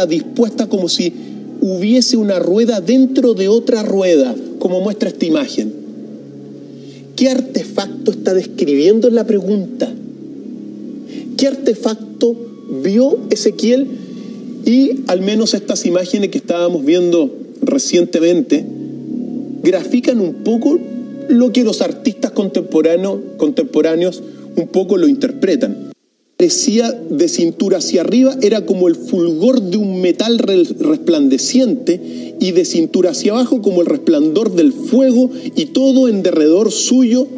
dispuesta 0.06 0.69
como 0.69 0.89
si 0.89 1.12
hubiese 1.60 2.16
una 2.16 2.39
rueda 2.39 2.81
dentro 2.81 3.35
de 3.35 3.48
otra 3.48 3.82
rueda, 3.82 4.35
como 4.59 4.81
muestra 4.81 5.09
esta 5.09 5.27
imagen. 5.27 5.73
¿Qué 7.16 7.28
artefacto 7.28 8.10
está 8.10 8.35
describiendo 8.35 9.09
en 9.09 9.14
la 9.14 9.27
pregunta? 9.27 9.93
¿Qué 11.36 11.47
artefacto 11.47 12.36
vio 12.82 13.19
Ezequiel? 13.31 13.86
Y 14.64 15.02
al 15.06 15.20
menos 15.20 15.55
estas 15.55 15.86
imágenes 15.86 16.31
que 16.31 16.39
estábamos 16.39 16.85
viendo 16.85 17.31
recientemente 17.60 18.64
grafican 19.62 20.20
un 20.20 20.35
poco 20.43 20.78
lo 21.28 21.52
que 21.52 21.64
los 21.64 21.81
artistas 21.81 22.32
contemporáneos, 22.32 23.19
contemporáneos 23.36 24.23
un 24.56 24.69
poco 24.69 24.97
lo 24.97 25.09
interpretan. 25.09 25.77
De 26.43 27.28
cintura 27.28 27.78
hacia 27.78 28.01
arriba, 28.01 28.36
era 28.43 28.66
como 28.66 28.89
el 28.89 28.97
fulgor 28.97 29.62
de 29.62 29.77
un 29.77 30.01
metal 30.01 30.40
re- 30.40 30.64
resplandeciente 30.81 32.35
y 32.40 32.51
de 32.51 32.64
cintura 32.64 33.10
hacia 33.10 33.31
abajo 33.31 33.62
como 33.62 33.81
el 33.81 33.86
resplandor 33.86 34.52
del 34.56 34.73
fuego 34.73 35.31
y 35.55 35.66
todo 35.66 36.09
en 36.09 36.24
derredor 36.24 36.73
suyo 36.73 37.28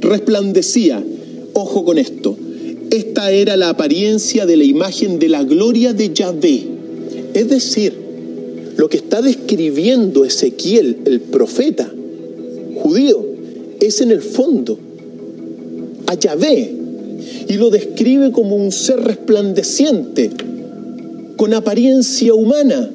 resplandecía. 0.00 1.04
Ojo 1.52 1.84
con 1.84 1.98
esto, 1.98 2.38
esta 2.90 3.32
era 3.32 3.58
la 3.58 3.68
apariencia 3.68 4.46
de 4.46 4.56
la 4.56 4.64
imagen 4.64 5.18
de 5.18 5.28
la 5.28 5.44
gloria 5.44 5.92
de 5.92 6.14
Yahvé. 6.14 6.62
Es 7.34 7.50
decir, 7.50 7.92
lo 8.78 8.88
que 8.88 8.96
está 8.96 9.20
describiendo 9.20 10.24
Ezequiel, 10.24 11.00
el 11.04 11.20
profeta 11.20 11.92
judío, 12.76 13.26
es 13.78 14.00
en 14.00 14.10
el 14.10 14.22
fondo 14.22 14.78
a 16.06 16.14
Yahvé 16.14 16.83
y 17.48 17.54
lo 17.54 17.70
describe 17.70 18.32
como 18.32 18.56
un 18.56 18.72
ser 18.72 19.00
resplandeciente, 19.00 20.30
con 21.36 21.54
apariencia 21.54 22.34
humana. 22.34 22.90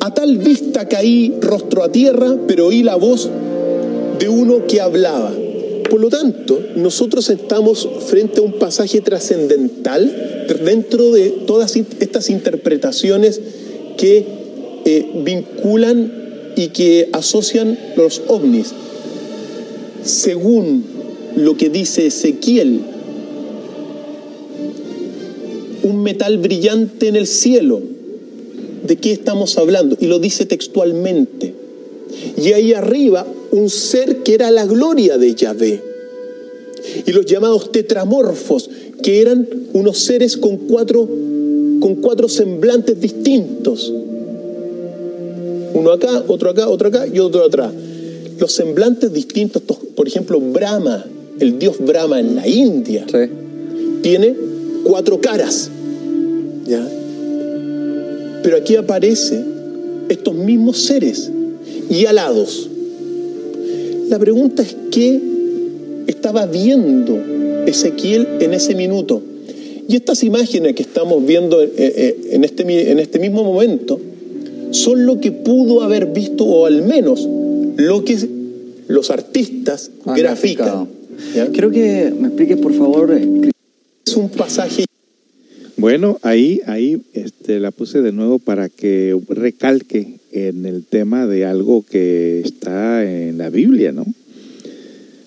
A 0.00 0.12
tal 0.12 0.38
vista 0.38 0.88
caí 0.88 1.34
rostro 1.40 1.82
a 1.82 1.90
tierra, 1.90 2.36
pero 2.46 2.66
oí 2.66 2.82
la 2.82 2.96
voz 2.96 3.28
de 4.18 4.28
uno 4.28 4.66
que 4.66 4.80
hablaba. 4.80 5.32
Por 5.88 6.00
lo 6.00 6.08
tanto, 6.08 6.60
nosotros 6.76 7.30
estamos 7.30 7.88
frente 8.06 8.40
a 8.40 8.42
un 8.42 8.54
pasaje 8.54 9.00
trascendental 9.00 10.46
dentro 10.64 11.12
de 11.12 11.30
todas 11.46 11.76
estas 11.76 12.30
interpretaciones 12.30 13.40
que 13.96 14.26
eh, 14.84 15.06
vinculan 15.24 16.52
y 16.56 16.68
que 16.68 17.08
asocian 17.12 17.78
los 17.96 18.22
ovnis. 18.28 18.72
Según 20.04 20.84
lo 21.36 21.56
que 21.56 21.68
dice 21.68 22.06
Ezequiel, 22.06 22.80
un 25.84 26.02
metal 26.02 26.38
brillante 26.38 27.08
en 27.08 27.16
el 27.16 27.26
cielo. 27.26 27.80
¿De 28.86 28.96
qué 28.96 29.12
estamos 29.12 29.56
hablando? 29.56 29.96
Y 30.00 30.06
lo 30.06 30.18
dice 30.18 30.46
textualmente. 30.46 31.54
Y 32.36 32.52
ahí 32.52 32.72
arriba 32.72 33.26
un 33.52 33.70
ser 33.70 34.22
que 34.22 34.34
era 34.34 34.50
la 34.50 34.66
gloria 34.66 35.16
de 35.16 35.34
Yahvé. 35.34 35.80
Y 37.06 37.12
los 37.12 37.24
llamados 37.26 37.70
tetramorfos, 37.70 38.68
que 39.02 39.20
eran 39.20 39.48
unos 39.72 39.98
seres 39.98 40.36
con 40.36 40.56
cuatro, 40.56 41.08
con 41.80 41.96
cuatro 41.96 42.28
semblantes 42.28 43.00
distintos. 43.00 43.92
Uno 45.74 45.90
acá, 45.92 46.24
otro 46.28 46.50
acá, 46.50 46.68
otro 46.68 46.88
acá 46.88 47.06
y 47.06 47.18
otro 47.18 47.44
atrás. 47.44 47.72
Los 48.38 48.52
semblantes 48.52 49.12
distintos, 49.12 49.62
por 49.62 50.08
ejemplo, 50.08 50.40
Brahma, 50.40 51.04
el 51.40 51.58
dios 51.58 51.76
Brahma 51.78 52.20
en 52.20 52.34
la 52.36 52.48
India, 52.48 53.06
tiene 54.02 54.34
cuatro 54.84 55.20
caras. 55.20 55.70
¿Ya? 56.66 56.86
Pero 58.42 58.56
aquí 58.56 58.76
aparecen 58.76 59.44
estos 60.08 60.34
mismos 60.34 60.78
seres 60.78 61.30
y 61.90 62.06
alados. 62.06 62.68
La 64.08 64.18
pregunta 64.18 64.62
es 64.62 64.76
qué 64.90 65.20
estaba 66.06 66.46
viendo 66.46 67.18
Ezequiel 67.66 68.28
en 68.40 68.54
ese 68.54 68.74
minuto. 68.74 69.22
Y 69.88 69.96
estas 69.96 70.22
imágenes 70.24 70.74
que 70.74 70.82
estamos 70.82 71.24
viendo 71.24 71.62
eh, 71.62 71.70
eh, 71.76 72.28
en 72.32 72.44
este, 72.44 72.90
en 72.90 72.98
este 72.98 73.18
mismo 73.18 73.44
momento 73.44 74.00
son 74.70 75.06
lo 75.06 75.20
que 75.20 75.30
pudo 75.30 75.82
haber 75.82 76.06
visto, 76.06 76.44
o 76.44 76.66
al 76.66 76.82
menos 76.82 77.28
lo 77.76 78.04
que 78.04 78.16
los 78.88 79.10
artistas 79.10 79.90
grafican. 80.04 80.88
Quiero 81.52 81.70
que 81.70 82.12
me 82.18 82.28
expliques, 82.28 82.56
por 82.58 82.72
favor. 82.74 83.14
Eh, 83.14 83.50
es 84.06 84.16
un 84.16 84.28
pasaje. 84.30 84.84
Bueno, 85.76 86.18
ahí, 86.22 86.60
ahí 86.66 87.02
este, 87.14 87.58
la 87.58 87.72
puse 87.72 88.00
de 88.00 88.12
nuevo 88.12 88.38
para 88.38 88.68
que 88.68 89.18
recalque 89.28 90.20
en 90.30 90.66
el 90.66 90.84
tema 90.84 91.26
de 91.26 91.44
algo 91.44 91.84
que 91.84 92.40
está 92.40 93.04
en 93.04 93.38
la 93.38 93.50
Biblia, 93.50 93.90
¿no? 93.90 94.06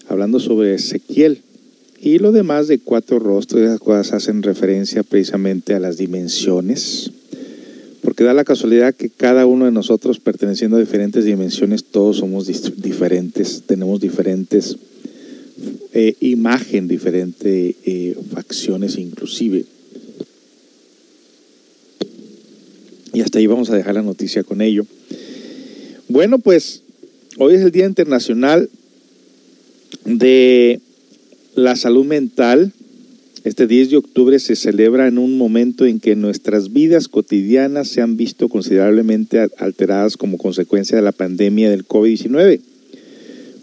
Hablando 0.08 0.40
sobre 0.40 0.74
Ezequiel. 0.74 1.42
Y 2.00 2.20
lo 2.20 2.32
demás 2.32 2.70
de 2.70 2.80
cuatro 2.80 3.20
rostros, 3.20 3.62
esas 3.62 3.80
cosas 3.82 4.14
hacen 4.14 4.42
referencia 4.42 5.04
precisamente 5.04 5.74
a 5.74 5.80
las 5.80 5.98
dimensiones, 5.98 7.12
porque 8.02 8.24
da 8.24 8.34
la 8.34 8.46
casualidad 8.46 8.96
que 8.96 9.10
cada 9.10 9.46
uno 9.46 9.66
de 9.66 9.72
nosotros, 9.72 10.22
perteneciendo 10.22 10.78
a 10.78 10.80
diferentes 10.80 11.26
dimensiones, 11.26 11.84
todos 11.84 12.18
somos 12.18 12.48
diferentes, 12.82 13.64
tenemos 13.66 14.00
diferentes 14.00 14.78
eh, 15.94 16.16
imagen, 16.22 16.88
diferentes 16.88 17.76
eh, 17.84 18.16
facciones 18.32 18.98
inclusive. 18.98 19.66
Y 23.18 23.22
hasta 23.22 23.40
ahí 23.40 23.48
vamos 23.48 23.72
a 23.72 23.76
dejar 23.76 23.96
la 23.96 24.04
noticia 24.04 24.44
con 24.44 24.62
ello. 24.62 24.86
Bueno, 26.08 26.38
pues 26.38 26.84
hoy 27.40 27.56
es 27.56 27.62
el 27.62 27.72
Día 27.72 27.88
Internacional 27.88 28.70
de 30.06 30.80
la 31.56 31.76
Salud 31.76 32.06
Mental. 32.06 32.74
Este 33.44 33.66
10 33.66 33.90
de 33.90 33.98
octubre 33.98 34.38
se 34.38 34.56
celebra 34.56 35.08
en 35.08 35.18
un 35.18 35.36
momento 35.36 35.88
en 35.88 36.00
que 36.00 36.16
nuestras 36.16 36.74
vidas 36.74 37.08
cotidianas 37.08 37.88
se 37.88 38.02
han 38.02 38.18
visto 38.18 38.50
considerablemente 38.50 39.48
alteradas 39.58 40.16
como 40.16 40.38
consecuencia 40.38 40.96
de 40.96 41.02
la 41.02 41.12
pandemia 41.12 41.72
del 41.72 41.88
COVID-19. 41.88 42.60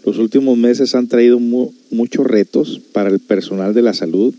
Los 0.05 0.17
últimos 0.17 0.57
meses 0.57 0.95
han 0.95 1.07
traído 1.07 1.39
muchos 1.39 2.27
retos 2.27 2.81
para 2.91 3.07
el 3.07 3.19
personal 3.19 3.73
de 3.73 3.83
la 3.83 3.93
salud, 3.93 4.35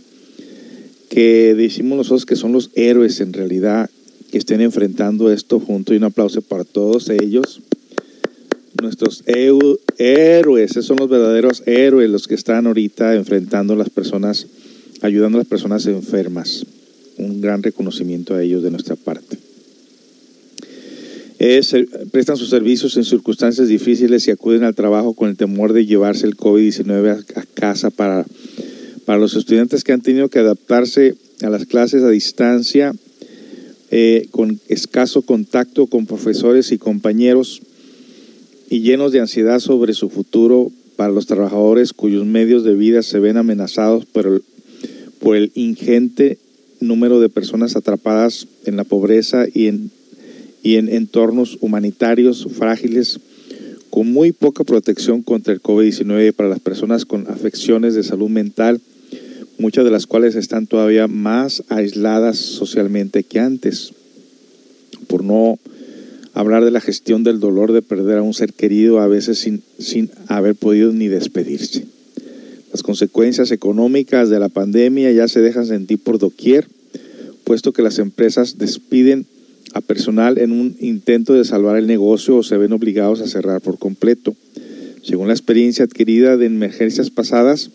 que 1.08 1.54
decimos 1.56 1.96
nosotros 1.96 2.26
que 2.26 2.36
son 2.36 2.52
los 2.52 2.70
héroes 2.74 3.22
en 3.22 3.32
realidad 3.32 3.88
que 4.36 4.40
estén 4.40 4.60
enfrentando 4.60 5.32
esto 5.32 5.58
junto 5.60 5.94
y 5.94 5.96
un 5.96 6.04
aplauso 6.04 6.42
para 6.42 6.64
todos 6.64 7.08
ellos. 7.08 7.62
Nuestros 8.82 9.24
héroes, 9.26 10.72
esos 10.72 10.84
son 10.84 10.98
los 10.98 11.08
verdaderos 11.08 11.62
héroes 11.64 12.10
los 12.10 12.28
que 12.28 12.34
están 12.34 12.66
ahorita 12.66 13.14
enfrentando 13.14 13.72
a 13.72 13.76
las 13.76 13.88
personas, 13.88 14.46
ayudando 15.00 15.38
a 15.38 15.40
las 15.40 15.48
personas 15.48 15.86
enfermas. 15.86 16.66
Un 17.16 17.40
gran 17.40 17.62
reconocimiento 17.62 18.34
a 18.34 18.42
ellos 18.42 18.62
de 18.62 18.70
nuestra 18.70 18.94
parte. 18.94 19.38
prestan 22.10 22.36
sus 22.36 22.50
servicios 22.50 22.94
en 22.98 23.04
circunstancias 23.04 23.68
difíciles 23.68 24.28
y 24.28 24.32
acuden 24.32 24.64
al 24.64 24.74
trabajo 24.74 25.14
con 25.14 25.30
el 25.30 25.38
temor 25.38 25.72
de 25.72 25.86
llevarse 25.86 26.26
el 26.26 26.36
COVID-19 26.36 27.24
a, 27.36 27.42
casa 27.54 27.88
para, 27.88 28.26
para 29.06 29.18
los 29.18 29.34
estudiantes 29.34 29.82
que 29.82 29.94
han 29.94 30.02
tenido 30.02 30.28
que 30.28 30.40
adaptarse 30.40 31.14
a 31.40 31.48
las 31.48 31.64
clases 31.64 32.02
a 32.02 32.10
distancia 32.10 32.92
eh, 33.90 34.26
con 34.30 34.60
escaso 34.68 35.22
contacto 35.22 35.86
con 35.86 36.06
profesores 36.06 36.72
y 36.72 36.78
compañeros 36.78 37.62
y 38.68 38.80
llenos 38.80 39.12
de 39.12 39.20
ansiedad 39.20 39.60
sobre 39.60 39.94
su 39.94 40.10
futuro 40.10 40.72
para 40.96 41.12
los 41.12 41.26
trabajadores 41.26 41.92
cuyos 41.92 42.26
medios 42.26 42.64
de 42.64 42.74
vida 42.74 43.02
se 43.02 43.20
ven 43.20 43.36
amenazados 43.36 44.04
por 44.06 44.26
el, 44.26 44.42
por 45.20 45.36
el 45.36 45.52
ingente 45.54 46.38
número 46.80 47.20
de 47.20 47.28
personas 47.28 47.76
atrapadas 47.76 48.48
en 48.64 48.76
la 48.76 48.84
pobreza 48.84 49.46
y 49.52 49.68
en, 49.68 49.90
y 50.62 50.76
en 50.76 50.88
entornos 50.88 51.58
humanitarios 51.60 52.48
frágiles 52.56 53.20
con 53.90 54.12
muy 54.12 54.32
poca 54.32 54.64
protección 54.64 55.22
contra 55.22 55.54
el 55.54 55.62
COVID-19 55.62 56.32
para 56.32 56.48
las 56.48 56.60
personas 56.60 57.04
con 57.04 57.28
afecciones 57.28 57.94
de 57.94 58.02
salud 58.02 58.28
mental 58.28 58.80
muchas 59.58 59.84
de 59.84 59.90
las 59.90 60.06
cuales 60.06 60.34
están 60.34 60.66
todavía 60.66 61.08
más 61.08 61.62
aisladas 61.68 62.38
socialmente 62.38 63.24
que 63.24 63.40
antes, 63.40 63.92
por 65.06 65.24
no 65.24 65.58
hablar 66.34 66.64
de 66.64 66.70
la 66.70 66.80
gestión 66.80 67.24
del 67.24 67.40
dolor 67.40 67.72
de 67.72 67.82
perder 67.82 68.18
a 68.18 68.22
un 68.22 68.34
ser 68.34 68.52
querido 68.52 69.00
a 69.00 69.06
veces 69.06 69.38
sin, 69.38 69.62
sin 69.78 70.10
haber 70.28 70.54
podido 70.54 70.92
ni 70.92 71.08
despedirse. 71.08 71.84
Las 72.72 72.82
consecuencias 72.82 73.52
económicas 73.52 74.28
de 74.28 74.38
la 74.38 74.50
pandemia 74.50 75.10
ya 75.12 75.28
se 75.28 75.40
dejan 75.40 75.66
sentir 75.66 75.98
por 75.98 76.18
doquier, 76.18 76.68
puesto 77.44 77.72
que 77.72 77.80
las 77.80 77.98
empresas 77.98 78.58
despiden 78.58 79.24
a 79.72 79.80
personal 79.80 80.38
en 80.38 80.52
un 80.52 80.76
intento 80.80 81.32
de 81.32 81.44
salvar 81.44 81.76
el 81.76 81.86
negocio 81.86 82.36
o 82.36 82.42
se 82.42 82.56
ven 82.56 82.72
obligados 82.72 83.20
a 83.20 83.28
cerrar 83.28 83.62
por 83.62 83.78
completo. 83.78 84.34
Según 85.02 85.28
la 85.28 85.34
experiencia 85.34 85.84
adquirida 85.84 86.36
de 86.36 86.46
emergencias 86.46 87.10
pasadas, 87.10 87.70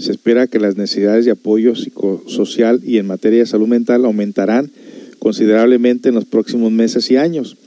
se 0.00 0.12
espera 0.12 0.46
que 0.46 0.58
las 0.58 0.76
necesidades 0.76 1.26
de 1.26 1.32
apoyo 1.32 1.76
psicosocial 1.76 2.80
y 2.82 2.96
en 2.96 3.06
materia 3.06 3.40
de 3.40 3.46
salud 3.46 3.68
mental 3.68 4.06
aumentarán 4.06 4.70
considerablemente 5.18 6.08
en 6.08 6.14
los 6.14 6.24
próximos 6.24 6.72
meses 6.72 7.10
y 7.10 7.16
años. 7.16 7.58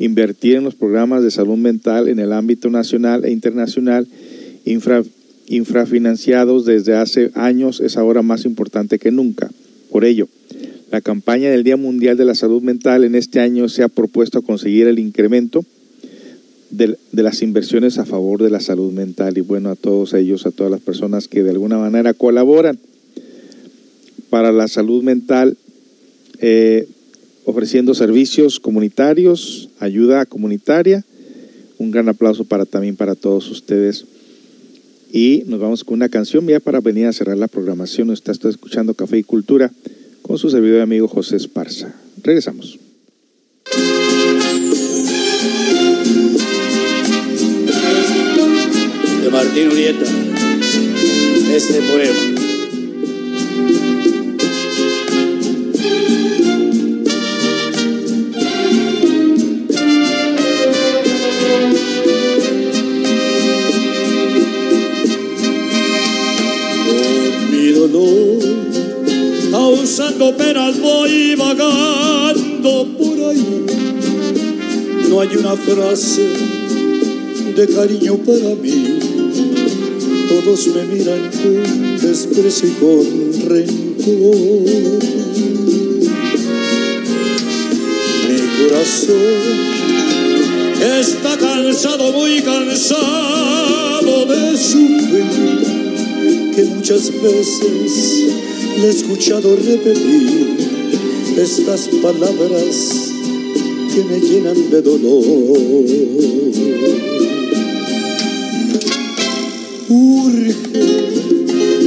Invertir 0.00 0.56
en 0.56 0.64
los 0.64 0.74
programas 0.74 1.22
de 1.22 1.30
salud 1.30 1.56
mental 1.56 2.08
en 2.08 2.18
el 2.18 2.32
ámbito 2.32 2.70
nacional 2.70 3.24
e 3.24 3.30
internacional 3.30 4.08
infrafinanciados 5.48 6.66
desde 6.66 6.96
hace 6.96 7.30
años 7.34 7.80
es 7.80 7.96
ahora 7.96 8.22
más 8.22 8.44
importante 8.44 8.98
que 8.98 9.12
nunca. 9.12 9.48
Por 9.88 10.04
ello, 10.04 10.28
la 10.90 11.00
campaña 11.00 11.50
del 11.50 11.62
Día 11.62 11.76
Mundial 11.76 12.16
de 12.16 12.24
la 12.24 12.34
Salud 12.34 12.62
Mental 12.62 13.04
en 13.04 13.14
este 13.14 13.38
año 13.38 13.68
se 13.68 13.84
ha 13.84 13.88
propuesto 13.88 14.42
conseguir 14.42 14.88
el 14.88 14.98
incremento 14.98 15.64
de, 16.76 16.98
las 17.12 17.42
inversiones 17.42 17.98
a 17.98 18.04
favor 18.04 18.42
de 18.42 18.50
la 18.50 18.60
salud 18.60 18.92
mental 18.92 19.38
y 19.38 19.40
bueno, 19.40 19.70
a 19.70 19.76
todos 19.76 20.14
ellos, 20.14 20.46
a 20.46 20.50
todas 20.50 20.70
las 20.70 20.80
personas 20.80 21.28
que 21.28 21.42
de 21.42 21.50
alguna 21.50 21.78
manera 21.78 22.12
colaboran 22.14 22.78
para 24.30 24.52
la 24.52 24.68
salud 24.68 25.02
mental, 25.02 25.56
eh, 26.40 26.86
ofreciendo 27.44 27.94
servicios 27.94 28.60
comunitarios, 28.60 29.70
ayuda 29.78 30.26
comunitaria. 30.26 31.04
Un 31.78 31.90
gran 31.90 32.08
aplauso 32.08 32.44
para 32.44 32.64
también 32.64 32.96
para 32.96 33.14
todos 33.14 33.50
ustedes. 33.50 34.06
Y 35.12 35.44
nos 35.46 35.60
vamos 35.60 35.84
con 35.84 35.94
una 35.94 36.08
canción 36.08 36.46
ya 36.46 36.58
para 36.58 36.80
venir 36.80 37.06
a 37.06 37.12
cerrar 37.12 37.36
la 37.36 37.48
programación. 37.48 38.10
Está, 38.10 38.32
está 38.32 38.48
escuchando 38.48 38.94
Café 38.94 39.18
y 39.18 39.22
Cultura 39.22 39.70
con 40.22 40.38
su 40.38 40.50
servidor 40.50 40.78
y 40.78 40.82
amigo 40.82 41.06
José 41.06 41.36
Esparza. 41.36 41.94
Regresamos. 42.22 42.85
Martín 49.36 49.68
Urieta 49.68 50.06
este 51.54 51.82
poema. 51.82 52.36
causando 69.50 70.34
penas 70.36 70.80
voy 70.80 71.34
vagando 71.34 72.86
por 72.96 73.18
ahí. 73.28 73.66
No 75.10 75.20
hay 75.20 75.36
una 75.36 75.54
frase 75.56 76.26
de 77.54 77.66
cariño 77.68 78.16
para 78.16 78.54
mí. 78.54 78.85
Todos 80.28 80.66
me 80.68 80.82
miran 80.84 81.30
con 81.30 81.98
desprecio 82.00 82.68
y 82.68 82.72
con 82.72 83.48
rencor. 83.48 84.36
Mi 88.28 88.40
corazón 88.58 89.66
está 91.00 91.38
cansado, 91.38 92.12
muy 92.12 92.40
cansado 92.42 94.26
de 94.26 94.56
sufrir, 94.56 95.26
que 96.54 96.64
muchas 96.74 97.12
veces 97.22 98.24
le 98.80 98.86
he 98.86 98.90
escuchado 98.90 99.54
repetir 99.54 100.56
estas 101.36 101.88
palabras 102.02 103.12
que 103.94 104.04
me 104.04 104.20
llenan 104.20 104.70
de 104.70 104.82
dolor. 104.82 106.45
Urge 109.88 110.54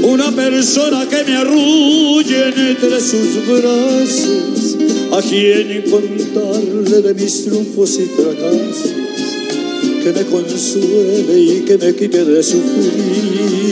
una 0.04 0.32
persona 0.32 1.06
que 1.10 1.24
me 1.26 1.36
arrulle 1.36 2.48
entre 2.48 3.02
sus 3.02 3.46
brazos, 3.46 4.78
a 5.12 5.22
quien 5.22 5.84
contarle 5.90 7.02
de 7.02 7.14
mis 7.14 7.44
triunfos 7.44 8.00
y 8.00 8.06
fracasos, 8.06 8.94
que 10.02 10.14
me 10.14 10.24
consuele 10.26 11.40
y 11.40 11.60
que 11.66 11.78
me 11.78 11.96
quite 11.96 12.26
de 12.26 12.44
sufrir. 12.44 13.70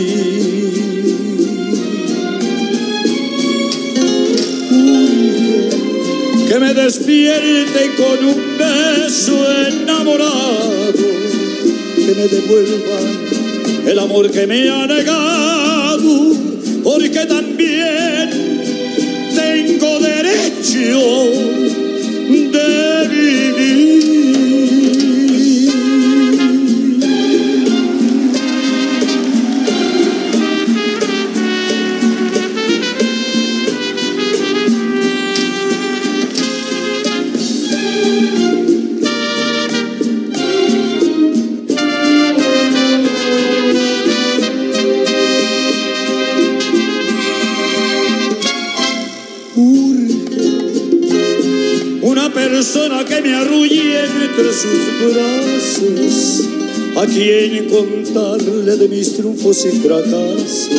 que 6.47 6.59
me 6.59 6.73
despierte 6.73 7.91
con 7.97 8.25
un 8.25 8.57
beso 8.57 9.37
enamorado, 9.69 10.93
que 11.95 12.15
me 12.15 12.27
devuelva 12.27 13.16
el 13.87 13.99
amor 13.99 14.29
que 14.29 14.45
me 14.45 14.69
ha 14.69 14.85
negado, 14.85 16.33
porque 16.83 17.25
también 17.25 18.29
tengo 19.33 19.99
derecho 19.99 21.56
me 53.27 53.35
arrulle 53.35 54.05
entre 54.05 54.53
sus 54.53 55.13
brazos, 55.13 56.47
a 56.95 57.05
quien 57.05 57.67
contarle 57.67 58.77
de 58.77 58.87
mis 58.87 59.17
triunfos 59.17 59.65
y 59.65 59.71
fracasos, 59.79 60.69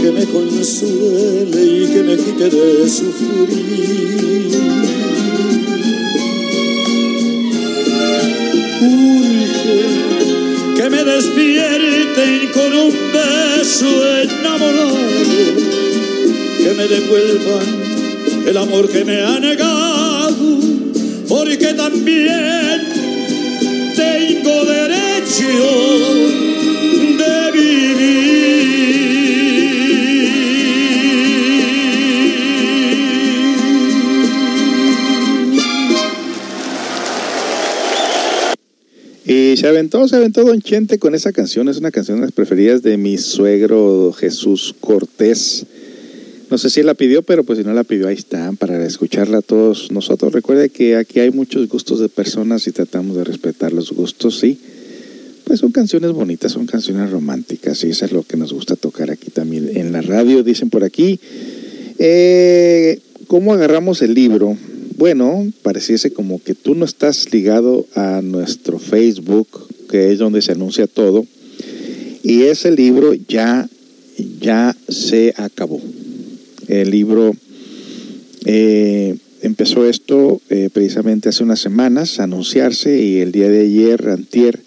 que 0.00 0.12
me 0.12 0.24
consuele 0.26 1.62
y 1.64 1.86
que 1.92 2.02
me 2.04 2.16
quite 2.16 2.48
de 2.48 2.88
sufrir. 2.88 4.60
Urge 8.82 9.80
que 10.76 10.90
me 10.90 11.04
despierten 11.04 12.48
con 12.54 12.72
un 12.72 12.94
beso 13.12 13.90
enamorado, 14.22 14.96
que 16.62 16.74
me 16.74 16.86
devuelvan 16.86 17.80
el 18.46 18.56
amor 18.56 18.88
que 18.88 19.04
me 19.04 19.20
ha 19.20 19.40
negado, 19.40 19.89
también 21.80 22.82
tengo 23.96 24.64
derecho 24.66 25.48
de 27.16 27.50
Y 39.24 39.56
se 39.56 39.66
aventó, 39.66 40.06
se 40.08 40.16
aventó 40.16 40.44
Don 40.44 40.60
Chente 40.60 40.98
con 40.98 41.14
esa 41.14 41.32
canción. 41.32 41.68
Es 41.68 41.78
una 41.78 41.90
canción 41.90 42.18
de 42.18 42.26
las 42.26 42.32
preferidas 42.32 42.82
de 42.82 42.98
mi 42.98 43.16
suegro 43.16 44.12
Jesús 44.12 44.74
Cortés. 44.80 45.64
No 46.50 46.58
sé 46.58 46.68
si 46.68 46.82
la 46.82 46.94
pidió, 46.94 47.22
pero 47.22 47.44
pues 47.44 47.60
si 47.60 47.64
no 47.64 47.72
la 47.72 47.84
pidió, 47.84 48.08
ahí 48.08 48.16
están 48.16 48.56
para 48.56 48.84
escucharla 48.84 49.38
a 49.38 49.42
todos 49.42 49.92
nosotros. 49.92 50.32
Recuerde 50.32 50.68
que 50.68 50.96
aquí 50.96 51.20
hay 51.20 51.30
muchos 51.30 51.68
gustos 51.68 52.00
de 52.00 52.08
personas 52.08 52.66
y 52.66 52.72
tratamos 52.72 53.16
de 53.16 53.22
respetar 53.22 53.72
los 53.72 53.92
gustos, 53.92 54.40
sí. 54.40 54.58
Pues 55.44 55.60
son 55.60 55.70
canciones 55.70 56.10
bonitas, 56.10 56.50
son 56.50 56.66
canciones 56.66 57.12
románticas 57.12 57.84
y 57.84 57.90
eso 57.90 58.04
es 58.04 58.10
lo 58.10 58.24
que 58.24 58.36
nos 58.36 58.52
gusta 58.52 58.74
tocar 58.74 59.12
aquí 59.12 59.30
también 59.30 59.70
en 59.76 59.92
la 59.92 60.02
radio. 60.02 60.42
Dicen 60.42 60.70
por 60.70 60.82
aquí, 60.82 61.20
eh, 61.98 62.98
¿cómo 63.28 63.54
agarramos 63.54 64.02
el 64.02 64.14
libro? 64.14 64.56
Bueno, 64.96 65.52
pareciese 65.62 66.12
como 66.12 66.42
que 66.42 66.56
tú 66.56 66.74
no 66.74 66.84
estás 66.84 67.32
ligado 67.32 67.86
a 67.94 68.22
nuestro 68.22 68.80
Facebook, 68.80 69.46
que 69.88 70.10
es 70.10 70.18
donde 70.18 70.42
se 70.42 70.50
anuncia 70.50 70.88
todo, 70.88 71.24
y 72.24 72.42
ese 72.42 72.72
libro 72.72 73.14
ya, 73.14 73.68
ya 74.40 74.76
se 74.88 75.32
acabó. 75.36 75.80
El 76.70 76.92
libro 76.92 77.34
eh, 78.46 79.16
empezó 79.42 79.86
esto 79.86 80.40
eh, 80.50 80.70
precisamente 80.72 81.28
hace 81.28 81.42
unas 81.42 81.58
semanas 81.58 82.20
a 82.20 82.24
anunciarse 82.24 83.02
y 83.02 83.18
el 83.18 83.32
día 83.32 83.48
de 83.48 83.62
ayer, 83.62 84.08
antier, 84.08 84.60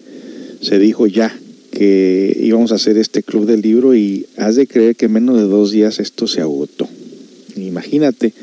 se 0.60 0.78
dijo 0.78 1.06
ya 1.06 1.34
que 1.70 2.36
íbamos 2.42 2.72
a 2.72 2.74
hacer 2.74 2.98
este 2.98 3.22
club 3.22 3.46
del 3.46 3.62
libro 3.62 3.94
y 3.94 4.26
has 4.36 4.56
de 4.56 4.66
creer 4.66 4.96
que 4.96 5.06
en 5.06 5.12
menos 5.12 5.38
de 5.38 5.44
dos 5.44 5.70
días 5.70 5.98
esto 5.98 6.26
se 6.26 6.42
agotó. 6.42 6.86
Imagínate, 7.56 8.34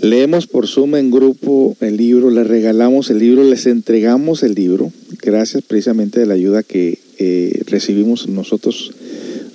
leemos 0.00 0.46
por 0.46 0.66
Zoom 0.66 0.96
en 0.96 1.10
grupo 1.10 1.76
el 1.82 1.98
libro, 1.98 2.30
les 2.30 2.46
regalamos 2.46 3.10
el 3.10 3.18
libro, 3.18 3.44
les 3.44 3.66
entregamos 3.66 4.42
el 4.42 4.54
libro, 4.54 4.90
gracias 5.22 5.62
precisamente 5.62 6.22
a 6.22 6.26
la 6.26 6.34
ayuda 6.34 6.62
que 6.62 6.98
eh, 7.18 7.60
recibimos 7.66 8.28
nosotros 8.28 8.92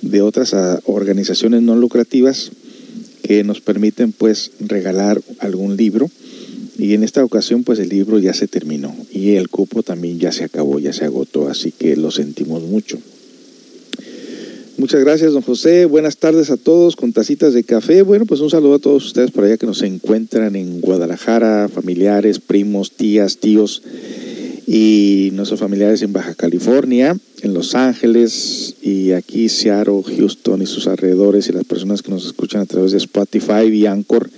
de 0.02 0.22
otras 0.22 0.54
ah, 0.54 0.80
organizaciones 0.84 1.62
no 1.62 1.74
lucrativas 1.74 2.52
que 3.24 3.42
nos 3.42 3.62
permiten 3.62 4.12
pues 4.12 4.52
regalar 4.60 5.20
algún 5.38 5.78
libro 5.78 6.10
y 6.76 6.92
en 6.92 7.02
esta 7.02 7.24
ocasión 7.24 7.64
pues 7.64 7.78
el 7.78 7.88
libro 7.88 8.18
ya 8.18 8.34
se 8.34 8.48
terminó 8.48 8.94
y 9.10 9.36
el 9.36 9.48
cupo 9.48 9.82
también 9.82 10.18
ya 10.18 10.30
se 10.30 10.44
acabó, 10.44 10.78
ya 10.78 10.92
se 10.92 11.06
agotó, 11.06 11.48
así 11.48 11.72
que 11.72 11.96
lo 11.96 12.10
sentimos 12.10 12.62
mucho. 12.62 12.98
Muchas 14.76 15.00
gracias, 15.02 15.32
don 15.32 15.42
José. 15.42 15.84
Buenas 15.84 16.16
tardes 16.16 16.50
a 16.50 16.56
todos 16.56 16.96
con 16.96 17.12
tacitas 17.12 17.54
de 17.54 17.62
café. 17.62 18.02
Bueno, 18.02 18.26
pues 18.26 18.40
un 18.40 18.50
saludo 18.50 18.74
a 18.74 18.78
todos 18.80 19.06
ustedes 19.06 19.30
por 19.30 19.44
allá 19.44 19.56
que 19.56 19.66
nos 19.66 19.82
encuentran 19.82 20.56
en 20.56 20.80
Guadalajara, 20.80 21.68
familiares, 21.68 22.40
primos, 22.40 22.90
tías, 22.90 23.36
tíos 23.36 23.82
y 24.66 25.30
nuestros 25.34 25.60
familiares 25.60 26.02
en 26.02 26.12
Baja 26.12 26.34
California, 26.34 27.16
en 27.42 27.54
Los 27.54 27.76
Ángeles 27.76 28.74
y 28.82 29.12
aquí 29.12 29.48
Seattle, 29.48 30.02
Houston 30.02 30.60
y 30.62 30.66
sus 30.66 30.88
alrededores 30.88 31.48
y 31.48 31.52
las 31.52 31.64
personas 31.64 32.02
que 32.02 32.10
nos 32.10 32.26
escuchan 32.26 32.62
a 32.62 32.66
través 32.66 32.90
de 32.90 32.98
Spotify 32.98 33.68
y 33.72 33.86
Anchor. 33.86 34.28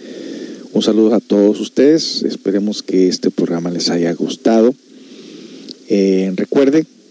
Un 0.74 0.82
saludo 0.82 1.14
a 1.14 1.20
todos 1.20 1.58
ustedes. 1.60 2.22
Esperemos 2.24 2.82
que 2.82 3.08
este 3.08 3.30
programa 3.30 3.70
les 3.70 3.88
haya 3.88 4.12
gustado. 4.12 4.74
Eh, 5.88 6.30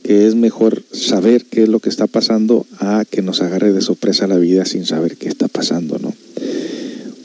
que 0.05 0.27
es 0.27 0.35
mejor 0.35 0.83
saber 0.91 1.45
qué 1.45 1.63
es 1.63 1.67
lo 1.67 1.79
que 1.79 1.89
está 1.89 2.05
pasando 2.05 2.67
a 2.77 3.05
que 3.09 3.23
nos 3.23 3.41
agarre 3.41 3.73
de 3.73 3.81
sorpresa 3.81 4.27
la 4.27 4.37
vida 4.37 4.63
sin 4.63 4.85
saber 4.85 5.17
qué 5.17 5.27
está 5.27 5.47
pasando, 5.47 5.97
¿no? 5.97 6.13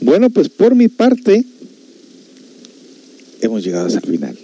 Bueno, 0.01 0.31
pues 0.31 0.49
por 0.49 0.73
mi 0.73 0.87
parte, 0.87 1.45
hemos 3.41 3.63
llegado 3.63 3.85
hasta 3.85 3.99
el 3.99 4.05
final. 4.07 4.35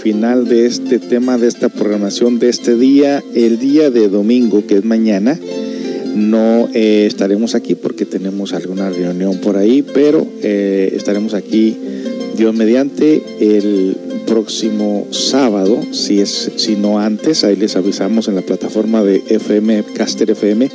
Final 0.00 0.48
de 0.48 0.66
este 0.66 0.98
tema, 0.98 1.36
de 1.36 1.46
esta 1.46 1.68
programación 1.68 2.38
de 2.38 2.48
este 2.48 2.76
día, 2.76 3.22
el 3.34 3.58
día 3.58 3.90
de 3.90 4.08
domingo, 4.08 4.66
que 4.66 4.76
es 4.76 4.84
mañana. 4.84 5.38
No 6.14 6.68
eh, 6.74 7.04
estaremos 7.06 7.54
aquí 7.54 7.74
porque 7.74 8.06
tenemos 8.06 8.52
alguna 8.52 8.90
reunión 8.90 9.38
por 9.38 9.56
ahí, 9.56 9.82
pero 9.82 10.26
eh, 10.42 10.92
estaremos 10.96 11.34
aquí, 11.34 11.76
Dios 12.36 12.54
mediante, 12.54 13.22
el 13.40 13.96
próximo 14.26 15.06
sábado, 15.10 15.78
si, 15.92 16.20
es, 16.20 16.50
si 16.56 16.76
no 16.76 16.98
antes, 16.98 17.44
ahí 17.44 17.56
les 17.56 17.76
avisamos 17.76 18.28
en 18.28 18.36
la 18.36 18.42
plataforma 18.42 19.04
de 19.04 19.22
FM, 19.28 19.84
Caster 19.94 20.30
FM. 20.30 20.68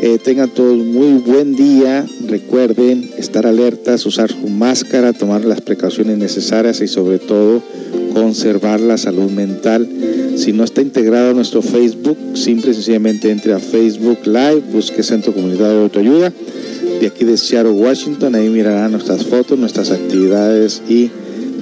Eh, 0.00 0.18
tengan 0.22 0.48
todos 0.50 0.76
muy 0.76 1.14
buen 1.14 1.56
día. 1.56 2.06
Recuerden 2.28 3.10
estar 3.18 3.46
alertas, 3.46 4.06
usar 4.06 4.30
su 4.30 4.48
máscara, 4.48 5.12
tomar 5.12 5.44
las 5.44 5.60
precauciones 5.60 6.18
necesarias 6.18 6.80
y 6.80 6.88
sobre 6.88 7.18
todo 7.18 7.62
conservar 8.12 8.80
la 8.80 8.98
salud 8.98 9.30
mental. 9.30 9.88
Si 10.36 10.52
no 10.52 10.64
está 10.64 10.82
integrado 10.82 11.30
a 11.30 11.34
nuestro 11.34 11.62
Facebook, 11.62 12.16
simple 12.34 12.70
y 12.70 12.74
sencillamente 12.74 13.30
entre 13.30 13.52
a 13.52 13.58
Facebook 13.58 14.18
Live, 14.24 14.62
busque 14.72 15.02
Centro 15.02 15.32
Comunidad 15.32 15.70
de 15.70 15.82
Autoayuda 15.82 16.32
de 17.00 17.06
aquí 17.06 17.24
de 17.24 17.36
Seattle, 17.36 17.72
Washington. 17.72 18.34
Ahí 18.34 18.48
mirará 18.48 18.88
nuestras 18.88 19.24
fotos, 19.24 19.58
nuestras 19.58 19.90
actividades 19.90 20.82
y 20.88 21.10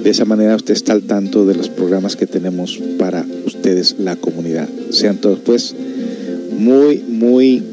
de 0.03 0.09
esa 0.09 0.25
manera 0.25 0.55
usted 0.55 0.73
está 0.73 0.93
al 0.93 1.03
tanto 1.03 1.45
de 1.45 1.55
los 1.55 1.69
programas 1.69 2.15
que 2.15 2.27
tenemos 2.27 2.79
para 2.97 3.25
ustedes, 3.45 3.95
la 3.99 4.15
comunidad. 4.15 4.67
Sean 4.89 5.17
todos 5.17 5.39
pues 5.39 5.75
muy, 6.57 7.03
muy 7.07 7.63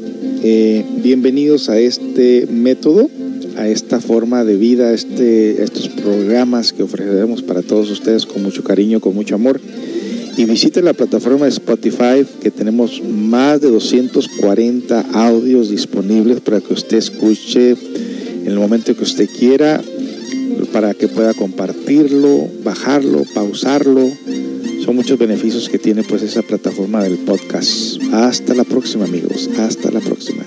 eh, 0.43 0.85
bienvenidos 1.01 1.69
a 1.69 1.79
este 1.79 2.47
método, 2.51 3.09
a 3.57 3.67
esta 3.67 3.99
forma 3.99 4.43
de 4.43 4.57
vida, 4.57 4.93
este, 4.93 5.63
estos 5.63 5.89
programas 5.89 6.73
que 6.73 6.83
ofreceremos 6.83 7.41
para 7.41 7.61
todos 7.61 7.89
ustedes 7.89 8.25
con 8.25 8.43
mucho 8.43 8.63
cariño, 8.63 8.99
con 8.99 9.15
mucho 9.15 9.35
amor. 9.35 9.59
Y 10.37 10.43
visite 10.45 10.81
la 10.81 10.93
plataforma 10.93 11.45
de 11.45 11.51
Spotify, 11.51 12.25
que 12.41 12.51
tenemos 12.51 13.01
más 13.03 13.61
de 13.61 13.69
240 13.69 15.05
audios 15.13 15.69
disponibles 15.69 16.41
para 16.41 16.59
que 16.59 16.73
usted 16.73 16.97
escuche 16.97 17.71
en 17.71 18.47
el 18.47 18.59
momento 18.59 18.95
que 18.95 19.03
usted 19.03 19.29
quiera, 19.29 19.81
para 20.73 20.93
que 20.93 21.07
pueda 21.07 21.33
compartirlo, 21.33 22.49
bajarlo, 22.63 23.23
pausarlo. 23.33 24.09
Son 24.83 24.95
muchos 24.95 25.17
beneficios 25.17 25.69
que 25.69 25.79
tiene 25.79 26.03
pues 26.03 26.21
esa 26.21 26.41
plataforma 26.41 27.01
del 27.01 27.17
podcast. 27.19 28.01
Hasta 28.11 28.53
la 28.53 28.65
próxima 28.65 29.05
amigos, 29.05 29.49
hasta 29.57 29.89
la 29.89 30.01
próxima. 30.01 30.43